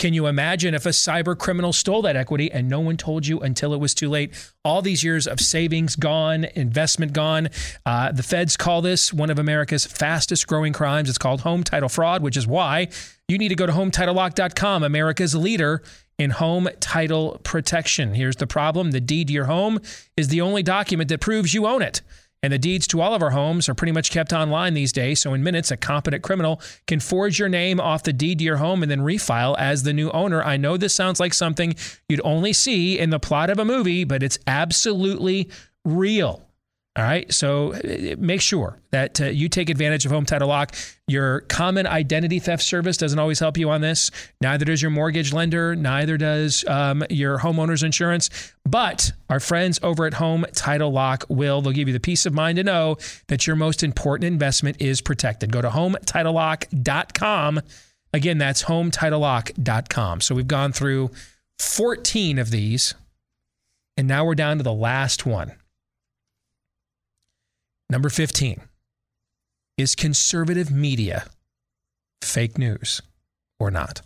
Can 0.00 0.12
you 0.12 0.26
imagine 0.26 0.74
if 0.74 0.84
a 0.84 0.90
cyber 0.90 1.38
criminal 1.38 1.72
stole 1.72 2.02
that 2.02 2.16
equity 2.16 2.50
and 2.50 2.68
no 2.68 2.80
one 2.80 2.96
told 2.96 3.26
you 3.26 3.38
until 3.38 3.72
it 3.72 3.78
was 3.78 3.94
too 3.94 4.10
late? 4.10 4.34
All 4.64 4.82
these 4.82 5.04
years 5.04 5.28
of 5.28 5.40
savings 5.40 5.94
gone, 5.94 6.44
investment 6.56 7.12
gone. 7.12 7.48
Uh, 7.86 8.10
the 8.10 8.24
feds 8.24 8.56
call 8.56 8.82
this 8.82 9.12
one 9.12 9.30
of 9.30 9.38
America's 9.38 9.86
fastest 9.86 10.48
growing 10.48 10.72
crimes. 10.72 11.08
It's 11.08 11.18
called 11.18 11.42
home 11.42 11.62
title 11.62 11.88
fraud, 11.88 12.20
which 12.20 12.36
is 12.36 12.48
why 12.48 12.88
you 13.28 13.38
need 13.38 13.48
to 13.48 13.54
go 13.54 13.64
to 13.64 13.72
HometitleLock.com, 13.72 14.82
America's 14.82 15.34
leader 15.34 15.82
in 16.18 16.30
home 16.30 16.68
title 16.80 17.40
protection. 17.44 18.14
Here's 18.14 18.36
the 18.36 18.46
problem 18.46 18.90
the 18.90 19.00
deed 19.00 19.28
to 19.28 19.32
your 19.32 19.46
home 19.46 19.80
is 20.16 20.28
the 20.28 20.40
only 20.40 20.62
document 20.62 21.08
that 21.10 21.20
proves 21.20 21.54
you 21.54 21.66
own 21.66 21.82
it. 21.82 22.02
And 22.42 22.52
the 22.52 22.58
deeds 22.58 22.86
to 22.88 23.00
all 23.00 23.14
of 23.14 23.22
our 23.22 23.30
homes 23.30 23.68
are 23.68 23.74
pretty 23.74 23.92
much 23.92 24.10
kept 24.10 24.32
online 24.32 24.74
these 24.74 24.92
days. 24.92 25.20
So 25.20 25.34
in 25.34 25.42
minutes, 25.42 25.70
a 25.70 25.76
competent 25.76 26.22
criminal 26.22 26.60
can 26.86 27.00
forge 27.00 27.38
your 27.38 27.48
name 27.48 27.80
off 27.80 28.02
the 28.02 28.12
deed 28.12 28.38
to 28.38 28.44
your 28.44 28.58
home 28.58 28.82
and 28.82 28.90
then 28.90 29.00
refile 29.00 29.56
as 29.58 29.82
the 29.82 29.92
new 29.92 30.10
owner. 30.10 30.42
I 30.42 30.56
know 30.56 30.76
this 30.76 30.94
sounds 30.94 31.18
like 31.18 31.34
something 31.34 31.74
you'd 32.08 32.20
only 32.22 32.52
see 32.52 32.98
in 32.98 33.10
the 33.10 33.18
plot 33.18 33.50
of 33.50 33.58
a 33.58 33.64
movie, 33.64 34.04
but 34.04 34.22
it's 34.22 34.38
absolutely 34.46 35.50
real. 35.84 36.45
All 36.96 37.04
right. 37.04 37.30
So 37.30 37.74
uh, 37.74 38.14
make 38.18 38.40
sure 38.40 38.78
that 38.90 39.20
uh, 39.20 39.26
you 39.26 39.50
take 39.50 39.68
advantage 39.68 40.06
of 40.06 40.12
Home 40.12 40.24
Title 40.24 40.48
Lock. 40.48 40.74
Your 41.06 41.40
common 41.42 41.86
identity 41.86 42.38
theft 42.38 42.62
service 42.62 42.96
doesn't 42.96 43.18
always 43.18 43.38
help 43.38 43.58
you 43.58 43.68
on 43.68 43.82
this. 43.82 44.10
Neither 44.40 44.64
does 44.64 44.80
your 44.80 44.90
mortgage 44.90 45.30
lender. 45.34 45.76
Neither 45.76 46.16
does 46.16 46.64
um, 46.66 47.04
your 47.10 47.38
homeowner's 47.38 47.82
insurance. 47.82 48.30
But 48.64 49.12
our 49.28 49.40
friends 49.40 49.78
over 49.82 50.06
at 50.06 50.14
Home 50.14 50.46
Title 50.54 50.90
Lock 50.90 51.24
will. 51.28 51.60
They'll 51.60 51.74
give 51.74 51.86
you 51.86 51.92
the 51.92 52.00
peace 52.00 52.24
of 52.24 52.32
mind 52.32 52.56
to 52.56 52.64
know 52.64 52.96
that 53.26 53.46
your 53.46 53.56
most 53.56 53.82
important 53.82 54.28
investment 54.28 54.80
is 54.80 55.02
protected. 55.02 55.52
Go 55.52 55.60
to 55.60 55.68
HomeTitleLock.com. 55.68 57.60
Again, 58.14 58.38
that's 58.38 58.62
HomeTitleLock.com. 58.64 60.22
So 60.22 60.34
we've 60.34 60.48
gone 60.48 60.72
through 60.72 61.10
14 61.58 62.38
of 62.38 62.50
these, 62.50 62.94
and 63.98 64.08
now 64.08 64.24
we're 64.24 64.34
down 64.34 64.56
to 64.56 64.62
the 64.62 64.72
last 64.72 65.26
one. 65.26 65.52
Number 67.88 68.08
15 68.08 68.60
is 69.78 69.94
conservative 69.94 70.70
media 70.70 71.26
fake 72.22 72.58
news 72.58 73.00
or 73.58 73.70
not? 73.70 74.02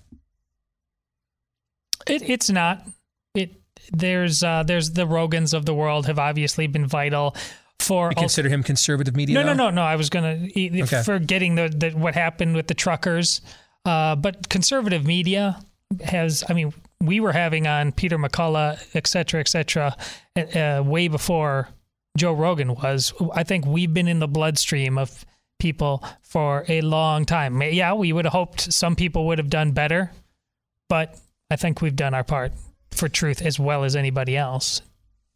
It, 2.07 2.23
it's 2.29 2.51
not. 2.51 2.87
It 3.35 3.61
there's 3.93 4.43
uh, 4.43 4.63
there's 4.65 4.93
the 4.93 5.07
Rogans 5.07 5.55
of 5.55 5.67
the 5.67 5.75
world 5.75 6.07
have 6.07 6.19
obviously 6.19 6.67
been 6.67 6.87
vital 6.87 7.35
for. 7.79 8.11
You 8.11 8.17
consider 8.17 8.49
him 8.49 8.63
conservative 8.63 9.17
media? 9.17 9.35
No, 9.35 9.43
no, 9.43 9.49
though? 9.49 9.55
no, 9.55 9.71
no. 9.71 9.83
I 9.83 9.97
was 9.97 10.11
gonna 10.11 10.49
Okay. 10.57 11.03
for 11.03 11.19
getting 11.19 11.55
the, 11.55 11.69
the 11.69 11.91
what 11.91 12.15
happened 12.15 12.57
with 12.57 12.67
the 12.67 12.75
truckers, 12.75 13.41
uh, 13.85 14.17
but 14.17 14.49
conservative 14.49 15.07
media 15.07 15.63
has. 16.05 16.45
I 16.49 16.53
mean, 16.55 16.73
we 17.01 17.21
were 17.21 17.33
having 17.33 17.67
on 17.67 17.93
Peter 17.93 18.19
McCullough, 18.19 18.79
et 18.95 19.07
cetera, 19.07 19.41
et 19.41 19.49
cetera, 19.49 19.97
uh, 20.37 20.83
way 20.85 21.09
before 21.09 21.69
Joe 22.17 22.33
Rogan 22.33 22.75
was. 22.75 23.13
I 23.33 23.45
think 23.45 23.67
we've 23.67 23.93
been 23.93 24.09
in 24.09 24.19
the 24.19 24.29
bloodstream 24.29 24.99
of 24.99 25.25
people 25.59 26.05
for 26.23 26.65
a 26.69 26.81
long 26.81 27.25
time. 27.25 27.63
Yeah, 27.63 27.95
we 27.95 28.13
would 28.13 28.25
have 28.25 28.33
hoped 28.33 28.73
some 28.73 28.97
people 28.97 29.27
would 29.29 29.39
have 29.39 29.51
done 29.51 29.73
better, 29.73 30.11
but 30.89 31.17
I 31.51 31.57
think 31.57 31.81
we've 31.81 31.97
done 31.97 32.15
our 32.15 32.25
part 32.25 32.53
for 32.91 33.09
truth 33.09 33.43
as 33.43 33.59
well 33.59 33.85
as 33.85 33.95
anybody 33.95 34.37
else. 34.37 34.83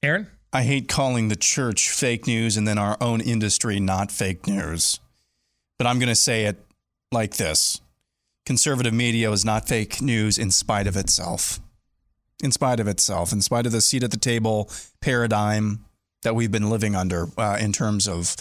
Aaron? 0.02 0.28
I 0.52 0.62
hate 0.62 0.88
calling 0.88 1.28
the 1.28 1.36
church 1.36 1.90
fake 1.90 2.26
news 2.26 2.56
and 2.56 2.66
then 2.66 2.78
our 2.78 2.96
own 3.00 3.20
industry 3.20 3.80
not 3.80 4.12
fake 4.12 4.46
news. 4.46 5.00
But 5.78 5.88
I'm 5.88 5.98
going 5.98 6.08
to 6.08 6.14
say 6.14 6.44
it 6.44 6.64
like 7.10 7.36
this 7.36 7.80
conservative 8.46 8.94
media 8.94 9.30
is 9.32 9.44
not 9.44 9.66
fake 9.66 10.00
news 10.00 10.38
in 10.38 10.50
spite 10.50 10.86
of 10.86 10.96
itself. 10.96 11.60
In 12.42 12.52
spite 12.52 12.78
of 12.78 12.86
itself, 12.86 13.32
in 13.32 13.40
spite 13.40 13.66
of 13.66 13.72
the 13.72 13.80
seat 13.80 14.02
at 14.02 14.10
the 14.10 14.16
table 14.16 14.70
paradigm 15.00 15.84
that 16.24 16.34
we've 16.34 16.50
been 16.50 16.68
living 16.68 16.94
under 16.96 17.28
uh, 17.38 17.56
in 17.60 17.72
terms 17.72 18.08
of, 18.08 18.34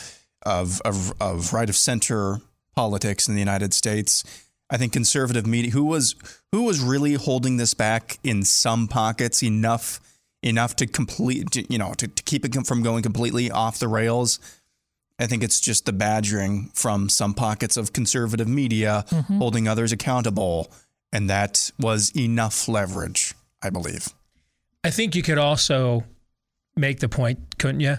of, 0.45 0.81
of, 0.81 1.13
of 1.21 1.53
right 1.53 1.69
of 1.69 1.75
center 1.75 2.39
politics 2.75 3.27
in 3.27 3.35
the 3.35 3.39
United 3.39 3.73
States. 3.73 4.23
I 4.69 4.77
think 4.77 4.91
conservative 4.91 5.45
media 5.45 5.69
who 5.71 5.83
was 5.83 6.15
who 6.51 6.63
was 6.63 6.79
really 6.79 7.13
holding 7.13 7.57
this 7.57 7.75
back 7.75 8.17
in 8.23 8.43
some 8.43 8.87
pockets 8.87 9.43
enough 9.43 9.99
enough 10.41 10.75
to 10.77 10.87
complete 10.87 11.69
you 11.69 11.77
know 11.77 11.93
to, 11.93 12.07
to 12.07 12.23
keep 12.23 12.43
it 12.43 12.65
from 12.65 12.81
going 12.81 13.03
completely 13.03 13.51
off 13.51 13.77
the 13.77 13.87
rails. 13.87 14.39
I 15.19 15.27
think 15.27 15.43
it's 15.43 15.59
just 15.59 15.85
the 15.85 15.93
badgering 15.93 16.71
from 16.73 17.07
some 17.07 17.35
pockets 17.35 17.77
of 17.77 17.93
conservative 17.93 18.47
media 18.47 19.05
Mm-hmm. 19.09 19.37
holding 19.37 19.67
others 19.67 19.91
accountable, 19.91 20.71
and 21.11 21.29
that 21.29 21.69
was 21.77 22.11
enough 22.15 22.67
leverage, 22.67 23.35
I 23.61 23.69
believe. 23.69 24.07
I 24.83 24.89
think 24.89 25.15
you 25.15 25.21
could 25.21 25.37
also 25.37 26.03
make 26.75 26.99
the 26.99 27.09
point, 27.09 27.57
couldn't 27.59 27.81
you, 27.81 27.97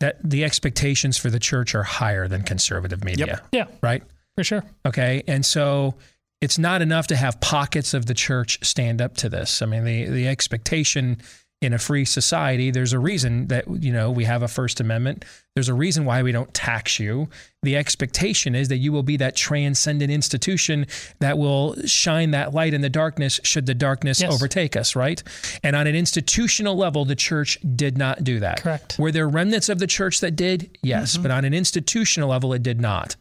that 0.00 0.18
the 0.22 0.44
expectations 0.44 1.16
for 1.16 1.30
the 1.30 1.38
church 1.38 1.74
are 1.74 1.82
higher 1.84 2.28
than 2.28 2.42
conservative 2.42 3.04
media. 3.04 3.42
Yeah, 3.52 3.66
Right? 3.82 4.02
for 4.34 4.44
sure. 4.44 4.64
Okay. 4.86 5.22
And 5.28 5.44
so 5.44 5.94
it's 6.40 6.58
not 6.58 6.82
enough 6.82 7.06
to 7.08 7.16
have 7.16 7.40
pockets 7.40 7.94
of 7.94 8.06
the 8.06 8.14
church 8.14 8.58
stand 8.62 9.00
up 9.00 9.16
to 9.18 9.28
this. 9.28 9.62
I 9.62 9.66
mean, 9.66 9.84
the, 9.84 10.06
the 10.06 10.26
expectation 10.28 11.18
in 11.62 11.72
a 11.72 11.78
free 11.78 12.04
society, 12.04 12.70
there's 12.70 12.92
a 12.92 12.98
reason 12.98 13.46
that, 13.46 13.64
you 13.82 13.92
know, 13.92 14.10
we 14.10 14.24
have 14.24 14.42
a 14.42 14.48
First 14.48 14.80
Amendment. 14.80 15.24
There's 15.54 15.68
a 15.68 15.74
reason 15.74 16.04
why 16.04 16.22
we 16.22 16.32
don't 16.32 16.52
tax 16.52 16.98
you. 16.98 17.28
The 17.62 17.76
expectation 17.76 18.54
is 18.54 18.68
that 18.68 18.78
you 18.78 18.90
will 18.92 19.02
be 19.02 19.16
that 19.18 19.36
transcendent 19.36 20.10
institution 20.10 20.86
that 21.20 21.38
will 21.38 21.76
shine 21.86 22.32
that 22.32 22.52
light 22.52 22.74
in 22.74 22.80
the 22.80 22.88
darkness 22.90 23.38
should 23.44 23.66
the 23.66 23.74
darkness 23.74 24.20
Yes. 24.20 24.32
overtake 24.32 24.76
us, 24.76 24.96
right? 24.96 25.22
And 25.62 25.76
on 25.76 25.86
an 25.86 25.94
institutional 25.94 26.74
level, 26.76 27.04
the 27.04 27.14
church 27.16 27.58
did 27.76 27.96
not 27.96 28.24
do 28.24 28.40
that. 28.40 28.60
Correct. 28.62 28.98
Were 28.98 29.12
there 29.12 29.28
remnants 29.28 29.68
of 29.68 29.78
the 29.78 29.86
church 29.86 30.20
that 30.20 30.34
did? 30.36 30.76
Yes. 30.82 31.12
Mm-hmm. 31.14 31.22
But 31.22 31.30
on 31.30 31.44
an 31.44 31.54
institutional 31.54 32.28
level, 32.30 32.52
it 32.52 32.62
did 32.62 32.80
not. 32.80 33.16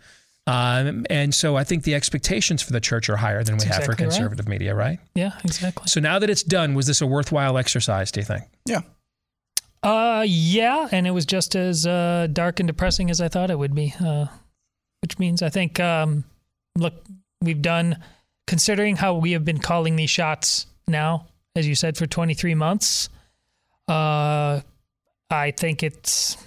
Um, 0.47 1.05
and 1.09 1.33
so 1.35 1.55
I 1.55 1.63
think 1.63 1.83
the 1.83 1.93
expectations 1.93 2.61
for 2.61 2.73
the 2.73 2.79
church 2.79 3.09
are 3.09 3.17
higher 3.17 3.43
than 3.43 3.55
we 3.55 3.65
That's 3.65 3.77
have 3.77 3.85
for 3.85 3.91
exactly 3.91 4.05
right. 4.05 4.11
conservative 4.13 4.47
media, 4.47 4.75
right? 4.75 4.99
Yeah, 5.13 5.31
exactly. 5.43 5.83
So 5.87 5.99
now 5.99 6.19
that 6.19 6.29
it's 6.29 6.43
done, 6.43 6.73
was 6.73 6.87
this 6.87 6.99
a 7.01 7.07
worthwhile 7.07 7.57
exercise, 7.57 8.11
do 8.11 8.19
you 8.19 8.25
think? 8.25 8.45
Yeah. 8.65 8.81
Uh, 9.83 10.23
yeah, 10.27 10.87
and 10.91 11.07
it 11.07 11.11
was 11.11 11.25
just 11.25 11.55
as 11.55 11.87
uh, 11.87 12.27
dark 12.31 12.59
and 12.59 12.67
depressing 12.67 13.09
as 13.09 13.21
I 13.21 13.27
thought 13.27 13.49
it 13.49 13.57
would 13.57 13.75
be. 13.75 13.93
Uh, 14.03 14.27
which 15.01 15.17
means 15.17 15.41
I 15.41 15.49
think, 15.49 15.79
um, 15.79 16.23
look, 16.77 16.93
we've 17.41 17.61
done, 17.61 17.97
considering 18.47 18.95
how 18.95 19.15
we 19.15 19.31
have 19.31 19.43
been 19.43 19.57
calling 19.57 19.95
these 19.95 20.11
shots 20.11 20.67
now, 20.87 21.27
as 21.55 21.67
you 21.67 21.75
said, 21.75 21.97
for 21.97 22.05
23 22.05 22.53
months. 22.55 23.09
Uh, 23.87 24.61
I 25.29 25.51
think 25.51 25.81
it's 25.81 26.37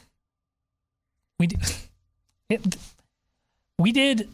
we 1.39 1.49
d- 1.49 1.57
it, 2.49 2.77
we 3.78 3.92
did 3.92 4.28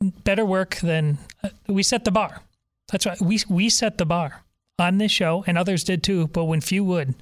better 0.00 0.44
work 0.44 0.76
than 0.76 1.18
uh, 1.42 1.50
we 1.66 1.82
set 1.82 2.04
the 2.04 2.10
bar. 2.10 2.42
That's 2.90 3.06
right. 3.06 3.20
We 3.20 3.40
we 3.48 3.68
set 3.68 3.98
the 3.98 4.06
bar 4.06 4.42
on 4.78 4.98
this 4.98 5.12
show, 5.12 5.44
and 5.46 5.56
others 5.56 5.84
did 5.84 6.02
too. 6.02 6.26
But 6.28 6.44
when 6.44 6.60
few 6.60 6.84
would, 6.84 7.14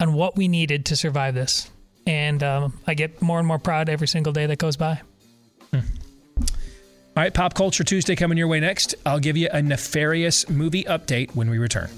on 0.00 0.14
what 0.14 0.36
we 0.36 0.48
needed 0.48 0.86
to 0.86 0.96
survive 0.96 1.34
this, 1.34 1.70
and 2.06 2.42
um, 2.42 2.78
I 2.86 2.94
get 2.94 3.20
more 3.22 3.38
and 3.38 3.48
more 3.48 3.58
proud 3.58 3.88
every 3.88 4.08
single 4.08 4.32
day 4.32 4.46
that 4.46 4.58
goes 4.58 4.76
by. 4.76 5.00
All 7.16 7.22
right, 7.22 7.32
Pop 7.32 7.54
Culture 7.54 7.84
Tuesday 7.84 8.16
coming 8.16 8.36
your 8.36 8.48
way 8.48 8.58
next. 8.58 8.96
I'll 9.06 9.20
give 9.20 9.36
you 9.36 9.48
a 9.52 9.62
nefarious 9.62 10.48
movie 10.48 10.82
update 10.84 11.34
when 11.36 11.48
we 11.48 11.58
return. 11.58 11.88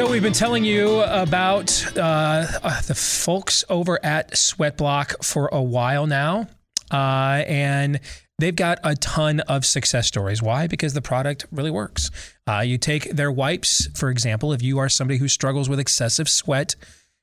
So 0.00 0.10
we've 0.10 0.22
been 0.22 0.32
telling 0.32 0.64
you 0.64 1.02
about 1.02 1.94
uh, 1.94 2.46
uh, 2.62 2.80
the 2.80 2.94
folks 2.94 3.64
over 3.68 4.02
at 4.02 4.30
Sweatblock 4.30 5.22
for 5.22 5.48
a 5.48 5.60
while 5.60 6.06
now, 6.06 6.48
uh, 6.90 7.44
and 7.46 8.00
they've 8.38 8.56
got 8.56 8.78
a 8.82 8.94
ton 8.94 9.40
of 9.40 9.66
success 9.66 10.06
stories. 10.06 10.42
Why? 10.42 10.68
Because 10.68 10.94
the 10.94 11.02
product 11.02 11.44
really 11.52 11.70
works. 11.70 12.10
Uh, 12.48 12.60
you 12.60 12.78
take 12.78 13.10
their 13.10 13.30
wipes, 13.30 13.88
for 13.94 14.08
example. 14.08 14.54
If 14.54 14.62
you 14.62 14.78
are 14.78 14.88
somebody 14.88 15.18
who 15.18 15.28
struggles 15.28 15.68
with 15.68 15.78
excessive 15.78 16.30
sweat, 16.30 16.76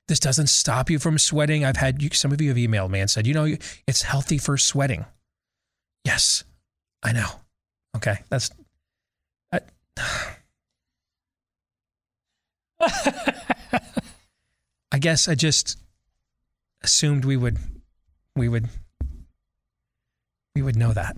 this 0.07 0.19
doesn't 0.19 0.45
stop 0.45 0.91
you 0.91 0.99
from 0.99 1.17
sweating. 1.17 1.65
I've 1.65 1.77
had 1.77 2.03
you, 2.03 2.11
some 2.13 2.31
of 2.31 2.39
you 2.39 2.49
have 2.49 2.57
emailed 2.57 2.91
me 2.91 2.99
and 2.99 3.09
said, 3.09 3.25
you 3.25 3.33
know, 3.33 3.55
it's 3.87 4.03
healthy 4.03 4.37
for 4.37 4.55
sweating. 4.55 5.03
Yes, 6.05 6.43
I 7.01 7.11
know. 7.11 7.27
Okay, 7.95 8.19
that's. 8.29 8.51
I, 9.51 9.61
I 14.91 14.99
guess 14.99 15.27
I 15.27 15.35
just 15.35 15.77
assumed 16.81 17.25
we 17.25 17.37
would 17.37 17.57
we 18.35 18.47
would 18.49 18.67
we 20.55 20.61
would 20.61 20.75
know 20.75 20.93
that. 20.93 21.17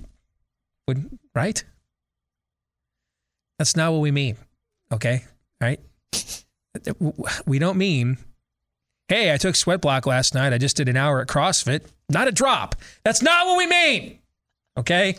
Would 0.87 1.19
right? 1.35 1.63
That's 3.57 3.75
not 3.75 3.91
what 3.91 3.99
we 3.99 4.11
mean. 4.11 4.37
Okay? 4.91 5.23
Right? 5.61 5.79
We 7.45 7.59
don't 7.59 7.77
mean 7.77 8.17
Hey, 9.09 9.33
I 9.33 9.37
took 9.37 9.55
sweat 9.55 9.81
block 9.81 10.05
last 10.05 10.35
night. 10.35 10.53
I 10.53 10.59
just 10.59 10.77
did 10.77 10.87
an 10.87 10.95
hour 10.95 11.19
at 11.19 11.27
CrossFit. 11.27 11.81
Not 12.09 12.27
a 12.27 12.31
drop. 12.31 12.75
That's 13.03 13.23
not 13.23 13.47
what 13.47 13.57
we 13.57 13.65
mean. 13.65 14.19
Okay? 14.77 15.17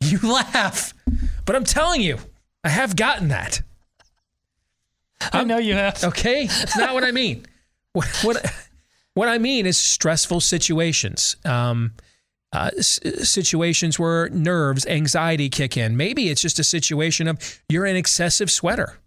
You 0.00 0.18
laugh. 0.22 0.94
But 1.44 1.56
I'm 1.56 1.64
telling 1.64 2.00
you, 2.00 2.18
I 2.62 2.68
have 2.68 2.94
gotten 2.94 3.28
that. 3.28 3.62
I 5.32 5.44
know 5.44 5.58
you 5.58 5.74
have. 5.74 6.02
Okay, 6.04 6.46
that's 6.46 6.76
not 6.76 6.94
what 6.94 7.04
I 7.04 7.10
mean. 7.12 7.46
What 7.92 8.06
what, 8.22 8.54
what 9.14 9.28
I 9.28 9.38
mean 9.38 9.66
is 9.66 9.76
stressful 9.78 10.40
situations. 10.40 11.36
Um, 11.44 11.92
uh, 12.52 12.70
s- 12.78 13.00
situations 13.28 13.98
where 13.98 14.28
nerves, 14.30 14.86
anxiety 14.86 15.48
kick 15.50 15.76
in. 15.76 15.96
Maybe 15.96 16.28
it's 16.30 16.40
just 16.40 16.58
a 16.58 16.64
situation 16.64 17.28
of 17.28 17.38
you're 17.68 17.84
an 17.84 17.96
excessive 17.96 18.50
sweater. 18.50 18.98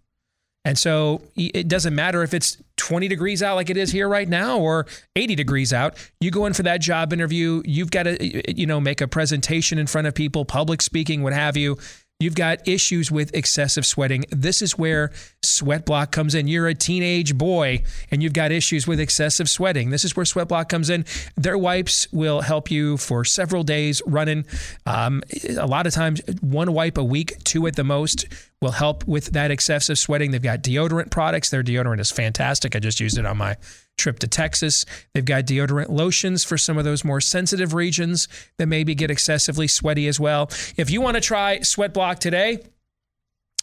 And 0.64 0.78
so 0.78 1.22
it 1.34 1.66
doesn't 1.66 1.92
matter 1.92 2.22
if 2.22 2.34
it's 2.34 2.56
20 2.76 3.08
degrees 3.08 3.42
out 3.42 3.56
like 3.56 3.68
it 3.68 3.76
is 3.76 3.90
here 3.90 4.08
right 4.08 4.28
now 4.28 4.60
or 4.60 4.86
80 5.16 5.34
degrees 5.34 5.72
out. 5.72 5.96
You 6.20 6.30
go 6.30 6.46
in 6.46 6.52
for 6.52 6.62
that 6.62 6.80
job 6.80 7.12
interview, 7.12 7.62
you've 7.64 7.90
got 7.90 8.04
to 8.04 8.56
you 8.56 8.66
know 8.66 8.80
make 8.80 9.00
a 9.00 9.08
presentation 9.08 9.76
in 9.78 9.88
front 9.88 10.06
of 10.06 10.14
people, 10.14 10.44
public 10.44 10.80
speaking, 10.80 11.24
what 11.24 11.32
have 11.32 11.56
you. 11.56 11.78
You've 12.20 12.36
got 12.36 12.68
issues 12.68 13.10
with 13.10 13.34
excessive 13.34 13.84
sweating. 13.84 14.24
This 14.30 14.62
is 14.62 14.78
where 14.78 15.10
Sweat 15.42 15.84
Block 15.84 16.12
comes 16.12 16.36
in. 16.36 16.46
You're 16.46 16.68
a 16.68 16.74
teenage 16.74 17.36
boy 17.36 17.82
and 18.12 18.22
you've 18.22 18.32
got 18.32 18.52
issues 18.52 18.86
with 18.86 19.00
excessive 19.00 19.50
sweating. 19.50 19.90
This 19.90 20.04
is 20.04 20.14
where 20.14 20.24
Sweat 20.24 20.46
Block 20.46 20.68
comes 20.68 20.88
in. 20.88 21.04
Their 21.36 21.58
wipes 21.58 22.06
will 22.12 22.42
help 22.42 22.70
you 22.70 22.96
for 22.96 23.24
several 23.24 23.64
days 23.64 24.00
running. 24.06 24.46
Um, 24.86 25.24
a 25.58 25.66
lot 25.66 25.88
of 25.88 25.94
times, 25.94 26.20
one 26.40 26.72
wipe 26.72 26.96
a 26.96 27.02
week, 27.02 27.42
two 27.42 27.66
at 27.66 27.74
the 27.74 27.82
most, 27.82 28.26
will 28.60 28.70
help 28.70 29.04
with 29.08 29.32
that 29.32 29.50
excessive 29.50 29.98
sweating. 29.98 30.30
They've 30.30 30.40
got 30.40 30.62
deodorant 30.62 31.10
products. 31.10 31.50
Their 31.50 31.64
deodorant 31.64 31.98
is 31.98 32.12
fantastic. 32.12 32.76
I 32.76 32.78
just 32.78 33.00
used 33.00 33.18
it 33.18 33.26
on 33.26 33.36
my 33.36 33.56
trip 33.96 34.18
to 34.20 34.26
Texas. 34.26 34.84
They've 35.14 35.24
got 35.24 35.44
deodorant 35.44 35.88
lotions 35.88 36.44
for 36.44 36.58
some 36.58 36.78
of 36.78 36.84
those 36.84 37.04
more 37.04 37.20
sensitive 37.20 37.74
regions 37.74 38.28
that 38.58 38.66
maybe 38.66 38.94
get 38.94 39.10
excessively 39.10 39.68
sweaty 39.68 40.08
as 40.08 40.18
well. 40.18 40.50
If 40.76 40.90
you 40.90 41.00
want 41.00 41.16
to 41.16 41.20
try 41.20 41.60
Sweat 41.60 41.94
Block 41.94 42.18
today, 42.18 42.58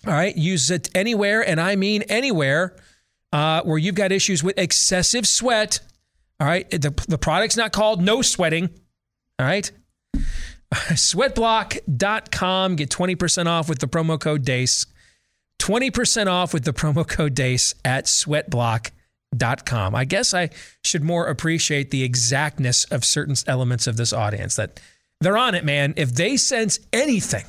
all 0.08 0.14
right, 0.14 0.36
use 0.36 0.72
it 0.72 0.90
anywhere, 0.96 1.48
and 1.48 1.60
I 1.60 1.76
mean 1.76 2.04
anywhere, 2.04 2.76
uh, 3.34 3.62
where 3.64 3.78
you've 3.78 3.96
got 3.96 4.14
issues 4.14 4.44
with 4.44 4.58
excessive 4.58 5.28
sweat. 5.28 5.82
All 6.40 6.48
right, 6.48 6.70
the, 6.70 6.94
the 7.08 7.18
product's 7.18 7.58
not 7.58 7.74
called 7.74 8.02
no 8.02 8.22
sweating. 8.22 8.70
All 9.38 9.46
right, 9.46 9.70
sweatblock.com. 10.74 12.76
Get 12.78 12.90
20% 12.90 13.48
off 13.48 13.68
with 13.68 13.80
the 13.80 13.88
promo 13.88 14.20
code 14.20 14.46
DEACE. 14.46 14.86
20% 15.60 16.28
off 16.28 16.54
with 16.54 16.64
the 16.64 16.72
promo 16.72 17.06
code 17.06 17.36
DEACE 17.36 17.76
at 17.84 18.06
sweatblock.com. 18.06 18.94
I 19.38 20.06
guess 20.06 20.34
I 20.34 20.50
should 20.84 21.04
more 21.04 21.28
appreciate 21.28 21.92
the 21.92 22.04
exactness 22.04 22.86
of 22.86 23.06
certain 23.06 23.36
elements 23.48 23.88
of 23.88 23.98
this 23.98 24.14
audience 24.14 24.56
that 24.56 24.80
they're 25.22 25.38
on 25.38 25.56
it, 25.56 25.66
man. 25.66 25.94
If 25.98 26.14
they 26.14 26.38
sense 26.38 26.80
anything 26.94 27.46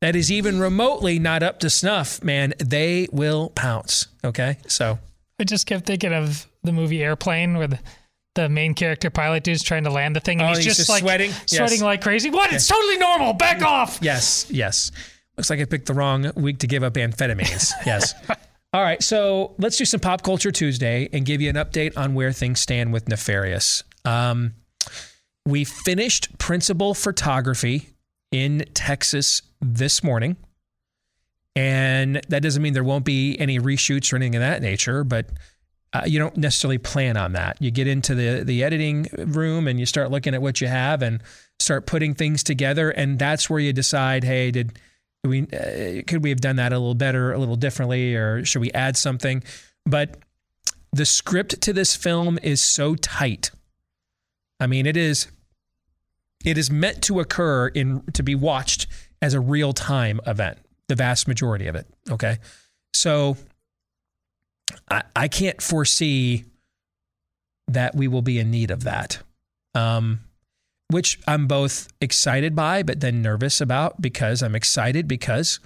that 0.00 0.16
is 0.16 0.30
even 0.30 0.60
remotely 0.60 1.18
not 1.18 1.42
up 1.42 1.60
to 1.60 1.70
snuff, 1.70 2.22
man, 2.22 2.54
they 2.58 3.08
will 3.12 3.50
pounce. 3.50 4.06
Okay. 4.24 4.58
So 4.66 4.98
I 5.38 5.44
just 5.44 5.66
kept 5.66 5.86
thinking 5.86 6.12
of 6.12 6.46
the 6.62 6.72
movie 6.72 7.02
Airplane 7.02 7.58
where 7.58 7.68
the, 7.68 7.78
the 8.34 8.48
main 8.48 8.74
character 8.74 9.10
pilot 9.10 9.44
dude's 9.44 9.62
trying 9.62 9.84
to 9.84 9.90
land 9.90 10.16
the 10.16 10.20
thing 10.20 10.40
and 10.40 10.48
Oh, 10.48 10.50
he's, 10.50 10.58
he's 10.58 10.66
just, 10.66 10.78
just 10.78 10.90
like 10.90 11.02
sweating? 11.02 11.30
sweating 11.46 11.78
Yes. 11.78 11.82
like 11.82 12.02
crazy. 12.02 12.30
What? 12.30 12.52
It's 12.52 12.66
totally 12.66 12.98
normal. 12.98 13.32
Back 13.32 13.58
mm. 13.58 13.66
off. 13.66 13.98
Yes, 14.00 14.46
yes. 14.50 14.90
Looks 15.36 15.50
like 15.50 15.60
I 15.60 15.64
picked 15.64 15.86
the 15.86 15.94
wrong 15.94 16.32
week 16.34 16.58
to 16.58 16.66
give 16.66 16.82
up 16.82 16.94
amphetamines. 16.94 17.72
Yes. 17.86 18.14
All 18.72 18.82
right, 18.82 19.02
so 19.02 19.54
let's 19.58 19.76
do 19.76 19.84
some 19.84 20.00
Pop 20.00 20.22
Culture 20.22 20.52
Tuesday 20.52 21.08
and 21.12 21.24
give 21.24 21.40
you 21.40 21.48
an 21.48 21.56
update 21.56 21.96
on 21.96 22.14
where 22.14 22.32
things 22.32 22.60
stand 22.60 22.92
with 22.92 23.08
Nefarious. 23.08 23.82
Um, 24.04 24.54
we 25.46 25.64
finished 25.64 26.38
principal 26.38 26.92
photography. 26.94 27.88
in 28.30 28.64
Texas 28.74 29.42
this 29.60 30.02
morning. 30.02 30.36
And 31.56 32.20
that 32.28 32.42
doesn't 32.42 32.62
mean 32.62 32.72
there 32.72 32.84
won't 32.84 33.04
be 33.04 33.36
any 33.38 33.58
reshoots 33.58 34.12
or 34.12 34.16
anything 34.16 34.36
of 34.36 34.40
that 34.40 34.62
nature, 34.62 35.02
but 35.02 35.26
uh, 35.92 36.02
you 36.06 36.18
don't 36.18 36.36
necessarily 36.36 36.78
plan 36.78 37.16
on 37.16 37.32
that. 37.32 37.56
You 37.60 37.70
get 37.70 37.88
into 37.88 38.14
the 38.14 38.44
the 38.44 38.62
editing 38.62 39.08
room 39.16 39.66
and 39.66 39.80
you 39.80 39.86
start 39.86 40.10
looking 40.10 40.34
at 40.34 40.42
what 40.42 40.60
you 40.60 40.68
have 40.68 41.02
and 41.02 41.22
start 41.58 41.86
putting 41.86 42.14
things 42.14 42.44
together, 42.44 42.90
and 42.90 43.18
that's 43.18 43.50
where 43.50 43.58
you 43.58 43.72
decide, 43.72 44.22
hey, 44.22 44.50
did 44.50 44.78
we 45.28 45.42
uh, 45.42 46.02
could 46.06 46.22
we 46.22 46.30
have 46.30 46.40
done 46.40 46.56
that 46.56 46.72
a 46.72 46.78
little 46.78 46.94
better, 46.94 47.32
a 47.32 47.38
little 47.38 47.56
differently, 47.56 48.14
or 48.14 48.44
should 48.44 48.60
we 48.60 48.72
add 48.72 48.96
something? 48.96 49.42
But 49.84 50.18
the 50.92 51.06
script 51.06 51.60
to 51.62 51.72
this 51.72 51.94
film 51.94 52.38
is 52.42 52.62
so 52.62 52.94
tight. 52.94 53.50
I 54.60 54.66
mean, 54.66 54.86
it 54.86 54.96
is 54.96 55.28
it 56.44 56.58
is 56.58 56.70
meant 56.70 57.02
to 57.04 57.20
occur 57.20 57.68
in 57.68 58.02
to 58.14 58.22
be 58.22 58.34
watched 58.34 58.86
as 59.20 59.34
a 59.34 59.40
real 59.40 59.72
time 59.72 60.20
event. 60.26 60.58
The 60.88 60.94
vast 60.94 61.28
majority 61.28 61.66
of 61.66 61.74
it. 61.74 61.86
Okay, 62.10 62.38
so 62.94 63.36
I, 64.90 65.02
I 65.14 65.28
can't 65.28 65.60
foresee 65.60 66.44
that 67.68 67.94
we 67.94 68.08
will 68.08 68.22
be 68.22 68.38
in 68.38 68.50
need 68.50 68.70
of 68.70 68.84
that. 68.84 69.18
Um, 69.74 70.20
which 70.90 71.18
I'm 71.26 71.46
both 71.46 71.88
excited 72.00 72.54
by, 72.56 72.82
but 72.82 73.00
then 73.00 73.22
nervous 73.22 73.60
about 73.60 74.00
because 74.00 74.42
I'm 74.42 74.54
excited 74.54 75.06
because 75.06 75.60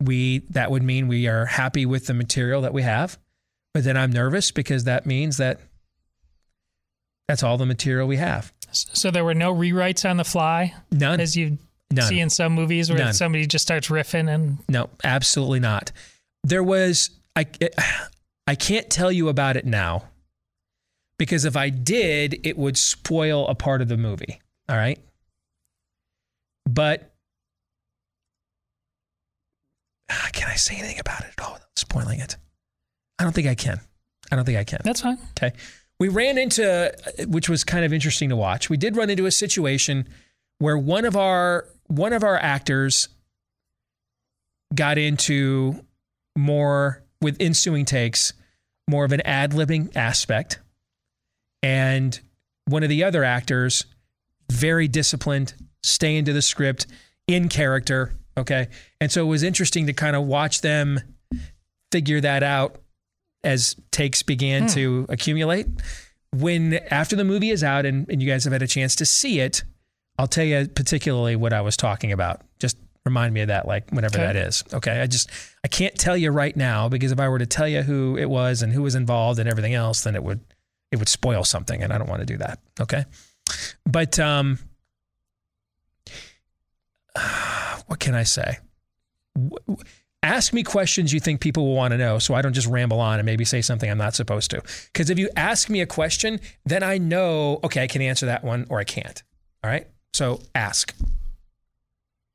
we 0.00 0.40
that 0.50 0.70
would 0.70 0.82
mean 0.82 1.08
we 1.08 1.26
are 1.26 1.46
happy 1.46 1.86
with 1.86 2.06
the 2.06 2.14
material 2.14 2.60
that 2.62 2.72
we 2.74 2.82
have, 2.82 3.18
but 3.74 3.84
then 3.84 3.96
I'm 3.96 4.10
nervous 4.12 4.50
because 4.50 4.84
that 4.84 5.06
means 5.06 5.36
that 5.38 5.60
that's 7.28 7.42
all 7.42 7.56
the 7.58 7.66
material 7.66 8.06
we 8.06 8.16
have. 8.16 8.52
So 8.70 9.10
there 9.10 9.24
were 9.24 9.34
no 9.34 9.54
rewrites 9.54 10.08
on 10.08 10.16
the 10.16 10.24
fly, 10.24 10.74
none, 10.90 11.20
as 11.20 11.36
you 11.36 11.58
None. 11.90 12.06
see 12.08 12.20
in 12.20 12.30
some 12.30 12.52
movies 12.52 12.90
where 12.90 12.98
None. 12.98 13.14
somebody 13.14 13.46
just 13.46 13.64
starts 13.64 13.88
riffing 13.88 14.28
and 14.32 14.58
No, 14.68 14.90
absolutely 15.04 15.60
not. 15.60 15.92
There 16.44 16.62
was 16.62 17.10
I 17.34 17.46
I 18.46 18.54
can't 18.54 18.90
tell 18.90 19.10
you 19.12 19.28
about 19.28 19.56
it 19.56 19.64
now 19.66 20.04
because 21.18 21.44
if 21.44 21.56
I 21.56 21.70
did, 21.70 22.40
it 22.46 22.58
would 22.58 22.76
spoil 22.76 23.46
a 23.48 23.54
part 23.54 23.80
of 23.82 23.88
the 23.88 23.96
movie. 23.96 24.40
All 24.68 24.76
right? 24.76 24.98
But 26.68 27.12
Ah, 30.10 30.28
can 30.32 30.48
I 30.48 30.54
say 30.54 30.76
anything 30.76 31.00
about 31.00 31.20
it 31.20 31.32
at 31.36 31.44
all 31.44 31.54
without 31.54 31.68
spoiling 31.78 32.20
it? 32.20 32.36
I 33.18 33.24
don't 33.24 33.32
think 33.34 33.48
I 33.48 33.54
can. 33.54 33.80
I 34.30 34.36
don't 34.36 34.44
think 34.44 34.58
I 34.58 34.64
can. 34.64 34.80
That's 34.84 35.00
fine. 35.00 35.18
Okay. 35.36 35.52
We 35.98 36.08
ran 36.08 36.38
into, 36.38 36.92
which 37.26 37.48
was 37.48 37.64
kind 37.64 37.84
of 37.84 37.92
interesting 37.92 38.28
to 38.28 38.36
watch. 38.36 38.68
We 38.70 38.76
did 38.76 38.96
run 38.96 39.10
into 39.10 39.26
a 39.26 39.30
situation 39.30 40.08
where 40.58 40.76
one 40.78 41.04
of 41.04 41.16
our 41.16 41.66
one 41.88 42.12
of 42.12 42.22
our 42.24 42.36
actors 42.36 43.08
got 44.74 44.98
into 44.98 45.84
more 46.36 47.02
with 47.22 47.36
ensuing 47.40 47.84
takes, 47.84 48.32
more 48.88 49.04
of 49.04 49.12
an 49.12 49.22
ad 49.22 49.52
libbing 49.52 49.96
aspect, 49.96 50.58
and 51.62 52.18
one 52.66 52.82
of 52.82 52.88
the 52.88 53.04
other 53.04 53.24
actors, 53.24 53.84
very 54.50 54.88
disciplined, 54.88 55.54
stay 55.82 56.16
into 56.16 56.32
the 56.32 56.42
script, 56.42 56.86
in 57.26 57.48
character. 57.48 58.12
Okay, 58.38 58.68
and 59.00 59.10
so 59.10 59.22
it 59.22 59.28
was 59.28 59.42
interesting 59.42 59.86
to 59.86 59.92
kind 59.92 60.14
of 60.16 60.24
watch 60.24 60.60
them 60.60 61.00
figure 61.90 62.20
that 62.20 62.42
out 62.42 62.76
as 63.44 63.76
takes 63.90 64.22
began 64.22 64.62
Hmm. 64.62 64.68
to 64.68 65.06
accumulate. 65.08 65.66
When 66.32 66.74
after 66.90 67.16
the 67.16 67.24
movie 67.24 67.50
is 67.50 67.62
out 67.64 67.86
and, 67.86 68.08
and 68.10 68.20
you 68.20 68.28
guys 68.28 68.44
have 68.44 68.52
had 68.52 68.62
a 68.62 68.66
chance 68.66 68.94
to 68.96 69.06
see 69.06 69.40
it, 69.40 69.62
I'll 70.18 70.26
tell 70.26 70.44
you 70.44 70.66
particularly 70.68 71.36
what 71.36 71.52
I 71.52 71.60
was 71.60 71.76
talking 71.76 72.12
about. 72.12 72.42
Just 72.58 72.76
remind 73.04 73.32
me 73.32 73.40
of 73.42 73.48
that, 73.48 73.66
like 73.66 73.90
whenever 73.90 74.16
Okay. 74.18 74.26
that 74.26 74.36
is. 74.36 74.64
Okay. 74.74 75.00
I 75.00 75.06
just 75.06 75.30
I 75.64 75.68
can't 75.68 75.94
tell 75.96 76.16
you 76.16 76.30
right 76.30 76.56
now 76.56 76.88
because 76.88 77.12
if 77.12 77.20
I 77.20 77.28
were 77.28 77.38
to 77.38 77.46
tell 77.46 77.68
you 77.68 77.82
who 77.82 78.16
it 78.18 78.28
was 78.28 78.62
and 78.62 78.72
who 78.72 78.82
was 78.82 78.94
involved 78.94 79.38
and 79.38 79.48
everything 79.48 79.74
else, 79.74 80.02
then 80.02 80.14
it 80.14 80.22
would 80.24 80.40
it 80.92 80.96
would 80.98 81.08
spoil 81.08 81.44
something, 81.44 81.82
and 81.82 81.92
I 81.92 81.98
don't 81.98 82.08
want 82.08 82.20
to 82.20 82.26
do 82.26 82.36
that. 82.38 82.58
Okay. 82.80 83.04
But 83.84 84.18
um, 84.18 84.58
what 87.86 88.00
can 88.00 88.14
I 88.14 88.24
say? 88.24 88.58
Ask 90.22 90.52
me 90.52 90.62
questions 90.62 91.12
you 91.12 91.20
think 91.20 91.40
people 91.40 91.66
will 91.66 91.76
want 91.76 91.92
to 91.92 91.98
know 91.98 92.18
so 92.18 92.34
I 92.34 92.42
don't 92.42 92.52
just 92.52 92.66
ramble 92.66 93.00
on 93.00 93.18
and 93.18 93.26
maybe 93.26 93.44
say 93.44 93.62
something 93.62 93.88
I'm 93.88 93.98
not 93.98 94.14
supposed 94.14 94.50
to. 94.50 94.62
Because 94.92 95.10
if 95.10 95.18
you 95.18 95.30
ask 95.36 95.68
me 95.68 95.80
a 95.80 95.86
question, 95.86 96.40
then 96.64 96.82
I 96.82 96.98
know, 96.98 97.60
okay, 97.62 97.82
I 97.82 97.86
can 97.86 98.02
answer 98.02 98.26
that 98.26 98.42
one 98.42 98.66
or 98.68 98.80
I 98.80 98.84
can't. 98.84 99.22
All 99.62 99.70
right. 99.70 99.86
So 100.12 100.40
ask. 100.54 100.94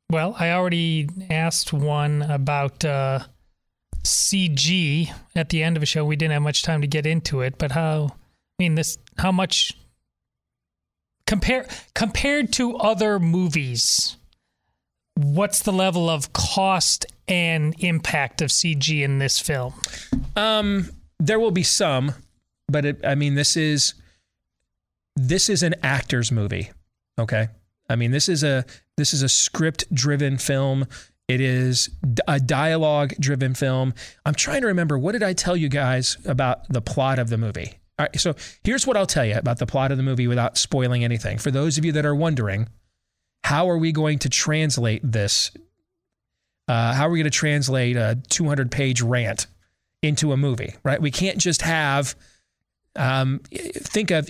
Well, 0.10 0.36
I 0.38 0.52
already 0.52 1.10
asked 1.30 1.74
one 1.74 2.22
about 2.22 2.84
uh, 2.86 3.20
CG 4.04 5.12
at 5.36 5.50
the 5.50 5.64
end 5.64 5.78
of 5.78 5.84
a 5.84 5.86
show. 5.86 6.06
We 6.06 6.16
didn't 6.16 6.34
have 6.34 6.42
much 6.42 6.64
time 6.64 6.82
to 6.82 6.88
get 6.88 7.06
into 7.06 7.42
it, 7.42 7.58
but 7.58 7.72
how? 7.72 8.10
I 8.12 8.64
mean, 8.64 8.76
this 8.76 8.98
how 9.18 9.32
much 9.32 9.74
compare 11.32 11.66
compared 11.96 12.52
to 12.52 12.76
other 12.76 13.18
movies? 13.18 14.18
What's 15.16 15.62
the 15.62 15.72
level 15.72 16.10
of 16.10 16.34
cost 16.34 17.06
and 17.26 17.74
impact 17.80 18.42
of 18.42 18.50
CG 18.50 19.02
in 19.02 19.20
this 19.20 19.40
film? 19.40 19.74
Um, 20.36 20.90
there 21.22 21.40
will 21.40 21.52
be 21.52 21.64
some, 21.64 22.12
but 22.68 22.84
it, 22.84 23.06
I 23.06 23.16
mean, 23.16 23.36
this 23.36 23.56
is 23.56 23.94
this 25.16 25.48
is 25.48 25.64
an 25.64 25.76
actor's 25.84 26.34
movie. 26.34 26.72
Okay, 27.18 27.48
I 27.90 27.96
mean, 27.96 28.12
this 28.12 28.28
is 28.28 28.44
a 28.44 28.66
this 28.98 29.14
is 29.14 29.22
a 29.22 29.30
script 29.30 29.86
driven 29.94 30.38
film. 30.38 30.86
it 31.30 31.40
is 31.40 31.90
a 32.28 32.42
dialogue 32.42 33.14
driven 33.22 33.54
film. 33.54 33.94
I'm 34.26 34.36
trying 34.36 34.62
to 34.62 34.68
remember 34.68 35.00
what 35.00 35.14
did 35.14 35.24
I 35.24 35.32
tell 35.32 35.56
you 35.56 35.70
guys 35.70 36.18
about 36.26 36.68
the 36.68 36.82
plot 36.82 37.20
of 37.20 37.30
the 37.30 37.38
movie. 37.38 37.81
All 38.00 38.06
right, 38.06 38.20
so 38.20 38.36
here's 38.64 38.88
what 38.88 38.98
I'll 38.98 39.06
tell 39.06 39.26
you 39.26 39.36
about 39.36 39.60
the 39.60 39.66
plot 39.66 39.92
of 39.92 39.98
the 39.98 40.04
movie 40.04 40.28
without 40.28 40.58
spoiling 40.58 41.04
anything. 41.04 41.38
For 41.38 41.52
those 41.52 41.78
of 41.78 41.86
you 41.86 41.92
that 41.92 42.06
are 42.06 42.16
wondering, 42.16 42.68
how 43.44 43.70
are 43.70 43.78
we 43.78 43.92
going 43.92 44.20
to 44.20 44.30
translate 44.30 45.02
this? 45.04 45.52
Uh, 46.68 46.94
how 46.94 47.08
are 47.08 47.10
we 47.10 47.20
going 47.20 47.32
to 47.32 47.38
translate 47.38 47.98
a 47.98 48.18
200 48.30 48.72
page 48.72 49.02
rant 49.02 49.48
into 50.02 50.32
a 50.32 50.38
movie, 50.38 50.76
right? 50.84 51.02
We 51.02 51.12
can't 51.12 51.38
just 51.38 51.62
have, 51.62 52.16
um, 52.96 53.42
think 53.50 54.10
of, 54.12 54.30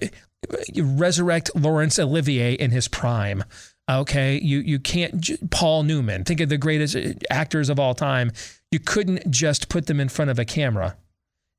resurrect 0.76 1.52
Laurence 1.56 2.00
Olivier 2.00 2.54
in 2.54 2.72
his 2.72 2.88
prime. 2.88 3.44
Okay, 3.90 4.40
you 4.40 4.60
you 4.60 4.80
can't 4.80 5.52
Paul 5.52 5.84
Newman. 5.84 6.24
Think 6.24 6.40
of 6.40 6.50
the 6.50 6.58
greatest 6.58 6.96
uh, 6.96 7.14
actors 7.30 7.70
of 7.70 7.80
all 7.80 7.94
time. 7.94 8.32
You 8.72 8.80
couldn't 8.80 9.30
just 9.30 9.70
put 9.70 9.88
them 9.88 10.00
in 10.00 10.08
front 10.08 10.32
of 10.32 10.40
a 10.40 10.46
camera 10.46 10.96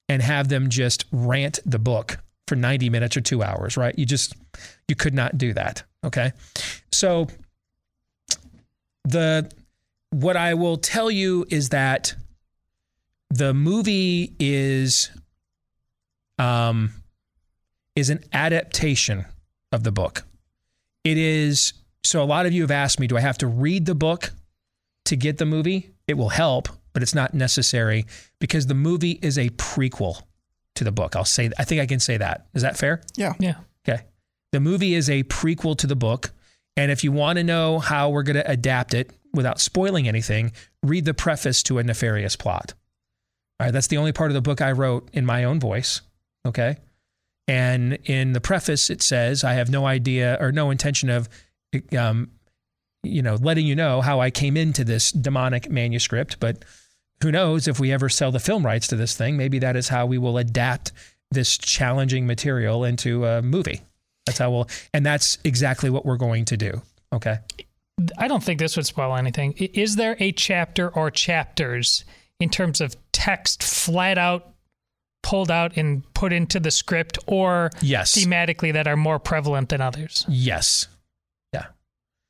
and 0.08 0.22
have 0.22 0.48
them 0.48 0.68
just 0.68 1.04
rant 1.12 1.58
the 1.64 1.78
book 1.78 2.18
for 2.46 2.56
90 2.56 2.90
minutes 2.90 3.16
or 3.16 3.20
2 3.20 3.42
hours, 3.42 3.76
right? 3.76 3.98
You 3.98 4.04
just 4.04 4.34
you 4.88 4.94
could 4.94 5.14
not 5.14 5.38
do 5.38 5.52
that, 5.54 5.82
okay? 6.04 6.32
So 6.90 7.28
the 9.04 9.50
what 10.10 10.36
I 10.36 10.54
will 10.54 10.76
tell 10.76 11.10
you 11.10 11.46
is 11.48 11.70
that 11.70 12.14
the 13.30 13.54
movie 13.54 14.34
is 14.38 15.10
um 16.38 16.92
is 17.96 18.10
an 18.10 18.20
adaptation 18.32 19.24
of 19.70 19.84
the 19.84 19.92
book. 19.92 20.24
It 21.04 21.16
is 21.16 21.72
so 22.04 22.22
a 22.22 22.24
lot 22.24 22.46
of 22.46 22.52
you 22.52 22.62
have 22.62 22.70
asked 22.70 23.00
me 23.00 23.06
do 23.06 23.16
I 23.16 23.20
have 23.20 23.38
to 23.38 23.46
read 23.46 23.86
the 23.86 23.94
book 23.94 24.32
to 25.06 25.16
get 25.16 25.38
the 25.38 25.46
movie? 25.46 25.90
It 26.06 26.14
will 26.14 26.28
help, 26.28 26.68
but 26.92 27.02
it's 27.02 27.14
not 27.14 27.34
necessary 27.34 28.06
because 28.38 28.66
the 28.66 28.74
movie 28.74 29.18
is 29.22 29.38
a 29.38 29.48
prequel 29.50 30.22
to 30.74 30.84
the 30.84 30.92
book. 30.92 31.16
I'll 31.16 31.24
say 31.24 31.50
I 31.58 31.64
think 31.64 31.80
I 31.80 31.86
can 31.86 32.00
say 32.00 32.16
that. 32.16 32.46
Is 32.54 32.62
that 32.62 32.76
fair? 32.76 33.02
Yeah. 33.16 33.34
Yeah. 33.38 33.56
Okay. 33.86 34.02
The 34.52 34.60
movie 34.60 34.94
is 34.94 35.08
a 35.10 35.22
prequel 35.24 35.76
to 35.78 35.86
the 35.86 35.96
book. 35.96 36.32
And 36.76 36.90
if 36.90 37.04
you 37.04 37.12
want 37.12 37.36
to 37.36 37.44
know 37.44 37.78
how 37.78 38.10
we're 38.10 38.22
going 38.22 38.36
to 38.36 38.50
adapt 38.50 38.94
it 38.94 39.10
without 39.34 39.60
spoiling 39.60 40.08
anything, 40.08 40.52
read 40.82 41.04
the 41.04 41.14
preface 41.14 41.62
to 41.64 41.78
A 41.78 41.82
Nefarious 41.82 42.36
Plot. 42.36 42.74
All 43.60 43.66
right. 43.66 43.72
That's 43.72 43.88
the 43.88 43.98
only 43.98 44.12
part 44.12 44.30
of 44.30 44.34
the 44.34 44.40
book 44.40 44.60
I 44.60 44.72
wrote 44.72 45.08
in 45.12 45.26
my 45.26 45.44
own 45.44 45.60
voice. 45.60 46.00
Okay. 46.46 46.76
And 47.48 47.98
in 48.04 48.32
the 48.32 48.40
preface, 48.40 48.88
it 48.88 49.02
says, 49.02 49.44
I 49.44 49.54
have 49.54 49.68
no 49.68 49.84
idea 49.84 50.38
or 50.40 50.52
no 50.52 50.70
intention 50.70 51.10
of, 51.10 51.28
um, 51.96 52.30
you 53.02 53.20
know, 53.20 53.34
letting 53.34 53.66
you 53.66 53.74
know 53.74 54.00
how 54.00 54.20
I 54.20 54.30
came 54.30 54.56
into 54.56 54.84
this 54.84 55.10
demonic 55.10 55.68
manuscript. 55.70 56.38
But 56.40 56.64
who 57.22 57.32
knows 57.32 57.68
if 57.68 57.80
we 57.80 57.92
ever 57.92 58.08
sell 58.08 58.30
the 58.30 58.40
film 58.40 58.64
rights 58.64 58.88
to 58.88 58.96
this 58.96 59.16
thing? 59.16 59.36
Maybe 59.36 59.58
that 59.60 59.76
is 59.76 59.88
how 59.88 60.06
we 60.06 60.18
will 60.18 60.38
adapt 60.38 60.92
this 61.30 61.56
challenging 61.56 62.26
material 62.26 62.84
into 62.84 63.24
a 63.24 63.40
movie. 63.42 63.80
That's 64.26 64.38
how 64.38 64.50
we'll, 64.50 64.68
and 64.92 65.04
that's 65.04 65.38
exactly 65.44 65.90
what 65.90 66.04
we're 66.04 66.16
going 66.16 66.44
to 66.46 66.56
do. 66.56 66.82
Okay. 67.12 67.38
I 68.18 68.28
don't 68.28 68.42
think 68.42 68.58
this 68.58 68.76
would 68.76 68.86
spoil 68.86 69.16
anything. 69.16 69.52
Is 69.52 69.96
there 69.96 70.16
a 70.18 70.32
chapter 70.32 70.88
or 70.88 71.10
chapters 71.10 72.04
in 72.40 72.50
terms 72.50 72.80
of 72.80 72.96
text 73.12 73.62
flat 73.62 74.18
out 74.18 74.48
pulled 75.22 75.50
out 75.50 75.76
and 75.76 76.02
put 76.14 76.32
into 76.32 76.58
the 76.58 76.70
script 76.70 77.18
or 77.26 77.70
Yes. 77.80 78.16
thematically 78.16 78.72
that 78.72 78.88
are 78.88 78.96
more 78.96 79.18
prevalent 79.18 79.68
than 79.68 79.80
others? 79.80 80.24
Yes. 80.28 80.88
Yeah. 81.52 81.66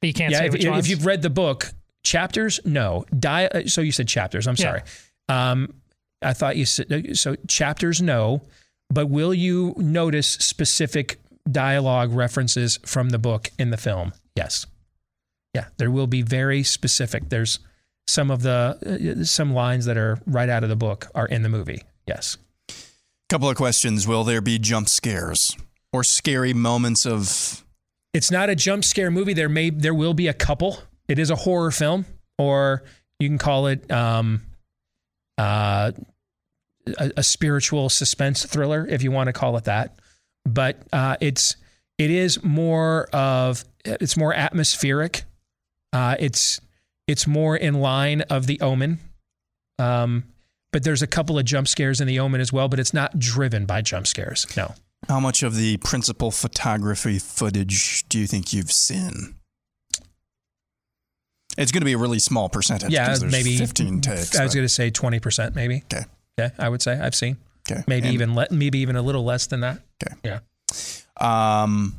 But 0.00 0.06
you 0.08 0.12
can't 0.12 0.32
yeah, 0.32 0.38
say 0.38 0.46
if, 0.46 0.54
if 0.56 0.88
you've 0.88 1.06
read 1.06 1.22
the 1.22 1.30
book, 1.30 1.72
chapters, 2.02 2.60
no. 2.64 3.04
Di- 3.18 3.46
uh, 3.46 3.66
so 3.66 3.80
you 3.80 3.92
said 3.92 4.08
chapters. 4.08 4.46
I'm 4.46 4.54
Yeah. 4.58 4.64
sorry. 4.64 4.82
Um, 5.28 5.74
I 6.22 6.32
thought 6.32 6.56
you 6.56 6.64
said 6.66 6.92
uh, 6.92 7.14
so. 7.14 7.36
Chapters, 7.48 8.00
no. 8.02 8.42
But 8.90 9.06
will 9.08 9.32
you 9.32 9.74
notice 9.78 10.28
specific 10.28 11.18
dialogue 11.50 12.12
references 12.12 12.78
from 12.84 13.10
the 13.10 13.18
book 13.18 13.50
in 13.58 13.70
the 13.70 13.76
film? 13.76 14.12
Yes. 14.36 14.66
Yeah, 15.54 15.66
there 15.78 15.90
will 15.90 16.06
be 16.06 16.22
very 16.22 16.62
specific. 16.62 17.28
There's 17.28 17.58
some 18.06 18.30
of 18.30 18.42
the 18.42 19.20
uh, 19.20 19.24
some 19.24 19.52
lines 19.54 19.84
that 19.86 19.96
are 19.96 20.18
right 20.26 20.48
out 20.48 20.62
of 20.62 20.68
the 20.68 20.76
book 20.76 21.08
are 21.14 21.26
in 21.26 21.42
the 21.42 21.48
movie. 21.48 21.82
Yes. 22.06 22.36
Couple 23.28 23.48
of 23.48 23.56
questions. 23.56 24.06
Will 24.06 24.24
there 24.24 24.40
be 24.42 24.58
jump 24.58 24.88
scares 24.88 25.56
or 25.92 26.04
scary 26.04 26.52
moments 26.52 27.06
of 27.06 27.64
It's 28.12 28.30
not 28.30 28.50
a 28.50 28.54
jump 28.54 28.84
scare 28.84 29.10
movie. 29.10 29.32
There 29.34 29.48
may 29.48 29.70
there 29.70 29.94
will 29.94 30.14
be 30.14 30.28
a 30.28 30.34
couple. 30.34 30.80
It 31.12 31.18
is 31.18 31.28
a 31.28 31.36
horror 31.36 31.70
film, 31.70 32.06
or 32.38 32.84
you 33.18 33.28
can 33.28 33.36
call 33.36 33.66
it 33.66 33.90
um, 33.90 34.40
uh, 35.36 35.92
a, 36.86 37.12
a 37.18 37.22
spiritual 37.22 37.90
suspense 37.90 38.46
thriller, 38.46 38.86
if 38.88 39.02
you 39.02 39.10
want 39.10 39.26
to 39.26 39.34
call 39.34 39.58
it 39.58 39.64
that. 39.64 39.98
But 40.46 40.78
uh, 40.90 41.18
it's 41.20 41.56
it 41.98 42.10
is 42.10 42.42
more 42.42 43.10
of 43.12 43.62
it's 43.84 44.16
more 44.16 44.32
atmospheric. 44.32 45.24
Uh, 45.92 46.16
it's 46.18 46.62
it's 47.06 47.26
more 47.26 47.58
in 47.58 47.74
line 47.74 48.22
of 48.22 48.46
the 48.46 48.58
Omen. 48.62 48.98
Um, 49.78 50.24
but 50.72 50.82
there's 50.82 51.02
a 51.02 51.06
couple 51.06 51.38
of 51.38 51.44
jump 51.44 51.68
scares 51.68 52.00
in 52.00 52.06
the 52.06 52.20
Omen 52.20 52.40
as 52.40 52.54
well. 52.54 52.68
But 52.70 52.80
it's 52.80 52.94
not 52.94 53.18
driven 53.18 53.66
by 53.66 53.82
jump 53.82 54.06
scares. 54.06 54.46
No. 54.56 54.74
how 55.10 55.20
much 55.20 55.42
of 55.42 55.56
the 55.56 55.76
principal 55.76 56.30
photography 56.30 57.18
footage 57.18 58.08
do 58.08 58.18
you 58.18 58.26
think 58.26 58.54
you've 58.54 58.72
seen? 58.72 59.34
It's 61.58 61.70
going 61.72 61.82
to 61.82 61.84
be 61.86 61.92
a 61.92 61.98
really 61.98 62.18
small 62.18 62.48
percentage. 62.48 62.90
Yeah, 62.92 63.14
maybe 63.30 63.56
15 63.58 64.00
takes. 64.00 64.36
I 64.38 64.44
was 64.44 64.54
going 64.54 64.64
to 64.64 64.72
say 64.72 64.90
twenty 64.90 65.20
percent, 65.20 65.54
maybe. 65.54 65.82
Okay. 65.92 66.04
Yeah, 66.38 66.50
I 66.58 66.68
would 66.68 66.80
say 66.82 66.98
I've 66.98 67.14
seen. 67.14 67.36
Okay. 67.70 67.82
Maybe 67.86 68.06
And- 68.08 68.14
even 68.14 68.34
le- 68.34 68.46
maybe 68.50 68.78
even 68.78 68.96
a 68.96 69.02
little 69.02 69.24
less 69.24 69.46
than 69.46 69.60
that. 69.60 69.80
Okay. 70.02 70.14
Yeah. 70.24 70.40
Um, 71.20 71.96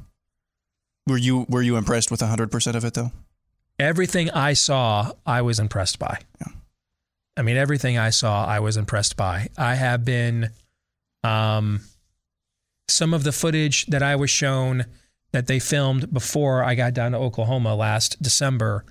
were 1.08 1.18
you 1.18 1.46
were 1.50 1.62
you 1.62 1.78
impressed 1.78 2.10
with 2.12 2.22
100% 2.22 2.76
of 2.76 2.84
it 2.84 2.94
though? 2.94 3.12
Everything 3.80 4.30
I 4.32 4.54
saw, 4.54 5.12
I 5.26 5.42
was 5.42 5.60
impressed 5.60 6.00
by. 6.00 6.20
Yeah. 6.42 6.54
I 7.38 7.42
mean, 7.42 7.58
everything 7.58 7.98
I 7.98 8.10
saw, 8.12 8.46
I 8.46 8.60
was 8.60 8.78
impressed 8.78 9.16
by. 9.18 9.50
I 9.58 9.76
have 9.76 10.06
been, 10.06 10.50
um, 11.24 11.82
some 12.88 13.14
of 13.14 13.24
the 13.24 13.32
footage 13.32 13.86
that 13.88 14.04
I 14.04 14.16
was 14.16 14.30
shown 14.30 14.86
that 15.32 15.48
they 15.48 15.58
filmed 15.60 16.14
before 16.14 16.64
I 16.64 16.76
got 16.76 16.94
down 16.94 17.14
to 17.14 17.18
Oklahoma 17.18 17.74
last 17.76 18.22
December, 18.22 18.86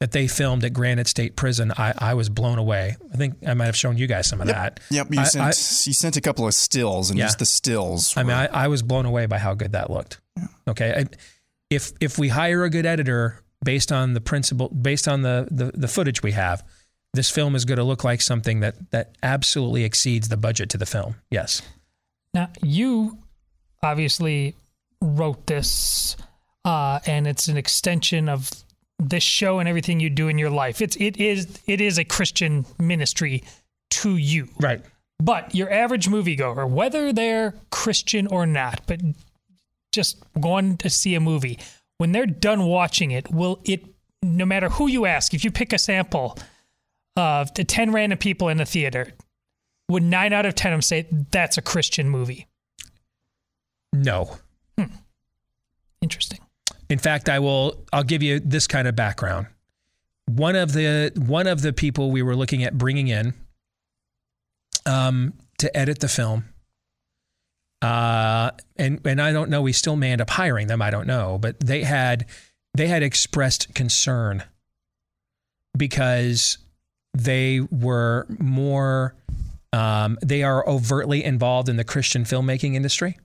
that 0.00 0.12
they 0.12 0.28
filmed 0.28 0.64
at 0.64 0.72
Granite 0.72 1.08
State 1.08 1.34
Prison. 1.34 1.72
I, 1.76 1.92
I 1.98 2.14
was 2.14 2.28
blown 2.28 2.58
away. 2.58 2.96
I 3.12 3.16
think 3.16 3.34
I 3.46 3.54
might 3.54 3.66
have 3.66 3.76
shown 3.76 3.98
you 3.98 4.06
guys 4.06 4.28
some 4.28 4.40
of 4.40 4.46
that. 4.46 4.78
Yep, 4.90 5.08
you 5.12 5.20
I- 5.20 5.24
sent 5.24 5.44
I- 5.44 5.48
you 5.48 5.92
sent 5.94 6.16
a 6.16 6.20
couple 6.20 6.46
of 6.46 6.54
stills 6.54 7.10
and 7.10 7.18
Yeah. 7.18 7.26
just 7.26 7.38
the 7.40 7.46
stills. 7.46 8.16
I 8.16 8.22
mean, 8.22 8.36
I, 8.36 8.46
I 8.46 8.68
was 8.68 8.82
blown 8.82 9.06
away 9.06 9.26
by 9.26 9.38
how 9.38 9.54
good 9.54 9.72
that 9.72 9.90
looked. 9.90 10.20
Okay, 10.68 10.92
I, 11.00 11.06
if 11.70 11.92
if 12.00 12.18
we 12.18 12.28
hire 12.28 12.62
a 12.64 12.70
good 12.70 12.86
editor 12.86 13.42
based 13.64 13.90
on 13.90 14.14
the 14.14 14.20
principle, 14.20 14.68
based 14.68 15.08
on 15.08 15.22
the, 15.22 15.48
the 15.50 15.72
the 15.74 15.88
footage 15.88 16.22
we 16.22 16.30
have, 16.32 16.62
this 17.12 17.28
film 17.30 17.56
is 17.56 17.64
going 17.64 17.78
to 17.78 17.84
look 17.84 18.04
like 18.04 18.20
something 18.20 18.60
that 18.60 18.76
that 18.92 19.16
absolutely 19.22 19.82
exceeds 19.84 20.28
the 20.28 20.36
budget 20.36 20.70
to 20.70 20.78
the 20.78 20.86
film. 20.86 21.16
Yes. 21.30 21.60
Now, 22.34 22.50
you 22.62 23.18
obviously 23.82 24.54
wrote 25.00 25.46
this, 25.46 26.16
uh, 26.64 27.00
and 27.06 27.26
it's 27.26 27.48
an 27.48 27.56
extension 27.56 28.28
of 28.28 28.50
this 28.98 29.22
show 29.22 29.58
and 29.58 29.68
everything 29.68 30.00
you 30.00 30.10
do 30.10 30.28
in 30.28 30.38
your 30.38 30.50
life. 30.50 30.82
It's 30.82 30.96
it 30.96 31.16
is 31.16 31.60
it 31.66 31.80
is 31.80 31.98
a 31.98 32.04
Christian 32.04 32.66
ministry 32.78 33.44
to 33.90 34.16
you, 34.16 34.48
right? 34.60 34.82
But 35.20 35.54
your 35.54 35.70
average 35.72 36.08
moviegoer, 36.08 36.68
whether 36.68 37.12
they're 37.12 37.54
Christian 37.70 38.26
or 38.26 38.46
not, 38.46 38.82
but 38.86 39.00
just 39.92 40.22
going 40.40 40.76
to 40.78 40.90
see 40.90 41.14
a 41.14 41.20
movie, 41.20 41.58
when 41.98 42.12
they're 42.12 42.26
done 42.26 42.64
watching 42.64 43.10
it, 43.10 43.30
will 43.30 43.60
it? 43.64 43.84
No 44.22 44.44
matter 44.44 44.68
who 44.68 44.88
you 44.88 45.06
ask, 45.06 45.32
if 45.32 45.44
you 45.44 45.50
pick 45.52 45.72
a 45.72 45.78
sample 45.78 46.36
of 47.16 47.54
the 47.54 47.64
ten 47.64 47.92
random 47.92 48.18
people 48.18 48.48
in 48.48 48.58
the 48.58 48.64
theater, 48.64 49.12
would 49.88 50.02
nine 50.02 50.32
out 50.32 50.44
of 50.44 50.54
ten 50.54 50.72
of 50.72 50.78
them 50.78 50.82
say 50.82 51.06
that's 51.30 51.56
a 51.56 51.62
Christian 51.62 52.08
movie? 52.08 52.48
No. 53.92 54.38
Hmm. 54.76 54.94
Interesting. 56.00 56.40
In 56.88 56.98
fact, 56.98 57.28
I 57.28 57.38
will. 57.38 57.84
I'll 57.92 58.04
give 58.04 58.22
you 58.22 58.40
this 58.40 58.66
kind 58.66 58.88
of 58.88 58.96
background. 58.96 59.46
One 60.26 60.56
of 60.56 60.72
the 60.72 61.12
one 61.16 61.46
of 61.46 61.62
the 61.62 61.72
people 61.72 62.10
we 62.10 62.22
were 62.22 62.36
looking 62.36 62.64
at 62.64 62.76
bringing 62.76 63.08
in 63.08 63.34
um, 64.86 65.34
to 65.58 65.74
edit 65.76 66.00
the 66.00 66.08
film, 66.08 66.44
uh, 67.82 68.52
and 68.76 69.00
and 69.06 69.20
I 69.20 69.32
don't 69.32 69.50
know. 69.50 69.62
We 69.62 69.72
still 69.72 69.96
may 69.96 70.12
end 70.12 70.20
up 70.20 70.30
hiring 70.30 70.66
them. 70.66 70.80
I 70.80 70.90
don't 70.90 71.06
know, 71.06 71.38
but 71.38 71.60
they 71.60 71.82
had 71.82 72.26
they 72.74 72.86
had 72.86 73.02
expressed 73.02 73.74
concern 73.74 74.44
because 75.76 76.58
they 77.14 77.60
were 77.70 78.26
more. 78.38 79.14
Um, 79.74 80.16
they 80.24 80.42
are 80.42 80.66
overtly 80.66 81.22
involved 81.22 81.68
in 81.68 81.76
the 81.76 81.84
Christian 81.84 82.24
filmmaking 82.24 82.74
industry 82.74 83.18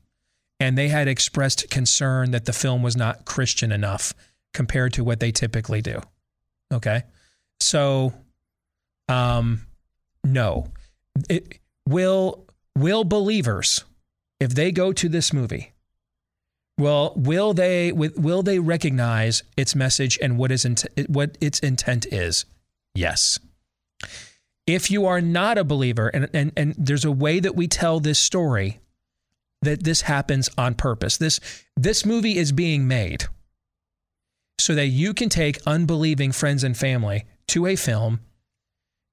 and 0.64 0.78
they 0.78 0.88
had 0.88 1.10
expressed 1.10 1.70
concern 1.70 2.32
that 2.32 2.46
the 2.46 2.54
film 2.54 2.82
was 2.82 2.96
not 2.96 3.26
Christian 3.26 3.70
enough 3.74 4.14
compared 4.54 4.94
to 4.94 5.04
what 5.04 5.20
they 5.20 5.30
typically 5.30 5.82
do. 5.82 6.00
Okay. 6.74 7.04
So, 7.60 8.14
um, 9.10 9.68
no. 10.24 10.68
It, 11.30 11.60
will 11.86 12.48
will 12.78 13.04
believers, 13.04 13.84
if 14.40 14.56
they 14.56 14.72
go 14.72 14.94
to 14.94 15.10
this 15.10 15.34
movie, 15.34 15.74
well, 16.80 17.12
will 17.18 17.54
they 17.54 17.92
will 17.92 18.42
they 18.42 18.60
recognize 18.60 19.44
its 19.58 19.76
message 19.76 20.18
and 20.22 20.38
what 20.38 20.50
is 20.50 20.64
int- 20.64 20.88
what 21.08 21.38
its 21.42 21.60
intent 21.60 22.06
is? 22.06 22.46
Yes. 22.96 23.38
If 24.66 24.90
you 24.90 25.06
are 25.06 25.20
not 25.20 25.58
a 25.58 25.66
believer, 25.66 26.08
and, 26.08 26.30
and, 26.34 26.54
and 26.56 26.74
there's 26.78 27.04
a 27.04 27.12
way 27.12 27.42
that 27.42 27.54
we 27.54 27.68
tell 27.68 28.00
this 28.00 28.18
story 28.18 28.80
that 29.64 29.84
this 29.84 30.02
happens 30.02 30.50
on 30.58 30.76
purpose. 30.76 31.18
This 31.18 31.40
this 31.76 32.06
movie 32.06 32.38
is 32.38 32.52
being 32.52 32.88
made 32.88 33.26
so 34.60 34.76
that 34.76 34.88
you 34.88 35.14
can 35.14 35.30
take 35.30 35.60
unbelieving 35.66 36.32
friends 36.32 36.64
and 36.64 36.78
family 36.78 37.26
to 37.48 37.66
a 37.66 37.76
film 37.76 38.20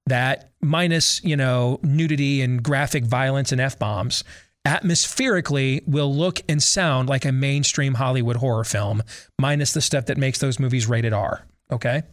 that 0.05 0.51
minus, 0.61 1.23
you 1.23 1.35
know, 1.35 1.79
nudity 1.83 2.41
and 2.41 2.63
graphic 2.63 3.03
violence 3.03 3.51
and 3.51 3.59
F-bombs 3.61 4.23
atmospherically 4.65 5.81
will 5.87 6.13
look 6.13 6.41
and 6.47 6.61
sound 6.61 7.09
like 7.09 7.25
a 7.25 7.31
mainstream 7.31 7.95
Hollywood 7.95 8.35
horror 8.37 8.63
film 8.63 9.01
minus 9.39 9.73
the 9.73 9.81
stuff 9.81 10.05
that 10.05 10.17
makes 10.17 10.39
those 10.39 10.59
movies 10.59 10.87
rated 10.87 11.13
R, 11.13 11.45
okay? 11.71 12.03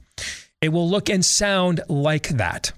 It 0.60 0.70
will 0.70 0.88
look 0.88 1.10
and 1.10 1.24
sound 1.24 1.82
like 1.88 2.28
that. 2.30 2.72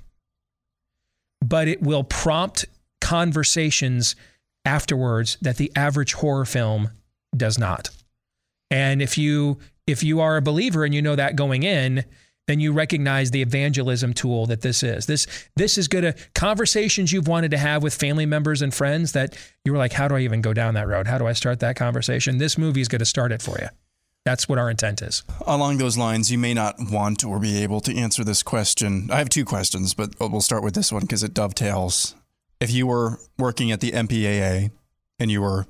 But 1.44 1.68
it 1.68 1.82
will 1.82 2.04
prompt 2.04 2.66
conversations 3.00 4.16
afterwards 4.64 5.38
that 5.40 5.56
the 5.56 5.72
average 5.74 6.14
horror 6.14 6.44
film 6.44 6.90
does 7.36 7.58
not. 7.58 7.90
And 8.70 9.02
if 9.02 9.18
you 9.18 9.58
if 9.86 10.02
you 10.04 10.20
are 10.20 10.36
a 10.36 10.42
believer 10.42 10.84
and 10.84 10.94
you 10.94 11.02
know 11.02 11.16
that 11.16 11.36
going 11.36 11.62
in, 11.62 12.04
then 12.46 12.60
you 12.60 12.72
recognize 12.72 13.30
the 13.30 13.42
evangelism 13.42 14.12
tool 14.12 14.46
that 14.46 14.60
this 14.60 14.82
is. 14.82 15.06
This 15.06 15.26
this 15.56 15.78
is 15.78 15.88
good 15.88 16.02
to 16.02 16.14
conversations 16.34 17.12
you've 17.12 17.28
wanted 17.28 17.50
to 17.52 17.58
have 17.58 17.82
with 17.82 17.94
family 17.94 18.26
members 18.26 18.62
and 18.62 18.74
friends 18.74 19.12
that 19.12 19.36
you 19.64 19.72
were 19.72 19.78
like, 19.78 19.92
how 19.92 20.08
do 20.08 20.16
I 20.16 20.20
even 20.20 20.40
go 20.40 20.52
down 20.52 20.74
that 20.74 20.88
road? 20.88 21.06
How 21.06 21.18
do 21.18 21.26
I 21.26 21.32
start 21.32 21.60
that 21.60 21.76
conversation? 21.76 22.38
This 22.38 22.58
movie 22.58 22.80
is 22.80 22.88
going 22.88 23.00
to 23.00 23.04
start 23.04 23.32
it 23.32 23.42
for 23.42 23.58
you. 23.60 23.68
That's 24.24 24.48
what 24.48 24.58
our 24.58 24.68
intent 24.68 25.00
is. 25.00 25.22
Along 25.46 25.78
those 25.78 25.96
lines, 25.96 26.30
you 26.30 26.38
may 26.38 26.52
not 26.52 26.74
want 26.78 27.24
or 27.24 27.38
be 27.38 27.62
able 27.62 27.80
to 27.80 27.96
answer 27.96 28.22
this 28.22 28.42
question. 28.42 29.08
I 29.10 29.16
have 29.16 29.30
two 29.30 29.44
questions, 29.44 29.94
but 29.94 30.14
we'll 30.20 30.42
start 30.42 30.62
with 30.62 30.74
this 30.74 30.92
one 30.92 31.02
because 31.02 31.22
it 31.22 31.32
dovetails. 31.32 32.14
If 32.60 32.70
you 32.70 32.86
were 32.86 33.18
working 33.38 33.72
at 33.72 33.80
the 33.80 33.92
MPAA 33.92 34.70
and 35.18 35.30
you 35.30 35.40
were 35.40 35.66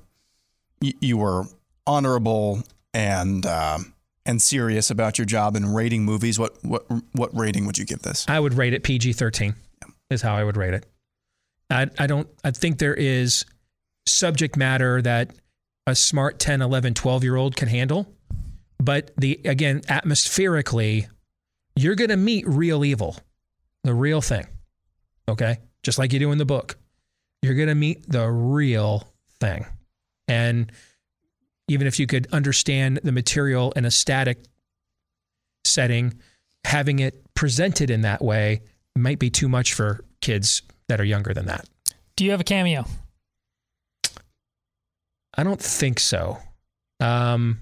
you 0.80 1.16
were 1.18 1.44
honorable 1.86 2.62
and 2.94 3.46
um, 3.46 3.94
and 4.26 4.40
serious 4.40 4.90
about 4.90 5.18
your 5.18 5.24
job 5.24 5.56
and 5.56 5.74
rating 5.74 6.04
movies, 6.04 6.38
what 6.38 6.62
what 6.64 6.84
what 7.12 7.36
rating 7.36 7.66
would 7.66 7.78
you 7.78 7.84
give 7.84 8.02
this? 8.02 8.24
I 8.28 8.40
would 8.40 8.54
rate 8.54 8.74
it 8.74 8.82
PG 8.82 9.12
13, 9.12 9.54
is 10.10 10.22
how 10.22 10.34
I 10.34 10.44
would 10.44 10.56
rate 10.56 10.74
it. 10.74 10.86
I, 11.70 11.86
I 11.98 12.06
don't, 12.06 12.28
I 12.42 12.50
think 12.50 12.78
there 12.78 12.94
is 12.94 13.44
subject 14.06 14.56
matter 14.56 15.00
that 15.02 15.30
a 15.86 15.94
smart 15.94 16.38
10, 16.38 16.62
11, 16.62 16.94
12 16.94 17.24
year 17.24 17.36
old 17.36 17.56
can 17.56 17.68
handle. 17.68 18.12
But 18.78 19.12
the, 19.16 19.40
again, 19.44 19.82
atmospherically, 19.88 21.06
you're 21.76 21.94
going 21.94 22.10
to 22.10 22.16
meet 22.16 22.46
real 22.48 22.84
evil, 22.84 23.16
the 23.84 23.94
real 23.94 24.20
thing. 24.20 24.46
Okay. 25.28 25.58
Just 25.82 25.98
like 25.98 26.12
you 26.12 26.18
do 26.18 26.32
in 26.32 26.38
the 26.38 26.44
book. 26.44 26.76
You're 27.42 27.54
going 27.54 27.68
to 27.68 27.74
meet 27.74 28.08
the 28.08 28.28
real 28.28 29.08
thing. 29.40 29.66
And 30.28 30.70
even 31.68 31.86
if 31.86 31.98
you 31.98 32.06
could 32.06 32.26
understand 32.32 33.00
the 33.02 33.12
material 33.12 33.72
in 33.72 33.84
a 33.84 33.90
static 33.90 34.44
setting, 35.64 36.14
having 36.64 36.98
it 36.98 37.22
presented 37.34 37.90
in 37.90 38.02
that 38.02 38.22
way 38.22 38.62
might 38.96 39.18
be 39.18 39.30
too 39.30 39.48
much 39.48 39.72
for 39.72 40.04
kids 40.20 40.62
that 40.88 41.00
are 41.00 41.04
younger 41.04 41.32
than 41.32 41.46
that. 41.46 41.68
Do 42.16 42.24
you 42.24 42.32
have 42.32 42.40
a 42.40 42.44
cameo? 42.44 42.84
I 45.36 45.42
don't 45.42 45.60
think 45.60 46.00
so. 46.00 46.38
Um, 46.98 47.60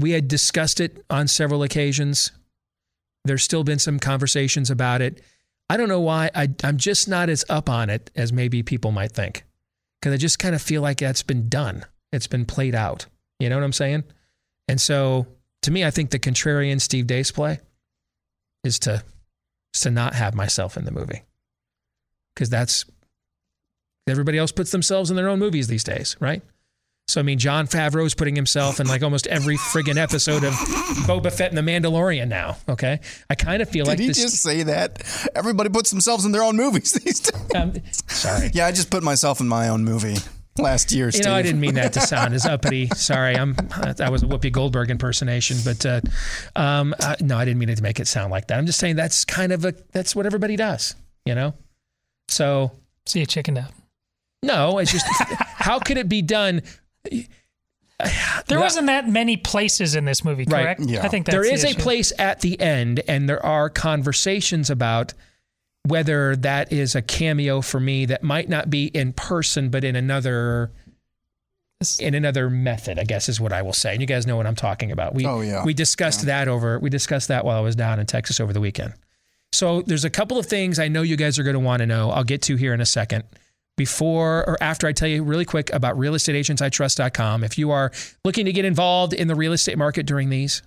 we 0.00 0.12
had 0.12 0.26
discussed 0.26 0.80
it 0.80 1.04
on 1.10 1.28
several 1.28 1.62
occasions. 1.62 2.32
There's 3.24 3.42
still 3.42 3.64
been 3.64 3.78
some 3.78 3.98
conversations 3.98 4.70
about 4.70 5.02
it. 5.02 5.22
I 5.70 5.76
don't 5.76 5.88
know 5.88 6.00
why. 6.00 6.30
I, 6.34 6.48
I'm 6.64 6.78
just 6.78 7.06
not 7.06 7.28
as 7.28 7.44
up 7.48 7.70
on 7.70 7.90
it 7.90 8.10
as 8.16 8.32
maybe 8.32 8.64
people 8.64 8.90
might 8.90 9.12
think. 9.12 9.44
Because 10.00 10.12
I 10.12 10.16
just 10.16 10.40
kind 10.40 10.56
of 10.56 10.60
feel 10.60 10.82
like 10.82 10.98
that's 10.98 11.22
been 11.22 11.48
done. 11.48 11.84
It's 12.12 12.26
been 12.26 12.44
played 12.44 12.74
out. 12.74 13.06
You 13.38 13.48
know 13.48 13.54
what 13.54 13.62
I'm 13.62 13.72
saying? 13.72 14.02
And 14.66 14.80
so 14.80 15.28
to 15.62 15.70
me, 15.70 15.84
I 15.84 15.92
think 15.92 16.10
the 16.10 16.18
contrarian 16.18 16.80
Steve 16.80 17.06
Deace 17.06 17.32
play 17.32 17.60
is 18.64 18.80
to, 18.80 19.04
is 19.72 19.82
to 19.82 19.92
not 19.92 20.14
have 20.14 20.34
myself 20.34 20.76
in 20.76 20.86
the 20.86 20.90
movie. 20.90 21.22
Because 22.34 22.50
that's 22.50 22.84
everybody 24.08 24.38
else 24.38 24.50
puts 24.50 24.72
themselves 24.72 25.08
in 25.08 25.14
their 25.14 25.28
own 25.28 25.38
movies 25.38 25.68
these 25.68 25.84
days, 25.84 26.16
right? 26.18 26.42
So 27.10 27.20
I 27.20 27.24
mean, 27.24 27.38
Jon 27.38 27.66
Favreau's 27.66 28.14
putting 28.14 28.36
himself 28.36 28.78
in 28.78 28.86
like 28.86 29.02
almost 29.02 29.26
every 29.26 29.56
friggin' 29.56 29.96
episode 29.96 30.44
of 30.44 30.52
Boba 31.06 31.32
Fett 31.32 31.52
and 31.52 31.58
The 31.58 31.62
Mandalorian 31.62 32.28
now. 32.28 32.56
Okay, 32.68 33.00
I 33.28 33.34
kind 33.34 33.60
of 33.60 33.68
feel 33.68 33.84
Did 33.84 33.90
like 33.90 33.98
he 33.98 34.06
this. 34.08 34.22
just 34.22 34.42
say 34.42 34.62
that? 34.62 35.02
Everybody 35.34 35.70
puts 35.70 35.90
themselves 35.90 36.24
in 36.24 36.32
their 36.32 36.42
own 36.42 36.56
movies 36.56 36.92
these 37.04 37.20
days. 37.20 37.54
Um, 37.54 37.74
sorry. 38.06 38.50
Yeah, 38.54 38.66
I 38.66 38.72
just 38.72 38.90
put 38.90 39.02
myself 39.02 39.40
in 39.40 39.48
my 39.48 39.68
own 39.68 39.84
movie 39.84 40.16
last 40.56 40.92
year. 40.92 41.10
You 41.10 41.22
know, 41.22 41.34
I 41.34 41.42
didn't 41.42 41.60
mean 41.60 41.74
that 41.74 41.92
to 41.94 42.00
sound 42.06 42.32
as 42.32 42.46
uppity. 42.46 42.88
Sorry, 42.94 43.36
I'm 43.36 43.54
that 43.54 44.10
was 44.12 44.22
a 44.22 44.26
Whoopi 44.26 44.52
Goldberg 44.52 44.90
impersonation, 44.90 45.58
but 45.64 45.84
uh, 45.84 46.00
um, 46.54 46.94
uh, 47.00 47.16
no, 47.20 47.36
I 47.36 47.44
didn't 47.44 47.58
mean 47.58 47.70
it 47.70 47.76
to 47.76 47.82
make 47.82 47.98
it 47.98 48.06
sound 48.06 48.30
like 48.30 48.46
that. 48.48 48.58
I'm 48.58 48.66
just 48.66 48.78
saying 48.78 48.96
that's 48.96 49.24
kind 49.24 49.52
of 49.52 49.64
a 49.64 49.74
that's 49.92 50.14
what 50.14 50.26
everybody 50.26 50.54
does, 50.54 50.94
you 51.24 51.34
know. 51.34 51.54
So 52.28 52.70
see 53.06 53.18
you 53.18 53.26
chickened 53.26 53.58
out. 53.58 53.72
No, 54.42 54.78
it's 54.78 54.92
just 54.92 55.06
how 55.40 55.78
could 55.80 55.98
it 55.98 56.08
be 56.08 56.22
done? 56.22 56.62
There 58.46 58.58
wasn't 58.58 58.86
that 58.86 59.06
many 59.06 59.36
places 59.36 59.94
in 59.94 60.06
this 60.06 60.24
movie, 60.24 60.46
correct? 60.46 60.80
I 60.80 61.08
think 61.08 61.26
that's 61.26 61.34
there 61.34 61.42
the 61.42 61.70
a 61.70 61.74
place 61.74 62.14
at 62.18 62.40
the 62.40 62.58
end, 62.58 63.02
and 63.06 63.28
there 63.28 63.44
are 63.44 63.68
conversations 63.68 64.70
about 64.70 65.12
whether 65.84 66.36
that 66.36 66.72
is 66.72 66.94
a 66.94 67.02
cameo 67.02 67.60
for 67.60 67.80
me 67.80 68.06
that 68.06 68.22
might 68.22 68.48
not 68.48 68.70
be 68.70 68.86
in 68.86 69.12
person, 69.12 69.68
but 69.68 69.84
in 69.84 69.96
another 69.96 70.72
in 71.98 72.14
another 72.14 72.50
method. 72.50 72.98
I 72.98 73.04
guess 73.04 73.28
is 73.28 73.40
what 73.40 73.52
I 73.52 73.62
will 73.62 73.72
say. 73.72 73.92
And 73.92 74.00
you 74.00 74.06
guys 74.06 74.26
know 74.26 74.36
what 74.36 74.46
I'm 74.46 74.56
talking 74.56 74.92
about. 74.92 75.14
We 75.14 75.26
Oh, 75.26 75.40
yeah. 75.40 75.64
we 75.64 75.74
discussed 75.74 76.26
that 76.26 76.48
over 76.48 76.78
we 76.78 76.90
discussed 76.90 77.28
that 77.28 77.44
while 77.44 77.56
I 77.56 77.60
was 77.60 77.76
down 77.76 77.98
in 77.98 78.06
Texas 78.06 78.40
over 78.40 78.52
the 78.52 78.60
weekend. 78.60 78.94
So 79.52 79.82
there's 79.82 80.04
a 80.04 80.10
couple 80.10 80.38
of 80.38 80.46
things 80.46 80.78
I 80.78 80.88
know 80.88 81.02
you 81.02 81.16
guys 81.16 81.38
are 81.38 81.42
going 81.42 81.54
to 81.54 81.60
want 81.60 81.80
to 81.80 81.86
know. 81.86 82.10
I'll 82.10 82.24
get 82.24 82.42
to 82.42 82.56
here 82.56 82.72
in 82.72 82.80
a 82.80 82.86
second. 82.86 83.24
Before 83.80 84.44
or 84.46 84.58
after 84.60 84.86
I 84.86 84.92
tell 84.92 85.08
you 85.08 85.24
really 85.24 85.46
quick 85.46 85.72
about 85.72 85.96
realestateagentsitrust.com, 85.96 87.42
if 87.42 87.56
you 87.56 87.70
are 87.70 87.90
looking 88.26 88.44
to 88.44 88.52
get 88.52 88.66
involved 88.66 89.14
in 89.14 89.26
the 89.26 89.34
real 89.34 89.54
estate 89.54 89.78
market 89.78 90.04
during 90.04 90.28
these 90.28 90.60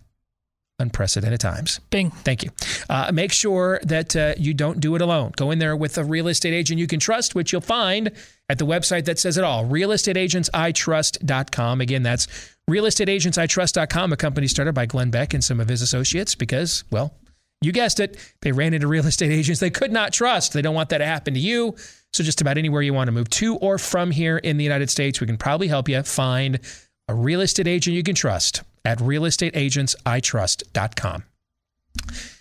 unprecedented 0.79 1.39
times. 1.39 1.79
Bing. 1.91 2.09
Thank 2.09 2.41
you. 2.41 2.49
Uh, 2.89 3.11
make 3.13 3.31
sure 3.31 3.79
that 3.83 4.15
uh, 4.15 4.33
you 4.35 4.55
don't 4.55 4.79
do 4.79 4.95
it 4.95 5.01
alone. 5.03 5.31
Go 5.37 5.51
in 5.51 5.59
there 5.59 5.75
with 5.75 5.99
a 5.99 6.03
real 6.03 6.27
estate 6.27 6.55
agent 6.55 6.79
you 6.79 6.87
can 6.87 6.99
trust, 6.99 7.35
which 7.35 7.51
you'll 7.51 7.61
find 7.61 8.09
at 8.49 8.57
the 8.57 8.65
website 8.65 9.05
that 9.05 9.19
says 9.19 9.37
it 9.37 9.43
all 9.43 9.63
realestateagentsitrust.com. 9.63 11.81
Again, 11.81 12.01
that's 12.01 12.25
realestateagentsitrust.com, 12.67 14.11
a 14.11 14.17
company 14.17 14.47
started 14.47 14.73
by 14.73 14.87
Glenn 14.87 15.11
Beck 15.11 15.35
and 15.35 15.43
some 15.43 15.59
of 15.59 15.69
his 15.69 15.83
associates 15.83 16.33
because, 16.33 16.83
well, 16.89 17.13
you 17.61 17.71
guessed 17.71 17.99
it, 17.99 18.17
they 18.41 18.51
ran 18.51 18.73
into 18.73 18.87
real 18.87 19.05
estate 19.05 19.31
agents 19.31 19.59
they 19.59 19.69
could 19.69 19.91
not 19.91 20.13
trust. 20.13 20.53
They 20.53 20.63
don't 20.63 20.73
want 20.73 20.89
that 20.89 20.97
to 20.97 21.05
happen 21.05 21.35
to 21.35 21.39
you. 21.39 21.75
So, 22.13 22.23
just 22.23 22.41
about 22.41 22.57
anywhere 22.57 22.81
you 22.81 22.93
want 22.93 23.07
to 23.07 23.11
move 23.11 23.29
to 23.31 23.57
or 23.57 23.77
from 23.77 24.11
here 24.11 24.37
in 24.37 24.55
the 24.57 24.63
United 24.63 24.89
States, 24.89 25.19
we 25.19 25.27
can 25.27 25.37
probably 25.37 25.67
help 25.67 25.89
you 25.89 26.01
find 26.03 26.59
a 27.07 27.15
real 27.15 27.41
estate 27.41 27.67
agent 27.67 27.95
you 27.95 28.03
can 28.03 28.15
trust 28.15 28.63
at 28.85 28.99
realestateagentsitrust.com. 28.99 31.23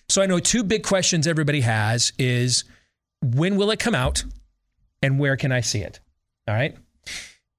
So 0.09 0.23
I 0.23 0.27
know 0.27 0.40
two 0.40 0.65
big 0.65 0.82
questions 0.82 1.27
everybody 1.27 1.62
has 1.62 2.12
is 2.19 2.65
when 3.23 3.57
will 3.57 3.70
it 3.70 3.78
come 3.78 3.94
out 3.94 4.24
and 5.01 5.19
where 5.19 5.36
can 5.36 5.53
I 5.53 5.62
see 5.62 5.81
it? 5.81 6.01
All 6.47 6.55
right. 6.55 6.77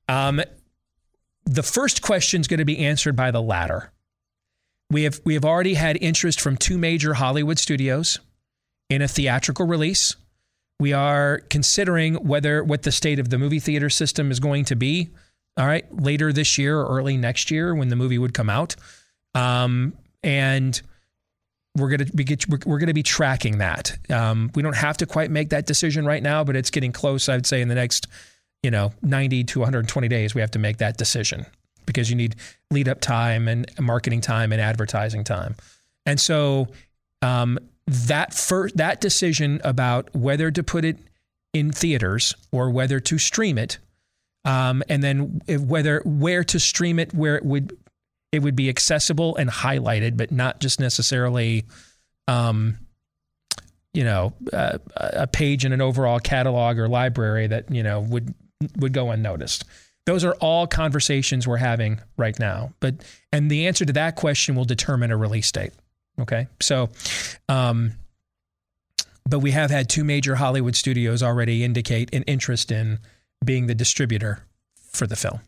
Um, 0.07 0.41
the 1.45 1.63
first 1.63 2.01
question 2.01 2.41
is 2.41 2.47
going 2.47 2.59
to 2.59 2.65
be 2.65 2.79
answered 2.79 3.15
by 3.15 3.31
the 3.31 3.41
latter. 3.41 3.91
We 4.89 5.03
have 5.03 5.21
we 5.25 5.33
have 5.33 5.45
already 5.45 5.73
had 5.73 5.97
interest 6.01 6.39
from 6.39 6.57
two 6.57 6.77
major 6.77 7.15
Hollywood 7.15 7.57
studios 7.57 8.19
in 8.89 9.01
a 9.01 9.07
theatrical 9.07 9.65
release. 9.65 10.15
We 10.83 10.91
are 10.91 11.39
considering 11.49 12.15
whether 12.15 12.61
what 12.61 12.83
the 12.83 12.91
state 12.91 13.17
of 13.17 13.29
the 13.29 13.37
movie 13.37 13.61
theater 13.61 13.89
system 13.89 14.31
is 14.31 14.41
going 14.41 14.65
to 14.65 14.75
be. 14.75 15.11
All 15.55 15.65
right, 15.65 15.85
later 15.97 16.33
this 16.33 16.57
year 16.57 16.77
or 16.77 16.97
early 16.97 17.15
next 17.15 17.51
year 17.51 17.73
when 17.73 17.87
the 17.87 17.95
movie 17.95 18.17
would 18.17 18.33
come 18.33 18.49
out, 18.49 18.75
um, 19.33 19.93
and 20.23 20.81
we're 21.77 21.87
gonna 21.87 22.11
be 22.13 22.25
we're, 22.49 22.59
we're 22.65 22.79
gonna 22.79 22.93
be 22.93 23.01
tracking 23.01 23.59
that. 23.59 23.97
Um, 24.09 24.51
we 24.55 24.61
don't 24.61 24.75
have 24.75 24.97
to 24.97 25.05
quite 25.05 25.31
make 25.31 25.51
that 25.51 25.67
decision 25.67 26.05
right 26.05 26.21
now, 26.21 26.43
but 26.43 26.57
it's 26.57 26.69
getting 26.69 26.91
close. 26.91 27.29
I'd 27.29 27.45
say 27.45 27.61
in 27.61 27.69
the 27.69 27.75
next, 27.75 28.07
you 28.61 28.69
know, 28.69 28.91
90 29.03 29.45
to 29.45 29.59
120 29.59 30.09
days, 30.09 30.35
we 30.35 30.41
have 30.41 30.51
to 30.51 30.59
make 30.59 30.79
that 30.79 30.97
decision 30.97 31.45
because 31.85 32.09
you 32.09 32.17
need 32.17 32.35
lead 32.71 32.89
up 32.89 32.99
time 32.99 33.47
and 33.47 33.71
marketing 33.79 34.19
time 34.19 34.51
and 34.51 34.59
advertising 34.59 35.23
time, 35.23 35.55
and 36.05 36.19
so 36.19 36.67
um, 37.21 37.57
that 37.87 38.33
first 38.33 38.77
that 38.77 39.01
decision 39.01 39.59
about 39.63 40.13
whether 40.15 40.51
to 40.51 40.63
put 40.63 40.85
it 40.85 40.99
in 41.53 41.71
theaters 41.71 42.33
or 42.51 42.69
whether 42.69 42.99
to 42.99 43.17
stream 43.17 43.57
it, 43.57 43.77
um, 44.45 44.83
and 44.89 45.03
then 45.03 45.41
whether 45.47 46.01
where 46.05 46.43
to 46.43 46.59
stream 46.59 46.99
it, 46.99 47.13
where 47.13 47.35
it 47.35 47.45
would 47.45 47.77
it 48.31 48.41
would 48.41 48.55
be 48.55 48.69
accessible 48.69 49.35
and 49.35 49.49
highlighted, 49.49 50.17
but 50.17 50.31
not 50.31 50.59
just 50.59 50.79
necessarily, 50.79 51.65
um, 52.27 52.79
you 53.93 54.03
know, 54.03 54.33
uh, 54.51 54.79
a 54.95 55.27
page 55.27 55.65
in 55.65 55.71
an 55.71 55.81
overall 55.81 56.19
catalog 56.19 56.79
or 56.79 56.87
library 56.87 57.47
that 57.47 57.69
you 57.69 57.83
know 57.83 57.99
would 57.99 58.33
would 58.77 58.93
go 58.93 59.11
unnoticed. 59.11 59.65
Those 60.05 60.25
are 60.25 60.33
all 60.35 60.67
conversations 60.67 61.47
we're 61.47 61.57
having 61.57 62.01
right 62.17 62.37
now. 62.39 62.73
But 62.79 62.95
and 63.31 63.51
the 63.51 63.67
answer 63.67 63.85
to 63.85 63.93
that 63.93 64.15
question 64.15 64.55
will 64.55 64.65
determine 64.65 65.11
a 65.11 65.17
release 65.17 65.51
date. 65.51 65.73
Okay, 66.19 66.47
so. 66.61 66.89
Um, 67.49 67.93
but 69.27 69.39
we 69.39 69.51
have 69.51 69.71
had 69.71 69.89
two 69.89 70.03
major 70.03 70.35
Hollywood 70.35 70.75
studios 70.75 71.23
already 71.23 71.63
indicate 71.63 72.13
an 72.13 72.23
interest 72.23 72.71
in 72.71 72.99
being 73.43 73.67
the 73.67 73.75
distributor 73.75 74.43
for 74.91 75.07
the 75.07 75.15
film. 75.15 75.39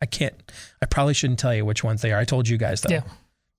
I 0.00 0.06
can't. 0.06 0.34
I 0.80 0.86
probably 0.86 1.14
shouldn't 1.14 1.38
tell 1.40 1.54
you 1.54 1.64
which 1.64 1.82
ones 1.82 2.00
they 2.02 2.12
are. 2.12 2.18
I 2.20 2.24
told 2.24 2.48
you 2.48 2.56
guys 2.58 2.80
though. 2.80 2.94
Yeah. 2.94 3.02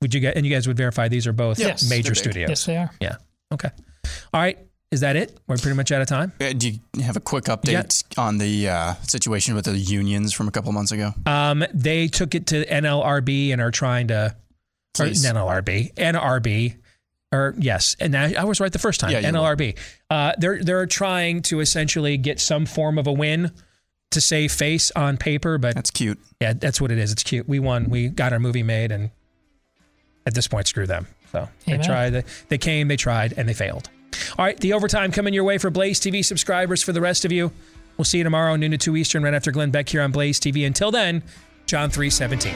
Would 0.01 0.13
you 0.13 0.19
get? 0.21 0.37
And 0.37 0.45
you 0.45 0.51
guys 0.53 0.67
would 0.67 0.77
verify 0.77 1.07
these 1.07 1.27
are 1.27 1.33
both 1.33 1.59
Yes. 1.59 1.89
major 1.89 2.15
studios. 2.15 2.49
Yes, 2.49 2.65
they 2.65 2.77
are. 2.77 2.89
Yeah. 3.01 3.15
Okay. 3.53 3.69
All 4.33 4.41
right. 4.41 4.57
Is 4.91 5.01
that 5.01 5.15
it? 5.17 5.37
We're 5.47 5.57
pretty 5.57 5.75
much 5.75 5.91
out 5.91 6.01
of 6.01 6.07
time. 6.07 6.31
Uh, 6.39 6.53
Do 6.53 6.69
you 6.69 6.79
have 7.03 7.17
a 7.17 7.19
quick 7.19 7.45
update 7.45 8.03
on 8.17 8.37
the 8.37 8.69
uh, 8.69 8.93
situation 9.01 9.55
with 9.55 9.65
the 9.65 9.77
unions 9.77 10.31
from 10.31 10.47
a 10.47 10.51
couple 10.51 10.71
months 10.71 10.91
ago? 10.91 11.11
Um, 11.25 11.65
they 11.73 12.07
took 12.07 12.33
it 12.35 12.47
to 12.47 12.65
NLRB 12.65 13.51
and 13.51 13.61
are 13.61 13.71
trying 13.71 14.07
to. 14.07 14.35
Or 14.99 15.05
Please. 15.05 15.25
NLRB, 15.25 15.93
NRB, 15.95 16.75
or 17.31 17.55
yes, 17.57 17.95
and 17.99 18.15
I, 18.15 18.33
I 18.33 18.43
was 18.45 18.59
right 18.59 18.71
the 18.71 18.79
first 18.79 18.99
time. 18.99 19.11
Yeah, 19.11 19.21
NLRB. 19.21 19.77
Uh, 20.09 20.33
they're 20.37 20.63
they're 20.63 20.85
trying 20.85 21.41
to 21.43 21.59
essentially 21.59 22.17
get 22.17 22.39
some 22.39 22.65
form 22.65 22.97
of 22.97 23.07
a 23.07 23.11
win 23.13 23.51
to 24.11 24.21
save 24.21 24.51
face 24.51 24.91
on 24.91 25.17
paper, 25.17 25.57
but 25.57 25.75
that's 25.75 25.91
cute. 25.91 26.19
Yeah, 26.39 26.53
that's 26.53 26.79
what 26.79 26.91
it 26.91 26.97
is. 26.97 27.11
It's 27.11 27.23
cute. 27.23 27.47
We 27.47 27.59
won. 27.59 27.89
We 27.89 28.07
got 28.07 28.31
our 28.31 28.39
movie 28.39 28.63
made, 28.63 28.91
and 28.91 29.11
at 30.25 30.33
this 30.33 30.47
point, 30.47 30.67
screw 30.67 30.87
them. 30.87 31.07
So 31.31 31.49
they 31.65 31.77
tried. 31.77 32.11
They, 32.11 32.23
they 32.47 32.57
came. 32.57 32.87
They 32.87 32.95
tried, 32.97 33.33
and 33.37 33.49
they 33.49 33.53
failed. 33.53 33.89
All 34.37 34.45
right, 34.45 34.57
the 34.57 34.73
overtime 34.73 35.11
coming 35.11 35.33
your 35.33 35.43
way 35.43 35.57
for 35.57 35.69
Blaze 35.69 35.99
TV 35.99 36.23
subscribers. 36.23 36.81
For 36.81 36.93
the 36.93 37.01
rest 37.01 37.25
of 37.25 37.31
you, 37.31 37.51
we'll 37.97 38.05
see 38.05 38.19
you 38.19 38.23
tomorrow 38.23 38.55
noon 38.55 38.71
to 38.71 38.77
two 38.77 38.95
Eastern, 38.95 39.23
right 39.23 39.33
after 39.33 39.51
Glenn 39.51 39.71
Beck 39.71 39.89
here 39.89 40.01
on 40.01 40.11
Blaze 40.11 40.39
TV. 40.39 40.65
Until 40.65 40.91
then, 40.91 41.21
John 41.65 41.89
three 41.89 42.09
seventeen. 42.09 42.55